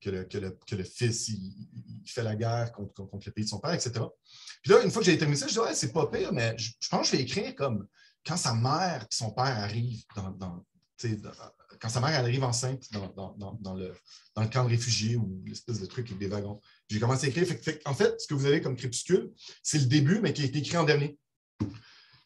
que 0.00 0.76
le, 0.76 0.84
fils 0.84 1.28
il, 1.28 2.04
fait 2.06 2.22
la 2.22 2.36
guerre 2.36 2.70
contre, 2.70 3.04
contre, 3.04 3.26
le 3.26 3.32
pays 3.32 3.42
de 3.42 3.48
son 3.48 3.58
père, 3.58 3.74
etc. 3.74 3.94
Puis 4.62 4.70
là, 4.70 4.84
une 4.84 4.92
fois 4.92 5.02
que 5.02 5.06
j'ai 5.06 5.18
terminé 5.18 5.36
ça, 5.36 5.48
je 5.48 5.54
dis 5.54 5.58
ouais, 5.58 5.74
c'est 5.74 5.92
pas 5.92 6.06
pire, 6.06 6.32
mais 6.32 6.56
je, 6.56 6.88
pense 6.88 7.10
que 7.10 7.16
je 7.16 7.16
vais 7.16 7.22
écrire 7.24 7.52
comme 7.56 7.84
quand 8.24 8.36
sa 8.36 8.54
mère 8.54 9.02
et 9.02 9.14
son 9.14 9.32
père 9.32 9.58
arrivent 9.58 10.04
dans, 10.38 10.64
quand 11.80 11.88
sa 11.88 12.00
mère 12.00 12.16
arrive 12.20 12.44
enceinte 12.44 12.92
dans, 12.92 13.34
dans, 13.60 13.74
le, 13.74 13.92
dans 14.36 14.42
le 14.42 14.48
camp 14.48 14.62
de 14.62 14.68
réfugiés 14.68 15.16
ou 15.16 15.42
l'espèce 15.44 15.80
de 15.80 15.86
truc 15.86 16.06
avec 16.06 16.20
des 16.20 16.28
wagons. 16.28 16.60
J'ai 16.88 17.00
commencé 17.00 17.26
à 17.26 17.30
écrire. 17.30 17.48
en 17.86 17.94
fait, 17.94 18.20
ce 18.20 18.28
que 18.28 18.34
vous 18.34 18.46
avez 18.46 18.60
comme 18.60 18.76
crépuscule, 18.76 19.32
c'est 19.64 19.78
le 19.78 19.86
début, 19.86 20.20
mais 20.20 20.32
qui 20.32 20.42
a 20.42 20.44
été 20.44 20.60
écrit 20.60 20.76
en 20.76 20.84
dernier. 20.84 21.18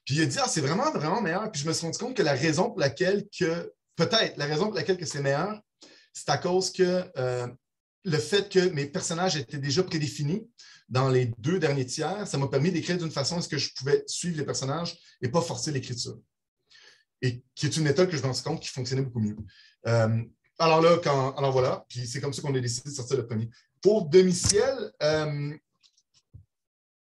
Puis 0.08 0.16
il 0.16 0.22
a 0.22 0.26
dit, 0.26 0.38
ah, 0.40 0.48
c'est 0.48 0.62
vraiment, 0.62 0.90
vraiment 0.90 1.20
meilleur. 1.20 1.52
Puis 1.52 1.60
je 1.60 1.68
me 1.68 1.72
suis 1.74 1.84
rendu 1.84 1.98
compte 1.98 2.16
que 2.16 2.22
la 2.22 2.32
raison 2.32 2.70
pour 2.70 2.80
laquelle 2.80 3.28
que, 3.28 3.70
peut-être, 3.94 4.38
la 4.38 4.46
raison 4.46 4.64
pour 4.68 4.74
laquelle 4.74 4.96
que 4.96 5.04
c'est 5.04 5.20
meilleur, 5.20 5.60
c'est 6.14 6.30
à 6.30 6.38
cause 6.38 6.72
que 6.72 7.04
euh, 7.18 7.46
le 8.04 8.16
fait 8.16 8.50
que 8.50 8.70
mes 8.70 8.86
personnages 8.86 9.36
étaient 9.36 9.58
déjà 9.58 9.82
prédéfinis 9.82 10.48
dans 10.88 11.10
les 11.10 11.26
deux 11.36 11.58
derniers 11.58 11.84
tiers, 11.84 12.26
ça 12.26 12.38
m'a 12.38 12.48
permis 12.48 12.72
d'écrire 12.72 12.96
d'une 12.96 13.10
façon 13.10 13.36
à 13.36 13.42
ce 13.42 13.50
que 13.50 13.58
je 13.58 13.68
pouvais 13.74 14.02
suivre 14.06 14.38
les 14.38 14.46
personnages 14.46 14.96
et 15.20 15.28
pas 15.28 15.42
forcer 15.42 15.72
l'écriture. 15.72 16.18
Et 17.20 17.42
qui 17.54 17.66
est 17.66 17.76
une 17.76 17.84
méthode 17.84 18.08
que 18.08 18.16
je 18.16 18.22
me 18.22 18.28
rendu 18.28 18.40
compte 18.40 18.62
qui 18.62 18.70
fonctionnait 18.70 19.02
beaucoup 19.02 19.20
mieux. 19.20 19.36
Euh, 19.88 20.24
alors 20.58 20.80
là, 20.80 20.96
quand, 21.04 21.36
alors 21.36 21.52
voilà, 21.52 21.84
puis 21.86 22.06
c'est 22.06 22.22
comme 22.22 22.32
ça 22.32 22.40
qu'on 22.40 22.54
a 22.54 22.60
décidé 22.60 22.88
de 22.88 22.94
sortir 22.94 23.18
le 23.18 23.26
premier. 23.26 23.50
Pour 23.82 24.08
Demi-Ciel, 24.08 24.90
euh, 25.02 25.54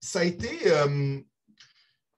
ça 0.02 0.22
a 0.22 0.24
été 0.24 0.50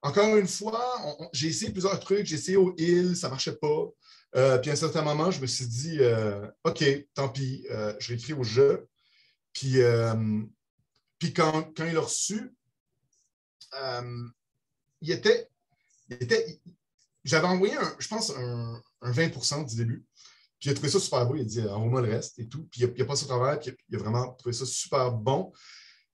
encore 0.01 0.37
une 0.37 0.47
fois, 0.47 1.17
j'ai 1.33 1.47
essayé 1.47 1.71
plusieurs 1.71 1.99
trucs. 1.99 2.25
J'ai 2.25 2.35
essayé 2.35 2.57
au 2.57 2.73
Hill, 2.77 3.15
ça 3.15 3.27
ne 3.27 3.31
marchait 3.31 3.55
pas. 3.55 3.87
Euh, 4.35 4.57
puis 4.59 4.69
à 4.69 4.73
un 4.73 4.77
certain 4.77 5.01
moment, 5.01 5.31
je 5.31 5.41
me 5.41 5.47
suis 5.47 5.67
dit, 5.67 5.97
euh, 5.99 6.47
OK, 6.63 6.83
tant 7.13 7.29
pis, 7.29 7.65
euh, 7.71 7.93
je 7.99 8.09
réécris 8.09 8.33
au 8.33 8.43
jeu. 8.43 8.87
Puis, 9.53 9.79
puis 11.17 11.33
quand, 11.33 11.73
il 11.79 11.93
l'a 11.93 12.01
reçu, 12.01 12.53
il 15.01 15.11
était. 15.11 15.49
J'avais 17.25 17.47
envoyé, 17.47 17.75
je 17.99 18.07
pense, 18.07 18.31
un, 18.31 18.81
20% 19.01 19.67
du 19.67 19.75
début. 19.75 20.05
Puis 20.59 20.69
il 20.69 20.71
a 20.71 20.73
trouvé 20.73 20.89
ça 20.89 20.99
super 20.99 21.25
beau. 21.25 21.35
Il 21.35 21.41
a 21.41 21.45
dit 21.45 21.61
envoie-moi 21.61 22.01
le 22.01 22.11
reste 22.11 22.37
et 22.39 22.47
tout. 22.47 22.67
Puis 22.71 22.81
il 22.81 23.01
a, 23.01 23.05
passé 23.05 23.25
au 23.25 23.27
travers. 23.27 23.59
Puis 23.59 23.75
il 23.89 23.95
a 23.95 23.99
vraiment 23.99 24.33
trouvé 24.33 24.53
ça 24.53 24.65
super 24.65 25.11
bon. 25.11 25.51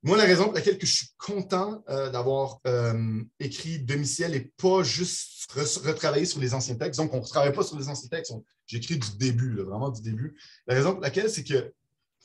Moi, 0.06 0.18
la 0.18 0.26
raison 0.26 0.44
pour 0.44 0.54
laquelle 0.54 0.78
que 0.78 0.86
je 0.86 0.98
suis 0.98 1.08
content 1.18 1.84
euh, 1.90 2.12
d'avoir 2.12 2.60
euh, 2.68 3.24
écrit 3.40 3.80
Demi-ciel 3.80 4.36
et 4.36 4.52
pas 4.56 4.84
juste 4.84 5.52
retravailler 5.52 6.28
sur 6.28 6.40
les 6.40 6.54
anciens 6.54 6.76
textes, 6.76 7.00
donc 7.00 7.12
on 7.12 7.22
ne 7.22 7.26
travaille 7.26 7.54
pas 7.54 7.64
sur 7.64 7.76
les 7.76 7.90
anciens 7.90 8.08
textes, 8.08 8.32
j'écris 8.68 9.00
du 9.00 9.18
début, 9.18 9.56
vraiment 9.64 9.90
du 9.90 10.04
début. 10.04 10.38
La 10.68 10.76
raison 10.76 10.92
pour 10.92 11.02
laquelle, 11.02 11.28
c'est 11.28 11.44
que 11.44 11.74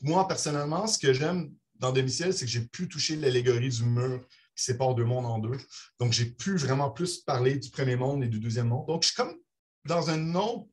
moi, 0.03 0.29
personnellement, 0.29 0.87
ce 0.87 0.99
que 0.99 1.15
j'aime 1.15 1.55
dans 1.77 1.91
Demi-ciel, 1.91 2.35
c'est 2.35 2.45
que 2.45 2.51
j'ai 2.51 2.67
pu 2.67 2.87
toucher 2.87 3.17
l'allégorie 3.17 3.71
du 3.71 3.85
mur 3.85 4.27
qui 4.55 4.63
sépare 4.63 4.95
deux 4.95 5.07
mondes 5.07 5.25
en 5.25 5.39
deux. 5.39 5.57
Donc, 5.99 6.13
j'ai 6.13 6.27
pu 6.27 6.59
vraiment 6.59 6.91
plus 6.91 7.21
parler 7.21 7.59
du 7.59 7.71
premier 7.71 7.97
monde 7.97 8.23
et 8.23 8.29
du 8.29 8.41
deuxième 8.41 8.69
monde. 8.69 8.89
Donc, 8.89 9.05
je 9.05 9.09
suis 9.09 9.17
comme 9.17 9.35
dans 9.87 10.11
un 10.11 10.35
autre, 10.35 10.69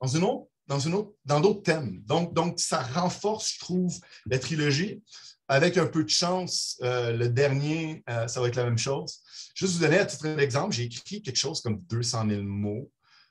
dans 0.00 0.08
une 0.08 0.24
autre 0.24 0.48
dans, 0.66 0.78
une 0.78 0.94
autre, 0.94 1.12
dans 1.24 1.40
d'autres 1.40 1.62
thèmes. 1.62 2.00
Donc, 2.06 2.32
donc, 2.34 2.58
ça 2.58 2.82
renforce, 2.82 3.52
je 3.54 3.58
trouve, 3.58 3.98
la 4.26 4.38
trilogie. 4.38 5.02
Avec 5.48 5.76
un 5.76 5.86
peu 5.86 6.04
de 6.04 6.08
chance, 6.08 6.78
euh, 6.82 7.12
le 7.12 7.28
dernier, 7.28 8.02
euh, 8.08 8.26
ça 8.28 8.40
va 8.40 8.48
être 8.48 8.56
la 8.56 8.64
même 8.64 8.78
chose. 8.78 9.20
Juste 9.54 9.74
vous 9.74 9.80
donner 9.80 9.98
à 9.98 10.06
titre 10.06 10.34
d'exemple, 10.34 10.74
j'ai 10.74 10.84
écrit 10.84 11.20
quelque 11.20 11.36
chose 11.36 11.60
comme 11.60 11.80
200 11.82 12.28
000 12.28 12.42
mots. 12.42 12.90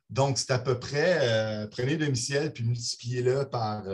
Donc, 0.10 0.38
c'est 0.38 0.52
à 0.52 0.60
peu 0.60 0.80
près, 0.80 1.18
euh, 1.22 1.68
prenez 1.68 1.98
demi-ciel 1.98 2.54
puis 2.54 2.64
multipliez-le 2.66 3.50
par, 3.50 3.86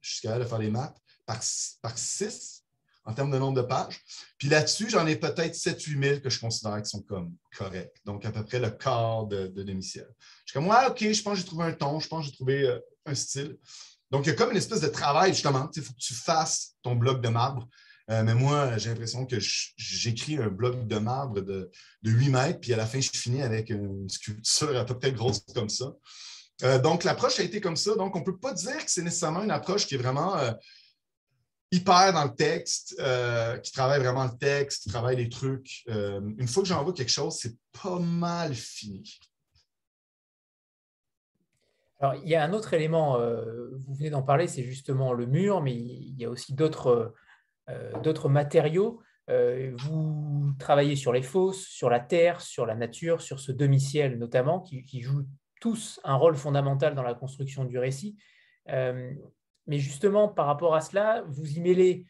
jusqu'à 0.00 0.38
là, 0.38 0.46
faire 0.46 0.58
les 0.58 0.70
maths, 0.70 0.96
par, 1.26 1.40
par 1.80 1.98
6 1.98 2.62
en 3.04 3.12
termes 3.12 3.32
de 3.32 3.38
nombre 3.38 3.60
de 3.60 3.66
pages. 3.66 4.00
Puis 4.38 4.48
là-dessus, 4.48 4.88
j'en 4.88 5.04
ai 5.08 5.16
peut-être 5.16 5.56
7-8 5.56 6.00
000 6.00 6.20
que 6.20 6.30
je 6.30 6.38
considère 6.38 6.80
qui 6.80 6.90
sont 6.90 7.02
comme 7.02 7.34
corrects. 7.58 8.00
Donc, 8.04 8.24
à 8.24 8.30
peu 8.30 8.44
près 8.44 8.60
le 8.60 8.70
quart 8.70 9.26
de, 9.26 9.48
de 9.48 9.64
demi-ciel. 9.64 10.06
Je 10.44 10.52
suis 10.52 10.54
comme, 10.54 10.68
ouais, 10.68 10.86
OK, 10.88 11.00
je 11.00 11.22
pense 11.22 11.34
que 11.34 11.40
j'ai 11.40 11.46
trouvé 11.46 11.64
un 11.64 11.72
ton, 11.72 11.98
je 11.98 12.06
pense 12.06 12.24
que 12.24 12.30
j'ai 12.30 12.36
trouvé 12.36 12.78
un 13.04 13.14
style. 13.16 13.58
Donc, 14.12 14.26
il 14.26 14.28
y 14.28 14.32
a 14.32 14.34
comme 14.34 14.50
une 14.50 14.58
espèce 14.58 14.82
de 14.82 14.88
travail, 14.88 15.32
justement. 15.32 15.70
Il 15.74 15.82
faut 15.82 15.94
que 15.94 15.98
tu 15.98 16.12
fasses 16.12 16.74
ton 16.82 16.94
bloc 16.94 17.20
de 17.20 17.28
marbre 17.28 17.66
Euh, 18.10 18.24
mais 18.24 18.34
moi, 18.34 18.76
j'ai 18.78 18.90
l'impression 18.90 19.26
que 19.26 19.36
j'écris 19.76 20.36
un 20.36 20.48
bloc 20.48 20.86
de 20.88 20.98
marbre 20.98 21.40
de, 21.40 21.70
de, 22.02 22.10
8 22.10 22.30
mètres, 22.30 22.60
puis 22.60 22.72
à 22.74 22.76
la 22.76 22.84
fin, 22.84 23.00
je 23.00 23.10
finis 23.10 23.42
avec 23.42 23.70
une 23.70 24.08
sculpture 24.08 24.76
à 24.76 24.84
peu 24.84 24.98
près 24.98 25.12
grosse 25.12 25.40
comme 25.54 25.68
ça. 25.68 25.94
Euh, 26.64 26.80
donc, 26.80 27.04
l'approche 27.04 27.38
a 27.38 27.44
été 27.44 27.60
comme 27.60 27.76
ça. 27.76 27.94
Donc, 27.94 28.14
on 28.16 28.18
ne 28.18 28.24
peut 28.24 28.36
pas 28.36 28.52
dire 28.52 28.84
que 28.84 28.90
c'est 28.90 29.02
nécessairement 29.02 29.44
une 29.44 29.52
approche 29.52 29.86
qui 29.86 29.94
est 29.94 30.02
vraiment 30.02 30.36
euh, 30.36 30.52
hyper 31.70 32.12
dans 32.12 32.24
le 32.24 32.34
texte, 32.34 32.96
qui 33.62 33.72
travaille 33.72 34.00
vraiment 34.00 34.24
le 34.24 34.36
texte, 34.36 34.82
qui 34.82 34.88
travaille 34.90 35.16
les 35.16 35.30
trucs. 35.30 35.84
une 35.86 36.48
fois 36.48 36.62
que 36.64 36.68
j'envoie 36.68 36.92
quelque 36.92 37.16
chose, 37.20 37.38
c'est 37.40 37.56
pas 37.82 37.98
mal 37.98 38.52
fini. 38.54 39.20
Alors, 42.02 42.16
il 42.22 42.28
y 42.28 42.34
a 42.34 42.44
un 42.44 42.52
autre 42.52 42.74
élément, 42.74 43.16
vous 43.16 43.94
venez 43.94 44.10
d'en 44.10 44.22
parler, 44.22 44.48
c'est 44.48 44.64
justement 44.64 45.12
le 45.12 45.24
mur, 45.24 45.62
mais 45.62 45.72
il 45.72 46.18
y 46.18 46.24
a 46.24 46.28
aussi 46.28 46.52
d'autres 46.52 47.14
euh, 47.70 48.00
d'autres 48.00 48.28
matériaux. 48.28 49.00
Euh, 49.30 49.72
vous 49.76 50.52
travaillez 50.58 50.96
sur 50.96 51.12
les 51.12 51.22
fosses, 51.22 51.64
sur 51.64 51.88
la 51.88 52.00
terre, 52.00 52.40
sur 52.40 52.66
la 52.66 52.74
nature, 52.74 53.20
sur 53.20 53.38
ce 53.38 53.52
demi-ciel 53.52 54.18
notamment, 54.18 54.60
qui, 54.60 55.00
jouent 55.00 55.26
tous 55.60 56.00
un 56.02 56.16
rôle 56.16 56.34
fondamental 56.34 56.94
dans 56.96 57.04
la 57.04 57.14
construction 57.14 57.64
du 57.64 57.78
récit. 57.78 58.16
Euh, 58.68 59.12
mais 59.68 59.78
justement, 59.78 60.28
par 60.28 60.46
rapport 60.46 60.74
à 60.74 60.80
cela, 60.80 61.22
vous 61.28 61.52
y 61.52 61.60
mêlez, 61.60 62.04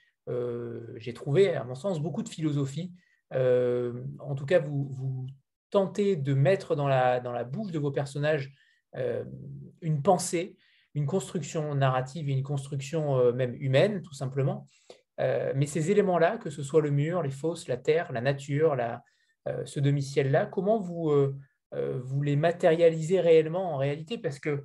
j'ai 0.97 1.13
trouvé, 1.13 1.55
à 1.55 1.65
mon 1.65 1.75
sens, 1.75 2.01
beaucoup 2.01 2.23
de 2.23 2.29
philosophie. 2.31 2.95
en 3.33 4.35
tout 4.35 4.47
cas, 4.47 4.59
vous, 4.59 5.27
tentez 5.69 6.17
de 6.17 6.33
mettre 6.33 6.75
dans 6.75 6.89
la 6.89 7.45
bouche 7.45 7.73
de 7.73 7.79
vos 7.79 7.91
personnages 7.91 8.55
une 8.95 10.03
pensée, 10.03 10.57
une 10.95 11.07
construction 11.07 11.75
narrative 11.75 12.29
et 12.29 12.33
une 12.33 12.43
construction 12.43 13.33
même 13.33 13.55
humaine, 13.55 14.03
tout 14.03 14.15
simplement. 14.15 14.67
Euh, 15.21 15.53
mais 15.55 15.67
ces 15.67 15.91
éléments-là, 15.91 16.39
que 16.39 16.51
ce 16.51 16.63
soit 16.63 16.81
le 16.81 16.91
mur, 16.91 17.23
les 17.23 17.31
fosses, 17.31 17.69
la 17.69 17.77
terre, 17.77 18.13
la 18.13 18.21
nature, 18.21 18.77
euh, 19.49 19.63
ce 19.65 19.81
demi-ciel-là, 19.81 20.47
comment 20.47 20.79
vous, 20.79 21.11
euh, 21.11 21.35
vous 21.73 22.23
les 22.23 22.37
matérialisez 22.37 23.21
réellement 23.21 23.75
en 23.75 23.77
réalité? 23.77 24.19
Parce 24.19 24.39
que 24.39 24.63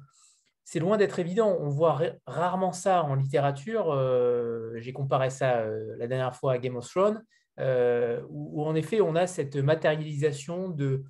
c'est 0.63 0.79
loin 0.79 0.97
d'être 0.97 1.19
évident. 1.19 1.57
On 1.59 1.69
voit 1.69 2.01
rarement 2.25 2.73
ça 2.73 3.03
en 3.03 3.15
littérature. 3.15 3.95
J'ai 4.75 4.91
comparé 4.91 5.29
ça 5.29 5.65
la 5.97 6.07
dernière 6.07 6.35
fois 6.35 6.53
à 6.53 6.57
Game 6.57 6.75
of 6.75 6.89
Thrones, 6.89 7.23
où, 8.29 8.65
en 8.65 8.75
effet 8.75 8.99
on 8.99 9.15
a 9.15 9.27
cette 9.27 9.55
matérialisation 9.55 10.67
de, 10.67 11.05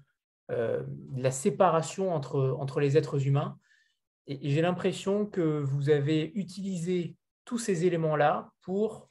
la 0.50 1.32
séparation 1.32 2.14
entre, 2.14 2.56
entre 2.60 2.80
les 2.80 2.98
êtres 2.98 3.28
humains. 3.28 3.60
et 4.28 4.50
j'ai 4.50 4.62
l'impression 4.62 5.26
que 5.26 5.60
vous 5.60 5.90
avez 5.90 6.32
utilisé 6.36 7.16
tous 7.44 7.58
ces 7.58 7.86
éléments-là 7.86 8.50
pour 8.62 9.10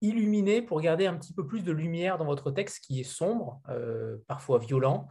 illuminer 0.00 0.62
pour 0.62 0.80
garder 0.80 1.06
un 1.06 1.16
petit 1.16 1.32
peu 1.32 1.46
plus 1.46 1.62
de 1.62 1.72
lumière 1.72 2.18
dans 2.18 2.24
votre 2.24 2.50
texte 2.50 2.84
qui 2.84 3.00
est 3.00 3.04
sombre, 3.04 3.60
euh, 3.68 4.16
parfois 4.26 4.58
violent, 4.58 5.08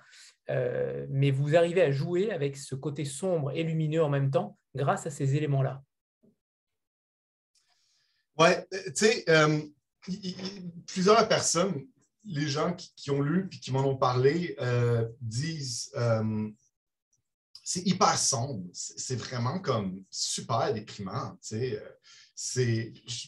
euh, 0.49 1.05
mais 1.09 1.31
vous 1.31 1.55
arrivez 1.55 1.81
à 1.81 1.91
jouer 1.91 2.31
avec 2.31 2.55
ce 2.55 2.75
côté 2.75 3.03
sombre 3.03 3.51
et 3.51 3.63
lumineux 3.63 4.03
en 4.03 4.09
même 4.09 4.31
temps 4.31 4.57
grâce 4.75 5.05
à 5.05 5.11
ces 5.11 5.35
éléments-là. 5.35 5.83
Euh, 8.39 8.53
tu 8.95 9.07
sais, 9.07 9.25
plusieurs 10.85 11.27
personnes, 11.27 11.85
les 12.28 12.47
gens 12.47 12.73
qui, 12.73 13.11
ont 13.11 13.21
lu 13.21 13.49
et 13.51 13.59
qui 13.59 13.71
m'en 13.71 13.86
ont 13.88 13.97
parlé, 13.97 14.55
disent 15.21 15.91
c'est 17.63 17.86
hyper 17.86 18.17
sombre, 18.17 18.63
c'est 18.71 19.17
vraiment 19.17 19.59
comme 19.59 20.01
super 20.09 20.73
déprimant. 20.73 21.38
Je 21.51 21.80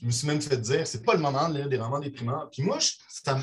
me 0.02 0.12
suis 0.12 0.28
même 0.28 0.41
fait 0.41 0.56
dire, 0.56 0.88
c'est 0.88 1.04
pas 1.04 1.14
le 1.14 1.20
moment 1.20 1.50
de 1.50 1.56
lire 1.58 1.68
des 1.68 1.78
romans 1.78 2.00
déprimants. 2.00 2.47
Puis 2.50 2.64
moi, 2.64 2.78
ça, 2.80 3.38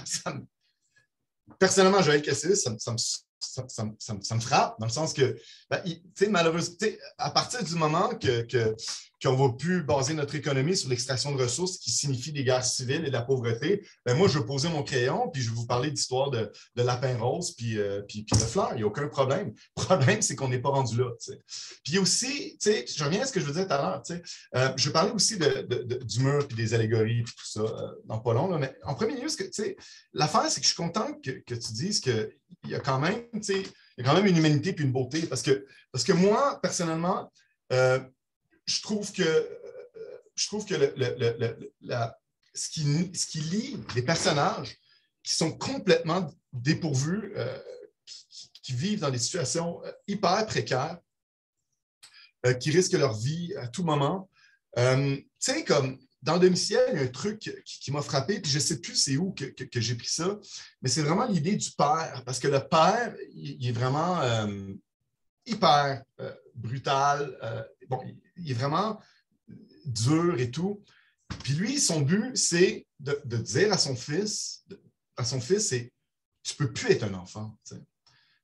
personnellement, 1.58 2.00
Joël 2.00 2.22
Cassis, 2.22 2.62
ça, 2.62 2.74
ça, 2.78 3.64
ça, 3.68 4.34
me 4.34 4.40
frappe, 4.40 4.80
dans 4.80 4.86
le 4.86 4.92
sens 4.92 5.12
que, 5.12 5.36
ben, 5.68 5.82
malheureusement, 6.30 6.76
à 7.18 7.30
partir 7.30 7.62
du 7.62 7.74
moment 7.74 8.14
que 8.14 8.74
qu'on 9.22 9.34
va 9.34 9.52
plus 9.54 9.82
baser 9.82 10.14
notre 10.14 10.34
économie 10.34 10.76
sur 10.76 10.88
l'extraction 10.88 11.34
de 11.34 11.42
ressources 11.42 11.78
qui 11.78 11.90
signifie 11.90 12.32
des 12.32 12.44
guerres 12.44 12.64
civiles 12.64 13.04
et 13.04 13.08
de 13.08 13.12
la 13.12 13.22
pauvreté, 13.22 13.86
ben 14.04 14.14
moi, 14.14 14.28
je 14.28 14.38
vais 14.38 14.44
poser 14.44 14.68
mon 14.68 14.82
crayon, 14.82 15.30
puis 15.30 15.42
je 15.42 15.50
vais 15.50 15.56
vous 15.56 15.66
parler 15.66 15.90
d'histoire 15.90 16.30
de, 16.30 16.52
de 16.74 16.82
lapin 16.82 17.16
rose, 17.16 17.54
puis, 17.56 17.78
euh, 17.78 18.02
puis, 18.02 18.26
de 18.30 18.36
fleurs. 18.36 18.70
Il 18.72 18.76
n'y 18.76 18.82
a 18.82 18.86
aucun 18.86 19.08
problème. 19.08 19.52
Le 19.76 19.82
problème, 19.82 20.22
c'est 20.22 20.36
qu'on 20.36 20.48
n'est 20.48 20.60
pas 20.60 20.70
rendu 20.70 20.98
là. 20.98 21.10
Puis 21.84 21.98
aussi, 21.98 22.58
je 22.62 23.04
reviens 23.04 23.22
à 23.22 23.26
ce 23.26 23.32
que 23.32 23.40
je 23.40 23.46
vous 23.46 23.52
disais 23.52 23.66
tout 23.66 23.72
à 23.72 23.78
l'heure. 23.78 24.02
Euh, 24.54 24.72
je 24.76 24.90
parlais 24.90 25.12
aussi 25.12 25.38
de, 25.38 25.62
du 26.04 26.20
mur, 26.20 26.46
puis 26.46 26.56
des 26.56 26.74
allégories, 26.74 27.22
puis 27.22 27.34
tout 27.34 27.46
ça, 27.46 27.60
euh, 27.60 27.92
dans 28.04 28.18
pas 28.18 28.34
long. 28.34 28.58
mais 28.58 28.74
en 28.84 28.94
premier 28.94 29.20
lieu, 29.20 29.28
l'affaire, 30.12 30.50
c'est 30.50 30.60
que 30.60 30.66
je 30.66 30.72
suis 30.72 30.82
content 30.82 31.12
que, 31.22 31.30
que 31.30 31.54
tu 31.54 31.72
dises 31.72 32.00
qu'il 32.00 32.30
y 32.66 32.74
a 32.74 32.80
quand 32.80 32.98
même, 32.98 33.22
il 33.32 33.64
y 33.98 34.00
a 34.00 34.04
quand 34.04 34.14
même 34.14 34.26
une 34.26 34.36
humanité 34.36 34.72
puis 34.72 34.84
une 34.84 34.92
beauté. 34.92 35.22
Parce 35.26 35.42
que, 35.42 35.66
parce 35.92 36.04
que 36.04 36.12
moi, 36.12 36.60
personnellement, 36.62 37.32
euh, 37.72 38.00
je 38.66 38.82
trouve 38.82 39.12
que, 39.12 39.22
euh, 39.22 40.18
je 40.34 40.46
trouve 40.46 40.66
que 40.66 40.74
ce, 42.54 42.68
qui, 42.68 43.10
ce 43.14 43.26
qui 43.26 43.40
lie 43.40 43.78
les 43.94 44.02
personnages 44.02 44.76
qui 45.22 45.34
sont 45.34 45.56
complètement 45.56 46.32
dépourvus, 46.52 47.32
euh, 47.36 47.58
qui, 48.62 48.72
vivent 48.72 49.00
dans 49.00 49.10
des 49.10 49.18
situations 49.18 49.84
euh, 49.84 49.92
hyper 50.06 50.46
précaires, 50.46 50.98
qui 52.60 52.70
risquent 52.70 52.92
leur 52.92 53.16
vie 53.16 53.52
à 53.56 53.66
tout 53.66 53.82
moment. 53.82 54.30
tu 54.76 55.26
sais, 55.40 55.64
comme 55.64 55.98
dans 56.22 56.38
Domiciel, 56.38 56.90
il 56.92 56.96
y 56.96 57.00
a 57.00 57.04
un 57.04 57.08
truc 57.08 57.40
qui, 57.64 57.90
m'a 57.90 58.02
frappé, 58.02 58.40
puis 58.40 58.52
je 58.52 58.58
ne 58.58 58.62
sais 58.62 58.80
plus 58.80 58.94
c'est 58.94 59.16
où 59.16 59.32
que, 59.32 59.80
j'ai 59.80 59.96
pris 59.96 60.06
ça, 60.06 60.38
mais 60.80 60.88
c'est 60.88 61.02
vraiment 61.02 61.26
l'idée 61.26 61.56
du 61.56 61.72
père, 61.72 62.22
parce 62.24 62.38
que 62.38 62.46
le 62.46 62.60
père, 62.60 63.16
il, 63.32 63.66
est 63.66 63.72
vraiment 63.72 64.20
hyper 65.44 66.04
brutal. 66.54 67.36
bon, 67.88 68.00
il 68.06 68.16
est 68.46 68.54
vraiment 68.54 69.00
dur 69.84 70.38
et 70.38 70.50
tout. 70.50 70.82
Puis 71.42 71.54
lui, 71.54 71.80
son 71.80 72.00
but, 72.00 72.36
c'est 72.36 72.86
de, 73.00 73.36
dire 73.36 73.72
à 73.72 73.78
son 73.78 73.96
fils, 73.96 74.64
à 75.16 75.24
son 75.24 75.40
fils, 75.40 75.68
c'est 75.68 75.92
tu 76.42 76.54
peux 76.54 76.72
plus 76.72 76.92
être 76.92 77.04
un 77.04 77.14
enfant. 77.14 77.58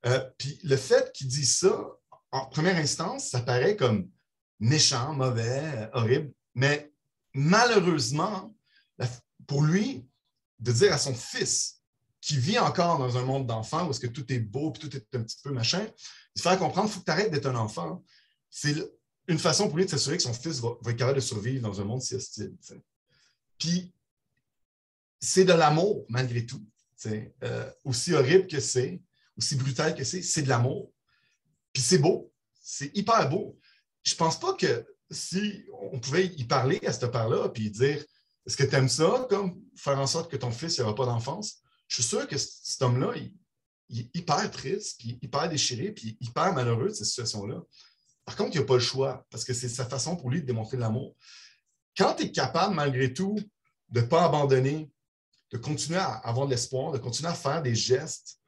Euh, 0.06 0.24
puis 0.38 0.58
le 0.64 0.76
fait 0.76 1.12
qu'il 1.12 1.28
dise 1.28 1.58
ça, 1.58 1.86
en 2.32 2.46
première 2.46 2.76
instance, 2.76 3.30
ça 3.30 3.40
paraît 3.40 3.76
comme 3.76 4.10
méchant, 4.58 5.12
mauvais, 5.14 5.88
horrible. 5.92 6.32
Mais 6.54 6.92
malheureusement, 7.34 8.54
pour 9.46 9.62
lui, 9.62 10.06
de 10.58 10.72
dire 10.72 10.92
à 10.92 10.98
son 10.98 11.14
fils, 11.14 11.82
qui 12.20 12.38
vit 12.38 12.58
encore 12.58 12.98
dans 12.98 13.18
un 13.18 13.24
monde 13.24 13.46
d'enfants 13.46 13.86
où 13.86 13.90
est-ce 13.90 14.00
que 14.00 14.06
tout 14.06 14.32
est 14.32 14.38
beau, 14.38 14.70
puis 14.70 14.88
tout 14.88 14.96
est 14.96 15.16
un 15.16 15.22
petit 15.22 15.38
peu 15.42 15.50
machin, 15.50 15.84
de 16.36 16.40
faire 16.40 16.58
comprendre, 16.58 16.88
il 16.88 16.92
faut 16.92 17.00
que 17.00 17.04
tu 17.04 17.10
arrêtes 17.10 17.32
d'être 17.32 17.46
un 17.46 17.56
enfant. 17.56 18.02
C'est 18.48 18.76
une 19.32 19.38
façon 19.38 19.68
pour 19.68 19.76
lui 19.76 19.84
de 19.84 19.90
s'assurer 19.90 20.16
que 20.16 20.22
son 20.22 20.34
fils 20.34 20.60
va, 20.60 20.70
être 20.86 20.96
capable 20.96 21.16
de 21.16 21.24
survivre 21.24 21.62
dans 21.62 21.80
un 21.80 21.84
monde 21.84 22.02
si 22.02 22.14
hostile. 22.14 22.54
Puis, 23.58 23.92
c'est 25.20 25.44
de 25.44 25.52
l'amour, 25.52 26.04
malgré 26.08 26.44
tout. 26.44 26.64
Euh, 27.06 27.70
aussi 27.84 28.14
horrible 28.14 28.46
que 28.46 28.60
c'est, 28.60 29.00
aussi 29.36 29.56
brutal 29.56 29.94
que 29.94 30.04
c'est, 30.04 30.22
c'est 30.22 30.42
de 30.42 30.48
l'amour. 30.48 30.92
Puis 31.72 31.82
c'est 31.82 31.98
beau. 31.98 32.32
C'est 32.60 32.96
hyper 32.96 33.28
beau. 33.28 33.58
Je 34.04 34.14
pense 34.14 34.38
pas 34.38 34.54
que 34.54 34.86
si 35.10 35.64
on 35.90 35.98
pouvait 35.98 36.26
y 36.26 36.44
parler 36.44 36.80
à 36.86 36.92
ce 36.92 37.06
père-là, 37.06 37.48
puis 37.48 37.70
dire 37.70 38.04
Est-ce 38.46 38.56
que 38.56 38.64
tu 38.64 38.74
aimes 38.74 38.88
ça, 38.88 39.26
comme 39.28 39.60
faire 39.76 39.98
en 39.98 40.06
sorte 40.06 40.30
que 40.30 40.36
ton 40.36 40.50
fils 40.50 40.78
n'aura 40.78 40.94
pas 40.94 41.06
d'enfance? 41.06 41.62
Je 41.88 41.96
suis 41.96 42.04
sûr 42.04 42.26
que 42.28 42.36
cet 42.38 42.82
homme-là, 42.82 43.12
il, 43.16 43.34
il, 43.88 44.00
est 44.00 44.16
hyper 44.16 44.50
triste, 44.50 45.00
puis 45.00 45.18
hyper 45.22 45.48
déchiré, 45.48 45.92
puis 45.92 46.16
hyper 46.20 46.52
malheureux 46.52 46.88
de 46.88 46.94
cette 46.94 47.06
situation-là. 47.06 47.62
Par 48.24 48.36
contre, 48.36 48.50
il 48.54 48.58
n'y 48.58 48.64
a 48.64 48.66
pas 48.66 48.74
le 48.74 48.80
choix 48.80 49.26
parce 49.30 49.44
que 49.44 49.52
c'est 49.52 49.68
sa 49.68 49.84
façon 49.84 50.16
pour 50.16 50.30
lui 50.30 50.40
de 50.40 50.46
démontrer 50.46 50.76
de 50.76 50.82
l'amour. 50.82 51.16
Quand 51.96 52.14
tu 52.14 52.24
es 52.24 52.32
capable, 52.32 52.74
malgré 52.74 53.12
tout, 53.12 53.38
de 53.90 54.00
ne 54.00 54.06
pas 54.06 54.24
abandonner, 54.24 54.90
de 55.50 55.58
continuer 55.58 55.98
à 55.98 56.12
avoir 56.12 56.46
de 56.46 56.52
l'espoir, 56.52 56.92
de 56.92 56.98
continuer 56.98 57.30
à 57.30 57.34
faire 57.34 57.62
des 57.62 57.74
gestes 57.74 58.40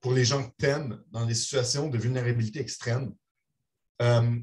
pour 0.00 0.12
les 0.12 0.24
gens 0.24 0.48
que 0.48 0.52
tu 0.58 0.94
dans 1.10 1.26
des 1.26 1.34
situations 1.34 1.88
de 1.88 1.98
vulnérabilité 1.98 2.60
extrême, 2.60 3.14
euh, 4.02 4.38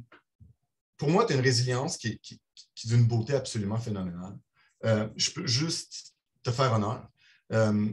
pour 0.98 1.10
moi, 1.10 1.26
tu 1.26 1.34
as 1.34 1.36
une 1.36 1.44
résilience 1.44 1.98
qui, 1.98 2.08
est 2.08 2.88
d'une 2.88 3.06
beauté 3.06 3.34
absolument 3.34 3.78
phénoménale. 3.78 4.38
Euh, 4.86 5.08
je 5.16 5.32
peux 5.32 5.46
juste 5.46 6.16
te 6.44 6.52
faire 6.52 6.74
honneur. 6.74 7.08
Euh, 7.52 7.92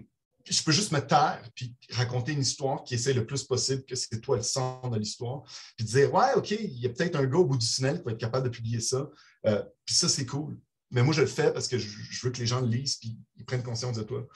je 0.48 0.62
peux 0.62 0.72
juste 0.72 0.92
me 0.92 1.00
taire 1.00 1.42
puis 1.54 1.74
raconter 1.90 2.32
une 2.32 2.42
histoire 2.42 2.84
qui 2.84 2.94
essaie 2.94 3.12
le 3.12 3.26
plus 3.26 3.44
possible 3.44 3.84
que 3.84 3.94
c'est 3.94 4.20
toi 4.20 4.36
le 4.36 4.42
centre 4.42 4.90
de 4.90 4.98
l'histoire, 4.98 5.42
puis 5.76 5.86
dire 5.86 6.12
Ouais, 6.12 6.34
OK, 6.36 6.50
il 6.50 6.78
y 6.78 6.86
a 6.86 6.90
peut-être 6.90 7.16
un 7.16 7.24
gars 7.24 7.38
au 7.38 7.44
bout 7.44 7.56
du 7.56 7.66
tunnel 7.66 7.98
qui 7.98 8.04
va 8.04 8.12
être 8.12 8.20
capable 8.20 8.44
de 8.44 8.54
publier 8.54 8.80
ça. 8.80 9.08
Euh, 9.46 9.62
puis 9.84 9.94
ça, 9.94 10.08
c'est 10.08 10.26
cool. 10.26 10.58
Mais 10.90 11.02
moi, 11.02 11.14
je 11.14 11.22
le 11.22 11.26
fais 11.26 11.52
parce 11.52 11.66
que 11.66 11.78
je, 11.78 11.88
veux 12.22 12.30
que 12.30 12.38
les 12.38 12.46
gens 12.46 12.60
le 12.60 12.68
lisent 12.68 12.96
puis 12.96 13.18
ils 13.36 13.44
prennent 13.44 13.62
conscience 13.62 13.96
de 13.96 14.02
toi. 14.02 14.26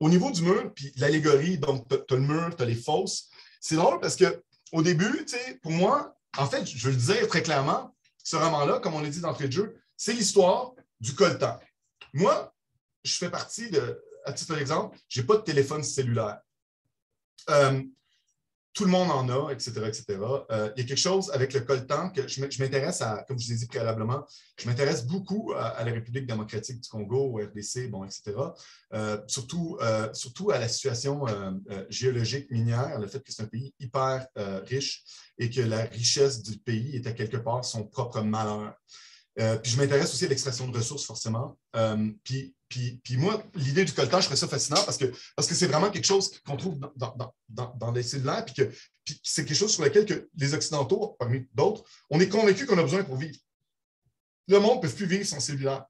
Au 0.00 0.08
niveau 0.08 0.30
du 0.30 0.42
mur, 0.42 0.72
puis 0.74 0.92
l'allégorie, 0.96 1.58
donc 1.58 1.86
tu 1.88 2.14
as, 2.14 2.16
le 2.16 2.22
mur, 2.22 2.56
tu 2.56 2.62
as 2.62 2.66
les 2.66 2.74
fosses. 2.74 3.28
C'est 3.60 3.76
drôle 3.76 4.00
parce 4.00 4.16
qu'au 4.16 4.82
début, 4.82 5.26
pour 5.62 5.72
moi, 5.72 6.16
en 6.38 6.46
fait, 6.46 6.64
je 6.64 6.88
veux 6.88 6.92
le 6.92 6.96
dire 6.96 7.28
très 7.28 7.42
clairement, 7.42 7.94
ce 8.24 8.36
roman-là, 8.36 8.80
comme 8.80 8.94
on 8.94 9.00
l'a 9.00 9.10
dit 9.10 9.20
d'entrée 9.20 9.48
de 9.48 9.52
jeu, 9.52 9.76
c'est 9.96 10.14
l'histoire 10.14 10.72
du 10.98 11.14
coltan. 11.14 11.58
Moi, 12.14 12.54
je 13.04 13.14
fais 13.14 13.30
partie 13.30 13.70
de, 13.70 14.02
à 14.24 14.32
titre 14.32 14.56
d'exemple, 14.56 14.96
je 15.08 15.20
n'ai 15.20 15.26
pas 15.26 15.36
de 15.36 15.42
téléphone 15.42 15.82
cellulaire. 15.82 16.40
Euh, 17.48 17.82
tout 18.72 18.84
le 18.84 18.90
monde 18.90 19.10
en 19.10 19.28
a, 19.28 19.52
etc., 19.52 19.72
etc. 19.88 20.04
Euh, 20.52 20.70
il 20.76 20.82
y 20.82 20.84
a 20.84 20.88
quelque 20.88 20.96
chose 20.96 21.28
avec 21.32 21.52
le 21.52 21.60
coltan 21.60 22.10
que 22.10 22.28
je 22.28 22.62
m'intéresse 22.62 23.02
à, 23.02 23.24
comme 23.26 23.36
je 23.36 23.46
vous 23.46 23.52
ai 23.52 23.56
dit 23.56 23.66
préalablement, 23.66 24.24
je 24.58 24.68
m'intéresse 24.68 25.04
beaucoup 25.04 25.52
à, 25.56 25.82
la 25.82 25.90
République 25.90 26.24
démocratique 26.24 26.80
du 26.80 26.88
Congo, 26.88 27.32
au 27.32 27.44
RDC, 27.44 27.90
bon, 27.90 28.04
etc. 28.04 28.32
Euh, 28.94 29.20
surtout, 29.26 29.76
surtout 30.12 30.52
à 30.52 30.58
la 30.60 30.68
situation 30.68 31.24
géologique 31.88 32.48
minière, 32.52 32.96
le 33.00 33.08
fait 33.08 33.20
que 33.24 33.32
c'est 33.32 33.42
un 33.42 33.48
pays 33.48 33.74
hyper 33.80 34.28
riche 34.36 35.02
et 35.36 35.50
que 35.50 35.62
la 35.62 35.82
richesse 35.86 36.40
du 36.40 36.56
pays 36.56 36.94
est 36.94 37.08
à 37.08 37.12
quelque 37.12 37.38
part 37.38 37.64
son 37.64 37.84
propre 37.84 38.20
malheur. 38.20 38.74
Puis 39.36 39.72
je 39.72 39.76
m'intéresse 39.76 40.12
aussi 40.12 40.24
à 40.24 40.28
l'extraction 40.28 40.68
de 40.68 40.76
ressources, 40.76 41.04
forcément. 41.04 41.58
puis 42.24 42.54
puis, 42.70 43.16
moi, 43.16 43.42
l'idée 43.56 43.84
du 43.84 43.92
coltan, 43.92 44.20
je 44.20 44.26
trouve 44.26 44.38
ça 44.38 44.46
fascinant 44.46 44.82
parce 44.84 44.96
que 44.96 45.06
parce 45.34 45.48
que 45.48 45.54
c'est 45.54 45.66
vraiment 45.66 45.90
quelque 45.90 46.06
chose 46.06 46.30
qu'on 46.46 46.56
trouve 46.56 46.78
dans, 46.96 47.34
dans, 47.48 47.90
les 47.90 48.04
cellulaires, 48.04 48.44
puis 48.44 48.54
que 48.54 48.70
c'est 49.24 49.44
quelque 49.44 49.56
chose 49.56 49.72
sur 49.72 49.82
lequel 49.82 50.06
que 50.06 50.28
les 50.36 50.54
Occidentaux, 50.54 51.16
parmi 51.18 51.48
d'autres, 51.52 51.82
on 52.10 52.20
est 52.20 52.28
convaincus 52.28 52.66
qu'on 52.66 52.78
a 52.78 52.82
besoin 52.82 53.02
pour 53.02 53.16
vivre. 53.16 53.36
Le 54.46 54.60
monde 54.60 54.76
ne 54.82 54.88
peut 54.88 54.94
plus 54.94 55.06
vivre 55.06 55.26
sans 55.26 55.40
cellulaire. 55.40 55.84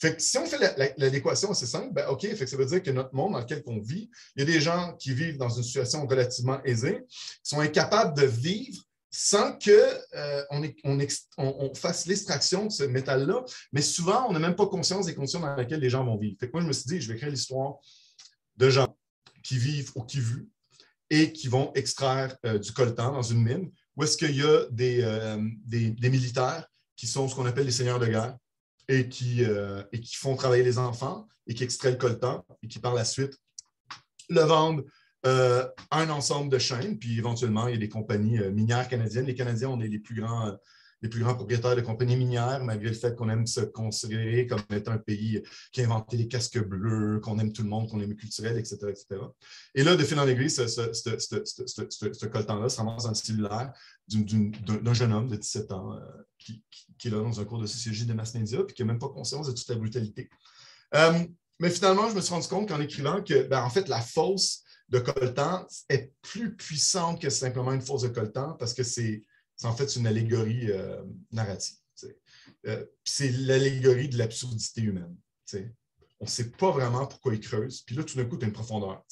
Fait 0.00 0.14
que 0.14 0.22
si 0.22 0.38
on 0.38 0.46
fait 0.46 0.58
l'adéquation 0.96 1.50
assez 1.50 1.66
simple, 1.66 1.92
ben 1.92 2.06
OK, 2.08 2.26
ça 2.46 2.56
veut 2.56 2.64
dire 2.64 2.82
que 2.82 2.90
notre 2.92 3.14
monde 3.14 3.32
dans 3.32 3.40
lequel 3.40 3.62
on 3.66 3.80
vit, 3.80 4.08
il 4.36 4.40
y 4.40 4.42
a 4.42 4.46
des 4.46 4.60
gens 4.60 4.94
qui 4.98 5.12
vivent 5.12 5.36
dans 5.36 5.50
une 5.50 5.64
situation 5.64 6.06
relativement 6.06 6.62
aisée, 6.62 7.00
qui 7.08 7.40
sont 7.42 7.60
incapables 7.60 8.16
de 8.16 8.24
vivre 8.24 8.80
sans 9.10 9.58
qu'on 9.58 9.70
euh, 10.14 11.06
on, 11.36 11.74
fasse 11.74 12.06
l'extraction 12.06 12.66
de 12.66 12.70
ce 12.70 12.84
métal-là. 12.84 13.44
Mais 13.72 13.82
souvent, 13.82 14.26
on 14.28 14.32
n'a 14.32 14.38
même 14.38 14.54
pas 14.54 14.66
conscience 14.66 15.06
des 15.06 15.14
conditions 15.14 15.40
dans 15.40 15.56
lesquelles 15.56 15.80
les 15.80 15.90
gens 15.90 16.04
vont 16.04 16.16
vivre. 16.16 16.36
moi, 16.52 16.62
je 16.62 16.66
me 16.66 16.72
suis 16.72 16.88
dit, 16.88 17.00
je 17.00 17.12
vais 17.12 17.18
créer 17.18 17.30
l'histoire 17.30 17.74
de 18.56 18.70
gens 18.70 18.96
qui 19.42 19.58
vivent 19.58 19.90
au 19.96 20.04
Kivu 20.04 20.48
et 21.08 21.32
qui 21.32 21.48
vont 21.48 21.72
extraire 21.74 22.36
euh, 22.46 22.58
du 22.58 22.72
coltan 22.72 23.12
dans 23.12 23.22
une 23.22 23.42
mine, 23.42 23.70
où 23.96 24.04
est-ce 24.04 24.16
qu'il 24.16 24.36
y 24.36 24.42
a 24.42 24.46
euh, 24.46 25.48
des, 25.64 26.10
militaires 26.10 26.68
qui 26.94 27.08
sont 27.08 27.28
ce 27.28 27.34
qu'on 27.34 27.46
appelle 27.46 27.66
les 27.66 27.72
seigneurs 27.72 27.98
de 27.98 28.06
guerre 28.06 28.36
et 28.86 29.08
qui 29.08 29.44
font 30.14 30.36
travailler 30.36 30.64
les 30.64 30.78
enfants 30.78 31.26
et 31.46 31.54
qui 31.54 31.64
extraient 31.64 31.92
le 31.92 31.96
coltan 31.96 32.44
et 32.62 32.68
qui, 32.68 32.78
par 32.78 32.94
la 32.94 33.04
suite, 33.04 33.36
le 34.28 34.42
vendent 34.42 34.84
euh, 35.26 35.68
un 35.90 36.08
ensemble 36.08 36.50
de 36.50 36.58
chaînes, 36.58 36.98
puis 36.98 37.18
éventuellement, 37.18 37.68
il 37.68 37.74
y 37.74 37.76
a 37.76 37.80
des 37.80 37.90
compagnies 37.90 38.38
euh, 38.38 38.50
minières 38.50 38.88
canadiennes. 38.88 39.26
Les 39.26 39.34
Canadiens, 39.34 39.68
on 39.68 39.78
est 39.80 39.88
les 39.88 39.98
plus 39.98 40.14
grands, 40.14 40.46
euh, 40.46 40.52
les 41.02 41.10
plus 41.10 41.20
grands 41.20 41.34
propriétaires 41.34 41.76
de 41.76 41.82
compagnies 41.82 42.16
minières, 42.16 42.64
malgré 42.64 42.88
le 42.88 42.94
fait 42.94 43.14
qu'on 43.14 43.28
aime 43.28 43.46
se 43.46 43.60
considérer 43.60 44.46
comme 44.46 44.62
étant 44.70 44.92
un 44.92 44.98
pays 44.98 45.42
qui 45.72 45.82
a 45.82 45.84
inventé 45.84 46.16
les 46.16 46.26
casques 46.26 46.58
bleus, 46.58 47.20
qu'on 47.20 47.38
aime 47.38 47.52
tout 47.52 47.62
le 47.62 47.68
monde, 47.68 47.90
qu'on 47.90 48.00
aime 48.00 48.16
culturel, 48.16 48.56
etc., 48.56 48.78
etc. 48.88 49.20
Et 49.74 49.84
là, 49.84 49.94
de 49.94 50.02
fil 50.04 50.18
en 50.18 50.26
aiguille, 50.26 50.48
ce, 50.48 50.66
ce, 50.66 52.26
coltan-là 52.26 52.70
se 52.70 52.78
ramasse 52.78 53.02
dans 53.02 53.10
le 53.10 53.14
cellulaire 53.14 53.72
d'un 54.08 54.94
jeune 54.94 55.12
homme 55.12 55.28
de 55.28 55.36
17 55.36 55.72
ans 55.72 55.98
qui, 56.38 56.62
est 57.04 57.10
là 57.10 57.18
dans 57.18 57.40
un 57.40 57.44
cours 57.44 57.60
de 57.60 57.66
sociologie 57.66 58.06
de 58.06 58.14
mass 58.14 58.34
media, 58.34 58.62
puis 58.62 58.74
qui 58.74 58.82
n'a 58.82 58.86
même 58.86 58.98
pas 58.98 59.08
conscience 59.08 59.48
de 59.48 59.52
toute 59.52 59.68
la 59.68 59.76
brutalité. 59.76 60.30
mais 61.58 61.70
finalement, 61.70 62.08
je 62.08 62.14
me 62.14 62.22
suis 62.22 62.32
rendu 62.32 62.48
compte 62.48 62.68
qu'en 62.68 62.80
écrivant 62.80 63.22
que, 63.22 63.46
ben, 63.46 63.62
en 63.62 63.70
fait, 63.70 63.86
la 63.88 64.00
fausse 64.00 64.64
de 64.90 64.98
coltan 64.98 65.66
est 65.88 66.12
plus 66.22 66.54
puissante 66.56 67.20
que 67.20 67.30
simplement 67.30 67.72
une 67.72 67.80
force 67.80 68.02
de 68.02 68.08
coltan 68.08 68.54
parce 68.54 68.74
que 68.74 68.82
c'est 68.82 69.24
en 69.62 69.74
fait 69.74 69.96
une 69.96 70.06
allégorie 70.06 70.70
euh, 70.70 71.02
narrative. 71.32 71.76
Euh, 72.66 72.84
c'est 73.04 73.30
l'allégorie 73.30 74.08
de 74.08 74.18
l'absurdité 74.18 74.82
humaine. 74.82 75.14
On 76.20 76.24
ne 76.24 76.30
sait 76.30 76.50
pas 76.50 76.70
vraiment 76.70 77.06
pourquoi 77.06 77.34
il 77.34 77.40
creuse. 77.40 77.82
Puis 77.82 77.96
là, 77.96 78.04
tout 78.04 78.16
d'un 78.16 78.24
coup, 78.24 78.36
tu 78.36 78.44
as 78.44 78.48
une 78.48 78.54
profondeur. 78.54 79.02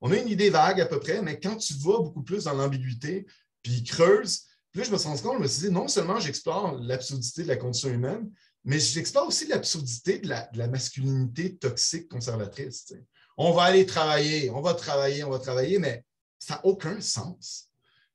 On 0.00 0.12
a 0.12 0.16
une 0.18 0.28
idée 0.28 0.50
vague 0.50 0.80
à 0.80 0.86
peu 0.86 1.00
près, 1.00 1.22
mais 1.22 1.40
quand 1.40 1.56
tu 1.56 1.74
vas 1.74 1.98
beaucoup 1.98 2.22
plus 2.22 2.44
dans 2.44 2.52
l'ambiguïté, 2.52 3.26
puis 3.62 3.72
il 3.72 3.84
creuse, 3.84 4.44
puis 4.70 4.80
là, 4.80 4.84
je 4.84 4.92
me 4.92 4.98
suis 4.98 5.08
rendu 5.08 5.22
compte, 5.22 5.38
je 5.38 5.42
me 5.42 5.46
suis 5.46 5.68
dit, 5.68 5.72
non 5.72 5.88
seulement 5.88 6.20
j'explore 6.20 6.78
l'absurdité 6.80 7.44
de 7.44 7.48
la 7.48 7.56
condition 7.56 7.88
humaine, 7.88 8.30
mais 8.64 8.78
j'explore 8.78 9.26
aussi 9.26 9.46
l'absurdité 9.46 10.18
de 10.18 10.28
la, 10.28 10.48
de 10.52 10.58
la, 10.58 10.68
masculinité 10.68 11.56
toxique 11.56 12.08
conservatrice 12.08 12.92
on 13.36 13.52
va 13.52 13.64
aller 13.64 13.86
travailler, 13.86 14.50
on 14.50 14.60
va 14.60 14.74
travailler, 14.74 15.24
on 15.24 15.30
va 15.30 15.38
travailler, 15.38 15.78
mais 15.78 16.04
ça 16.38 16.54
n'a 16.54 16.66
aucun 16.66 17.00
sens. 17.00 17.68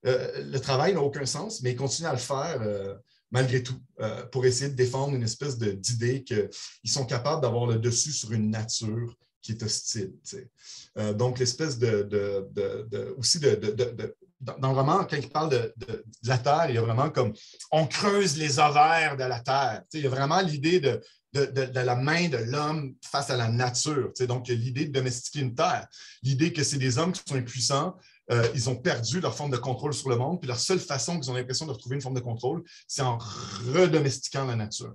Euh, 0.05 0.43
le 0.43 0.59
travail 0.59 0.93
n'a 0.93 1.01
aucun 1.01 1.25
sens, 1.25 1.61
mais 1.61 1.71
ils 1.71 1.75
continuent 1.75 2.07
à 2.07 2.13
le 2.13 2.19
faire 2.19 2.59
euh, 2.61 2.95
malgré 3.31 3.61
tout 3.61 3.79
euh, 3.99 4.25
pour 4.27 4.45
essayer 4.45 4.69
de 4.69 4.75
défendre 4.75 5.13
une 5.13 5.23
espèce 5.23 5.57
d'idée 5.57 6.23
qu'ils 6.23 6.49
sont 6.85 7.05
capables 7.05 7.41
d'avoir 7.41 7.67
le 7.67 7.77
dessus 7.77 8.13
sur 8.13 8.31
une 8.31 8.49
nature 8.49 9.15
qui 9.41 9.53
est 9.53 9.63
hostile. 9.63 10.13
donc, 11.15 11.39
l'espèce 11.39 11.79
de, 11.79 13.13
aussi 13.17 13.39
de, 13.39 13.55
dans 14.41 14.69
le 14.69 14.75
roman, 14.75 15.05
quand 15.05 15.15
il 15.15 15.29
parle 15.29 15.49
de, 15.49 16.03
la 16.23 16.37
Terre, 16.37 16.65
il 16.69 16.75
y 16.75 16.77
a 16.77 16.81
vraiment 16.81 17.09
comme 17.09 17.33
on 17.71 17.87
creuse 17.87 18.37
les 18.37 18.59
ovaires 18.59 19.15
de 19.15 19.23
la 19.23 19.39
Terre. 19.39 19.83
il 19.93 20.01
y 20.01 20.07
a 20.07 20.09
vraiment 20.09 20.41
l'idée 20.41 20.81
de, 20.81 21.01
de, 21.33 21.79
la 21.79 21.95
main 21.95 22.27
de 22.27 22.37
l'homme 22.37 22.95
face 23.03 23.29
à 23.29 23.37
la 23.37 23.49
nature. 23.49 24.11
Donc, 24.27 24.47
l'idée 24.47 24.85
de 24.85 24.91
domestiquer 24.91 25.41
une 25.41 25.55
terre, 25.55 25.87
l'idée 26.23 26.53
que 26.53 26.63
c'est 26.63 26.77
des 26.77 26.97
hommes 26.97 27.11
qui 27.11 27.21
sont 27.27 27.35
impuissants, 27.35 27.95
euh, 28.31 28.47
ils 28.53 28.69
ont 28.69 28.75
perdu 28.75 29.19
leur 29.21 29.35
forme 29.35 29.51
de 29.51 29.57
contrôle 29.57 29.93
sur 29.93 30.09
le 30.09 30.15
monde, 30.15 30.39
puis 30.39 30.47
leur 30.47 30.59
seule 30.59 30.79
façon 30.79 31.19
qu'ils 31.19 31.31
ont 31.31 31.33
l'impression 31.33 31.65
de 31.65 31.71
retrouver 31.71 31.95
une 31.95 32.01
forme 32.01 32.15
de 32.15 32.19
contrôle, 32.19 32.63
c'est 32.87 33.01
en 33.01 33.17
redomestiquant 33.73 34.45
la 34.45 34.55
nature. 34.55 34.93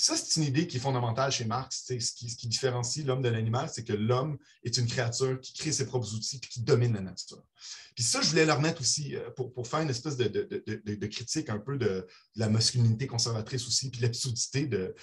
Ça, 0.00 0.16
c'est 0.16 0.40
une 0.40 0.46
idée 0.46 0.66
qui 0.66 0.78
est 0.78 0.80
fondamentale 0.80 1.30
chez 1.30 1.44
Marx. 1.44 1.84
Ce 1.88 2.12
qui, 2.12 2.30
ce 2.30 2.36
qui 2.36 2.48
différencie 2.48 3.04
l'homme 3.04 3.22
de 3.22 3.28
l'animal, 3.28 3.68
c'est 3.72 3.84
que 3.84 3.92
l'homme 3.92 4.38
est 4.64 4.76
une 4.78 4.86
créature 4.86 5.40
qui 5.40 5.52
crée 5.52 5.72
ses 5.72 5.86
propres 5.86 6.14
outils 6.14 6.36
et 6.36 6.40
qui 6.40 6.62
domine 6.62 6.94
la 6.94 7.00
nature. 7.00 7.42
Puis 7.94 8.04
ça, 8.04 8.22
je 8.22 8.28
voulais 8.28 8.46
leur 8.46 8.60
mettre 8.60 8.80
aussi 8.80 9.14
euh, 9.16 9.30
pour, 9.30 9.52
pour 9.52 9.66
faire 9.66 9.80
une 9.80 9.90
espèce 9.90 10.16
de, 10.16 10.28
de, 10.28 10.94
de, 10.94 11.06
critique 11.06 11.50
un 11.50 11.58
peu 11.58 11.76
de, 11.76 12.06
la 12.36 12.48
masculinité 12.48 13.06
conservatrice 13.06 13.66
aussi, 13.66 13.90
puis 13.90 14.00
l'absurdité 14.00 14.66
de, 14.66 14.94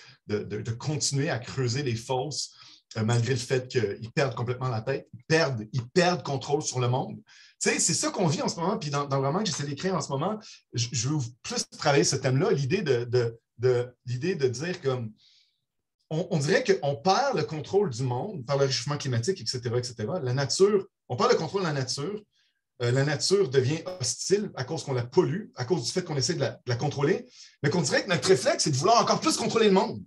continuer 0.71 1.29
à 1.29 1.39
creuser 1.39 1.83
les 1.83 1.95
fosses 1.95 2.55
euh, 2.97 3.03
malgré 3.03 3.33
le 3.33 3.39
fait 3.39 3.67
qu'ils 3.67 4.11
perdent 4.13 4.35
complètement 4.35 4.69
la 4.69 4.81
tête, 4.81 5.07
ils 5.13 5.23
perdent, 5.25 5.67
ils 5.73 5.87
perdent 5.89 6.23
contrôle 6.23 6.61
sur 6.61 6.79
le 6.79 6.87
monde. 6.87 7.19
C'est 7.59 7.79
ça 7.79 8.11
qu'on 8.11 8.27
vit 8.27 8.41
en 8.41 8.47
ce 8.47 8.59
moment, 8.59 8.77
puis 8.77 8.91
dans, 8.91 9.05
dans, 9.05 9.19
le 9.19 9.27
roman 9.27 9.39
que 9.39 9.45
j'essaie 9.45 9.65
d'écrire 9.65 9.95
en 9.95 10.01
ce 10.01 10.09
moment, 10.09 10.39
je, 10.73 11.09
veux 11.09 11.17
plus 11.41 11.67
travailler 11.77 12.03
ce 12.03 12.15
thème-là, 12.15 12.51
l'idée 12.51 12.83
de, 12.83 13.37
l'idée 14.05 14.35
de 14.35 14.47
dire 14.47 14.81
comme 14.81 15.11
on 16.09 16.37
dirait 16.37 16.63
qu'on 16.63 16.95
perd 16.95 17.35
le 17.35 17.43
contrôle 17.43 17.89
du 17.89 18.03
monde 18.03 18.45
par 18.45 18.57
le 18.57 18.65
réchauffement 18.65 18.97
climatique, 18.97 19.41
etc., 19.41 19.59
etc. 19.77 19.95
La 20.23 20.33
nature, 20.33 20.87
on 21.09 21.17
perd 21.17 21.31
le 21.31 21.37
contrôle 21.37 21.63
de 21.63 21.67
la 21.67 21.73
nature, 21.73 22.21
euh, 22.81 22.91
la 22.91 23.03
nature 23.03 23.49
devient 23.49 23.81
hostile 23.99 24.51
à 24.55 24.63
cause 24.63 24.83
qu'on 24.83 24.93
la 24.93 25.03
pollue, 25.03 25.47
à 25.55 25.65
cause 25.65 25.83
du 25.83 25.91
fait 25.91 26.03
qu'on 26.03 26.15
essaie 26.15 26.35
de 26.35 26.45
la, 26.65 26.75
contrôler, 26.75 27.25
mais 27.63 27.69
qu'on 27.69 27.81
dirait 27.81 28.03
que 28.03 28.09
notre 28.09 28.27
réflexe, 28.27 28.63
c'est 28.63 28.71
de 28.71 28.75
vouloir 28.75 29.01
encore 29.01 29.19
plus 29.19 29.35
contrôler 29.35 29.65
le 29.65 29.73
monde. 29.73 30.01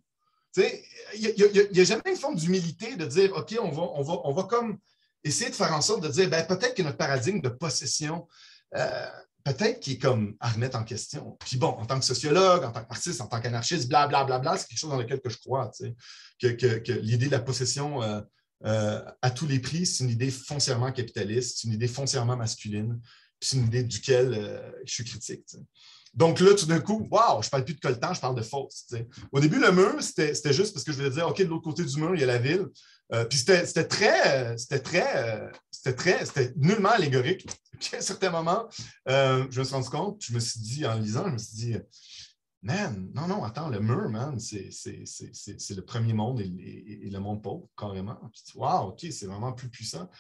Il 0.57 1.35
n'y 1.73 1.81
a, 1.81 1.85
jamais 1.85 2.03
une 2.07 2.17
forme 2.17 2.37
d'humilité 2.37 2.97
de 2.97 3.05
dire, 3.07 3.35
OK, 3.35 3.57
on 3.61 3.71
va, 3.71 3.83
on, 3.83 4.03
va, 4.03 4.21
on 4.25 4.33
va 4.33 4.45
comme 4.45 4.79
essayer 5.25 5.51
de 5.51 5.55
faire 5.55 5.73
en 5.75 5.81
sorte 5.81 6.03
de 6.03 6.09
dire, 6.09 6.31
ben, 6.31 6.47
peut-être 6.47 6.75
que 6.75 6.83
notre 6.83 6.97
paradigme 6.97 7.41
de 7.41 7.49
possession, 7.49 8.27
euh, 8.77 9.07
peut-être 9.45 9.81
qu'il 9.81 9.95
est 9.95 9.99
comme 9.99 10.37
à 10.41 10.51
remettre 10.51 10.77
en 10.77 10.85
question. 10.85 11.37
Puis 11.41 11.57
bon, 11.57 11.69
en 11.69 11.87
tant 11.87 11.99
que 11.99 12.05
sociologue, 12.05 12.65
en 12.65 12.73
tant 12.73 12.85
qu'artiste, 12.85 13.21
en 13.21 13.27
tant 13.27 13.41
qu'anarchiste, 13.41 13.89
blablabla, 13.89 14.39
bla, 14.39 14.39
bla, 14.39 14.59
c'est 14.59 14.69
quelque 14.69 14.79
chose 14.79 14.91
dans 14.91 14.99
lequel 14.99 15.21
que 15.21 15.31
je 15.31 15.39
crois, 15.39 15.71
que, 16.41 16.49
que, 16.49 16.93
l'idée 16.93 17.27
de 17.27 17.33
la 17.33 17.41
possession... 17.41 18.03
Euh, 18.03 18.21
euh, 18.67 19.03
à 19.23 19.31
tous 19.31 19.47
les 19.47 19.59
prix, 19.59 19.87
c'est 19.87 20.05
une 20.05 20.11
idée 20.11 20.31
foncièrement 20.31 20.93
capitaliste, 20.93 21.59
c'est 21.59 21.69
une 21.69 21.75
idée 21.75 21.89
foncièrement 21.89 22.37
masculine, 22.37 23.01
c'est 23.41 23.57
une 23.57 23.67
idée 23.67 23.83
duquel 23.83 24.35
euh, 24.35 24.71
je 24.85 24.93
suis 24.93 25.05
critique. 25.05 25.47
Donc 26.13 26.41
là, 26.41 26.55
tout 26.55 26.67
d'un 26.67 26.81
coup, 26.81 27.07
waouh, 27.11 27.41
je 27.41 27.47
ne 27.47 27.51
parle 27.51 27.65
plus 27.65 27.75
de 27.75 27.81
coltan, 27.81 28.13
je 28.13 28.21
parle 28.21 28.35
de 28.35 28.43
fausse. 28.43 28.87
Au 29.33 29.41
début, 29.41 29.61
le 29.61 29.73
mur, 29.73 30.03
c'était 30.03 30.53
juste 30.53 30.75
parce 30.75 30.85
que 30.85 30.93
je 30.93 30.97
voulais 30.99 31.11
dire, 31.11 31.29
OK, 31.29 31.39
de 31.39 31.45
l'autre 31.45 31.63
côté 31.63 31.85
du 31.85 31.97
mur, 31.97 32.15
il 32.15 32.21
y 32.21 32.25
a 32.25 32.27
la 32.27 32.39
ville. 32.39 32.67
Euh, 33.13 33.25
puis 33.25 33.39
c'était 33.39 33.87
très, 33.87 34.57
c'était 34.57 34.79
très, 34.79 35.51
c'était 35.71 35.95
très, 35.95 36.25
c'était 36.25 36.53
nullement 36.57 36.91
allégorique. 36.91 37.47
Puis 37.81 37.95
à 37.95 37.99
un 37.99 38.03
certain 38.03 38.31
moment, 38.31 38.69
je 39.07 39.59
me 39.59 39.65
suis 39.65 39.75
rendu 39.75 39.89
compte, 39.89 40.23
je 40.23 40.35
me 40.35 40.39
suis 40.39 40.61
dit, 40.61 40.87
en 40.87 40.99
lisant, 40.99 41.27
je 41.29 41.33
me 41.33 41.39
suis 41.39 41.57
dit, 41.57 41.77
Man, 42.63 43.11
non, 43.15 43.27
non, 43.27 43.43
attends, 43.43 43.71
le 43.71 43.81
mur, 43.81 44.11
man, 44.11 44.39
c'est 44.39 44.69
le 44.69 45.81
premier 45.81 46.13
monde 46.13 46.41
et, 46.41 47.09
le 47.11 47.19
monde 47.19 47.43
pauvre, 47.43 47.69
carrément. 47.77 48.17
Puis 48.33 48.43
wow, 48.55 48.89
OK, 48.89 49.01
c'est 49.11 49.27
vraiment 49.27 49.53
plus 49.55 49.71
puissant. 49.71 50.11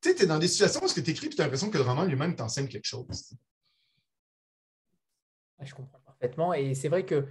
Tu 0.00 0.08
sais, 0.08 0.16
tu 0.16 0.22
es 0.24 0.26
dans 0.26 0.40
des 0.40 0.48
situations 0.48 0.82
où 0.84 0.88
tu 0.88 1.08
écris 1.08 1.26
et 1.26 1.30
tu 1.30 1.40
as 1.40 1.44
l'impression 1.44 1.70
que 1.70 1.78
le 1.78 1.84
roman 1.84 2.04
lui-même 2.04 2.34
t'enseigne 2.34 2.66
quelque 2.66 2.86
chose. 2.86 3.36
Je 5.60 5.72
comprends 5.72 6.00
parfaitement. 6.00 6.52
Et 6.52 6.74
c'est 6.74 6.88
vrai 6.88 7.06
que 7.06 7.14
euh, 7.14 7.26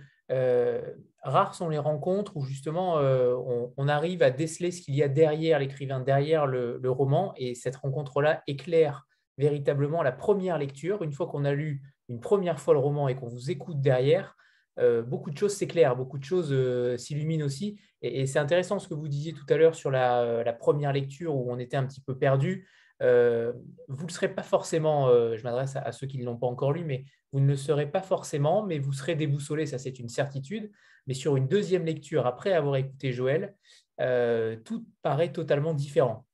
rares 1.24 1.56
sont 1.56 1.70
les 1.70 1.78
rencontres 1.78 2.36
où 2.36 2.44
justement 2.44 3.00
euh, 3.00 3.36
on, 3.78 3.88
arrive 3.88 4.24
à 4.24 4.30
déceler 4.30 4.72
ce 4.72 4.82
qu'il 4.82 4.96
y 4.96 5.04
a 5.04 5.08
derrière 5.08 5.60
l'écrivain, 5.60 6.00
derrière 6.00 6.46
le, 6.46 6.80
roman. 6.86 7.34
Et 7.38 7.56
cette 7.56 7.78
rencontre-là 7.78 8.44
éclaire 8.48 9.08
véritablement 9.38 10.04
la 10.04 10.12
première 10.12 10.58
lecture. 10.58 11.02
Une 11.02 11.14
fois 11.14 11.28
qu'on 11.28 11.46
a 11.46 11.54
lu 11.54 11.82
une 12.10 12.20
première 12.20 12.60
fois 12.60 12.74
le 12.74 12.80
roman 12.80 13.08
et 13.08 13.16
qu'on 13.16 13.28
vous 13.28 13.50
écoute 13.50 13.80
derrière, 13.82 14.36
euh, 14.80 15.02
beaucoup 15.02 15.32
de 15.32 15.38
choses 15.38 15.54
s'éclairent, 15.54 15.96
beaucoup 15.96 16.18
de 16.18 16.24
choses 16.24 16.50
euh, 16.52 16.98
s'illuminent 16.98 17.46
aussi. 17.46 17.80
Et, 18.02 18.26
c'est 18.26 18.40
intéressant 18.40 18.80
ce 18.80 18.88
que 18.88 18.94
vous 18.94 19.08
disiez 19.08 19.34
tout 19.34 19.46
à 19.50 19.56
l'heure 19.56 19.76
sur 19.76 19.92
la, 19.92 20.54
première 20.60 20.92
lecture 20.92 21.36
où 21.36 21.52
on 21.52 21.58
était 21.58 21.78
un 21.78 21.86
petit 21.86 22.02
peu 22.02 22.18
perdu. 22.18 22.68
Euh, 23.02 23.52
vous 23.88 24.04
ne 24.04 24.08
le 24.08 24.14
serez 24.14 24.34
pas 24.34 24.44
forcément, 24.44 25.08
euh, 25.08 25.36
je 25.36 25.44
m'adresse 25.44 25.76
à, 25.76 25.92
ceux 25.92 26.08
qui 26.08 26.18
ne 26.18 26.26
l'ont 26.26 26.38
pas 26.38 26.48
encore 26.48 26.72
lu, 26.72 26.84
mais 26.86 27.06
vous 27.32 27.40
ne 27.40 27.48
le 27.48 27.56
serez 27.56 27.90
pas 27.90 28.02
forcément, 28.02 28.64
mais 28.64 28.80
vous 28.80 28.94
serez 28.94 29.16
déboussolé, 29.16 29.66
ça 29.66 29.78
c'est 29.78 30.00
une 30.00 30.10
certitude. 30.10 30.72
Mais 31.08 31.14
sur 31.14 31.36
une 31.36 31.48
deuxième 31.48 31.86
lecture, 31.86 32.26
après 32.26 32.54
avoir 32.54 32.76
écouté 32.78 33.12
Joël, 33.12 33.56
euh, 34.00 34.56
tout 34.64 34.86
paraît 35.02 35.32
totalement 35.32 35.74
différent. 35.74 36.26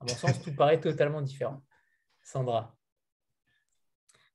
À 0.00 0.04
mon 0.04 0.14
sens, 0.14 0.42
tout 0.42 0.54
paraît 0.54 0.80
totalement 0.80 1.22
différent. 1.22 1.62
Sandra. 2.22 2.76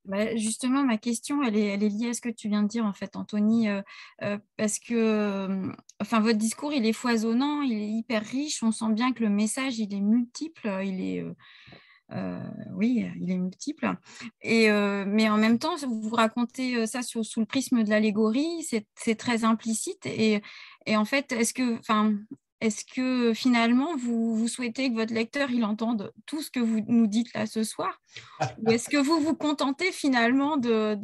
Bah, 0.06 0.36
justement, 0.36 0.84
ma 0.84 0.98
question, 0.98 1.44
elle 1.44 1.56
est, 1.56 1.78
liée 1.78 2.10
à 2.10 2.14
ce 2.14 2.22
que 2.22 2.30
tu 2.30 2.50
viens 2.50 2.64
de 2.64 2.68
dire, 2.68 2.86
en 2.86 2.94
fait, 2.94 3.16
Anthony, 3.16 3.68
parce 4.58 4.80
que 4.80 5.72
enfin, 6.00 6.20
votre 6.20 6.38
discours, 6.38 6.74
il 6.74 6.86
est 6.86 6.94
foisonnant, 6.94 7.62
il 7.62 7.74
est 7.74 7.90
hyper 7.90 8.24
riche, 8.24 8.64
on 8.64 8.72
sent 8.72 8.92
bien 8.92 9.14
que 9.14 9.24
le 9.24 9.30
message, 9.30 9.80
il 9.80 9.94
est 9.94 10.02
multiple, 10.02 10.70
il 10.84 11.02
est... 11.02 11.26
oui, 12.74 13.06
il 13.20 13.32
est 13.32 13.38
multiple. 13.38 13.96
Et, 14.42 14.70
mais 14.70 15.30
en 15.30 15.38
même 15.38 15.60
temps, 15.60 15.76
vous 15.78 16.16
racontez 16.16 16.88
ça 16.88 17.02
sous, 17.02 17.24
le 17.38 17.46
prisme 17.46 17.84
de 17.84 17.90
l'allégorie, 17.90 18.68
c'est 18.96 19.16
très 19.16 19.44
implicite. 19.44 20.06
Et, 20.06 20.42
en 20.88 21.06
fait, 21.06 21.32
est-ce 21.32 21.54
que, 21.54 21.78
enfin, 21.80 22.14
est-ce 22.62 22.84
que 22.84 23.34
finalement, 23.34 23.96
vous, 23.96 24.48
souhaitez 24.50 24.90
que 24.90 24.96
votre 24.96 25.14
lecteur 25.14 25.50
il 25.50 25.64
entende 25.64 26.12
tout 26.26 26.42
ce 26.42 26.52
que 26.52 26.60
vous 26.60 26.82
nous 26.88 27.08
dites 27.08 27.34
là 27.34 27.46
ce 27.46 27.64
soir? 27.64 28.02
Ou 28.62 28.72
est-ce 28.72 28.90
que 28.90 28.98
vous 28.98 29.20
vous 29.22 29.36
contentez 29.36 29.92
finalement 29.94 30.58
de, 30.58 30.98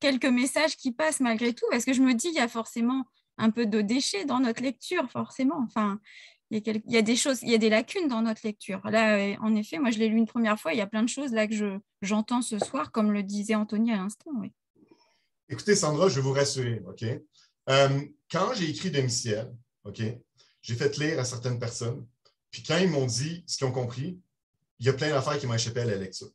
quelques 0.00 0.26
messages 0.26 0.76
qui 0.76 0.92
passent 0.92 1.20
malgré 1.20 1.54
tout? 1.54 1.64
Parce 1.70 1.86
que 1.86 1.94
je 1.94 2.02
me 2.02 2.12
dis, 2.12 2.28
il 2.28 2.34
y 2.34 2.40
a 2.40 2.48
forcément 2.48 3.06
un 3.40 3.50
peu 3.50 3.66
de 3.66 3.80
déchets 3.80 4.24
dans 4.24 4.40
notre 4.40 4.62
lecture, 4.62 5.10
forcément. 5.10 5.60
Enfin, 5.64 5.98
il 6.50 6.62
y, 6.86 6.96
a 6.96 7.02
des 7.02 7.16
choses, 7.16 7.42
il 7.42 7.50
y 7.50 7.54
a 7.54 7.58
des 7.58 7.70
lacunes 7.70 8.08
dans 8.08 8.22
notre 8.22 8.40
lecture. 8.44 8.80
Là, 8.84 9.16
euh, 9.16 9.36
en 9.40 9.54
effet, 9.54 9.78
moi, 9.78 9.90
je 9.90 9.98
l'ai 9.98 10.08
lu 10.08 10.16
une 10.16 10.26
première 10.26 10.58
fois, 10.58 10.72
il 10.72 10.78
y 10.78 10.82
a 10.82 10.86
plein 10.86 11.02
de 11.02 11.08
choses 11.08 11.32
là 11.32 11.46
que 11.46 11.80
j'entends 12.02 12.42
ce 12.42 12.58
soir, 12.58 12.90
comme 12.90 13.12
le 13.12 13.22
disait 13.22 13.54
Anthony 13.54 13.92
à 13.92 13.96
l'instant. 13.96 14.30
Écoutez, 15.48 15.76
Sandra, 15.76 16.08
je 16.08 16.16
vais 16.16 16.22
vous 16.22 16.32
rassurer, 16.32 16.82
OK? 16.88 17.04
Euh, 17.68 18.00
quand 18.30 18.52
j'ai 18.54 18.68
écrit 18.68 18.90
Demi-ciel, 18.90 19.52
OK, 19.84 20.02
j'ai 20.62 20.74
fait 20.74 20.96
lire 20.98 21.20
à 21.20 21.24
certaines 21.24 21.58
personnes. 21.58 22.04
Puis 22.50 22.64
quand 22.64 22.78
ils 22.78 22.88
m'ont 22.88 23.06
dit 23.06 23.44
ce 23.46 23.56
qu'ils 23.56 23.66
ont 23.66 23.72
compris, 23.72 24.20
il 24.80 24.86
y 24.86 24.88
a 24.88 24.92
plein 24.92 25.10
d'affaires 25.10 25.38
qui 25.38 25.46
m'ont 25.46 25.54
échappé 25.54 25.80
à 25.80 25.84
la 25.84 25.96
lecture. 25.96 26.30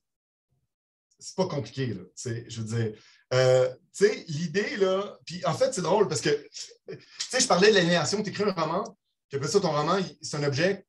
C'est 1.19 1.35
pas 1.35 1.47
compliqué. 1.47 1.93
Je 2.15 2.61
veux 2.61 2.77
dire, 2.77 2.97
euh, 3.33 3.69
tu 3.93 4.05
sais, 4.05 4.25
l'idée, 4.27 4.77
là, 4.77 5.17
puis 5.25 5.43
en 5.45 5.53
fait, 5.53 5.73
c'est 5.73 5.81
drôle 5.81 6.07
parce 6.07 6.21
que, 6.21 6.29
tu 6.29 6.97
sais, 7.29 7.39
je 7.39 7.47
parlais 7.47 7.69
de 7.69 7.75
l'aliénation, 7.75 8.21
tu 8.21 8.29
écris 8.29 8.43
un 8.43 8.51
roman, 8.51 8.83
puis 9.29 9.37
après 9.37 9.49
ça, 9.49 9.59
ton 9.59 9.71
roman, 9.71 9.99
c'est 10.21 10.37
un 10.37 10.43
objet 10.43 10.85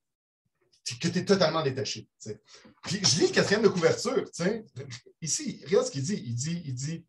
que 1.00 1.08
tu 1.08 1.18
es 1.18 1.24
totalement 1.24 1.62
détaché. 1.62 2.08
Puis 2.82 3.00
je 3.02 3.20
lis 3.20 3.26
le 3.28 3.32
quatrième 3.32 3.62
de 3.62 3.68
couverture, 3.68 4.24
tu 4.30 4.44
sais. 4.44 4.64
Ici, 5.20 5.60
regarde 5.66 5.86
ce 5.86 5.90
qu'il 5.90 6.02
dit. 6.02 6.22
Il 6.24 6.34
dit, 6.34 6.62
il 6.64 6.74
dit 6.74 7.04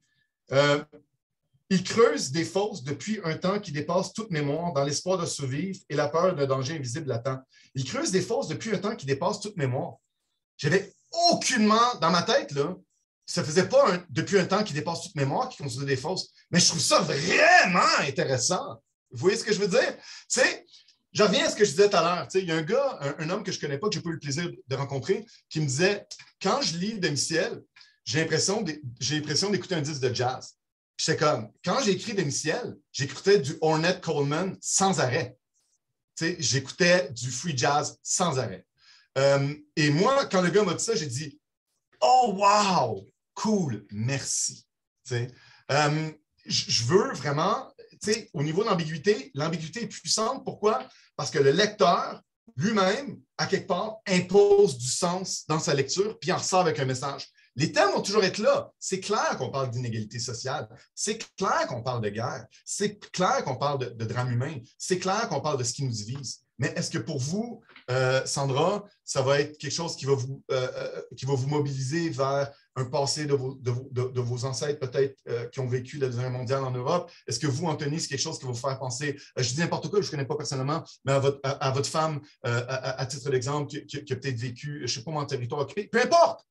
euh, 0.52 0.84
il 1.70 1.84
creuse 1.84 2.32
des 2.32 2.46
fosses 2.46 2.84
depuis 2.84 3.20
un 3.24 3.38
temps 3.38 3.60
qui 3.60 3.72
dépasse 3.72 4.14
toute 4.14 4.32
mémoire 4.32 4.72
dans 4.74 4.84
l'espoir 4.84 5.18
de 5.18 5.26
survivre 5.26 5.80
et 5.90 5.96
la 5.96 6.08
peur 6.08 6.34
d'un 6.34 6.46
danger 6.46 6.76
invisible 6.76 7.10
latent. 7.10 7.44
Il 7.76 7.84
creuse 7.84 8.12
des 8.12 8.22
fosses 8.22 8.48
depuis 8.48 8.74
un 8.74 8.78
temps 8.78 8.96
qui 8.96 9.06
dépasse 9.06 9.42
toute 9.42 9.58
mémoire. 9.58 9.96
J'avais 10.56 10.94
aucunement 11.30 11.96
dans 12.02 12.10
ma 12.10 12.24
tête, 12.24 12.52
là, 12.54 12.76
ça 13.28 13.44
faisait 13.44 13.68
pas 13.68 14.04
depuis 14.10 14.40
un 14.40 14.46
temps 14.46 14.64
qui 14.64 14.74
dépasse 14.74 15.04
toute 15.04 15.16
mémoire 15.16 15.50
qui 15.50 15.58
construisait 15.58 15.86
des 15.86 15.98
fosses. 15.98 16.30
Mais 16.50 16.60
je 16.60 16.68
trouve 16.68 16.80
ça 16.80 17.00
vraiment 17.00 17.98
intéressant. 18.00 18.82
Vous 19.12 19.20
voyez 19.20 19.38
ce 19.38 19.44
que 19.44 19.54
je 19.54 19.60
veux 19.60 19.68
dire? 19.68 19.96
Tu 19.98 20.40
sais, 20.40 20.66
je 21.12 21.24
reviens 21.24 21.46
à 21.46 21.50
ce 21.50 21.56
que 21.56 21.66
je 21.66 21.72
disais 21.72 21.90
tout 21.90 21.98
à 21.98 22.02
l'heure. 22.02 22.28
il 22.34 22.46
y 22.46 22.52
a 22.52 22.56
un 22.56 22.62
gars, 22.62 23.00
un, 23.20 23.30
homme 23.30 23.44
que 23.44 23.52
je 23.52 23.58
ne 23.58 23.62
connais 23.62 23.78
pas, 23.78 23.90
que 23.90 23.96
j'ai 23.96 24.02
pas 24.02 24.10
eu 24.10 24.14
le 24.14 24.20
plaisir 24.20 24.50
de 24.68 24.76
rencontrer, 24.76 25.26
qui 25.50 25.60
me 25.60 25.66
disait 25.66 26.08
Quand 26.42 26.62
je 26.62 26.78
lis 26.78 27.00
Demi-Ciel, 27.00 27.62
j'ai 28.06 28.22
l'impression 28.22 28.62
d'écouter 28.62 29.76
un 29.76 29.82
disque 29.82 30.02
de 30.02 30.14
jazz. 30.14 30.56
Puis 30.96 31.16
comme, 31.16 31.52
quand 31.64 31.82
j'ai 31.84 31.92
écrit 31.92 32.14
Démiciel, 32.14 32.76
j'écoutais 32.92 33.40
du 33.40 33.56
Ornette 33.62 34.02
Coleman 34.02 34.58
sans 34.62 35.00
arrêt. 35.00 35.38
J'écoutais 36.20 37.12
du 37.12 37.30
free 37.30 37.56
jazz 37.56 38.00
sans 38.02 38.40
arrêt. 38.40 38.66
Euh, 39.18 39.54
et 39.76 39.92
moi, 39.92 40.26
quand 40.26 40.42
le 40.42 40.50
gars 40.50 40.64
m'a 40.64 40.74
dit 40.74 40.84
ça, 40.84 40.96
j'ai 40.96 41.06
dit 41.06 41.40
Oh, 42.02 42.34
wow, 42.36 43.08
cool, 43.38 43.86
merci. 43.92 44.66
Euh, 45.12 46.12
je 46.46 46.84
veux 46.86 47.14
vraiment, 47.14 47.72
au 48.34 48.44
niveau 48.44 48.64
de 48.64 48.70
l'ambiguïté, 48.70 49.32
l'ambiguïté 49.36 49.84
est 49.84 49.88
puissante. 49.88 50.44
Pourquoi? 50.44 50.88
Parce 51.16 51.30
que 51.30 51.40
le 51.40 51.52
lecteur 51.52 52.22
lui-même, 52.56 53.20
à 53.38 53.46
quelque 53.46 53.68
part, 53.68 53.98
impose 54.08 54.78
du 54.78 54.88
sens 54.88 55.46
dans 55.48 55.60
sa 55.60 55.76
lecture, 55.76 56.18
puis 56.20 56.32
en 56.32 56.38
ressort 56.38 56.62
avec 56.62 56.80
un 56.80 56.86
message. 56.86 57.28
Les 57.56 57.72
thèmes 57.72 57.92
vont 57.92 58.02
toujours 58.02 58.24
être 58.24 58.40
là. 58.40 58.72
C'est 58.80 59.00
clair 59.00 59.38
qu'on 59.38 59.50
parle 59.50 59.70
d'inégalité 59.70 60.20
sociale. 60.20 60.68
C'est 60.96 61.20
clair 61.36 61.68
qu'on 61.68 61.84
parle 61.84 62.02
de 62.02 62.10
guerre. 62.10 62.46
C'est 62.66 63.00
clair 63.12 63.44
qu'on 63.44 63.56
parle 63.56 63.96
de, 63.96 64.06
drame 64.06 64.32
humain. 64.32 64.56
C'est 64.78 65.00
clair 65.00 65.28
qu'on 65.30 65.42
parle 65.42 65.58
de 65.58 65.64
ce 65.64 65.74
qui 65.74 65.84
nous 65.84 65.92
divise. 65.92 66.44
Mais 66.60 66.74
est-ce 66.76 66.90
que 66.90 66.98
pour 66.98 67.20
vous, 67.20 67.62
euh, 67.92 68.26
Sandra, 68.26 68.84
ça 69.04 69.22
va 69.22 69.40
être 69.40 69.58
quelque 69.58 69.74
chose 69.74 69.96
qui 69.96 70.06
va 70.06 70.14
vous, 70.14 70.44
euh, 70.52 71.02
qui 71.16 71.26
va 71.26 71.34
vous 71.34 71.48
mobiliser 71.48 72.10
vers 72.10 72.52
un 72.78 72.86
passé 72.86 73.26
de 73.26 73.34
vos, 73.34 74.46
ancêtres 74.46 74.80
peut-être 74.80 75.50
qui 75.52 75.60
ont 75.60 75.68
vécu 75.68 75.98
la 75.98 76.08
Deuxième 76.08 76.32
mondiale 76.32 76.64
en 76.64 76.72
Europe? 76.72 77.12
Est-ce 77.28 77.40
que 77.40 77.48
vous, 77.48 77.66
Anthony, 77.66 78.00
c'est 78.00 78.08
quelque 78.08 78.22
chose 78.22 78.40
qui 78.40 78.46
va 78.46 78.52
vous 78.52 78.58
faire 78.58 78.80
penser, 78.80 79.18
je 79.36 79.50
dis 79.50 79.60
n'importe 79.60 79.90
quoi, 79.90 80.02
je 80.02 80.08
ne 80.08 80.12
connais 80.12 80.26
pas 80.26 80.36
personnellement, 80.36 80.84
mais 81.04 81.14
à 81.14 81.20
votre, 81.72 81.90
femme, 81.90 82.22
à, 82.44 83.06
titre 83.06 83.30
d'exemple, 83.30 83.68
qui, 83.86 83.98
a 83.98 84.16
peut-être 84.16 84.40
vécu, 84.40 84.78
je 84.80 84.84
ne 84.84 84.88
sais 84.88 85.04
pas, 85.04 85.12
en 85.12 85.26
territoire 85.26 85.62
occupé, 85.62 85.88
peu 85.88 86.02
importe, 86.02 86.46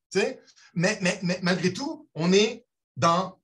mais, 0.75 0.97
mais, 1.01 1.19
mais 1.23 1.39
malgré 1.41 1.73
tout, 1.73 2.07
on 2.13 2.31
est 2.33 2.65
dans 2.95 3.39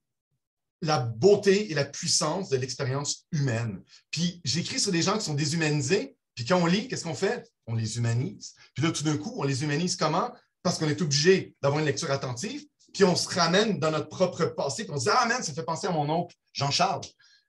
la 0.82 0.98
beauté 0.98 1.70
et 1.70 1.74
la 1.74 1.84
puissance 1.84 2.48
de 2.50 2.56
l'expérience 2.56 3.26
humaine. 3.32 3.82
Puis 4.10 4.40
j'écris 4.44 4.80
sur 4.80 4.92
des 4.92 5.02
gens 5.02 5.16
qui 5.18 5.24
sont 5.24 5.34
déshumanisés, 5.34 6.16
puis 6.34 6.44
quand 6.44 6.58
on 6.58 6.66
lit, 6.66 6.88
qu'est-ce 6.88 7.04
qu'on 7.04 7.14
fait? 7.14 7.50
On 7.66 7.74
les 7.74 7.96
humanise. 7.96 8.54
Puis 8.74 8.84
là, 8.84 8.90
tout 8.90 9.04
d'un 9.04 9.16
coup, 9.16 9.34
on 9.36 9.44
les 9.44 9.62
humanise 9.62 9.96
comment? 9.96 10.32
Parce 10.62 10.78
qu'on 10.78 10.88
est 10.88 11.00
obligé 11.00 11.54
d'avoir 11.62 11.80
une 11.80 11.86
lecture 11.86 12.10
attentive, 12.10 12.64
puis 12.94 13.04
on 13.04 13.14
se 13.14 13.28
ramène 13.28 13.78
dans 13.78 13.90
notre 13.90 14.08
propre 14.08 14.46
passé, 14.46 14.84
puis 14.84 14.92
on 14.94 14.98
se 14.98 15.04
dit 15.04 15.10
Ah, 15.12 15.26
man, 15.26 15.42
ça 15.42 15.52
fait 15.52 15.64
penser 15.64 15.86
à 15.86 15.90
mon 15.90 16.08
oncle 16.08 16.34
Jean-Charles. 16.52 17.04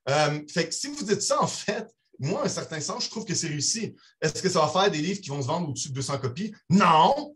Euh, 0.10 0.42
fait 0.52 0.68
que 0.68 0.74
si 0.74 0.88
vous 0.88 1.04
dites 1.04 1.22
ça, 1.22 1.42
en 1.42 1.48
fait, 1.48 1.88
moi, 2.20 2.42
à 2.42 2.46
un 2.46 2.50
certain 2.50 2.82
sens, 2.82 3.06
je 3.06 3.10
trouve 3.10 3.26
que 3.26 3.34
c'est 3.34 3.48
réussi. 3.48 3.96
Est-ce 4.22 4.42
que 4.42 4.50
ça 4.50 4.60
va 4.60 4.68
faire 4.68 4.92
des 4.92 5.00
livres 5.00 5.22
qui 5.22 5.30
vont 5.30 5.42
se 5.42 5.48
vendre 5.48 5.70
au-dessus 5.70 5.90
de 5.90 5.94
200 5.94 6.20
copies? 6.20 6.54
Non! 6.70 7.36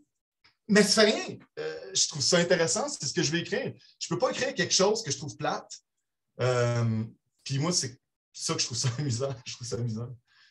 Mais 0.68 0.82
ça 0.82 1.02
fait 1.02 1.10
rien. 1.10 1.38
Euh, 1.58 1.90
je 1.94 2.08
trouve 2.08 2.22
ça 2.22 2.38
intéressant, 2.38 2.88
c'est 2.88 3.06
ce 3.06 3.14
que 3.14 3.22
je 3.22 3.32
vais 3.32 3.40
écrire. 3.40 3.72
Je 3.98 4.06
ne 4.06 4.16
peux 4.16 4.18
pas 4.18 4.30
écrire 4.30 4.54
quelque 4.54 4.74
chose 4.74 5.02
que 5.02 5.10
je 5.10 5.16
trouve 5.16 5.36
plate. 5.36 5.70
Euh, 6.40 7.04
puis 7.42 7.58
moi, 7.58 7.72
c'est 7.72 7.98
ça 8.32 8.54
que 8.54 8.60
je 8.60 8.66
trouve 8.66 8.78
ça 8.78 8.88
amusant. 8.98 9.34
Je 9.44 9.54
trouve 9.54 9.66
ça 9.66 9.76
amusant 9.76 10.08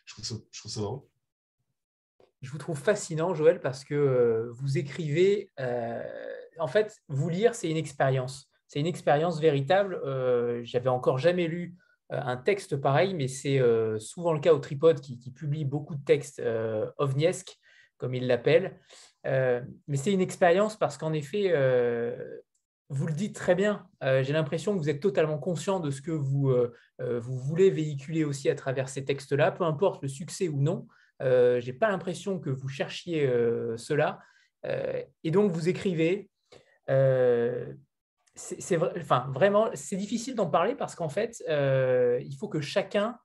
je 0.10 0.14
trouve 0.62 0.72
ça, 0.72 0.82
drôle. 0.82 1.02
Je 2.42 2.50
vous 2.50 2.58
trouve 2.58 2.80
fascinant, 2.80 3.34
Joël, 3.34 3.60
parce 3.60 3.84
que 3.84 4.50
vous 4.54 4.78
écrivez. 4.78 5.52
En 6.60 6.68
fait, 6.68 6.98
vous 7.08 7.30
lire, 7.30 7.56
c'est 7.56 7.70
une 7.70 7.78
expérience. 7.78 8.50
C'est 8.68 8.80
une 8.80 8.88
expérience 8.88 9.40
véritable. 9.40 9.96
Euh, 10.06 10.62
J'avais 10.64 10.90
encore 10.90 11.18
jamais 11.18 11.48
lu 11.48 11.76
euh, 12.12 12.20
un 12.22 12.38
texte 12.38 12.78
pareil, 12.78 13.14
mais 13.14 13.28
c'est 13.28 13.62
souvent 14.00 14.34
le 14.34 14.40
cas 14.40 14.54
au 14.54 14.60
Tripod 14.60 15.00
qui, 15.00 15.32
publie 15.32 15.66
beaucoup 15.66 15.96
de 15.96 16.04
textes 16.04 16.42
ovniesques, 16.98 17.58
comme 17.98 18.16
il 18.16 18.28
l'appelle. 18.28 18.80
mais 19.26 19.98
c'est 19.98 20.14
une 20.14 20.22
expérience 20.22 20.78
parce 20.78 20.98
qu'en 20.98 21.14
effet, 21.14 21.54
vous 22.90 23.06
le 23.06 23.14
dites 23.14 23.36
très 23.36 23.56
bien. 23.56 23.88
Euh, 24.04 24.24
j'ai 24.24 24.34
l'impression 24.34 24.74
que 24.74 24.80
vous 24.80 24.90
êtes 24.90 25.00
totalement 25.00 25.38
conscient 25.38 25.80
de 25.80 25.92
ce 25.92 26.02
que 26.02 26.12
vous, 26.12 26.50
euh, 26.50 26.74
euh, 27.02 27.20
vous 27.20 27.38
voulez 27.38 27.70
véhiculer 27.70 28.24
aussi 28.24 28.50
à 28.50 28.56
travers 28.56 28.90
ces 28.90 29.06
textes-là, 29.06 29.52
peu 29.52 29.64
importe 29.64 30.02
le 30.02 30.08
succès 30.08 30.50
ou 30.50 30.60
non. 30.60 30.88
je 31.22 31.64
n'ai 31.64 31.74
pas 31.74 31.90
l'impression 31.90 32.40
que 32.40 32.50
vous 32.50 32.68
cherchiez 32.68 33.28
cela. 33.78 34.20
et 34.66 35.32
donc, 35.32 35.52
vous 35.52 35.70
écrivez. 35.70 36.29
C'est 38.36 38.78
enfin, 38.98 39.30
vraiment, 39.34 39.70
c'est 39.74 39.96
difficile 39.96 40.36
d'en 40.36 40.50
parler 40.50 40.76
parce 40.76 40.96
qu'en 40.96 41.10
fait, 41.10 41.44
il 41.48 42.36
faut 42.40 42.48
que 42.48 42.62
chacun 42.62 43.18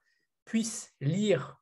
puisse 0.44 0.92
lire 1.00 1.56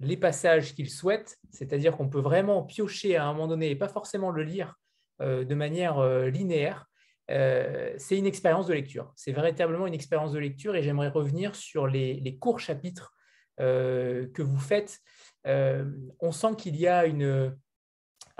les 0.00 0.16
passages 0.16 0.74
qu'il 0.74 0.90
souhaite, 0.90 1.38
c'est-à-dire 1.50 1.96
qu'on 1.96 2.08
peut 2.08 2.20
vraiment 2.20 2.62
piocher 2.62 3.16
à 3.16 3.26
un 3.26 3.32
moment 3.32 3.48
donné 3.48 3.70
et 3.70 3.76
pas 3.76 3.88
forcément 3.88 4.30
le 4.30 4.42
lire 4.42 4.74
de 5.20 5.54
manière 5.54 6.02
linéaire. 6.26 6.90
Euh, 7.30 7.92
c'est 7.96 8.18
une 8.18 8.26
expérience 8.26 8.66
de 8.66 8.74
lecture. 8.74 9.12
C'est 9.16 9.32
véritablement 9.32 9.86
une 9.86 9.94
expérience 9.94 10.32
de 10.32 10.38
lecture 10.38 10.74
et 10.74 10.82
j'aimerais 10.82 11.08
revenir 11.08 11.54
sur 11.54 11.86
les, 11.86 12.36
courts 12.40 12.60
chapitres 12.60 13.14
euh, 13.60 14.26
que 14.34 14.42
vous 14.42 14.58
faites. 14.58 14.98
Euh, 15.46 15.84
on 16.18 16.32
sent 16.32 16.56
qu'il 16.58 16.76
y 16.76 16.86
a 16.86 17.06
une... 17.06 17.56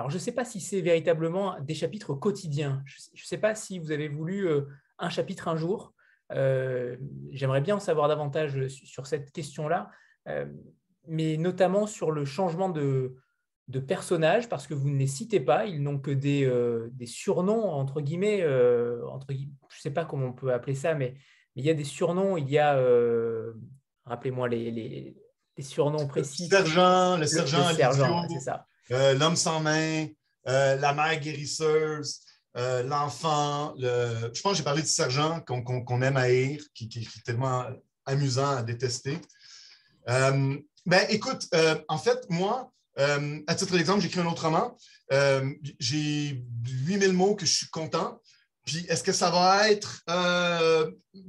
Alors, 0.01 0.09
je 0.09 0.17
ne 0.17 0.21
sais 0.21 0.33
pas 0.33 0.47
si 0.47 0.63
c'est 0.63 0.81
véritablement 0.81 1.61
des 1.61 1.75
chapitres 1.75 2.15
quotidiens. 2.15 2.83
Je 2.87 3.23
ne 3.23 3.27
sais 3.27 3.37
pas 3.37 3.55
si 3.55 3.79
vous 3.79 3.93
avez 3.93 4.09
voulu 4.09 4.49
un 4.99 5.11
chapitre 5.11 5.47
un 5.47 5.57
jour. 5.57 5.93
j'aimerais 6.31 7.61
bien 7.61 7.77
en 7.77 7.81
savoir 7.81 8.09
davantage 8.09 8.69
sur 8.69 9.07
cette 9.07 9.31
question-là. 9.31 9.91
mais 11.07 11.37
notamment 11.37 11.87
sur 11.87 12.13
le 12.13 12.25
changement 12.25 12.71
de, 12.71 13.15
de 13.69 13.79
personnages, 13.79 14.49
parce 14.49 14.67
que 14.67 14.73
vous 14.73 14.89
ne 14.89 14.97
les 14.97 15.07
citez 15.07 15.39
pas, 15.39 15.67
ils 15.67 15.83
n'ont 15.83 15.99
que 15.99 16.13
des, 16.13 16.51
des, 16.93 17.05
surnoms, 17.05 17.69
entre 17.69 18.01
guillemets, 18.01 18.43
entre, 19.07 19.27
je 19.35 19.37
ne 19.37 19.81
sais 19.83 19.91
pas 19.91 20.07
comment 20.07 20.29
on 20.29 20.33
peut 20.33 20.51
appeler 20.51 20.75
ça, 20.75 20.95
mais, 20.95 21.15
il 21.57 21.65
y 21.67 21.69
a 21.69 21.75
des 21.75 21.85
surnoms, 21.85 22.39
il 22.39 22.49
y 22.49 22.57
a, 22.57 22.83
rappelez-moi 24.07 24.49
les, 24.49 24.71
les, 24.71 25.63
surnoms 25.63 26.07
précis. 26.07 26.49
Le 26.51 26.57
sergent, 26.57 27.19
le, 27.19 27.27
sergent, 27.27 28.27
c'est 28.31 28.41
ça. 28.41 28.67
L'homme 28.91 29.37
sans 29.37 29.61
main, 29.61 30.07
la 30.45 30.93
mère 30.93 31.19
guérisseuse, 31.21 32.21
euh, 32.57 32.83
l'enfant, 32.83 33.75
le... 33.79 34.31
je 34.35 34.41
pense 34.41 34.53
que 34.53 34.59
j'ai 34.59 34.65
parlé 34.65 34.83
du 34.83 34.89
sergent 34.89 35.41
qu'on 35.41 36.03
aime 36.03 36.17
haïr, 36.17 36.61
qui, 36.75 36.89
qui, 36.89 37.01
est 37.01 37.25
tellement 37.25 37.65
amusant 38.07 38.57
à 38.57 38.63
détester. 38.63 39.19
Euh, 40.09 40.59
ben, 40.85 41.07
écoute, 41.11 41.47
euh, 41.55 41.77
en 41.89 41.99
fait, 41.99 42.29
moi, 42.29 42.73
à 43.47 43.55
titre 43.55 43.73
d'exemple, 43.77 44.03
j'écris 44.03 44.21
un 44.21 44.27
autre 44.27 44.45
roman. 44.45 44.77
j'ai 45.79 46.45
8000 46.65 47.13
mots 47.13 47.35
que 47.35 47.47
je 47.47 47.55
suis 47.55 47.69
content. 47.69 48.21
Puis, 48.67 48.85
est-ce 48.89 49.03
que 49.03 49.13
ça 49.13 49.31
va 49.31 49.71
être 49.71 50.05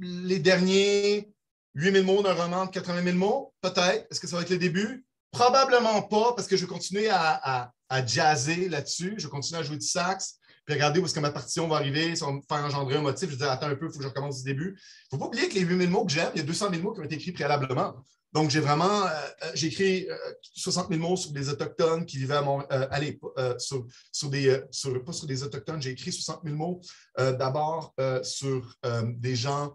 les 0.00 0.38
derniers 0.38 1.32
8000 1.74 2.02
mots 2.02 2.22
d'un 2.22 2.34
roman 2.34 2.66
de 2.66 2.70
80 2.72 3.04
000 3.04 3.16
mots? 3.16 3.54
Peut-être. 3.62 4.06
Est-ce 4.10 4.20
que 4.20 4.26
ça 4.26 4.36
va 4.36 4.42
être 4.42 4.50
le 4.50 4.58
début? 4.58 5.06
Probablement 5.32 6.02
pas, 6.02 6.34
parce 6.34 6.46
que 6.46 6.56
je 6.56 6.64
vais 6.64 6.72
continuer 6.72 7.08
à, 7.10 7.72
jazzer 8.06 8.68
là-dessus. 8.68 9.14
Je 9.18 9.24
vais 9.24 9.30
continuer 9.30 9.60
à 9.60 9.62
jouer 9.62 9.76
du 9.76 9.86
sax 9.86 10.38
puis 10.64 10.74
regarder 10.74 11.00
où 11.00 11.04
est-ce 11.04 11.14
que 11.14 11.20
ma 11.20 11.30
partition 11.30 11.66
va 11.66 11.76
arriver, 11.76 12.14
ça 12.14 12.26
va 12.26 12.32
me 12.32 12.40
faire 12.48 12.64
engendrer 12.64 12.96
un 12.96 13.00
motif. 13.00 13.28
Je 13.28 13.34
vais 13.34 13.36
dire, 13.36 13.50
attends 13.50 13.66
un 13.66 13.74
peu, 13.74 13.86
il 13.86 13.92
faut 13.92 13.98
que 13.98 14.04
je 14.04 14.08
recommence 14.08 14.38
du 14.38 14.44
début. 14.44 14.78
Il 14.78 15.16
ne 15.16 15.18
faut 15.18 15.18
pas 15.18 15.26
oublier 15.26 15.48
que 15.48 15.54
les 15.54 15.62
8000 15.62 15.90
mots 15.90 16.04
que 16.04 16.12
j'aime, 16.12 16.30
il 16.34 16.38
y 16.38 16.40
a 16.40 16.46
200 16.46 16.70
000 16.70 16.82
mots 16.82 16.92
qui 16.92 17.00
ont 17.00 17.04
été 17.04 17.16
écrits 17.16 17.32
préalablement. 17.32 17.94
Donc, 18.32 18.48
j'ai 18.48 18.60
vraiment, 18.60 19.06
euh, 19.06 19.10
euh, 19.44 19.50
j'ai 19.54 19.66
écrit 19.66 20.06
60 20.54 20.86
euh, 20.86 20.94
000 20.94 21.08
mots 21.08 21.16
sur 21.16 21.32
des 21.32 21.48
Autochtones 21.50 22.06
qui 22.06 22.16
vivaient 22.16 22.36
à 22.36 22.42
Montréal. 22.42 22.88
allez, 22.90 23.20
sur, 23.58 23.86
sur, 24.10 24.30
des, 24.30 24.62
sur, 24.70 25.04
pas 25.04 25.12
sur 25.12 25.26
des 25.26 25.42
Autochtones, 25.42 25.82
j'ai 25.82 25.90
écrit 25.90 26.12
60 26.12 26.42
000 26.44 26.56
mots 26.56 26.80
d'abord 27.18 27.94
sur 28.22 28.76
des 29.02 29.36
gens 29.36 29.74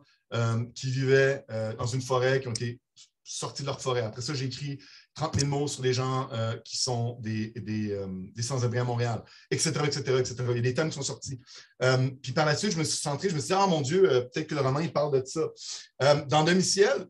qui 0.73 0.89
vivaient 0.89 1.45
dans 1.77 1.85
une 1.85 2.01
forêt, 2.01 2.41
qui 2.41 2.47
ont 2.47 2.53
été 2.53 2.79
sortis 3.23 3.61
de 3.61 3.67
leur 3.67 3.81
forêt. 3.81 4.01
Après 4.01 4.21
ça, 4.21 4.33
j'ai 4.33 4.45
écrit 4.45 4.79
30 5.17 5.39
000 5.39 5.49
mots 5.49 5.67
sur 5.67 5.81
les 5.81 5.93
gens 5.93 6.29
euh, 6.31 6.55
qui 6.63 6.77
sont 6.77 7.17
des, 7.21 7.47
des, 7.55 7.91
euh, 7.91 8.07
des 8.35 8.43
sans-abri 8.43 8.77
à 8.77 8.83
Montréal, 8.83 9.23
etc., 9.49 9.71
etc., 9.83 9.99
etc. 10.19 10.35
Il 10.49 10.55
y 10.55 10.59
a 10.59 10.61
des 10.61 10.73
thèmes 10.75 10.89
qui 10.89 10.95
sont 10.95 11.01
sortis. 11.01 11.39
Euh, 11.81 12.09
puis 12.21 12.33
par 12.33 12.45
la 12.45 12.55
suite, 12.55 12.71
je 12.73 12.77
me 12.77 12.83
suis 12.83 12.99
centré, 12.99 13.27
je 13.29 13.33
me 13.33 13.39
suis 13.39 13.47
dit, 13.47 13.53
ah 13.53 13.65
mon 13.65 13.81
Dieu, 13.81 14.03
peut-être 14.03 14.47
que 14.47 14.53
le 14.53 14.61
roman, 14.61 14.79
il 14.79 14.93
parle 14.93 15.19
de 15.19 15.25
ça. 15.25 16.21
dans 16.27 16.43
Demi-ciel, 16.43 17.07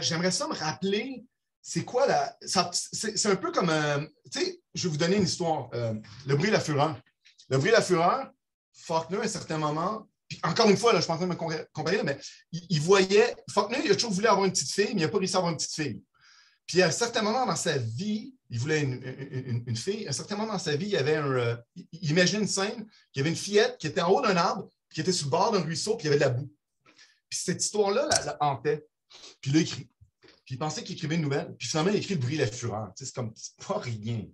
j'aimerais 0.00 0.30
ça 0.30 0.46
me 0.46 0.54
rappeler, 0.54 1.24
c'est 1.60 1.84
quoi 1.84 2.06
la... 2.06 2.36
C'est 2.40 3.26
un 3.26 3.36
peu 3.36 3.50
comme, 3.50 3.72
tu 4.30 4.40
sais, 4.40 4.60
je 4.72 4.84
vais 4.84 4.92
vous 4.92 4.96
donner 4.96 5.16
une 5.16 5.24
histoire. 5.24 5.70
le 5.72 6.36
bruit 6.36 6.48
et 6.48 6.52
la 6.52 6.60
fureur. 6.60 6.96
Le 7.48 7.58
bruit 7.58 7.70
et 7.70 7.72
la 7.72 7.82
fureur, 7.82 8.30
Faulkner, 8.72 9.18
à 9.18 9.22
un 9.22 9.28
certain 9.28 9.58
moment, 9.58 10.08
puis 10.28 10.38
encore 10.44 10.70
une 10.70 10.76
fois, 10.76 10.92
là, 10.92 11.00
je 11.00 11.04
suis 11.04 11.12
en 11.12 11.16
train 11.16 11.26
de 11.26 11.32
me 11.32 11.66
comparer, 11.72 12.00
mais 12.04 12.16
il, 12.52 12.64
il, 12.70 12.80
voyait. 12.80 13.34
Faulkner, 13.52 13.80
il 13.84 13.90
a 13.90 13.94
toujours 13.94 14.12
voulu 14.12 14.28
avoir 14.28 14.46
une 14.46 14.52
petite 14.52 14.70
fille, 14.70 14.94
mais 14.94 15.00
il 15.00 15.04
n'a 15.04 15.08
pas 15.08 15.18
réussi 15.18 15.34
à 15.34 15.38
avoir 15.38 15.50
une 15.50 15.58
petite 15.58 15.74
fille. 15.74 16.00
Puis 16.70 16.82
à 16.82 16.86
un 16.86 16.92
certain 16.92 17.22
moment 17.22 17.46
dans 17.46 17.56
sa 17.56 17.78
vie, 17.78 18.32
il 18.48 18.60
voulait 18.60 18.82
une, 18.82 19.76
fille. 19.76 20.06
À 20.06 20.10
un 20.10 20.12
certain 20.12 20.36
moment 20.36 20.52
dans 20.52 20.58
sa 20.60 20.76
vie, 20.76 20.86
il 20.86 20.92
y 20.92 20.96
avait 20.96 21.16
un. 21.16 21.28
Euh, 21.32 21.56
il 21.74 22.12
imaginait 22.12 22.42
une 22.42 22.48
scène, 22.48 22.86
qu'il 23.12 23.18
y 23.18 23.20
avait 23.22 23.30
une 23.30 23.36
fillette 23.36 23.76
qui 23.76 23.88
était 23.88 24.00
en 24.00 24.12
haut 24.12 24.20
d'un 24.20 24.36
arbre, 24.36 24.68
qui 24.94 25.00
était 25.00 25.10
sur 25.10 25.26
le 25.26 25.30
bord 25.32 25.50
d'un 25.50 25.62
ruisseau, 25.62 25.96
puis 25.96 26.06
il 26.06 26.10
y 26.12 26.14
avait 26.14 26.20
de 26.20 26.24
la 26.26 26.30
boue. 26.30 26.48
Puis 27.28 27.40
cette 27.42 27.60
histoire-là 27.60 28.08
la, 28.24 28.36
hantait. 28.40 28.86
Puis 29.40 29.50
il 29.50 29.56
a 29.56 29.60
écrit. 29.62 29.90
Puis 30.44 30.54
il 30.54 30.58
pensait 30.58 30.84
qu'il 30.84 30.94
écrivait 30.94 31.16
une 31.16 31.22
nouvelle. 31.22 31.56
Puis 31.58 31.66
finalement, 31.66 31.90
il 31.90 31.96
écrit 31.96 32.14
Le 32.14 32.20
bruit 32.20 32.36
et 32.36 32.38
la 32.38 32.46
fureur. 32.46 32.92
c'est 32.94 33.12
comme 33.12 33.34
pas 33.66 33.78
rien. 33.78 34.24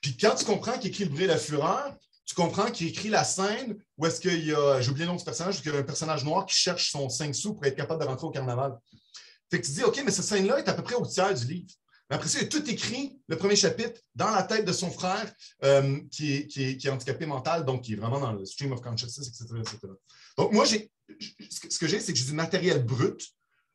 Puis 0.00 0.16
quand 0.16 0.34
tu 0.34 0.44
comprends 0.44 0.76
qu'il 0.76 0.90
écrit 0.90 1.04
Le 1.04 1.10
bruit 1.10 1.22
et 1.22 1.28
la 1.28 1.38
fureur, 1.38 1.96
tu 2.26 2.34
comprends 2.34 2.68
qu'il 2.72 2.88
écrit 2.88 3.10
la 3.10 3.22
scène 3.22 3.76
où 3.96 4.06
est-ce 4.06 4.20
qu'il 4.20 4.44
y 4.44 4.52
a, 4.52 4.80
j'ai 4.80 4.90
oublié 4.90 5.06
le 5.06 5.12
nom 5.12 5.18
du 5.18 5.24
personnage, 5.24 5.62
qu'il 5.62 5.72
y 5.72 5.76
a 5.76 5.78
un 5.78 5.84
personnage 5.84 6.24
noir 6.24 6.46
qui 6.46 6.56
cherche 6.56 6.90
son 6.90 7.08
5 7.08 7.32
sous 7.32 7.54
pour 7.54 7.64
être 7.64 7.76
capable 7.76 8.02
de 8.02 8.08
rentrer 8.08 8.26
au 8.26 8.30
carnaval. 8.30 8.76
Que 9.58 9.66
tu 9.66 9.72
dis, 9.72 9.84
OK, 9.84 10.00
mais 10.04 10.10
cette 10.10 10.24
scène-là 10.24 10.58
est 10.58 10.68
à 10.68 10.74
peu 10.74 10.82
près 10.82 10.94
au 10.94 11.06
tiers 11.06 11.34
du 11.34 11.44
livre. 11.46 11.66
Après 12.10 12.28
ça, 12.28 12.38
il 12.38 12.44
a 12.44 12.48
tout 12.48 12.68
écrit, 12.70 13.18
le 13.28 13.36
premier 13.36 13.56
chapitre, 13.56 14.00
dans 14.14 14.30
la 14.30 14.42
tête 14.42 14.64
de 14.64 14.72
son 14.72 14.90
frère 14.90 15.32
euh, 15.64 15.98
qui, 16.10 16.34
est, 16.34 16.46
qui, 16.46 16.62
est, 16.62 16.88
handicapé 16.88 17.26
mental, 17.26 17.64
donc 17.64 17.82
qui 17.82 17.94
est 17.94 17.96
vraiment 17.96 18.20
dans 18.20 18.32
le 18.32 18.44
stream 18.44 18.72
of 18.72 18.80
consciousness, 18.80 19.28
etc. 19.28 19.46
Donc, 20.36 20.52
moi, 20.52 20.66
ce 20.66 20.76
que 21.78 21.86
j'ai, 21.86 22.00
c'est 22.00 22.12
que 22.12 22.18
j'ai 22.18 22.24
du 22.26 22.32
matériel 22.34 22.84
brut, 22.84 23.26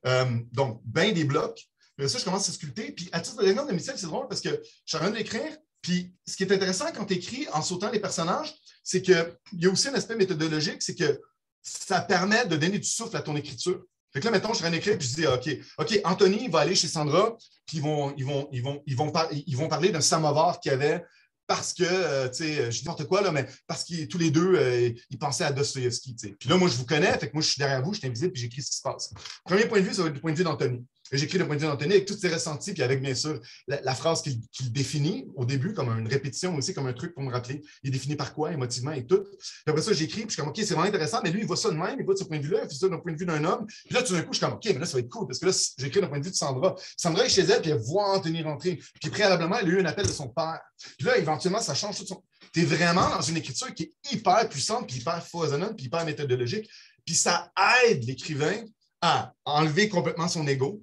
euh, 0.06 0.26
donc 0.52 0.82
bien 0.86 1.12
des 1.12 1.24
blocs. 1.24 1.68
Puis 1.98 2.10
ça, 2.10 2.18
je 2.18 2.24
commence 2.24 2.48
à 2.48 2.52
sculpter. 2.52 2.92
Puis 2.92 3.10
à 3.12 3.20
titre 3.20 3.44
d'exemple 3.44 3.72
de 3.72 3.76
Michel, 3.76 3.98
c'est 3.98 4.08
drôle 4.08 4.28
parce 4.28 4.42
que 4.42 4.50
je 4.50 4.70
suis 4.86 4.98
en 4.98 5.02
train 5.02 5.12
d'écrire. 5.12 5.58
Puis 5.82 6.14
ce 6.26 6.36
qui 6.36 6.44
est 6.44 6.52
intéressant 6.52 6.86
quand 6.94 7.06
tu 7.06 7.16
écris 7.16 7.48
en 7.52 7.62
sautant 7.62 7.90
les 7.92 8.00
personnages, 8.00 8.54
c'est 8.84 9.02
qu'il 9.02 9.38
y 9.54 9.66
a 9.66 9.70
aussi 9.70 9.88
un 9.88 9.94
aspect 9.94 10.16
méthodologique, 10.16 10.82
c'est 10.82 10.96
que 10.96 11.20
ça 11.62 12.02
permet 12.02 12.46
de 12.46 12.56
donner 12.56 12.80
du 12.80 12.88
souffle 12.88 13.16
à 13.18 13.22
ton 13.22 13.36
écriture. 13.36 13.84
Fait 14.14 14.20
que 14.20 14.26
là, 14.26 14.32
mettons, 14.32 14.54
je 14.54 14.60
train 14.60 14.72
d'écrire, 14.72 14.98
puis 14.98 15.08
je 15.08 15.16
dis, 15.16 15.28
OK, 15.28 15.50
OK, 15.78 16.02
Anthony 16.04 16.48
va 16.48 16.60
aller 16.60 16.76
chez 16.76 16.88
Sandra, 16.88 17.36
puis 17.66 17.78
ils 17.78 17.84
vont, 17.84 18.14
ils 18.18 18.26
vont, 18.26 18.50
ils 18.52 18.64
vont, 18.64 18.82
ils 18.86 19.58
vont, 19.58 19.68
parler 19.68 19.92
d'un 19.92 20.02
samovar 20.02 20.60
qu'il 20.60 20.72
y 20.72 20.76
avait 20.76 21.04
parce 21.46 21.74
que, 21.74 21.84
euh, 21.84 22.30
tu 22.30 22.44
sais, 22.44 22.72
je 22.72 22.80
dis 22.80 22.86
n'importe 22.86 23.08
quoi, 23.08 23.22
là, 23.22 23.32
mais 23.32 23.48
parce 23.66 23.84
qu'ils 23.84 24.08
tous 24.08 24.20
les 24.20 24.30
deux, 24.30 24.56
euh, 24.56 24.92
ils 25.10 25.18
pensaient 25.18 25.46
à 25.46 25.52
Dostoevsky, 25.52 26.16
tu 26.16 26.28
sais. 26.28 26.36
Puis 26.40 26.48
là, 26.48 26.58
moi, 26.58 26.70
je 26.70 26.76
vous 26.76 26.86
connais, 26.86 27.12
fait 27.18 27.28
que 27.28 27.34
moi, 27.34 27.42
je 27.42 27.50
suis 27.50 27.60
derrière 27.60 27.82
vous, 27.82 27.94
je 27.94 28.00
suis 28.00 28.08
invisible, 28.08 28.32
puis 28.32 28.42
j'écris 28.44 28.62
ce 28.62 28.70
qui 28.70 28.78
se 28.78 28.82
passe. 28.84 29.12
Premier 29.44 29.66
point 29.66 29.80
de 29.80 29.86
vue, 29.86 29.94
ça 29.94 30.04
va 30.04 30.10
être 30.10 30.16
le 30.16 30.22
point 30.22 30.32
de 30.32 30.38
vue 30.38 30.44
d'Anthony. 30.44 30.86
J'écris 31.12 31.38
le 31.38 31.48
point 31.48 31.56
de 31.56 31.62
vue 31.62 31.68
d'Anthony 31.68 31.94
avec 31.94 32.06
tous 32.06 32.18
ses 32.18 32.30
ressentis, 32.30 32.74
puis 32.74 32.84
avec 32.84 33.02
bien 33.02 33.16
sûr 33.16 33.40
la, 33.68 33.96
phrase 33.96 34.22
qu'il 34.22 34.72
définit 34.72 35.28
au 35.36 35.46
début 35.46 35.74
comme 35.74 35.90
une 35.90 36.08
répétition, 36.08 36.56
aussi 36.56 36.74
comme 36.74 36.88
un 36.88 36.94
truc 36.94 37.14
pour 37.14 37.24
me 37.24 37.32
rappeler. 37.32 37.62
Il 37.84 37.90
est 37.90 37.92
défini 37.92 38.16
par 38.16 38.34
quoi, 38.34 38.52
émotivement 38.52 38.92
et 38.92 39.06
tout. 39.06 39.24
Puis 39.24 39.64
après 39.68 39.82
ça, 39.82 39.94
j'écris, 39.94 40.22
puis 40.22 40.30
je 40.30 40.34
suis 40.34 40.42
comme, 40.42 40.50
OK, 40.50 40.58
c'est 40.58 40.74
vraiment 40.74 40.88
intéressant, 40.88 41.20
mais 41.24 41.32
lui, 41.32 41.42
il 41.42 41.48
voit 41.48 41.58
ça 41.58 41.70
de 41.70 41.76
même, 41.76 41.96
il 42.00 42.06
voit 42.06 42.14
de 42.14 42.20
ce 42.20 42.24
point 42.24 42.38
de 42.38 42.44
vue-là, 42.44 42.62
il 42.64 42.70
fait 42.70 42.76
ça 42.76 42.88
d'un 42.88 43.00
point 43.00 43.14
de 43.14 43.18
vue 43.18 43.26
d'un 43.26 43.44
homme. 43.44 43.66
Puis 43.66 43.94
là, 43.94 44.04
tout 44.04 44.14
d'un 44.14 44.22
coup, 44.22 44.34
je 44.34 44.38
suis 44.38 44.46
comme, 44.46 44.56
OK, 44.56 44.66
mais 44.66 44.80
là, 44.80 44.86
ça 44.86 44.94
va 44.94 45.00
être 45.00 45.10
cool, 45.10 45.28
parce 45.28 45.40
que 45.40 45.46
là, 45.46 45.52
j'écris 45.78 46.02
d'un 46.02 46.08
point 46.08 46.20
de 46.20 46.26
vue 46.26 46.32
de 46.32 46.36
Sandra. 46.36 46.76
Sandra 46.98 47.26
est 47.26 47.30
chez 47.30 47.42
elle, 47.42 47.62
puis 47.62 47.72
elle 47.72 47.80
voit 47.80 48.16
Anthony 48.16 48.44
rentrer. 48.44 48.80
Puis 49.02 49.10
préalablement, 49.10 49.58
elle 49.58 49.68
a 49.68 49.70
eu 49.70 49.82
un 49.82 49.86
appel 49.86 50.06
de 50.06 50.12
son 50.12 50.30
père. 50.30 50.60
Puis 50.98 51.08
là, 51.08 51.18
éventuellement, 51.18 51.62
ça 51.62 51.74
change 51.74 51.98
tout 51.98 52.06
son. 52.06 52.24
Tu 52.54 52.62
es 52.62 52.66
vraiment 52.66 53.10
dans 53.10 53.22
une 53.22 53.38
écriture 53.38 53.74
qui 53.74 53.84
est 53.84 54.14
hyper 54.14 54.48
puissante, 54.50 54.88
puis 54.88 54.98
hyper 54.98 55.26
foisonnante, 55.26 55.76
puis 55.76 55.86
hyper 55.86 56.06
méthodologique. 56.06 56.70
Puis 57.06 57.16
ça 57.16 57.52
aide 57.86 58.04
l'écrivain 58.04 58.64
à 59.02 59.34
enlever 59.46 59.90
complètement 59.90 60.28
son 60.28 60.48
ego, 60.48 60.82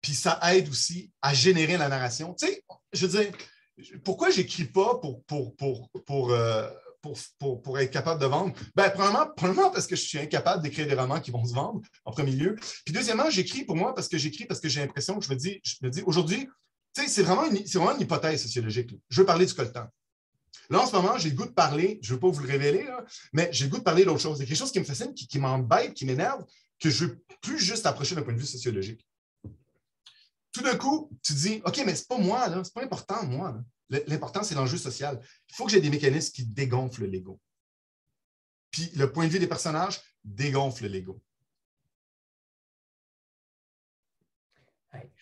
puis 0.00 0.14
ça 0.14 0.38
aide 0.54 0.68
aussi 0.68 1.10
à 1.20 1.34
générer 1.34 1.76
la 1.76 1.88
narration. 1.88 2.34
Tu 2.34 2.46
sais, 2.46 2.64
je 2.92 3.06
veux 3.06 3.20
dire, 3.20 3.32
pourquoi 4.04 4.30
j'écris 4.30 4.64
pas 4.64 5.00
euh, 5.02 6.70
pour, 7.38 7.78
être 7.78 7.90
capable 7.90 8.20
de 8.20 8.26
vendre? 8.26 8.54
Ben, 8.74 8.90
premièrement, 8.90 9.70
parce 9.70 9.86
que 9.86 9.96
je 9.96 10.02
suis 10.02 10.18
incapable 10.18 10.62
d'écrire 10.62 10.86
des 10.86 10.94
romans 10.94 11.20
qui 11.20 11.30
vont 11.30 11.44
se 11.44 11.54
vendre, 11.54 11.80
en 12.04 12.12
premier 12.12 12.32
lieu. 12.32 12.56
Puis 12.84 12.94
deuxièmement, 12.94 13.30
j'écris 13.30 13.64
pour 13.64 13.76
moi 13.76 13.94
parce 13.94 14.08
que 14.08 14.16
j'écris 14.16 14.46
parce 14.46 14.60
que 14.60 14.68
j'ai 14.68 14.80
l'impression 14.80 15.18
que 15.18 15.24
je 15.24 15.30
me 15.30 15.36
dis, 15.36 15.60
je 15.64 15.74
me 15.82 15.90
dis 15.90 16.02
aujourd'hui, 16.06 16.48
tu 16.94 17.02
sais, 17.02 17.08
c'est 17.08 17.22
vraiment, 17.22 17.44
une, 17.44 17.58
vraiment 17.64 17.94
une 17.96 18.00
hypothèse 18.00 18.42
sociologique. 18.42 18.94
Je 19.08 19.20
veux 19.20 19.26
parler 19.26 19.44
du 19.44 19.54
coltan. 19.54 19.86
Là, 20.70 20.82
en 20.82 20.86
ce 20.86 20.92
moment, 20.92 21.18
j'ai 21.18 21.30
le 21.30 21.36
goût 21.36 21.46
de 21.46 21.52
parler, 21.52 21.98
je 22.02 22.10
ne 22.10 22.14
veux 22.14 22.20
pas 22.20 22.28
vous 22.28 22.42
le 22.42 22.48
révéler, 22.48 22.86
mais 23.32 23.48
j'ai 23.52 23.66
le 23.66 23.70
goût 23.70 23.78
de 23.78 23.82
parler 23.82 24.04
d'autre 24.04 24.20
chose. 24.20 24.38
Il 24.38 24.42
y 24.42 24.44
a 24.44 24.46
quelque 24.46 24.58
chose 24.58 24.72
qui 24.72 24.80
me 24.80 24.84
fascine, 24.84 25.14
qui, 25.14 25.38
m'embête, 25.38 25.94
qui 25.94 26.06
m'énerve, 26.06 26.44
que 26.80 26.90
je 26.90 27.04
ne 27.04 27.10
veux 27.10 27.22
plus 27.40 27.58
juste 27.58 27.86
approcher 27.86 28.14
d'un 28.14 28.22
point 28.22 28.32
de 28.32 28.38
vue 28.38 28.46
sociologique 28.46 29.06
tout 30.56 30.62
d'un 30.62 30.76
coup, 30.76 31.10
tu 31.22 31.34
dis, 31.34 31.60
OK, 31.66 31.82
mais 31.84 31.94
ce 31.94 32.00
n'est 32.00 32.06
pas 32.08 32.18
moi, 32.18 32.48
ce 32.48 32.56
n'est 32.56 32.64
pas 32.74 32.82
important, 32.82 33.26
moi. 33.26 33.62
L'important, 33.90 34.42
c'est 34.42 34.54
l'enjeu 34.54 34.78
social. 34.78 35.20
Il 35.50 35.54
faut 35.54 35.66
que 35.66 35.70
j'ai 35.70 35.82
des 35.82 35.90
mécanismes 35.90 36.32
qui 36.32 36.46
dégonflent 36.46 37.04
l'ego. 37.04 37.38
Puis 38.70 38.90
le 38.96 39.12
point 39.12 39.26
de 39.26 39.30
vue 39.30 39.38
des 39.38 39.46
personnages 39.46 40.00
dégonfle 40.24 40.86
l'ego. 40.86 41.20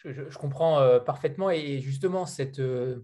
Je, 0.04 0.36
comprends 0.36 0.78
euh, 0.78 1.00
parfaitement. 1.00 1.50
Et 1.50 1.80
justement, 1.80 2.26
euh, 2.58 3.00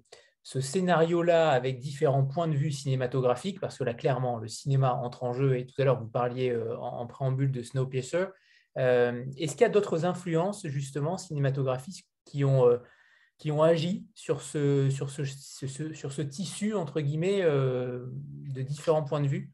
ce 0.50 0.60
scénario-là, 0.60 1.50
avec 1.50 1.78
différents 1.78 2.24
points 2.24 2.48
de 2.48 2.56
vue 2.56 2.72
cinématographiques, 2.72 3.60
parce 3.60 3.78
que 3.78 3.84
là, 3.84 3.94
clairement, 3.94 4.36
le 4.36 4.48
cinéma 4.48 4.94
entre 4.94 5.22
en 5.22 5.32
jeu, 5.32 5.56
et 5.56 5.64
tout 5.64 5.80
à 5.80 5.84
l'heure, 5.84 6.00
vous 6.00 6.08
parliez 6.08 6.50
euh, 6.50 6.76
en, 6.76 7.06
préambule 7.06 7.52
de 7.52 7.62
Snowpiercer. 7.62 8.24
Est-ce 8.74 9.52
qu'il 9.52 9.60
y 9.60 9.64
a 9.64 9.68
d'autres 9.68 10.06
influences, 10.06 10.66
justement, 10.66 11.18
cinématographiques 11.18 12.04
qui 12.24 12.44
ont, 12.44 12.66
euh, 12.66 12.78
qui 13.38 13.52
ont 13.52 13.62
agi 13.62 14.08
sur 14.16 14.42
ce, 14.42 14.90
sur 14.90 15.08
ce, 15.10 15.22
sur 15.22 16.12
ce 16.12 16.22
tissu, 16.22 16.74
entre 16.74 17.00
guillemets, 17.00 17.42
euh, 17.42 18.06
de 18.52 18.62
différents 18.62 19.04
points 19.04 19.20
de 19.20 19.28
vue? 19.28 19.52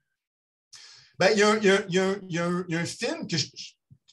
Il, 1.20 1.38
y 1.38 1.42
a, 1.42 2.46
un, 2.46 2.84
film 2.86 3.26
que, 3.26 3.36
je, 3.36 3.48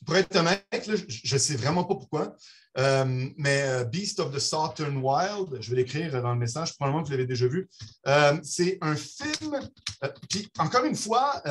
pour 0.05 0.17
être 0.17 0.35
honnête, 0.35 0.65
je 1.07 1.33
ne 1.33 1.39
sais 1.39 1.55
vraiment 1.55 1.85
pas 1.85 1.95
pourquoi, 1.95 2.35
euh, 2.77 3.29
mais 3.37 3.85
Beast 3.85 4.19
of 4.19 4.33
the 4.33 4.39
Southern 4.39 4.97
Wild, 4.97 5.61
je 5.61 5.69
vais 5.69 5.77
l'écrire 5.77 6.21
dans 6.21 6.33
le 6.33 6.39
message, 6.39 6.75
probablement 6.75 7.03
que 7.03 7.07
vous 7.07 7.13
l'avez 7.13 7.27
déjà 7.27 7.47
vu. 7.47 7.69
c'est 8.43 8.77
un 8.81 8.95
film, 8.95 9.59
puis 10.29 10.49
encore 10.57 10.85
une 10.85 10.95
fois, 10.95 11.41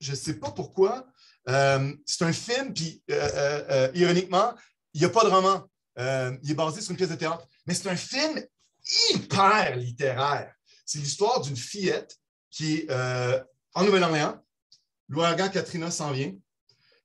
je 0.00 0.10
ne 0.10 0.16
sais 0.16 0.34
pas 0.34 0.50
pourquoi, 0.50 1.06
c'est 1.46 2.22
un 2.22 2.32
film, 2.32 2.74
puis 2.74 3.02
ironiquement, 3.94 4.54
il 4.94 5.00
n'y 5.00 5.06
a 5.06 5.10
pas 5.10 5.24
de 5.24 5.30
roman. 5.30 5.66
Euh, 5.98 6.36
il 6.42 6.50
est 6.50 6.54
basé 6.54 6.80
sur 6.80 6.90
une 6.92 6.96
pièce 6.96 7.10
de 7.10 7.16
théâtre. 7.16 7.46
Mais 7.66 7.74
c'est 7.74 7.88
un 7.88 7.96
film 7.96 8.42
hyper 9.12 9.76
littéraire. 9.76 10.54
C'est 10.84 10.98
l'histoire 10.98 11.40
d'une 11.40 11.56
fillette 11.56 12.16
qui 12.50 12.76
est 12.76 12.90
euh, 12.90 13.40
en 13.74 13.84
Nouvelle-Orléans. 13.84 14.42
L'ouragan 15.08 15.48
Katrina 15.48 15.90
s'en 15.90 16.12
vient. 16.12 16.34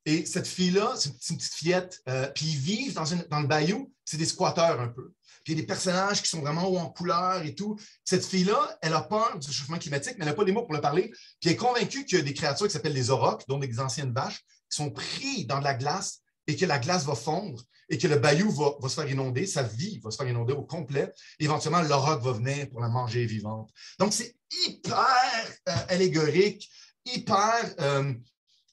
Et 0.07 0.25
cette 0.25 0.47
fille-là, 0.47 0.93
c'est 0.97 1.09
une 1.29 1.37
petite 1.37 1.53
fillette, 1.53 2.01
euh, 2.07 2.27
puis 2.33 2.45
ils 2.45 2.57
vivent 2.57 2.93
dans, 2.93 3.03
dans 3.29 3.41
le 3.41 3.47
bayou, 3.47 3.91
c'est 4.05 4.15
des 4.15 4.25
squatteurs 4.25 4.79
un 4.79 4.87
peu. 4.87 5.11
Puis 5.43 5.51
il 5.51 5.57
y 5.57 5.59
a 5.59 5.61
des 5.61 5.67
personnages 5.67 6.21
qui 6.21 6.29
sont 6.29 6.39
vraiment 6.39 6.65
hauts 6.65 6.77
en 6.77 6.89
couleur 6.89 7.43
et 7.43 7.53
tout. 7.53 7.77
Cette 8.05 8.25
fille-là, 8.25 8.77
elle 8.81 8.93
a 8.93 9.01
peur 9.01 9.37
du 9.37 9.45
réchauffement 9.45 9.77
climatique, 9.77 10.15
mais 10.17 10.23
elle 10.23 10.29
n'a 10.29 10.33
pas 10.33 10.45
les 10.45 10.53
mots 10.53 10.63
pour 10.63 10.73
le 10.73 10.79
parler. 10.79 11.11
Puis 11.41 11.49
elle 11.49 11.51
est 11.51 11.57
convaincue 11.57 12.05
qu'il 12.05 12.19
y 12.19 12.21
a 12.21 12.23
des 12.23 12.33
créatures 12.33 12.67
qui 12.67 12.71
s'appellent 12.71 12.93
les 12.93 13.09
aurochs, 13.09 13.45
dont 13.49 13.59
des 13.59 13.79
anciennes 13.81 14.13
vaches, 14.13 14.45
qui 14.69 14.77
sont 14.77 14.91
pris 14.91 15.45
dans 15.45 15.59
de 15.59 15.65
la 15.65 15.73
glace 15.73 16.21
et 16.47 16.55
que 16.55 16.65
la 16.65 16.79
glace 16.79 17.03
va 17.03 17.15
fondre 17.15 17.61
et 17.89 17.97
que 17.97 18.07
le 18.07 18.17
bayou 18.17 18.49
va, 18.49 18.87
se 18.87 18.95
faire 18.95 19.11
inonder, 19.11 19.45
sa 19.45 19.63
vie 19.63 19.99
va 20.01 20.11
se 20.11 20.15
faire 20.15 20.27
inonder 20.27 20.53
au 20.53 20.63
complet. 20.63 21.11
Éventuellement, 21.39 21.81
l'auroch 21.81 22.21
va 22.21 22.31
venir 22.31 22.69
pour 22.69 22.79
la 22.79 22.87
manger 22.87 23.25
vivante. 23.25 23.69
Donc, 23.99 24.13
c'est 24.13 24.37
hyper 24.67 25.51
euh, 25.67 25.75
allégorique, 25.89 26.69
hyper 27.05 27.73
euh, 27.81 28.13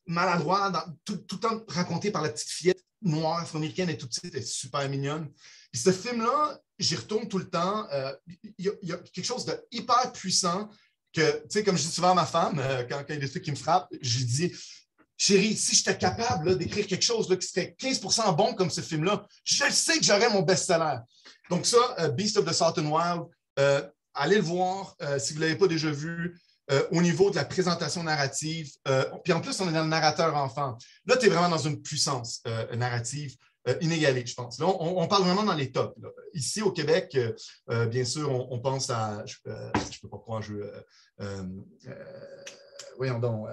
maladroit, 0.06 0.72
tout, 1.04 1.20
le 1.32 1.38
temps 1.38 1.62
raconté 1.68 2.10
par 2.10 2.22
la 2.22 2.30
petite 2.30 2.50
fillette 2.50 2.84
noire 3.02 3.40
afro-américaine 3.40 3.90
et 3.90 3.98
tout 3.98 4.06
de 4.06 4.12
suite, 4.12 4.32
elle 4.34 4.40
est 4.40 4.46
super 4.46 4.88
mignonne. 4.88 5.30
Puis 5.70 5.82
ce 5.82 5.92
film-là, 5.92 6.58
j'y 6.78 6.96
retourne 6.96 7.28
tout 7.28 7.38
le 7.38 7.48
temps. 7.48 7.86
Euh, 7.92 8.12
il 8.58 8.72
y, 8.82 8.92
a 8.92 8.96
quelque 8.96 9.24
chose 9.24 9.44
de 9.44 9.54
hyper 9.70 10.12
puissant 10.12 10.70
que, 11.12 11.32
tu 11.42 11.46
sais, 11.50 11.64
comme 11.64 11.76
je 11.76 11.82
dis 11.82 11.90
souvent 11.90 12.12
à 12.12 12.14
ma 12.14 12.26
femme, 12.26 12.60
quand, 12.88 12.98
quand, 12.98 13.04
il 13.10 13.14
y 13.14 13.18
a 13.18 13.20
des 13.20 13.30
trucs 13.30 13.44
qui 13.44 13.50
me 13.50 13.56
frappent, 13.56 13.88
je 14.00 14.18
lui 14.18 14.24
dis 14.24 14.52
Chérie, 15.16 15.56
si 15.56 15.76
j'étais 15.76 15.96
capable 15.96 16.58
d'écrire 16.58 16.86
quelque 16.86 17.04
chose 17.04 17.28
qui 17.38 17.46
serait 17.46 17.74
15% 17.78 18.34
bon 18.36 18.54
comme 18.54 18.70
ce 18.70 18.80
film-là, 18.80 19.26
je 19.44 19.64
sais 19.70 19.98
que 19.98 20.04
j'aurais 20.04 20.28
mon 20.30 20.42
best-seller. 20.42 20.98
Donc, 21.50 21.66
ça, 21.66 21.78
euh, 22.00 22.08
Beast 22.08 22.36
of 22.36 22.44
the 22.44 22.52
Southern 22.52 22.86
Wild, 22.88 23.22
euh, 23.58 23.82
allez 24.12 24.36
le 24.36 24.42
voir 24.42 24.96
euh, 25.02 25.18
si 25.18 25.32
vous 25.32 25.40
ne 25.40 25.44
l'avez 25.44 25.56
pas 25.56 25.68
déjà 25.68 25.90
vu. 25.90 26.38
Au 26.90 27.02
niveau 27.02 27.30
de 27.30 27.36
la 27.36 27.44
présentation 27.44 28.02
narrative. 28.02 28.70
puis 29.22 29.32
en 29.32 29.40
plus, 29.40 29.60
on 29.60 29.68
est 29.68 29.72
dans 29.72 29.82
le 29.82 29.88
narrateur 29.88 30.34
enfant. 30.36 30.78
Là, 31.06 31.16
tu 31.16 31.26
es 31.26 31.28
vraiment 31.28 31.48
dans 31.48 31.58
une 31.58 31.82
puissance 31.82 32.42
narrative 32.74 33.36
inégalée, 33.80 34.24
je 34.26 34.34
pense. 34.34 34.58
Là, 34.58 34.66
on, 34.66 35.06
parle 35.06 35.24
vraiment 35.24 35.42
dans 35.42 35.54
les 35.54 35.70
tops. 35.70 35.94
Ici, 36.32 36.62
au 36.62 36.72
Québec, 36.72 37.18
bien 37.90 38.04
sûr, 38.04 38.30
on, 38.50 38.58
pense 38.60 38.90
à. 38.90 39.24
Je 39.26 39.36
ne 39.46 40.00
peux 40.02 40.08
pas 40.08 40.18
croire, 40.18 40.42
je. 40.42 40.54
voyons 42.96 43.18
donc. 43.18 43.46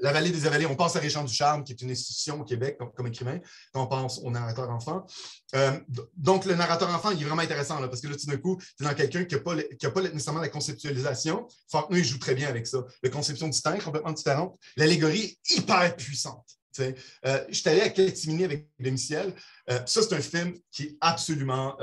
La 0.00 0.12
Vallée 0.12 0.30
des 0.30 0.46
Avalées, 0.46 0.66
on 0.66 0.76
pense 0.76 0.96
à 0.96 1.00
Richard 1.00 1.24
Ducharme, 1.24 1.64
qui 1.64 1.72
est 1.72 1.82
une 1.82 1.90
institution 1.90 2.40
au 2.40 2.44
Québec 2.44 2.78
comme, 2.94 3.06
écrivain, 3.06 3.40
quand 3.72 3.82
on 3.82 3.86
pense 3.86 4.18
au 4.18 4.30
narrateur 4.30 4.70
enfant. 4.70 5.06
Euh, 5.54 5.78
donc, 6.16 6.44
le 6.44 6.54
narrateur 6.54 6.88
enfant, 6.94 7.10
il 7.10 7.22
est 7.22 7.24
vraiment 7.24 7.42
intéressant, 7.42 7.78
parce 7.88 8.00
que 8.00 8.08
là, 8.08 8.16
tout 8.16 8.26
d'un 8.26 8.36
coup, 8.36 8.56
tu 8.76 8.84
es 8.84 8.86
dans 8.86 8.94
quelqu'un 8.94 9.24
qui 9.24 9.34
n'a 9.34 9.40
pas, 9.40 9.56
pas, 9.90 10.02
nécessairement 10.02 10.40
la 10.40 10.48
conceptualisation. 10.48 11.46
Faulkner, 11.70 11.98
il 11.98 12.04
joue 12.04 12.18
très 12.18 12.34
bien 12.34 12.48
avec 12.48 12.66
ça. 12.66 12.84
La 13.02 13.10
conception 13.10 13.48
du 13.48 13.60
temps 13.60 13.74
est 13.74 13.82
complètement 13.82 14.12
différente. 14.12 14.58
L'allégorie 14.76 15.38
est 15.50 15.56
hyper 15.56 15.96
puissante. 15.96 16.46
Euh, 16.80 17.44
je 17.48 17.54
suis 17.54 17.68
allé 17.68 17.80
à 17.80 17.88
Catimini 17.88 18.44
avec 18.44 18.68
Demiciel. 18.78 19.34
Euh, 19.68 19.80
ça, 19.84 20.02
c'est 20.02 20.14
un 20.14 20.20
film 20.20 20.54
qui 20.70 20.84
est 20.84 20.96
absolument 21.00 21.76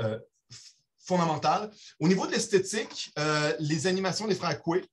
fondamental. 1.04 1.70
Au 2.00 2.08
niveau 2.08 2.26
de 2.26 2.32
l'esthétique, 2.32 3.12
les 3.60 3.86
animations 3.86 4.26
des 4.26 4.34
frères 4.34 4.60
Coué, 4.60 4.84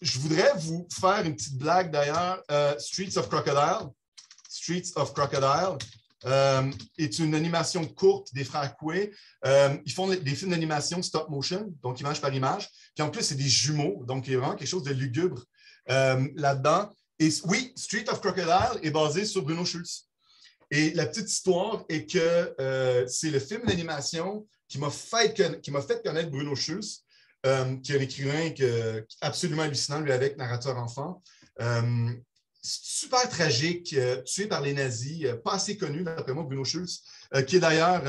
je 0.00 0.18
voudrais 0.18 0.52
vous 0.56 0.86
faire 0.90 1.24
une 1.24 1.34
petite 1.34 1.58
blague 1.58 1.90
d'ailleurs. 1.90 2.42
Euh, 2.50 2.78
Streets 2.78 3.16
of 3.16 3.28
Crocodile. 3.28 3.88
Streets 4.48 4.92
of 4.96 5.12
Crocodile 5.12 5.78
euh, 6.24 6.70
est 6.96 7.18
une 7.18 7.34
animation 7.34 7.84
courte 7.84 8.32
des 8.34 8.44
frères 8.44 8.76
Coué. 8.76 9.12
Euh, 9.44 9.76
ils 9.84 9.92
font 9.92 10.08
des 10.08 10.34
films 10.34 10.50
d'animation 10.50 11.02
stop 11.02 11.28
motion, 11.28 11.72
donc 11.82 12.00
image 12.00 12.20
par 12.20 12.32
image. 12.32 12.68
Puis 12.94 13.02
en 13.02 13.10
plus, 13.10 13.22
c'est 13.22 13.34
des 13.34 13.48
jumeaux, 13.48 14.04
donc 14.06 14.26
il 14.26 14.34
y 14.34 14.36
a 14.36 14.38
vraiment 14.38 14.56
quelque 14.56 14.68
chose 14.68 14.84
de 14.84 14.92
lugubre 14.92 15.42
là-dedans. 15.86 16.90
Et 17.18 17.30
oui, 17.44 17.72
Street 17.76 18.04
of 18.08 18.20
Crocodile 18.20 18.80
est 18.82 18.90
basé 18.90 19.24
sur 19.24 19.42
Bruno 19.42 19.64
Schulz. 19.64 20.06
Et 20.70 20.90
la 20.92 21.06
petite 21.06 21.30
histoire 21.30 21.84
est 21.88 22.04
que 22.04 23.06
c'est 23.08 23.30
le 23.30 23.40
film 23.40 23.64
d'animation 23.64 24.46
qui 24.68 24.78
m'a 24.78 24.90
fait, 24.90 25.34
fait, 25.34 26.02
connaître 26.04 26.30
Bruno 26.30 26.54
Schulz. 26.54 27.04
Euh, 27.46 27.76
qui 27.76 27.92
est 27.92 27.98
un 27.98 28.00
écrivain 28.00 28.50
absolument 29.20 29.62
hallucinant, 29.62 30.00
lui, 30.00 30.10
avec 30.10 30.36
narrateur 30.36 30.76
enfant. 30.76 31.22
Euh, 31.60 32.10
super 32.62 33.28
tragique, 33.28 33.94
euh, 33.94 34.22
tué 34.22 34.46
par 34.46 34.60
les 34.60 34.72
nazis, 34.72 35.28
pas 35.44 35.52
assez 35.52 35.76
connu, 35.76 36.02
d'après 36.02 36.34
moi, 36.34 36.42
Bruno 36.42 36.64
Schulz, 36.64 37.04
qui 37.46 37.56
est 37.56 37.60
d'ailleurs 37.60 38.02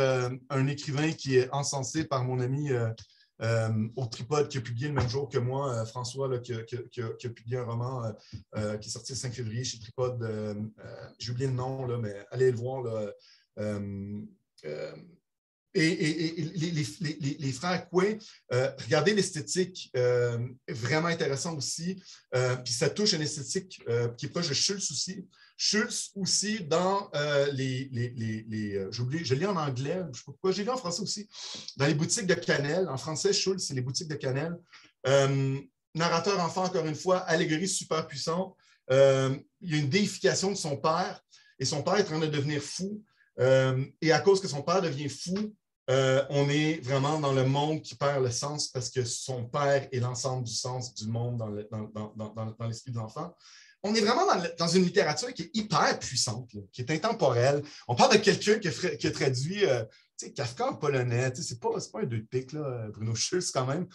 un 0.49 0.68
écrivain 0.68 1.11
qui 1.11 1.38
est 1.38 1.49
encensé 1.51 2.06
par 2.06 2.23
mon 2.23 2.39
ami 2.39 2.72
au 3.95 4.06
Tripod, 4.07 4.47
qui 4.47 4.57
a 4.57 4.61
publié 4.61 4.88
le 4.88 4.95
même 4.95 5.10
jour 5.10 5.30
que 5.30 5.38
moi, 5.38 5.85
François, 5.85 6.39
qui, 6.39 6.53
a 6.53 7.30
publié 7.30 7.57
un 7.57 7.65
roman 7.65 8.11
qui 8.81 8.88
est 8.88 8.91
sorti 8.91 9.11
le 9.11 9.18
5 9.18 9.34
février 9.34 9.64
chez 9.64 9.77
Tripod. 9.80 10.73
J'ai 11.19 11.31
oublié 11.31 11.47
le 11.47 11.53
nom, 11.53 11.85
mais 11.99 12.15
allez 12.31 12.51
le 12.51 12.57
voir. 12.57 12.81
Là, 12.81 13.14
et, 15.75 16.51
les, 17.39 17.51
frères 17.51 17.87
Coué, 17.89 18.17
euh, 18.53 18.71
regardez 18.83 19.13
l'esthétique, 19.13 19.91
euh, 19.95 20.39
vraiment 20.67 21.09
intéressant 21.09 21.55
aussi. 21.55 22.01
Euh, 22.35 22.55
puis 22.55 22.73
ça 22.73 22.89
touche 22.89 23.13
une 23.13 23.21
esthétique 23.21 23.81
qui 24.17 24.25
est 24.25 24.29
proche 24.29 24.49
de 24.49 24.53
Schultz 24.53 24.91
aussi. 24.91 25.25
Schultz 25.57 26.11
aussi 26.15 26.61
dans 26.61 27.11
les. 27.53 27.89
les, 27.91 28.87
j'oublie, 28.91 29.23
je 29.23 29.35
lis 29.35 29.45
en 29.45 29.57
anglais, 29.57 30.01
je 30.11 30.19
sais 30.19 30.25
pas 30.25 30.31
pourquoi, 30.31 30.51
j'ai 30.51 30.63
lu 30.63 30.69
en 30.69 30.77
français 30.77 31.01
aussi. 31.01 31.29
Dans 31.77 31.85
les 31.85 31.93
boutiques 31.93 32.27
de 32.27 32.33
cannelle. 32.33 32.87
En 32.89 32.97
français, 32.97 33.33
Schultz, 33.33 33.67
c'est 33.67 33.73
les 33.73 33.81
boutiques 33.81 34.07
de 34.07 34.15
cannelle. 34.15 34.55
narrateur 35.93 36.39
enfant, 36.39 36.63
encore 36.63 36.85
une 36.85 36.95
fois, 36.95 37.19
allégorie 37.19 37.67
super 37.67 38.07
puissante. 38.07 38.55
il 38.89 39.43
y 39.61 39.75
a 39.75 39.77
une 39.77 39.89
déification 39.89 40.51
de 40.51 40.57
son 40.57 40.77
père 40.77 41.21
et 41.59 41.65
son 41.65 41.83
père 41.83 41.95
est 41.95 42.03
en 42.03 42.05
train 42.05 42.19
de 42.19 42.27
devenir 42.27 42.61
fou. 42.61 43.03
et 43.37 44.11
à 44.11 44.19
cause 44.21 44.41
que 44.41 44.47
son 44.47 44.63
père 44.63 44.81
devient 44.81 45.09
fou, 45.09 45.53
euh, 45.89 46.23
on 46.29 46.47
est 46.49 46.79
vraiment 46.83 47.19
dans 47.19 47.33
le 47.33 47.45
monde 47.45 47.81
qui 47.81 47.95
perd 47.95 48.23
le 48.23 48.29
sens 48.29 48.67
parce 48.67 48.89
que 48.89 49.03
son 49.03 49.45
père 49.45 49.87
est 49.91 49.99
l'ensemble 49.99 50.43
du 50.43 50.53
sens 50.53 50.93
du 50.93 51.07
monde 51.07 51.37
dans, 51.37 52.67
l'esprit 52.67 52.91
de 52.91 52.97
l'enfant. 52.97 53.35
On 53.81 53.95
est 53.95 54.01
vraiment 54.01 54.25
dans, 54.57 54.67
une 54.67 54.83
littérature 54.83 55.33
qui 55.33 55.43
est 55.43 55.51
hyper 55.55 55.97
puissante, 55.97 56.51
qui 56.71 56.81
est 56.81 56.91
intemporelle. 56.91 57.63
On 57.87 57.95
parle 57.95 58.13
de 58.13 58.17
quelqu'un 58.17 58.59
qui, 58.59 58.67
a 59.07 59.11
traduit 59.11 59.65
euh, 59.65 59.83
Kafka 60.27 60.69
en 60.69 60.75
polonais, 60.75 61.31
c'est 61.35 61.59
pas, 61.59 61.69
pas 61.69 62.01
un 62.01 62.05
deux 62.05 62.19
de 62.19 62.25
pique, 62.25 62.53
là, 62.53 62.87
Bruno 62.93 63.15
Schulz 63.15 63.51
quand 63.51 63.65
même. 63.65 63.87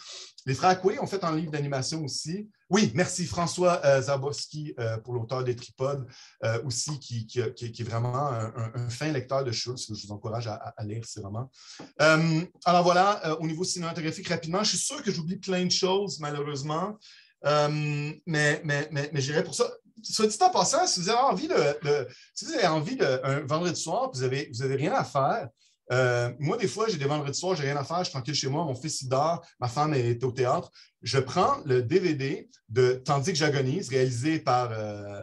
Les 0.47 0.55
frères 0.55 0.81
Coué 0.81 0.99
ont 0.99 1.07
fait 1.07 1.23
un 1.25 1.37
livre 1.37 1.53
d'animation 1.53 2.03
aussi. 2.03 2.49
Oui, 2.71 2.91
merci 2.95 3.27
François 3.27 3.85
euh, 3.85 4.01
Zabowski 4.01 4.75
euh, 4.79 4.97
pour 4.99 5.15
l'auteur 5.15 5.45
des 5.45 5.55
tripodes 5.55 6.07
euh, 6.45 6.63
aussi, 6.65 6.99
qui, 6.99 7.29
est 7.39 7.83
vraiment 7.83 8.17
un, 8.17 8.89
fin 8.89 9.13
lecteur 9.13 9.45
de 9.45 9.53
Schulz. 9.53 9.87
Je 9.89 10.07
vous 10.07 10.13
encourage 10.13 10.49
à, 10.49 10.75
lire, 10.85 11.05
c'est 11.07 11.21
vraiment. 11.21 11.51
alors 11.99 12.83
voilà, 12.83 13.39
au 13.41 13.47
niveau 13.47 13.65
cinématographique, 13.65 14.29
rapidement, 14.29 14.65
je 14.65 14.71
suis 14.71 14.79
sûr 14.79 15.03
que 15.03 15.11
j'oublie 15.11 15.37
plein 15.37 15.65
de 15.65 15.71
choses, 15.71 16.19
malheureusement. 16.21 16.99
mais, 17.45 18.21
mais, 18.27 18.63
mais, 18.65 19.11
mais 19.13 19.21
j'irai 19.21 19.45
pour 19.45 19.55
ça 19.55 19.71
soit 20.03 20.27
dit 20.27 20.37
en 20.41 20.51
passant, 20.51 20.87
si 20.87 21.01
vous 21.01 21.09
avez 21.09 21.21
envie 21.21 21.49
de, 21.49 22.09
si 22.35 22.45
vous 22.45 22.53
avez 22.53 22.67
envie 22.67 22.97
de, 22.97 23.21
un 23.23 23.41
vendredi 23.41 23.81
soir, 23.81 24.11
vous 24.13 24.21
n'avez 24.21 24.51
vous 24.53 24.63
avez 24.63 24.75
rien 24.75 24.93
à 24.93 25.05
faire, 25.05 25.49
euh, 25.93 26.33
moi, 26.39 26.57
des 26.57 26.69
fois, 26.69 26.89
j'ai 26.89 26.97
des 26.97 27.05
vendredis 27.05 27.39
soirs, 27.39 27.57
j'ai 27.57 27.65
rien 27.65 27.77
à 27.77 27.85
faire, 27.85 27.99
je 27.99 28.05
suis 28.05 28.13
tranquille 28.13 28.35
chez 28.35 28.49
moi, 28.49 28.65
mon 28.65 28.75
fils 28.75 29.03
il 29.03 29.09
dort, 29.09 29.45
ma 29.61 29.69
femme 29.69 29.95
est 29.95 30.23
au 30.25 30.33
théâtre. 30.33 30.71
Je 31.03 31.19
prends 31.19 31.59
le 31.67 31.83
DVD 31.83 32.49
de 32.69 33.03
Tandis 33.05 33.33
que 33.33 33.39
j'agonise, 33.39 33.89
réalisé 33.89 34.39
par, 34.39 34.73
euh, 34.73 35.21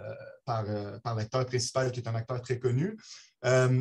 euh, 0.50 1.00
par, 1.00 1.16
l'acteur 1.16 1.46
principal, 1.46 1.92
qui 1.92 2.00
est 2.00 2.08
un 2.08 2.16
acteur 2.16 2.42
très 2.42 2.60
connu. 2.60 2.98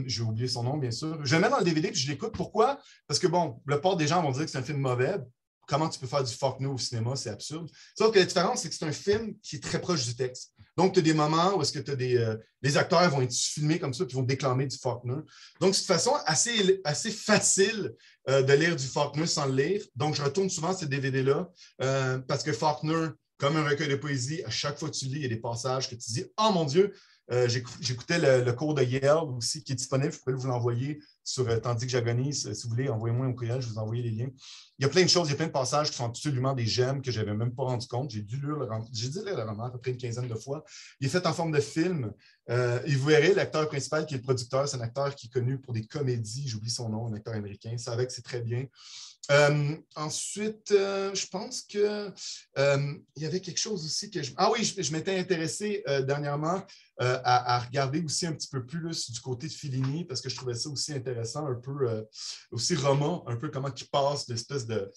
j'ai 0.06 0.22
oublié 0.22 0.48
son 0.48 0.62
nom, 0.62 0.78
bien 0.78 0.90
sûr. 0.90 1.18
Je 1.24 1.36
le 1.36 1.42
mets 1.42 1.50
dans 1.50 1.58
le 1.58 1.64
DVD 1.64 1.88
et 1.88 1.94
je 1.94 2.10
l'écoute. 2.10 2.32
Pourquoi? 2.32 2.78
Parce 3.06 3.20
que, 3.20 3.26
bon, 3.26 3.60
le 3.66 3.80
port 3.80 3.96
des 3.96 4.06
gens 4.06 4.22
vont 4.22 4.30
dire 4.30 4.44
que 4.44 4.50
c'est 4.50 4.58
un 4.58 4.62
film 4.62 4.78
mauvais 4.78 5.18
comment 5.70 5.88
tu 5.88 6.00
peux 6.00 6.08
faire 6.08 6.24
du 6.24 6.34
Faulkner 6.34 6.66
au 6.66 6.78
cinéma, 6.78 7.14
c'est 7.14 7.30
absurde. 7.30 7.70
Sauf 7.96 8.12
que 8.12 8.18
la 8.18 8.24
différence, 8.24 8.62
c'est 8.62 8.68
que 8.68 8.74
c'est 8.74 8.84
un 8.84 8.92
film 8.92 9.34
qui 9.40 9.56
est 9.56 9.62
très 9.62 9.80
proche 9.80 10.04
du 10.04 10.16
texte. 10.16 10.52
Donc, 10.76 10.94
tu 10.94 10.98
as 10.98 11.02
des 11.02 11.14
moments 11.14 11.56
où 11.56 11.62
est-ce 11.62 11.72
que 11.72 11.78
tu 11.78 11.92
as 11.92 11.96
des 11.96 12.18
euh, 12.18 12.36
les 12.60 12.76
acteurs 12.76 13.08
vont 13.08 13.22
être 13.22 13.32
filmés 13.32 13.78
comme 13.78 13.94
ça, 13.94 14.04
puis 14.04 14.16
vont 14.16 14.24
déclamer 14.24 14.66
du 14.66 14.76
Faulkner. 14.76 15.20
Donc, 15.60 15.76
c'est 15.76 15.82
une 15.82 15.86
façon 15.86 16.12
assez, 16.26 16.80
assez 16.84 17.12
facile 17.12 17.94
euh, 18.28 18.42
de 18.42 18.52
lire 18.52 18.74
du 18.74 18.84
Faulkner 18.84 19.26
sans 19.26 19.46
le 19.46 19.54
lire. 19.54 19.82
Donc, 19.94 20.16
je 20.16 20.22
retourne 20.22 20.50
souvent 20.50 20.76
ces 20.76 20.86
DVD-là 20.86 21.48
euh, 21.82 22.18
parce 22.18 22.42
que 22.42 22.52
Faulkner, 22.52 23.10
comme 23.38 23.56
un 23.56 23.66
recueil 23.66 23.88
de 23.88 23.96
poésie, 23.96 24.42
à 24.44 24.50
chaque 24.50 24.76
fois 24.76 24.90
que 24.90 24.96
tu 24.96 25.04
lis, 25.04 25.16
il 25.16 25.22
y 25.22 25.26
a 25.26 25.28
des 25.28 25.40
passages 25.40 25.88
que 25.88 25.94
tu 25.94 26.10
dis 26.10 26.24
Oh 26.36 26.50
mon 26.52 26.64
Dieu, 26.64 26.92
j'écoutais 27.30 28.18
le, 28.18 28.52
cours 28.52 28.74
de 28.74 28.82
Yale 28.82 29.24
aussi 29.36 29.62
qui 29.62 29.72
est 29.72 29.76
disponible, 29.76 30.12
je 30.12 30.18
pourrais 30.18 30.34
vous 30.34 30.48
l'envoyer 30.48 31.00
sur 31.22 31.60
Tandis 31.60 31.86
que 31.86 31.92
j'agonise. 31.92 32.52
Si 32.52 32.64
vous 32.64 32.70
voulez, 32.70 32.88
envoyez-moi 32.88 33.26
un 33.26 33.32
courriel, 33.32 33.60
je 33.60 33.68
vous 33.68 33.78
envoie 33.78 33.94
les 33.94 34.10
liens. 34.10 34.28
Il 34.78 34.82
y 34.82 34.84
a 34.84 34.88
plein 34.88 35.02
de 35.02 35.08
choses, 35.08 35.28
il 35.28 35.32
y 35.32 35.34
a 35.34 35.36
plein 35.36 35.46
de 35.46 35.52
passages 35.52 35.90
qui 35.90 35.96
sont 35.96 36.06
absolument 36.06 36.54
des 36.54 36.66
gemmes 36.66 37.02
que 37.02 37.10
je 37.10 37.20
n'avais 37.20 37.34
même 37.34 37.54
pas 37.54 37.62
rendu 37.62 37.86
compte. 37.86 38.10
J'ai 38.10 38.22
dû 38.22 38.36
lire 38.36 38.56
le 38.56 38.68
j'ai 38.92 39.08
dû 39.08 39.18
le 39.24 39.34
roman 39.34 39.64
à 39.64 39.70
peu 39.70 39.78
près 39.78 39.92
une 39.92 39.96
quinzaine 39.96 40.28
de 40.28 40.34
fois. 40.34 40.64
Il 41.00 41.06
est 41.06 41.10
fait 41.10 41.26
en 41.26 41.32
forme 41.32 41.52
de 41.52 41.60
film. 41.60 42.12
et 42.48 42.94
vous 42.96 43.06
verrez, 43.06 43.34
l'acteur 43.34 43.68
principal 43.68 44.06
qui 44.06 44.14
est 44.14 44.18
le 44.18 44.22
producteur, 44.24 44.68
c'est 44.68 44.76
un 44.76 44.80
acteur 44.80 45.14
qui 45.14 45.26
est 45.26 45.30
connu 45.30 45.58
pour 45.60 45.72
des 45.72 45.86
comédies, 45.86 46.48
j'oublie 46.48 46.70
son 46.70 46.88
nom, 46.88 47.06
un 47.06 47.12
acteur 47.12 47.34
américain. 47.34 47.76
Ça 47.78 47.92
avec, 47.92 48.10
c'est 48.10 48.22
très 48.22 48.40
bien. 48.40 48.64
Euh, 49.30 49.76
ensuite, 49.94 50.72
euh, 50.72 51.14
je 51.14 51.26
pense 51.26 51.62
qu'il 51.62 51.80
euh, 51.80 52.94
y 53.16 53.26
avait 53.26 53.40
quelque 53.40 53.58
chose 53.58 53.84
aussi 53.84 54.10
que 54.10 54.22
je... 54.22 54.32
Ah 54.36 54.50
oui, 54.50 54.64
je, 54.64 54.92
m'étais 54.92 55.18
intéressé 55.18 55.84
dernièrement 56.06 56.62
à, 56.98 57.60
regarder 57.60 58.02
aussi 58.02 58.26
un 58.26 58.32
petit 58.32 58.48
peu 58.48 58.64
plus 58.64 59.10
du 59.10 59.20
côté 59.20 59.46
de 59.46 59.52
Fellini 59.52 60.04
parce 60.04 60.20
que 60.20 60.28
je 60.28 60.36
trouvais 60.36 60.54
ça 60.54 60.68
aussi 60.68 60.92
intéressant, 60.92 61.46
un 61.46 61.54
peu 61.54 62.06
aussi 62.50 62.74
roman, 62.74 63.26
un 63.28 63.36
peu 63.36 63.48
comment 63.50 63.72
il 63.74 63.88
passe 63.88 64.28
l'espèce 64.28 64.66
de, 64.66 64.90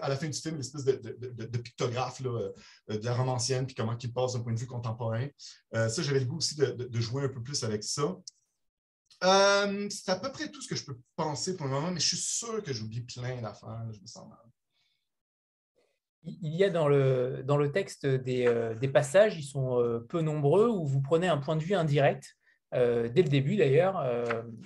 à 0.00 0.08
la 0.08 0.16
fin 0.16 0.28
du 0.28 0.38
film, 0.38 0.56
l'espèce 0.56 0.84
de, 0.84 1.58
pictographe 1.58 2.22
de 2.22 2.54
la 2.88 3.14
romancienne, 3.14 3.66
puis 3.66 3.74
comment 3.74 3.96
il 3.98 4.12
passe 4.12 4.34
d'un 4.34 4.40
point 4.40 4.54
de 4.54 4.60
vue 4.60 4.66
contemporain. 4.66 5.26
ça, 5.72 6.02
j'avais 6.02 6.20
le 6.20 6.26
goût 6.26 6.38
aussi 6.38 6.54
de, 6.56 7.00
jouer 7.00 7.24
un 7.24 7.28
peu 7.28 7.42
plus 7.42 7.64
avec 7.64 7.82
ça. 7.82 8.16
Euh, 9.22 9.86
c'est 9.90 10.10
à 10.10 10.16
peu 10.16 10.30
près 10.30 10.48
tout 10.50 10.60
ce 10.60 10.68
que 10.68 10.76
je 10.76 10.84
peux 10.84 10.98
penser 11.16 11.56
pour 11.56 11.66
le 11.66 11.72
moment, 11.72 11.90
mais 11.90 12.00
je 12.00 12.08
suis 12.08 12.16
sûr 12.16 12.62
que 12.62 12.72
j'oublie 12.72 13.02
plein 13.02 13.40
d'affaires. 13.40 13.84
Je 13.92 14.00
me 14.00 14.06
sens 14.06 14.28
mal. 14.28 14.38
Il 16.24 16.54
y 16.54 16.64
a 16.64 16.70
dans 16.70 16.88
le, 16.88 17.42
dans 17.44 17.58
le 17.58 17.70
texte 17.70 18.06
des, 18.06 18.46
euh, 18.46 18.74
des 18.74 18.88
passages, 18.88 19.36
ils 19.38 19.44
sont 19.44 19.78
euh, 19.80 20.00
peu 20.00 20.22
nombreux, 20.22 20.68
où 20.68 20.86
vous 20.86 21.02
prenez 21.02 21.28
un 21.28 21.38
point 21.38 21.56
de 21.56 21.62
vue 21.62 21.74
indirect, 21.74 22.36
dès 22.72 23.22
le 23.22 23.28
début 23.28 23.54
d'ailleurs, 23.54 24.04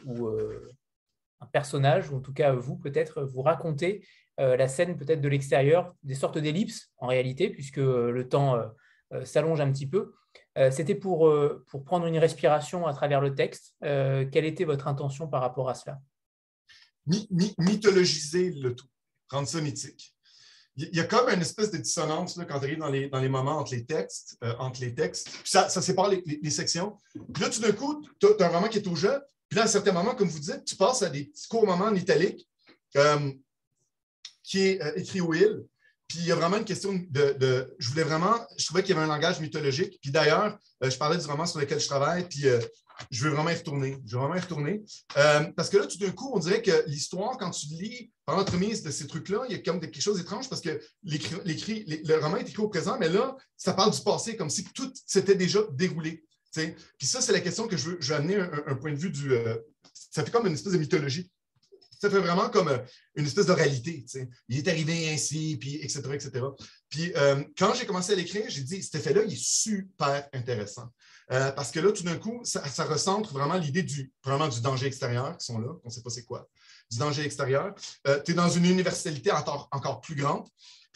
où 0.06 0.30
un 1.40 1.46
personnage, 1.52 2.10
ou 2.10 2.16
en 2.16 2.20
tout 2.20 2.32
cas 2.32 2.54
vous 2.54 2.78
peut-être, 2.78 3.22
vous 3.22 3.42
racontez 3.42 4.02
la 4.38 4.66
scène 4.66 4.96
peut-être 4.96 5.20
de 5.20 5.28
l'extérieur, 5.28 5.94
des 6.02 6.14
sortes 6.14 6.38
d'ellipses 6.38 6.90
en 6.96 7.06
réalité, 7.06 7.50
puisque 7.50 7.76
le 7.76 8.26
temps 8.26 8.58
s'allonge 9.24 9.60
un 9.60 9.70
petit 9.70 9.86
peu. 9.86 10.14
Euh, 10.58 10.70
c'était 10.72 10.96
pour, 10.96 11.28
euh, 11.28 11.64
pour 11.68 11.84
prendre 11.84 12.06
une 12.06 12.18
respiration 12.18 12.86
à 12.86 12.92
travers 12.92 13.20
le 13.20 13.34
texte. 13.34 13.74
Euh, 13.84 14.26
quelle 14.30 14.44
était 14.44 14.64
votre 14.64 14.88
intention 14.88 15.28
par 15.28 15.40
rapport 15.40 15.68
à 15.68 15.74
cela? 15.74 16.00
Mythologiser 17.06 18.50
le 18.50 18.74
tout, 18.74 18.88
rendre 19.30 19.48
ça 19.48 19.60
mythique. 19.60 20.14
Il 20.76 20.94
y 20.94 21.00
a 21.00 21.04
comme 21.04 21.28
une 21.28 21.40
espèce 21.40 21.70
de 21.70 21.78
dissonance 21.78 22.38
quand 22.48 22.58
tu 22.58 22.64
arrives 22.64 22.78
dans 22.78 22.90
les, 22.90 23.08
dans 23.08 23.20
les 23.20 23.28
moments 23.28 23.58
entre 23.58 23.74
les 23.74 23.84
textes, 23.84 24.36
entre 24.60 24.80
les 24.80 24.94
textes. 24.94 25.28
ça, 25.44 25.68
sépare 25.68 26.08
les, 26.08 26.22
les, 26.24 26.50
sections. 26.50 26.96
Puis 27.34 27.42
là, 27.42 27.50
tout 27.50 27.60
d'un 27.60 27.72
coup, 27.72 28.06
tu 28.20 28.26
as, 28.26 28.46
un 28.46 28.48
roman 28.48 28.68
qui 28.68 28.78
est 28.78 28.86
au 28.86 28.94
jeu. 28.94 29.20
Puis 29.48 29.56
là, 29.56 29.62
à 29.62 29.64
un 29.64 29.68
certain 29.68 29.90
moment, 29.90 30.14
comme 30.14 30.28
vous 30.28 30.38
dites, 30.38 30.64
tu 30.64 30.76
passes 30.76 31.02
à 31.02 31.10
des 31.10 31.24
petits 31.24 31.48
courts 31.48 31.66
moments 31.66 31.86
en 31.86 31.96
italique 31.96 32.48
qui 34.44 34.60
est 34.60 34.80
écrit 34.96 35.20
au 35.20 35.34
il. 35.34 35.66
Puis 36.08 36.20
il 36.20 36.26
y 36.26 36.32
a 36.32 36.34
vraiment 36.34 36.56
une 36.56 36.64
question 36.64 36.98
de, 37.10 37.76
Je 37.78 37.88
voulais 37.90 38.02
vraiment. 38.02 38.34
Je 38.56 38.64
trouvais 38.64 38.82
qu'il 38.82 38.94
y 38.94 38.98
avait 38.98 39.06
un 39.06 39.14
langage 39.14 39.40
mythologique. 39.40 39.98
Puis 40.00 40.10
d'ailleurs, 40.10 40.58
euh, 40.82 40.90
je 40.90 40.96
parlais 40.96 41.18
du 41.18 41.26
roman 41.26 41.44
sur 41.44 41.60
lequel 41.60 41.78
je 41.78 41.86
travaille, 41.86 42.26
puis 42.26 42.48
euh, 42.48 42.58
je 43.10 43.24
veux 43.24 43.30
vraiment 43.30 43.50
y 43.50 43.54
retourner. 43.54 43.98
Je 44.06 44.14
veux 44.14 44.20
vraiment 44.20 44.36
y 44.36 44.40
retourner. 44.40 44.82
Euh, 45.18 45.52
parce 45.54 45.68
que 45.68 45.76
là, 45.76 45.86
tout 45.86 45.98
d'un 45.98 46.10
coup, 46.10 46.30
on 46.34 46.38
dirait 46.38 46.62
que 46.62 46.84
l'histoire, 46.86 47.36
quand 47.36 47.50
tu 47.50 47.66
lis 47.66 48.10
pendant 48.24 48.42
la 48.42 48.58
mise 48.58 48.82
de 48.82 48.90
ces 48.90 49.06
trucs-là, 49.06 49.44
il 49.48 49.56
y 49.56 49.58
a 49.58 49.62
comme 49.62 49.80
quelque 49.80 50.00
chose 50.00 50.16
d'étrange 50.16 50.48
parce 50.48 50.62
que 50.62 50.80
le 51.04 52.20
roman 52.20 52.38
est 52.38 52.48
écrit 52.48 52.62
au 52.62 52.68
présent, 52.68 52.96
mais 52.98 53.10
là, 53.10 53.36
ça 53.58 53.74
parle 53.74 53.92
du 53.92 54.00
passé, 54.00 54.34
comme 54.34 54.50
si 54.50 54.64
tout 54.64 54.90
s'était 55.06 55.34
déjà 55.34 55.60
déroulé. 55.72 56.24
Puis 56.54 57.06
ça, 57.06 57.20
c'est 57.20 57.32
la 57.32 57.40
question 57.40 57.68
que 57.68 57.76
je 57.76 57.90
veux, 57.90 58.14
amener 58.14 58.36
un, 58.36 58.74
point 58.74 58.92
de 58.92 58.98
vue 58.98 59.10
du. 59.10 59.30
ça 59.92 60.24
fait 60.24 60.30
comme 60.30 60.46
une 60.46 60.54
espèce 60.54 60.72
de 60.72 60.78
mythologie 60.78 61.30
ça 62.00 62.08
fait 62.08 62.20
vraiment 62.20 62.48
comme 62.48 62.68
euh, 62.68 62.78
une 63.16 63.26
espèce 63.26 63.46
de 63.46 63.52
réalité. 63.52 64.04
Il 64.48 64.58
est 64.58 64.68
arrivé 64.68 65.10
ainsi, 65.12 65.56
puis 65.58 65.76
etc.. 65.76 66.00
Puis 66.88 67.12
euh, 67.16 67.42
quand 67.58 67.74
j'ai 67.74 67.86
commencé 67.86 68.12
à 68.12 68.16
l'écrire, 68.16 68.44
j'ai 68.48 68.62
dit, 68.62 68.82
cet 68.82 68.96
effet-là, 68.96 69.22
il 69.26 69.32
est 69.32 69.42
super 69.42 70.28
intéressant. 70.32 70.88
Euh, 71.30 71.50
parce 71.52 71.70
que 71.70 71.80
là, 71.80 71.92
tout 71.92 72.04
d'un 72.04 72.16
coup, 72.16 72.40
ça, 72.44 72.62
recentre 72.84 73.32
vraiment 73.32 73.58
l'idée 73.58 73.82
du, 73.82 74.12
du 74.24 74.60
danger 74.62 74.86
extérieur 74.86 75.36
qui 75.36 75.44
sont 75.44 75.58
là, 75.58 75.72
on 75.84 75.88
ne 75.88 75.92
sait 75.92 76.02
pas 76.02 76.10
c'est 76.10 76.24
quoi, 76.24 76.48
du 76.90 76.98
danger 76.98 77.24
extérieur. 77.24 77.74
tu 78.24 78.32
es 78.32 78.34
dans 78.34 78.48
une 78.48 78.64
universalité 78.64 79.30
encore 79.32 80.00
plus 80.00 80.14
grande. 80.14 80.46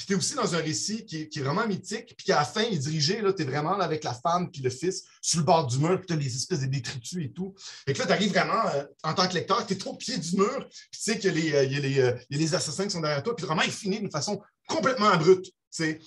Tu 0.07 0.13
es 0.13 0.17
aussi 0.17 0.35
dans 0.35 0.55
un 0.55 0.59
récit 0.59 1.05
qui 1.05 1.23
est, 1.23 1.41
vraiment 1.41 1.67
mythique, 1.67 2.15
puis 2.17 2.33
à 2.33 2.37
la 2.37 2.45
fin, 2.45 2.63
il 2.63 2.75
est 2.75 2.79
dirigé, 2.79 3.23
tu 3.37 3.43
es 3.43 3.45
vraiment 3.45 3.79
avec 3.79 4.05
la 4.05 4.15
femme 4.15 4.51
puis 4.51 4.63
le 4.63 4.71
fils 4.71 5.05
sur 5.21 5.41
le 5.41 5.45
bord 5.45 5.67
du 5.67 5.79
mur, 5.79 5.99
puis 5.99 6.07
tu 6.07 6.13
as 6.13 6.17
les 6.17 6.35
espèces 6.35 6.61
de 6.61 6.67
détritus 6.67 7.25
et 7.25 7.33
tout. 7.33 7.55
Et 7.87 7.93
que 7.93 7.99
là, 7.99 8.07
tu 8.07 8.13
arrives 8.13 8.31
vraiment, 8.31 8.67
euh, 8.75 8.85
en 9.03 9.15
tant 9.15 9.29
que 9.29 9.35
lecteur, 9.35 9.67
tu 9.67 9.75
es 9.75 9.77
trop 9.77 9.93
au 9.93 9.97
pied 9.97 10.17
du 10.17 10.37
mur, 10.37 10.67
puis 10.69 11.01
tu 11.01 11.01
sais 11.01 11.19
qu'il 11.19 11.39
y, 11.39 11.55
a 11.55 11.63
les, 11.63 12.01
euh, 12.01 12.13
les 12.31 12.55
assassins 12.55 12.85
qui 12.85 12.91
sont 12.91 13.01
derrière 13.01 13.23
toi, 13.23 13.37
puis 13.37 13.47
vraiment, 13.47 13.63
il 13.63 13.73
finit 13.73 14.01
d'une 14.01 14.11
façon 14.11 14.41
complètement 14.67 15.09
abrupte. 15.09 15.51
Euh, 15.81 15.99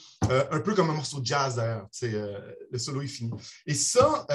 un 0.51 0.59
peu 0.59 0.75
comme 0.75 0.91
un 0.91 0.93
morceau 0.93 1.19
de 1.19 1.25
jazz 1.25 1.55
d'ailleurs. 1.55 1.87
le 2.71 2.77
solo 2.77 3.01
est 3.01 3.07
fini. 3.07 3.31
Et 3.65 3.73
ça, 3.73 4.27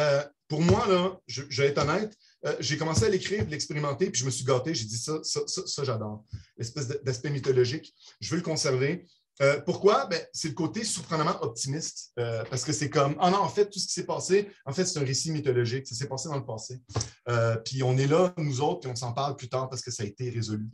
pour 0.48 0.60
moi, 0.60 0.84
là, 0.88 1.16
je, 1.28 1.42
je, 1.48 1.62
vais 1.62 1.68
être 1.68 1.78
honnête, 1.78 2.12
j'ai 2.58 2.76
commencé 2.76 3.04
à 3.04 3.08
l'écrire, 3.08 3.46
l'expérimenter, 3.48 4.10
puis 4.10 4.20
je 4.20 4.26
me 4.26 4.30
suis 4.30 4.44
gâté. 4.44 4.74
J'ai 4.74 4.86
dit 4.86 4.98
ça, 4.98 5.20
ça, 5.22 5.40
ça, 5.46 5.62
ça 5.66 5.84
j'adore. 5.84 6.24
L'espèce 6.56 6.88
d'aspect 6.88 7.30
mythologique. 7.30 7.94
Je 8.20 8.30
veux 8.30 8.36
le 8.38 8.42
conserver. 8.42 9.06
Euh, 9.42 9.60
pourquoi? 9.60 10.06
Ben, 10.06 10.20
c'est 10.32 10.48
le 10.48 10.54
côté 10.54 10.84
surprenamment 10.84 11.42
optimiste, 11.42 12.12
euh, 12.18 12.44
parce 12.50 12.64
que 12.64 12.72
c'est 12.72 12.90
comme, 12.90 13.16
ah 13.20 13.30
non, 13.30 13.38
en 13.38 13.48
fait, 13.48 13.70
tout 13.70 13.78
ce 13.78 13.86
qui 13.86 13.92
s'est 13.92 14.04
passé, 14.04 14.50
en 14.66 14.72
fait, 14.72 14.84
c'est 14.84 14.98
un 14.98 15.04
récit 15.04 15.30
mythologique, 15.30 15.86
ça 15.86 15.94
s'est 15.94 16.08
passé 16.08 16.28
dans 16.28 16.36
le 16.36 16.44
passé. 16.44 16.80
Euh, 17.28 17.56
puis 17.56 17.82
on 17.82 17.96
est 17.96 18.06
là, 18.06 18.34
nous 18.36 18.60
autres, 18.60 18.80
puis 18.80 18.90
on 18.90 18.96
s'en 18.96 19.12
parle 19.12 19.36
plus 19.36 19.48
tard 19.48 19.68
parce 19.70 19.82
que 19.82 19.90
ça 19.90 20.02
a 20.02 20.06
été 20.06 20.28
résolu. 20.30 20.68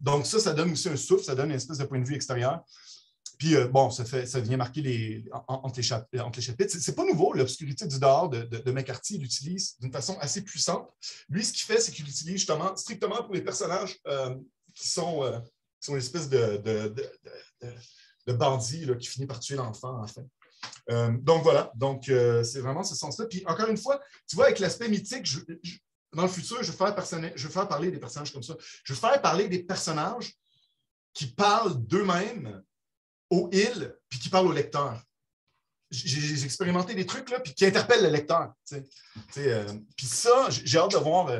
donc 0.00 0.26
ça, 0.26 0.38
ça 0.38 0.52
donne 0.52 0.72
aussi 0.72 0.88
un 0.88 0.96
souffle, 0.96 1.24
ça 1.24 1.34
donne 1.34 1.50
une 1.50 1.56
espèce 1.56 1.78
de 1.78 1.84
point 1.84 1.98
de 1.98 2.06
vue 2.06 2.14
extérieur. 2.14 2.62
Puis 3.38 3.56
bon, 3.72 3.90
ça, 3.90 4.04
fait, 4.04 4.26
ça 4.26 4.38
vient 4.38 4.56
marquer 4.56 4.80
les, 4.80 5.24
entre, 5.48 5.80
les 5.80 6.20
entre, 6.20 6.38
les 6.38 6.42
chapitres. 6.42 6.76
C'est 6.78 6.94
pas 6.94 7.04
nouveau, 7.04 7.32
l'obscurité 7.32 7.86
du 7.86 7.98
dehors 7.98 8.28
de, 8.28 8.70
McCarthy, 8.70 9.16
il 9.16 9.22
l'utilise 9.22 9.76
d'une 9.80 9.92
façon 9.92 10.16
assez 10.20 10.42
puissante. 10.42 10.88
Lui, 11.28 11.44
ce 11.44 11.52
qu'il 11.52 11.62
fait, 11.62 11.80
c'est 11.80 11.90
qu'il 11.90 12.04
l'utilise 12.04 12.36
justement 12.36 12.76
strictement 12.76 13.24
pour 13.24 13.34
les 13.34 13.42
personnages 13.42 13.98
qui 14.74 14.88
sont 14.88 15.24
sont 15.84 15.92
une 15.92 15.98
espèce 15.98 16.28
de, 16.28 16.94
bandit 18.32 18.86
qui 18.98 19.08
finit 19.08 19.26
par 19.26 19.40
tuer 19.40 19.56
l'enfant, 19.56 20.00
en 20.02 20.06
fait. 20.06 20.24
Euh, 20.90 21.12
donc 21.20 21.42
voilà, 21.42 21.72
donc 21.74 22.08
euh, 22.08 22.42
c'est 22.42 22.60
vraiment 22.60 22.84
ce 22.84 22.94
sens-là. 22.94 23.26
Puis 23.26 23.42
encore 23.46 23.68
une 23.68 23.76
fois, 23.76 24.00
tu 24.28 24.36
vois, 24.36 24.46
avec 24.46 24.58
l'aspect 24.58 24.88
mythique, 24.88 25.28
dans 26.12 26.22
le 26.22 26.28
futur, 26.28 26.62
je 26.62 26.70
vais, 26.70 26.76
faire 26.76 26.94
je 27.34 27.46
vais 27.46 27.52
faire 27.52 27.68
parler 27.68 27.90
des 27.90 27.98
personnages 27.98 28.32
comme 28.32 28.42
ça. 28.42 28.54
Je 28.84 28.92
vais 28.92 28.98
faire 28.98 29.20
parler 29.20 29.48
des 29.48 29.62
personnages 29.62 30.34
qui 31.12 31.26
parlent 31.26 31.76
d'eux-mêmes 31.86 32.62
au 33.30 33.48
il, 33.52 33.96
puis 34.08 34.18
qui 34.18 34.28
parlent 34.28 34.46
au 34.46 34.52
lecteur. 34.52 35.00
J'ai 35.90 36.44
expérimenté 36.44 36.94
des 36.94 37.06
trucs 37.06 37.30
là, 37.30 37.40
puis 37.40 37.54
qui 37.54 37.64
interpellent 37.64 38.02
le 38.02 38.10
lecteur. 38.10 38.52
Euh, 39.36 39.72
puis 39.96 40.06
ça, 40.06 40.48
j'ai 40.50 40.78
hâte 40.78 40.92
de 40.92 40.98
voir 40.98 41.30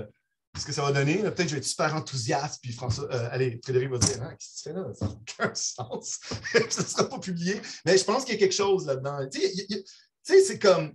ce 0.56 0.64
que 0.64 0.72
ça 0.72 0.82
va 0.82 0.92
donner. 0.92 1.18
Peut-être 1.18 1.36
que 1.36 1.48
je 1.48 1.54
vais 1.54 1.58
être 1.58 1.64
super 1.64 1.94
enthousiaste, 1.94 2.60
puis 2.62 2.72
François, 2.72 3.12
euh, 3.12 3.28
allez, 3.30 3.60
Frédéric 3.62 3.90
va 3.90 3.98
dire 3.98 4.18
ah, 4.22 4.34
Qu'est-ce 4.34 4.64
que 4.64 4.68
tu 4.70 4.74
fais 4.74 4.80
là? 4.80 4.94
Ça 4.94 5.06
n'a 5.06 5.12
aucun 5.12 5.54
sens. 5.54 6.20
ça 6.70 6.82
ne 6.82 6.86
sera 6.86 7.08
pas 7.08 7.18
publié. 7.18 7.60
Mais 7.84 7.98
je 7.98 8.04
pense 8.04 8.24
qu'il 8.24 8.34
y 8.34 8.36
a 8.36 8.40
quelque 8.40 8.54
chose 8.54 8.86
là-dedans. 8.86 9.28
Tu 9.28 9.40
sais, 10.22 10.42
c'est 10.42 10.58
comme. 10.58 10.94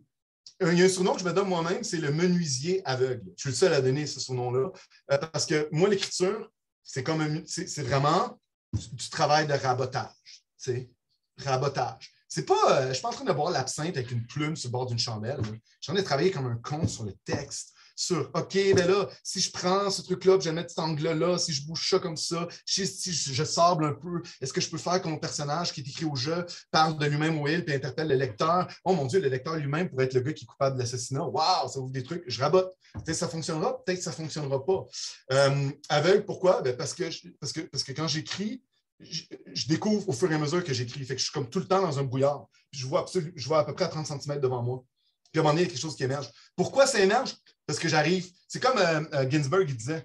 Il 0.61 0.77
y 0.77 0.81
a 0.81 0.85
un 0.85 0.89
surnom 0.89 1.13
que 1.13 1.21
je 1.21 1.25
me 1.25 1.31
donne 1.31 1.47
moi-même, 1.47 1.85
c'est 1.85 1.99
le 1.99 2.11
menuisier 2.11 2.81
aveugle. 2.83 3.23
Je 3.37 3.41
suis 3.43 3.49
le 3.49 3.55
seul 3.55 3.73
à 3.73 3.81
donner 3.81 4.05
ce 4.05 4.19
surnom-là. 4.19 4.71
Euh, 5.11 5.17
parce 5.17 5.45
que 5.45 5.69
moi, 5.71 5.87
l'écriture, 5.87 6.51
c'est 6.83 7.01
comme 7.01 7.43
c'est 7.45 7.83
vraiment 7.83 8.37
du, 8.73 9.09
travail 9.09 9.47
de 9.47 9.53
rabotage. 9.53 10.43
sais, 10.57 10.89
Rabotage. 11.37 12.13
C'est 12.27 12.45
pas, 12.45 12.81
euh, 12.81 12.87
je 12.89 12.93
suis 12.93 13.01
pas 13.01 13.07
en 13.07 13.13
train 13.13 13.25
de 13.25 13.31
boire 13.31 13.51
l'absinthe 13.51 13.95
avec 13.97 14.11
une 14.11 14.25
plume 14.27 14.55
sur 14.55 14.67
le 14.67 14.73
bord 14.73 14.85
d'une 14.85 14.99
chandelle. 14.99 15.39
Je 15.41 15.49
suis 15.79 15.91
en 15.91 15.93
train 15.93 16.01
de 16.01 16.05
travailler 16.05 16.31
comme 16.31 16.45
un 16.45 16.57
con 16.57 16.87
sur 16.87 17.03
le 17.03 17.13
texte, 17.25 17.73
sur 17.99 18.31
OK, 18.33 18.53
ben 18.53 18.87
là, 18.87 19.09
si 19.23 19.41
je 19.41 19.51
prends 19.51 19.89
ce 19.89 20.01
truc-là, 20.01 20.37
je 20.39 20.45
vais 20.45 20.55
mettre 20.55 20.69
cet 20.69 20.79
angle-là, 20.79 21.37
si 21.37 21.51
je 21.51 21.65
bouge 21.67 21.89
ça 21.89 21.99
comme 21.99 22.15
ça, 22.15 22.47
si, 22.65 22.85
je 23.11 23.43
sable 23.43 23.83
un 23.83 23.91
peu, 23.91 24.21
est-ce 24.39 24.53
que 24.53 24.61
je 24.61 24.69
peux 24.69 24.77
faire 24.77 25.01
que 25.01 25.09
mon 25.09 25.17
personnage 25.17 25.73
qui 25.73 25.81
est 25.81 25.87
écrit 25.87 26.05
au 26.05 26.15
jeu 26.15 26.45
parle 26.71 26.97
de 26.97 27.05
lui-même 27.05 27.37
au 27.41 27.47
il 27.49 27.65
puis 27.65 27.75
interpelle 27.75 28.07
le 28.07 28.15
lecteur? 28.15 28.69
Oh 28.85 28.93
mon 28.93 29.05
Dieu, 29.05 29.19
le 29.19 29.27
lecteur 29.27 29.57
lui-même 29.57 29.89
pourrait 29.89 30.05
être 30.05 30.13
le 30.13 30.21
gars 30.21 30.31
qui 30.31 30.45
est 30.45 30.47
coupable 30.47 30.77
de 30.77 30.81
l'assassinat. 30.81 31.25
Waouh, 31.25 31.67
ça 31.67 31.79
ouvre 31.79 31.91
des 31.91 32.03
trucs. 32.03 32.23
Je 32.25 32.39
rabote. 32.39 32.73
Peut-être 32.93 33.17
ça 33.17 33.27
fonctionnera, 33.27 33.83
peut-être 33.83 34.01
ça 34.01 34.11
ne 34.11 34.15
fonctionnera 34.15 34.65
pas. 34.65 34.85
Euh, 35.33 35.69
aveugle, 35.89 36.23
pourquoi? 36.23 36.61
Ben 36.61 36.77
parce, 36.77 36.93
que, 36.93 37.03
parce, 37.41 37.51
que, 37.51 37.61
parce 37.61 37.83
que 37.83 37.91
quand 37.91 38.07
j'écris, 38.07 38.63
je, 39.01 39.67
découvre 39.67 40.07
au 40.07 40.13
fur 40.13 40.31
et 40.31 40.35
à 40.35 40.37
mesure 40.37 40.63
que 40.63 40.73
j'écris. 40.73 41.03
Fait 41.03 41.15
que 41.15 41.19
je 41.19 41.25
suis 41.25 41.33
comme 41.33 41.49
tout 41.49 41.59
le 41.59 41.67
temps 41.67 41.81
dans 41.81 41.99
un 41.99 42.03
brouillard. 42.03 42.47
Je 42.71 42.85
vois, 42.85 43.05
je 43.13 43.47
vois 43.47 43.59
à 43.59 43.65
peu 43.65 43.73
près 43.73 43.85
à 43.85 43.89
30 43.89 44.07
cm 44.07 44.39
devant 44.39 44.63
moi. 44.63 44.85
Puis 45.31 45.39
à 45.39 45.41
un 45.41 45.43
moment 45.43 45.53
donné, 45.53 45.63
il 45.63 45.65
y 45.65 45.67
a 45.67 45.71
quelque 45.71 45.81
chose 45.81 45.95
qui 45.95 46.03
émerge. 46.03 46.29
Pourquoi 46.55 46.87
ça 46.87 46.99
émerge? 46.99 47.35
Parce 47.69 47.77
que 47.77 47.87
j'arrive. 47.87 48.27
C'est 48.47 48.59
comme 48.59 48.79
euh, 48.79 49.03
euh, 49.13 49.29
Ginsberg, 49.29 49.69
il 49.69 49.77
disait. 49.77 50.03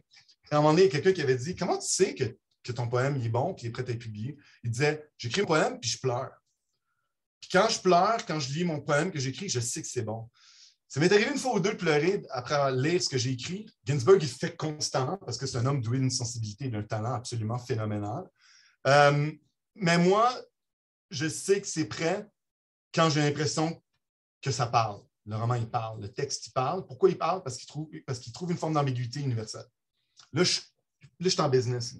À 0.51 0.57
un 0.57 0.61
moment 0.61 0.73
donné, 0.73 0.82
il 0.82 0.85
y 0.85 0.89
a 0.89 0.93
quelqu'un 0.93 1.15
qui 1.15 1.23
avait 1.23 1.35
dit 1.35 1.57
Comment 1.57 1.78
tu 1.78 1.89
sais 1.89 2.15
que, 2.15 2.73
ton 2.73 2.89
poème 2.89 3.16
est 3.16 3.31
bon 3.31 3.55
qu'il 3.55 3.69
est 3.69 3.70
prêt 3.70 3.86
à 3.89 3.91
être 3.91 3.99
publié 3.99 4.36
Il 4.65 4.70
disait 4.70 5.09
J'écris 5.16 5.41
un 5.41 5.45
poème 5.47 5.81
puis 5.81 5.89
je 5.89 5.99
pleure. 5.99 6.31
Puis 7.41 7.49
quand 7.51 7.66
je 7.70 7.81
pleure, 7.81 8.19
quand 8.27 8.39
je 8.39 8.53
lis 8.53 8.65
mon 8.65 8.82
poème 8.82 9.11
que 9.11 9.19
j'écris, 9.19 9.49
je 9.49 9.61
sais 9.61 9.81
que 9.81 9.89
c'est 9.89 10.03
bon. 10.03 10.28
Ça 10.89 11.01
m'est 11.01 11.11
arrivé 11.11 11.31
une 11.31 11.39
fois 11.39 11.55
ou 11.55 11.61
deux 11.61 11.73
de 11.73 11.78
pleurer 11.78 12.23
après 12.32 12.70
lire 12.77 13.03
ce 13.03 13.09
que 13.09 13.16
j'ai 13.16 13.31
écrit. 13.31 13.65
Ginsburg, 13.86 14.19
il 14.20 14.28
fait 14.28 14.55
constamment 14.55 15.16
parce 15.16 15.39
que 15.39 15.47
c'est 15.47 15.57
un 15.57 15.65
homme 15.65 15.81
doué 15.81 15.99
d'une 15.99 16.11
sensibilité 16.11 16.66
et 16.66 16.69
d'un 16.69 16.82
talent 16.82 17.15
absolument 17.15 17.59
phénoménal. 17.59 18.28
Euh, 18.86 19.32
mais 19.74 19.97
moi, 19.97 20.39
je 21.11 21.28
sais 21.28 21.62
que 21.62 21.66
c'est 21.66 21.86
prêt 21.86 22.28
quand 22.95 23.09
j'ai 23.09 23.23
l'impression 23.23 23.82
que 24.43 24.51
ça 24.51 24.66
parle. 24.66 25.01
Le 25.27 25.37
roman, 25.37 25.55
il 25.55 25.69
parle. 25.69 26.03
Le 26.03 26.09
texte, 26.13 26.47
il 26.49 26.53
parle. 26.53 26.87
Pourquoi 26.87 27.09
il 27.09 27.17
parle? 27.17 27.43
Parce 27.43 27.57
qu'il 27.57 27.67
trouve, 27.67 27.89
parce 28.07 28.19
qu'il 28.19 28.33
trouve 28.33 28.51
une 28.51 28.59
forme 28.59 28.75
d'ambiguïté 28.75 29.21
universelle. 29.21 29.65
Là, 30.33 30.45
je, 30.45 30.61
là, 31.21 31.31
suis 31.31 31.41
en 31.41 31.49
business. 31.49 31.97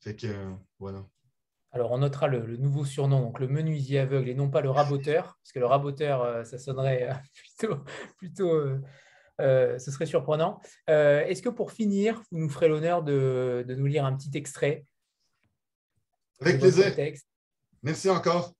Fait 0.00 0.16
que, 0.16 0.26
euh, 0.26 0.54
voilà. 0.78 1.06
Alors, 1.72 1.92
on 1.92 1.98
notera 1.98 2.26
le, 2.26 2.56
nouveau 2.56 2.84
surnom, 2.84 3.20
donc 3.20 3.38
le 3.38 3.48
menuisier 3.48 4.00
aveugle 4.00 4.28
et 4.28 4.34
non 4.34 4.50
pas 4.50 4.60
le 4.60 4.70
raboteur, 4.70 5.38
parce 5.42 5.52
que 5.52 5.58
le 5.58 5.66
raboteur, 5.66 6.22
euh, 6.22 6.42
ça 6.42 6.58
sonnerait 6.58 7.10
euh, 7.10 7.14
plutôt, 7.58 7.84
plutôt 8.18 8.80
ce 9.38 9.90
serait 9.90 10.06
surprenant. 10.06 10.60
Est-ce 10.86 11.42
que 11.42 11.48
pour 11.48 11.72
finir, 11.72 12.22
vous 12.30 12.38
nous 12.38 12.48
ferez 12.48 12.68
l'honneur 12.68 13.02
de, 13.02 13.64
nous 13.68 13.86
lire 13.86 14.04
un 14.04 14.14
petit 14.16 14.30
extrait? 14.36 14.84
Avec 16.40 16.58
plaisir. 16.58 16.94
Merci 17.82 18.10
encore. 18.10 18.52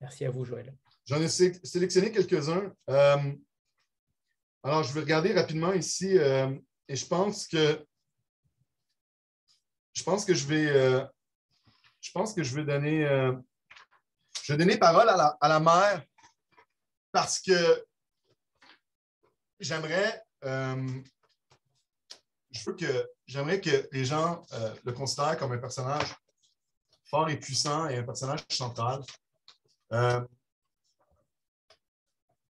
Merci 0.00 0.24
à 0.24 0.30
vous, 0.30 0.44
Joël. 0.44 0.72
J'en 1.10 1.20
ai 1.20 1.28
sélectionné 1.28 2.12
quelques-uns. 2.12 2.72
alors, 2.86 4.84
je 4.84 4.92
vais 4.92 5.00
regarder 5.00 5.32
rapidement 5.32 5.72
ici 5.72 6.16
et 6.16 6.96
je 6.96 7.06
pense 7.06 7.48
que 7.48 7.84
je 9.92 10.04
pense 10.04 10.24
que 10.24 10.34
je 10.34 10.46
vais 10.46 11.04
je 12.00 12.10
pense 12.12 12.32
que 12.32 12.42
je 12.42 12.54
vais 12.54 12.64
donner, 12.64 13.04
euh, 13.04 13.32
je 14.42 14.52
vais 14.52 14.58
donner 14.58 14.76
parole 14.78 15.08
à 15.08 15.48
la, 15.48 15.60
mère 15.60 16.02
parce 17.12 17.38
que 17.40 17.84
j'aimerais, 19.58 20.22
euh, 20.44 21.02
je 22.50 22.64
veux 22.64 22.76
que 22.76 23.10
j'aimerais 23.26 23.60
que 23.60 23.88
les 23.92 24.04
gens 24.04 24.42
euh, 24.52 24.74
le 24.84 24.92
considèrent 24.92 25.38
comme 25.38 25.52
un 25.52 25.58
personnage 25.58 26.14
fort 27.04 27.28
et 27.28 27.38
puissant 27.38 27.88
et 27.88 27.98
un 27.98 28.04
personnage 28.04 28.40
central. 28.48 29.02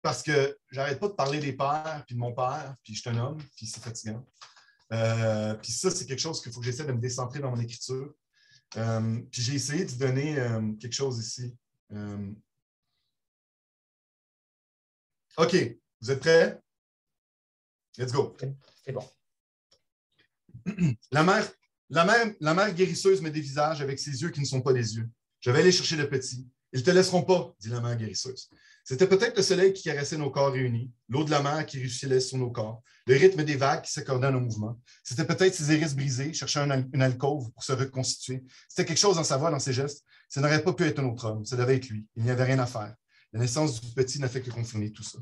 Parce 0.07 0.23
que 0.23 0.57
j'arrête 0.71 1.01
pas 1.01 1.09
de 1.09 1.15
parler 1.15 1.41
des 1.41 1.51
pères, 1.51 2.01
puis 2.07 2.15
de 2.15 2.19
mon 2.21 2.31
père, 2.31 2.77
puis 2.81 2.95
je 2.95 3.01
suis 3.01 3.09
un 3.09 3.17
homme, 3.17 3.37
puis 3.57 3.65
c'est 3.65 3.83
fatigant. 3.83 4.25
puis 5.61 5.71
ça, 5.73 5.91
c'est 5.91 6.05
quelque 6.05 6.21
chose 6.21 6.41
qu'il 6.41 6.53
faut 6.53 6.61
que 6.61 6.65
j'essaie 6.65 6.85
de 6.85 6.93
me 6.93 7.01
décentrer 7.01 7.39
dans 7.41 7.51
mon 7.51 7.59
écriture. 7.59 8.13
Euh, 8.77 9.19
puis 9.29 9.41
j'ai 9.41 9.55
essayé 9.55 9.83
de 9.83 9.91
donner 9.95 10.39
euh, 10.39 10.71
quelque 10.79 10.93
chose 10.93 11.19
ici. 11.19 11.53
Euh, 11.91 12.31
OK, 15.35 15.55
vous 15.99 16.11
êtes 16.11 16.21
prêts? 16.21 16.57
Let's 17.97 18.13
go. 18.13 18.37
C'est 18.85 18.93
bon. 18.93 19.05
La 21.11 21.23
mère, 21.23 21.51
la, 21.89 22.05
mère, 22.05 22.33
la 22.39 22.53
mère 22.53 22.73
guérisseuse 22.73 23.21
me 23.21 23.29
dévisage 23.29 23.81
avec 23.81 23.99
ses 23.99 24.21
yeux 24.21 24.29
qui 24.29 24.39
ne 24.39 24.45
sont 24.45 24.61
pas 24.61 24.71
des 24.71 24.95
yeux. 24.95 25.09
Je 25.41 25.51
vais 25.51 25.59
aller 25.59 25.73
chercher 25.73 25.97
le 25.97 26.07
petit. 26.07 26.47
Ils 26.71 26.79
ne 26.79 26.85
te 26.85 26.91
laisseront 26.91 27.23
pas, 27.23 27.53
dit 27.59 27.67
la 27.67 27.81
mère 27.81 27.97
guérisseuse. 27.97 28.49
C'était 28.89 29.07
peut-être 29.07 29.35
le 29.35 29.43
soleil 29.43 29.73
qui 29.73 29.83
caressait 29.83 30.15
nos 30.15 30.29
corps 30.29 30.53
réunis, 30.53 30.89
l'eau 31.09 31.25
de 31.25 31.29
la 31.29 31.41
mer 31.41 31.65
qui 31.65 31.77
ruisselait 31.77 32.21
sur 32.21 32.37
nos 32.37 32.49
corps, 32.49 32.81
le 33.05 33.17
rythme 33.17 33.43
des 33.43 33.57
vagues 33.57 33.81
qui 33.81 33.91
s'accordaient 33.91 34.27
à 34.27 34.31
nos 34.31 34.39
mouvements. 34.39 34.79
C'était 35.03 35.25
peut-être 35.25 35.53
ses 35.53 35.75
iris 35.75 35.93
brisés, 35.93 36.31
cherchant 36.31 36.65
une 36.93 37.01
alcôve 37.01 37.51
pour 37.51 37.63
se 37.65 37.73
reconstituer. 37.73 38.45
C'était 38.69 38.85
quelque 38.85 38.97
chose 38.97 39.17
dans 39.17 39.25
sa 39.25 39.35
voix, 39.35 39.51
dans 39.51 39.59
ses 39.59 39.73
gestes. 39.73 40.05
Ça 40.29 40.39
n'aurait 40.39 40.63
pas 40.63 40.71
pu 40.71 40.85
être 40.85 40.99
un 40.99 41.03
autre 41.03 41.25
homme. 41.25 41.43
Ça 41.43 41.57
devait 41.57 41.75
être 41.75 41.89
lui. 41.89 42.07
Il 42.15 42.23
n'y 42.23 42.29
avait 42.29 42.45
rien 42.45 42.59
à 42.59 42.65
faire. 42.65 42.95
La 43.33 43.41
naissance 43.41 43.81
du 43.81 43.93
petit 43.93 44.21
n'a 44.21 44.29
fait 44.29 44.39
que 44.39 44.51
confirmer 44.51 44.89
tout 44.93 45.03
ça. 45.03 45.19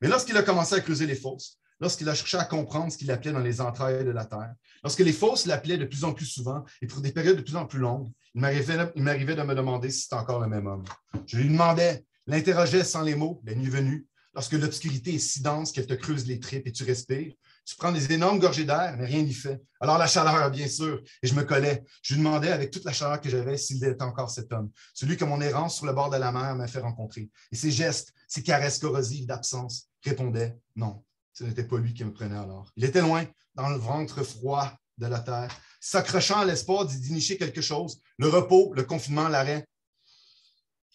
Mais 0.00 0.06
lorsqu'il 0.06 0.36
a 0.36 0.44
commencé 0.44 0.76
à 0.76 0.80
creuser 0.80 1.06
les 1.06 1.16
fosses, 1.16 1.58
lorsqu'il 1.80 2.08
a 2.08 2.14
cherché 2.14 2.36
à 2.36 2.44
comprendre 2.44 2.92
ce 2.92 2.98
qu'il 2.98 3.10
appelait 3.10 3.32
dans 3.32 3.40
les 3.40 3.60
entrailles 3.60 4.04
de 4.04 4.12
la 4.12 4.26
terre, 4.26 4.54
lorsque 4.84 5.00
les 5.00 5.12
fosses 5.12 5.44
l'appelaient 5.44 5.78
de 5.78 5.86
plus 5.86 6.04
en 6.04 6.12
plus 6.12 6.26
souvent 6.26 6.64
et 6.82 6.86
pour 6.86 7.00
des 7.00 7.10
périodes 7.10 7.38
de 7.38 7.42
plus 7.42 7.56
en 7.56 7.66
plus 7.66 7.80
longues, 7.80 8.12
il 8.36 8.42
m'arrivait 8.42 9.34
de 9.34 9.42
me 9.42 9.56
demander 9.56 9.90
si 9.90 10.02
c'était 10.02 10.14
encore 10.14 10.38
le 10.38 10.46
même 10.46 10.68
homme. 10.68 10.84
Je 11.26 11.36
lui 11.36 11.48
demandais 11.48 12.04
l'interrogeait 12.28 12.84
sans 12.84 13.02
les 13.02 13.16
mots, 13.16 13.40
la 13.44 13.54
nuit 13.54 13.70
venue, 13.70 14.06
lorsque 14.34 14.52
l'obscurité 14.52 15.14
est 15.14 15.18
si 15.18 15.42
dense 15.42 15.72
qu'elle 15.72 15.86
te 15.86 15.94
creuse 15.94 16.26
les 16.26 16.38
tripes 16.38 16.66
et 16.66 16.72
tu 16.72 16.84
respires. 16.84 17.32
Tu 17.64 17.74
prends 17.76 17.90
des 17.90 18.12
énormes 18.12 18.38
gorgées 18.38 18.64
d'air, 18.64 18.94
mais 18.96 19.06
rien 19.06 19.22
n'y 19.22 19.32
fait. 19.32 19.60
Alors 19.80 19.98
la 19.98 20.06
chaleur, 20.06 20.50
bien 20.50 20.68
sûr, 20.68 21.02
et 21.22 21.26
je 21.26 21.34
me 21.34 21.42
collais. 21.42 21.82
Je 22.02 22.14
lui 22.14 22.22
demandais 22.22 22.52
avec 22.52 22.70
toute 22.70 22.84
la 22.84 22.92
chaleur 22.92 23.20
que 23.20 23.28
j'avais 23.28 23.56
s'il 23.56 23.82
était 23.82 24.02
encore 24.02 24.30
cet 24.30 24.52
homme, 24.52 24.70
celui 24.94 25.16
que 25.16 25.24
mon 25.24 25.40
errance 25.40 25.76
sur 25.76 25.86
le 25.86 25.92
bord 25.92 26.10
de 26.10 26.16
la 26.16 26.30
mer 26.30 26.54
m'a 26.54 26.68
fait 26.68 26.80
rencontrer. 26.80 27.30
Et 27.50 27.56
ses 27.56 27.70
gestes, 27.70 28.12
ses 28.28 28.42
caresses 28.42 28.78
corrosives 28.78 29.26
d'absence 29.26 29.88
répondaient 30.04 30.56
non, 30.76 31.02
ce 31.32 31.44
n'était 31.44 31.64
pas 31.64 31.78
lui 31.78 31.92
qui 31.92 32.04
me 32.04 32.12
prenait 32.12 32.38
alors. 32.38 32.70
Il 32.76 32.84
était 32.84 33.02
loin, 33.02 33.24
dans 33.54 33.68
le 33.68 33.76
ventre 33.76 34.22
froid 34.22 34.72
de 34.98 35.06
la 35.06 35.20
terre, 35.20 35.54
s'accrochant 35.80 36.40
à 36.40 36.44
l'espoir 36.44 36.86
d'y 36.86 37.00
dénicher 37.00 37.36
quelque 37.36 37.60
chose, 37.60 38.00
le 38.18 38.28
repos, 38.28 38.72
le 38.74 38.84
confinement, 38.84 39.28
l'arrêt, 39.28 39.66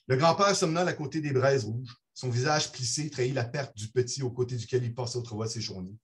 le 0.08 0.18
grand-père 0.18 0.56
somnole 0.56 0.88
à 0.88 0.94
côté 0.94 1.22
des 1.22 1.32
braises 1.32 1.64
rouges. 1.64 1.96
Son 2.14 2.30
visage 2.30 2.72
plissé 2.72 3.10
trahit 3.10 3.34
la 3.34 3.46
perte 3.46 3.76
du 3.76 3.88
petit 3.88 4.22
aux 4.22 4.30
côtés 4.32 4.56
duquel 4.56 4.84
il 4.84 4.94
passe 4.94 5.16
autrefois 5.16 5.48
ses 5.48 5.62
journées. 5.62 5.96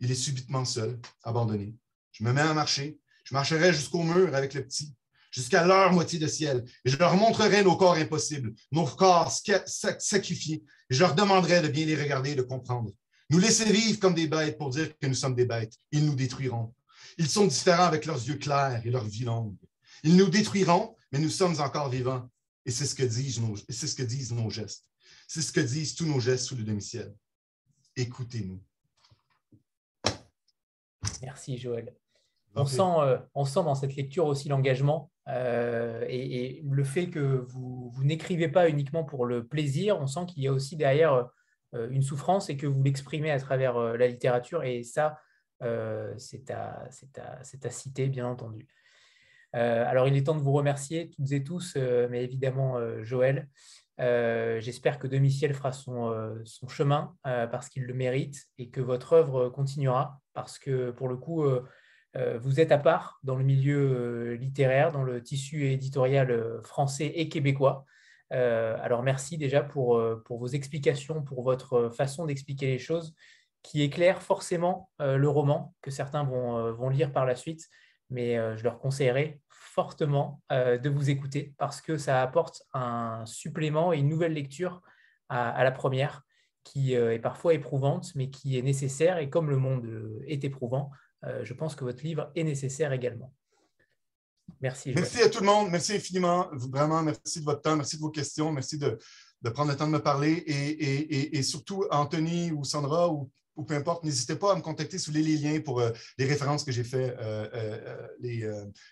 Il 0.00 0.10
est 0.10 0.14
subitement 0.14 0.64
seul, 0.64 1.00
abandonné. 1.24 1.74
Je 2.12 2.22
me 2.22 2.32
mets 2.32 2.42
à 2.42 2.54
marcher. 2.54 2.98
Je 3.24 3.34
marcherai 3.34 3.72
jusqu'au 3.72 4.02
mur 4.02 4.34
avec 4.34 4.54
le 4.54 4.64
petit, 4.64 4.94
jusqu'à 5.32 5.66
leur 5.66 5.92
moitié 5.92 6.18
de 6.18 6.28
ciel, 6.28 6.64
et 6.84 6.90
je 6.90 6.96
leur 6.96 7.16
montrerai 7.16 7.64
nos 7.64 7.76
corps 7.76 7.96
impossibles, 7.96 8.54
nos 8.70 8.86
corps 8.86 9.32
sacrifiés, 9.32 10.62
et 10.88 10.94
je 10.94 11.00
leur 11.00 11.14
demanderai 11.14 11.60
de 11.60 11.68
bien 11.68 11.86
les 11.86 12.00
regarder 12.00 12.30
et 12.32 12.34
de 12.36 12.42
comprendre. 12.42 12.92
Nous 13.30 13.38
laisser 13.40 13.64
vivre 13.64 13.98
comme 13.98 14.14
des 14.14 14.28
bêtes 14.28 14.56
pour 14.56 14.70
dire 14.70 14.96
que 14.96 15.06
nous 15.08 15.14
sommes 15.14 15.34
des 15.34 15.46
bêtes. 15.46 15.74
Ils 15.90 16.06
nous 16.06 16.14
détruiront. 16.14 16.72
Ils 17.18 17.28
sont 17.28 17.46
différents 17.46 17.86
avec 17.86 18.06
leurs 18.06 18.22
yeux 18.24 18.36
clairs 18.36 18.80
et 18.84 18.90
leur 18.90 19.04
vie 19.04 19.24
longue. 19.24 19.56
Ils 20.04 20.14
nous 20.14 20.28
détruiront, 20.28 20.94
mais 21.10 21.18
nous 21.18 21.30
sommes 21.30 21.60
encore 21.60 21.88
vivants. 21.88 22.30
Et 22.66 22.72
c'est 22.72 22.84
ce 22.84 22.96
que 22.96 23.04
disent 23.04 23.40
nos, 23.40 23.56
c'est 23.56 23.86
ce 23.86 23.94
que 23.94 24.02
disent 24.02 24.32
nos 24.32 24.50
gestes. 24.50 24.90
C'est 25.28 25.40
ce 25.40 25.52
que 25.52 25.60
disent 25.60 25.94
tous 25.94 26.04
nos 26.04 26.18
gestes 26.18 26.46
sous 26.46 26.56
le 26.56 26.64
demi-ciel. 26.64 27.14
Écoutez-nous. 27.94 28.60
Merci, 31.22 31.56
Joël. 31.56 31.94
On 32.56 32.66
sent, 32.66 32.82
euh, 32.82 33.18
on 33.34 33.44
sent 33.44 33.62
dans 33.62 33.74
cette 33.74 33.94
lecture 33.96 34.26
aussi 34.26 34.48
l'engagement 34.48 35.12
euh, 35.28 36.04
et, 36.08 36.62
le 36.64 36.84
fait 36.84 37.08
que 37.08 37.44
vous, 37.48 37.90
vous 37.90 38.04
n'écrivez 38.04 38.48
pas 38.48 38.68
uniquement 38.68 39.04
pour 39.04 39.26
le 39.26 39.46
plaisir. 39.46 40.00
On 40.00 40.06
sent 40.06 40.26
qu'il 40.26 40.42
y 40.42 40.48
a 40.48 40.52
aussi 40.52 40.74
derrière 40.76 41.28
euh, 41.74 41.88
une 41.90 42.02
souffrance 42.02 42.48
et 42.50 42.56
que 42.56 42.66
vous 42.66 42.82
l'exprimez 42.82 43.30
à 43.30 43.38
travers 43.38 43.78
la 43.78 44.08
littérature. 44.08 44.64
Et 44.64 44.82
ça, 44.82 45.20
c'est 45.60 46.50
à, 46.50 46.88
à, 47.16 47.40
à, 47.40 47.70
citer, 47.70 48.08
bien 48.08 48.26
entendu. 48.26 48.66
Euh, 49.56 49.84
alors, 49.88 50.06
il 50.06 50.16
est 50.16 50.24
temps 50.24 50.34
de 50.34 50.40
vous 50.40 50.52
remercier 50.52 51.10
toutes 51.10 51.32
et 51.32 51.42
tous, 51.42 51.74
euh, 51.76 52.08
mais 52.10 52.22
évidemment 52.22 52.76
euh, 52.76 53.02
Joël. 53.02 53.48
J'espère 53.98 54.98
que 54.98 55.06
Demi-Ciel 55.06 55.54
fera 55.54 55.72
son, 55.72 56.14
son 56.44 56.68
chemin 56.68 57.16
parce 57.22 57.70
qu'il 57.70 57.84
le 57.84 57.94
mérite 57.94 58.44
et 58.58 58.68
que 58.68 58.82
votre 58.82 59.14
œuvre 59.14 59.48
continuera 59.48 60.20
parce 60.34 60.58
que 60.58 60.90
pour 60.90 61.08
le 61.08 61.16
coup, 61.16 61.46
vous 62.14 62.60
êtes 62.60 62.72
à 62.72 62.76
part 62.76 63.18
dans 63.22 63.36
le 63.36 63.42
milieu 63.42 64.34
littéraire, 64.34 64.92
dans 64.92 65.02
le 65.02 65.22
tissu 65.22 65.68
éditorial 65.68 66.60
français 66.62 67.06
et 67.06 67.30
québécois. 67.30 67.86
alors 68.28 69.02
merci 69.02 69.38
déjà 69.38 69.62
pour, 69.62 69.98
pour, 70.26 70.40
vos 70.40 70.48
explications, 70.48 71.22
pour 71.22 71.42
votre 71.42 71.88
façon 71.88 72.26
d'expliquer 72.26 72.66
les 72.66 72.78
choses 72.78 73.14
qui 73.62 73.80
éclaire 73.80 74.20
forcément 74.20 74.90
le 74.98 75.28
roman 75.30 75.74
que 75.80 75.90
certains 75.90 76.24
vont, 76.24 76.70
vont 76.74 76.90
lire 76.90 77.14
par 77.14 77.24
la 77.24 77.34
suite 77.34 77.66
mais 78.10 78.36
je 78.56 78.62
leur 78.62 78.78
conseillerais 78.78 79.40
fortement 79.76 80.42
euh, 80.50 80.78
de 80.78 80.88
vous 80.88 81.10
écouter 81.10 81.54
parce 81.58 81.82
que 81.82 81.98
ça 81.98 82.22
apporte 82.22 82.62
un 82.72 83.24
supplément 83.26 83.92
et 83.92 83.98
une 83.98 84.08
nouvelle 84.08 84.32
lecture 84.32 84.80
à, 85.28 85.62
la 85.62 85.70
première 85.70 86.22
qui 86.64 86.96
euh, 86.96 87.12
est 87.12 87.18
parfois 87.18 87.52
éprouvante, 87.52 88.14
mais 88.14 88.30
qui 88.30 88.58
est 88.58 88.62
nécessaire. 88.62 89.18
Et 89.18 89.28
comme 89.28 89.50
le 89.50 89.58
monde 89.58 89.84
euh, 89.84 90.24
est 90.26 90.42
éprouvant, 90.44 90.90
je 91.42 91.54
pense 91.54 91.74
que 91.74 91.82
votre 91.82 92.04
livre 92.04 92.30
est 92.36 92.44
nécessaire 92.44 92.92
également. 92.92 93.34
Merci. 94.60 94.92
Merci 94.94 95.22
à 95.22 95.28
tout 95.28 95.40
le 95.40 95.46
monde. 95.46 95.70
Merci 95.72 95.94
infiniment. 95.94 96.48
Vraiment, 96.52 97.02
merci 97.02 97.40
de 97.40 97.44
votre 97.44 97.62
temps. 97.62 97.74
Merci 97.74 97.96
de 97.96 98.02
vos 98.02 98.10
questions. 98.10 98.52
Merci 98.52 98.78
de, 98.78 98.96
prendre 99.50 99.72
le 99.72 99.76
temps 99.76 99.88
de 99.88 99.92
me 99.92 99.98
parler. 99.98 100.34
Et, 100.46 101.36
et 101.36 101.42
surtout, 101.42 101.84
Anthony 101.90 102.52
ou 102.52 102.62
Sandra 102.62 103.10
ou 103.12 103.28
ou 103.56 103.64
peu 103.64 103.74
importe, 103.74 104.04
n'hésitez 104.04 104.36
pas 104.36 104.52
à 104.52 104.56
me 104.56 104.60
contacter 104.60 104.98
sous 104.98 105.10
les 105.10 105.22
liens 105.22 105.60
pour 105.60 105.80
euh, 105.80 105.90
les 106.18 106.26
références 106.26 106.64
que 106.64 106.72
j'ai 106.72 106.84
fait, 106.84 107.16
euh, 107.18 107.48
euh, 107.54 108.08
les, 108.20 108.48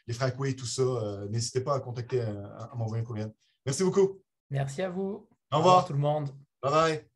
les 0.06 0.50
et 0.50 0.56
tout 0.56 0.66
ça. 0.66 0.82
n'hésitez 1.30 1.60
pas 1.60 1.74
à 1.74 1.80
contacter, 1.80 2.20
à, 2.20 2.70
m'envoyer 2.74 3.02
un 3.02 3.06
courriel. 3.06 3.32
Merci 3.66 3.84
beaucoup. 3.84 4.20
Merci 4.50 4.82
à 4.82 4.90
vous. 4.90 5.28
Au 5.52 5.58
revoir. 5.58 5.84
tout 5.86 5.92
le 5.92 5.98
monde. 5.98 6.30
Bye 6.62 6.72
bye. 6.72 7.13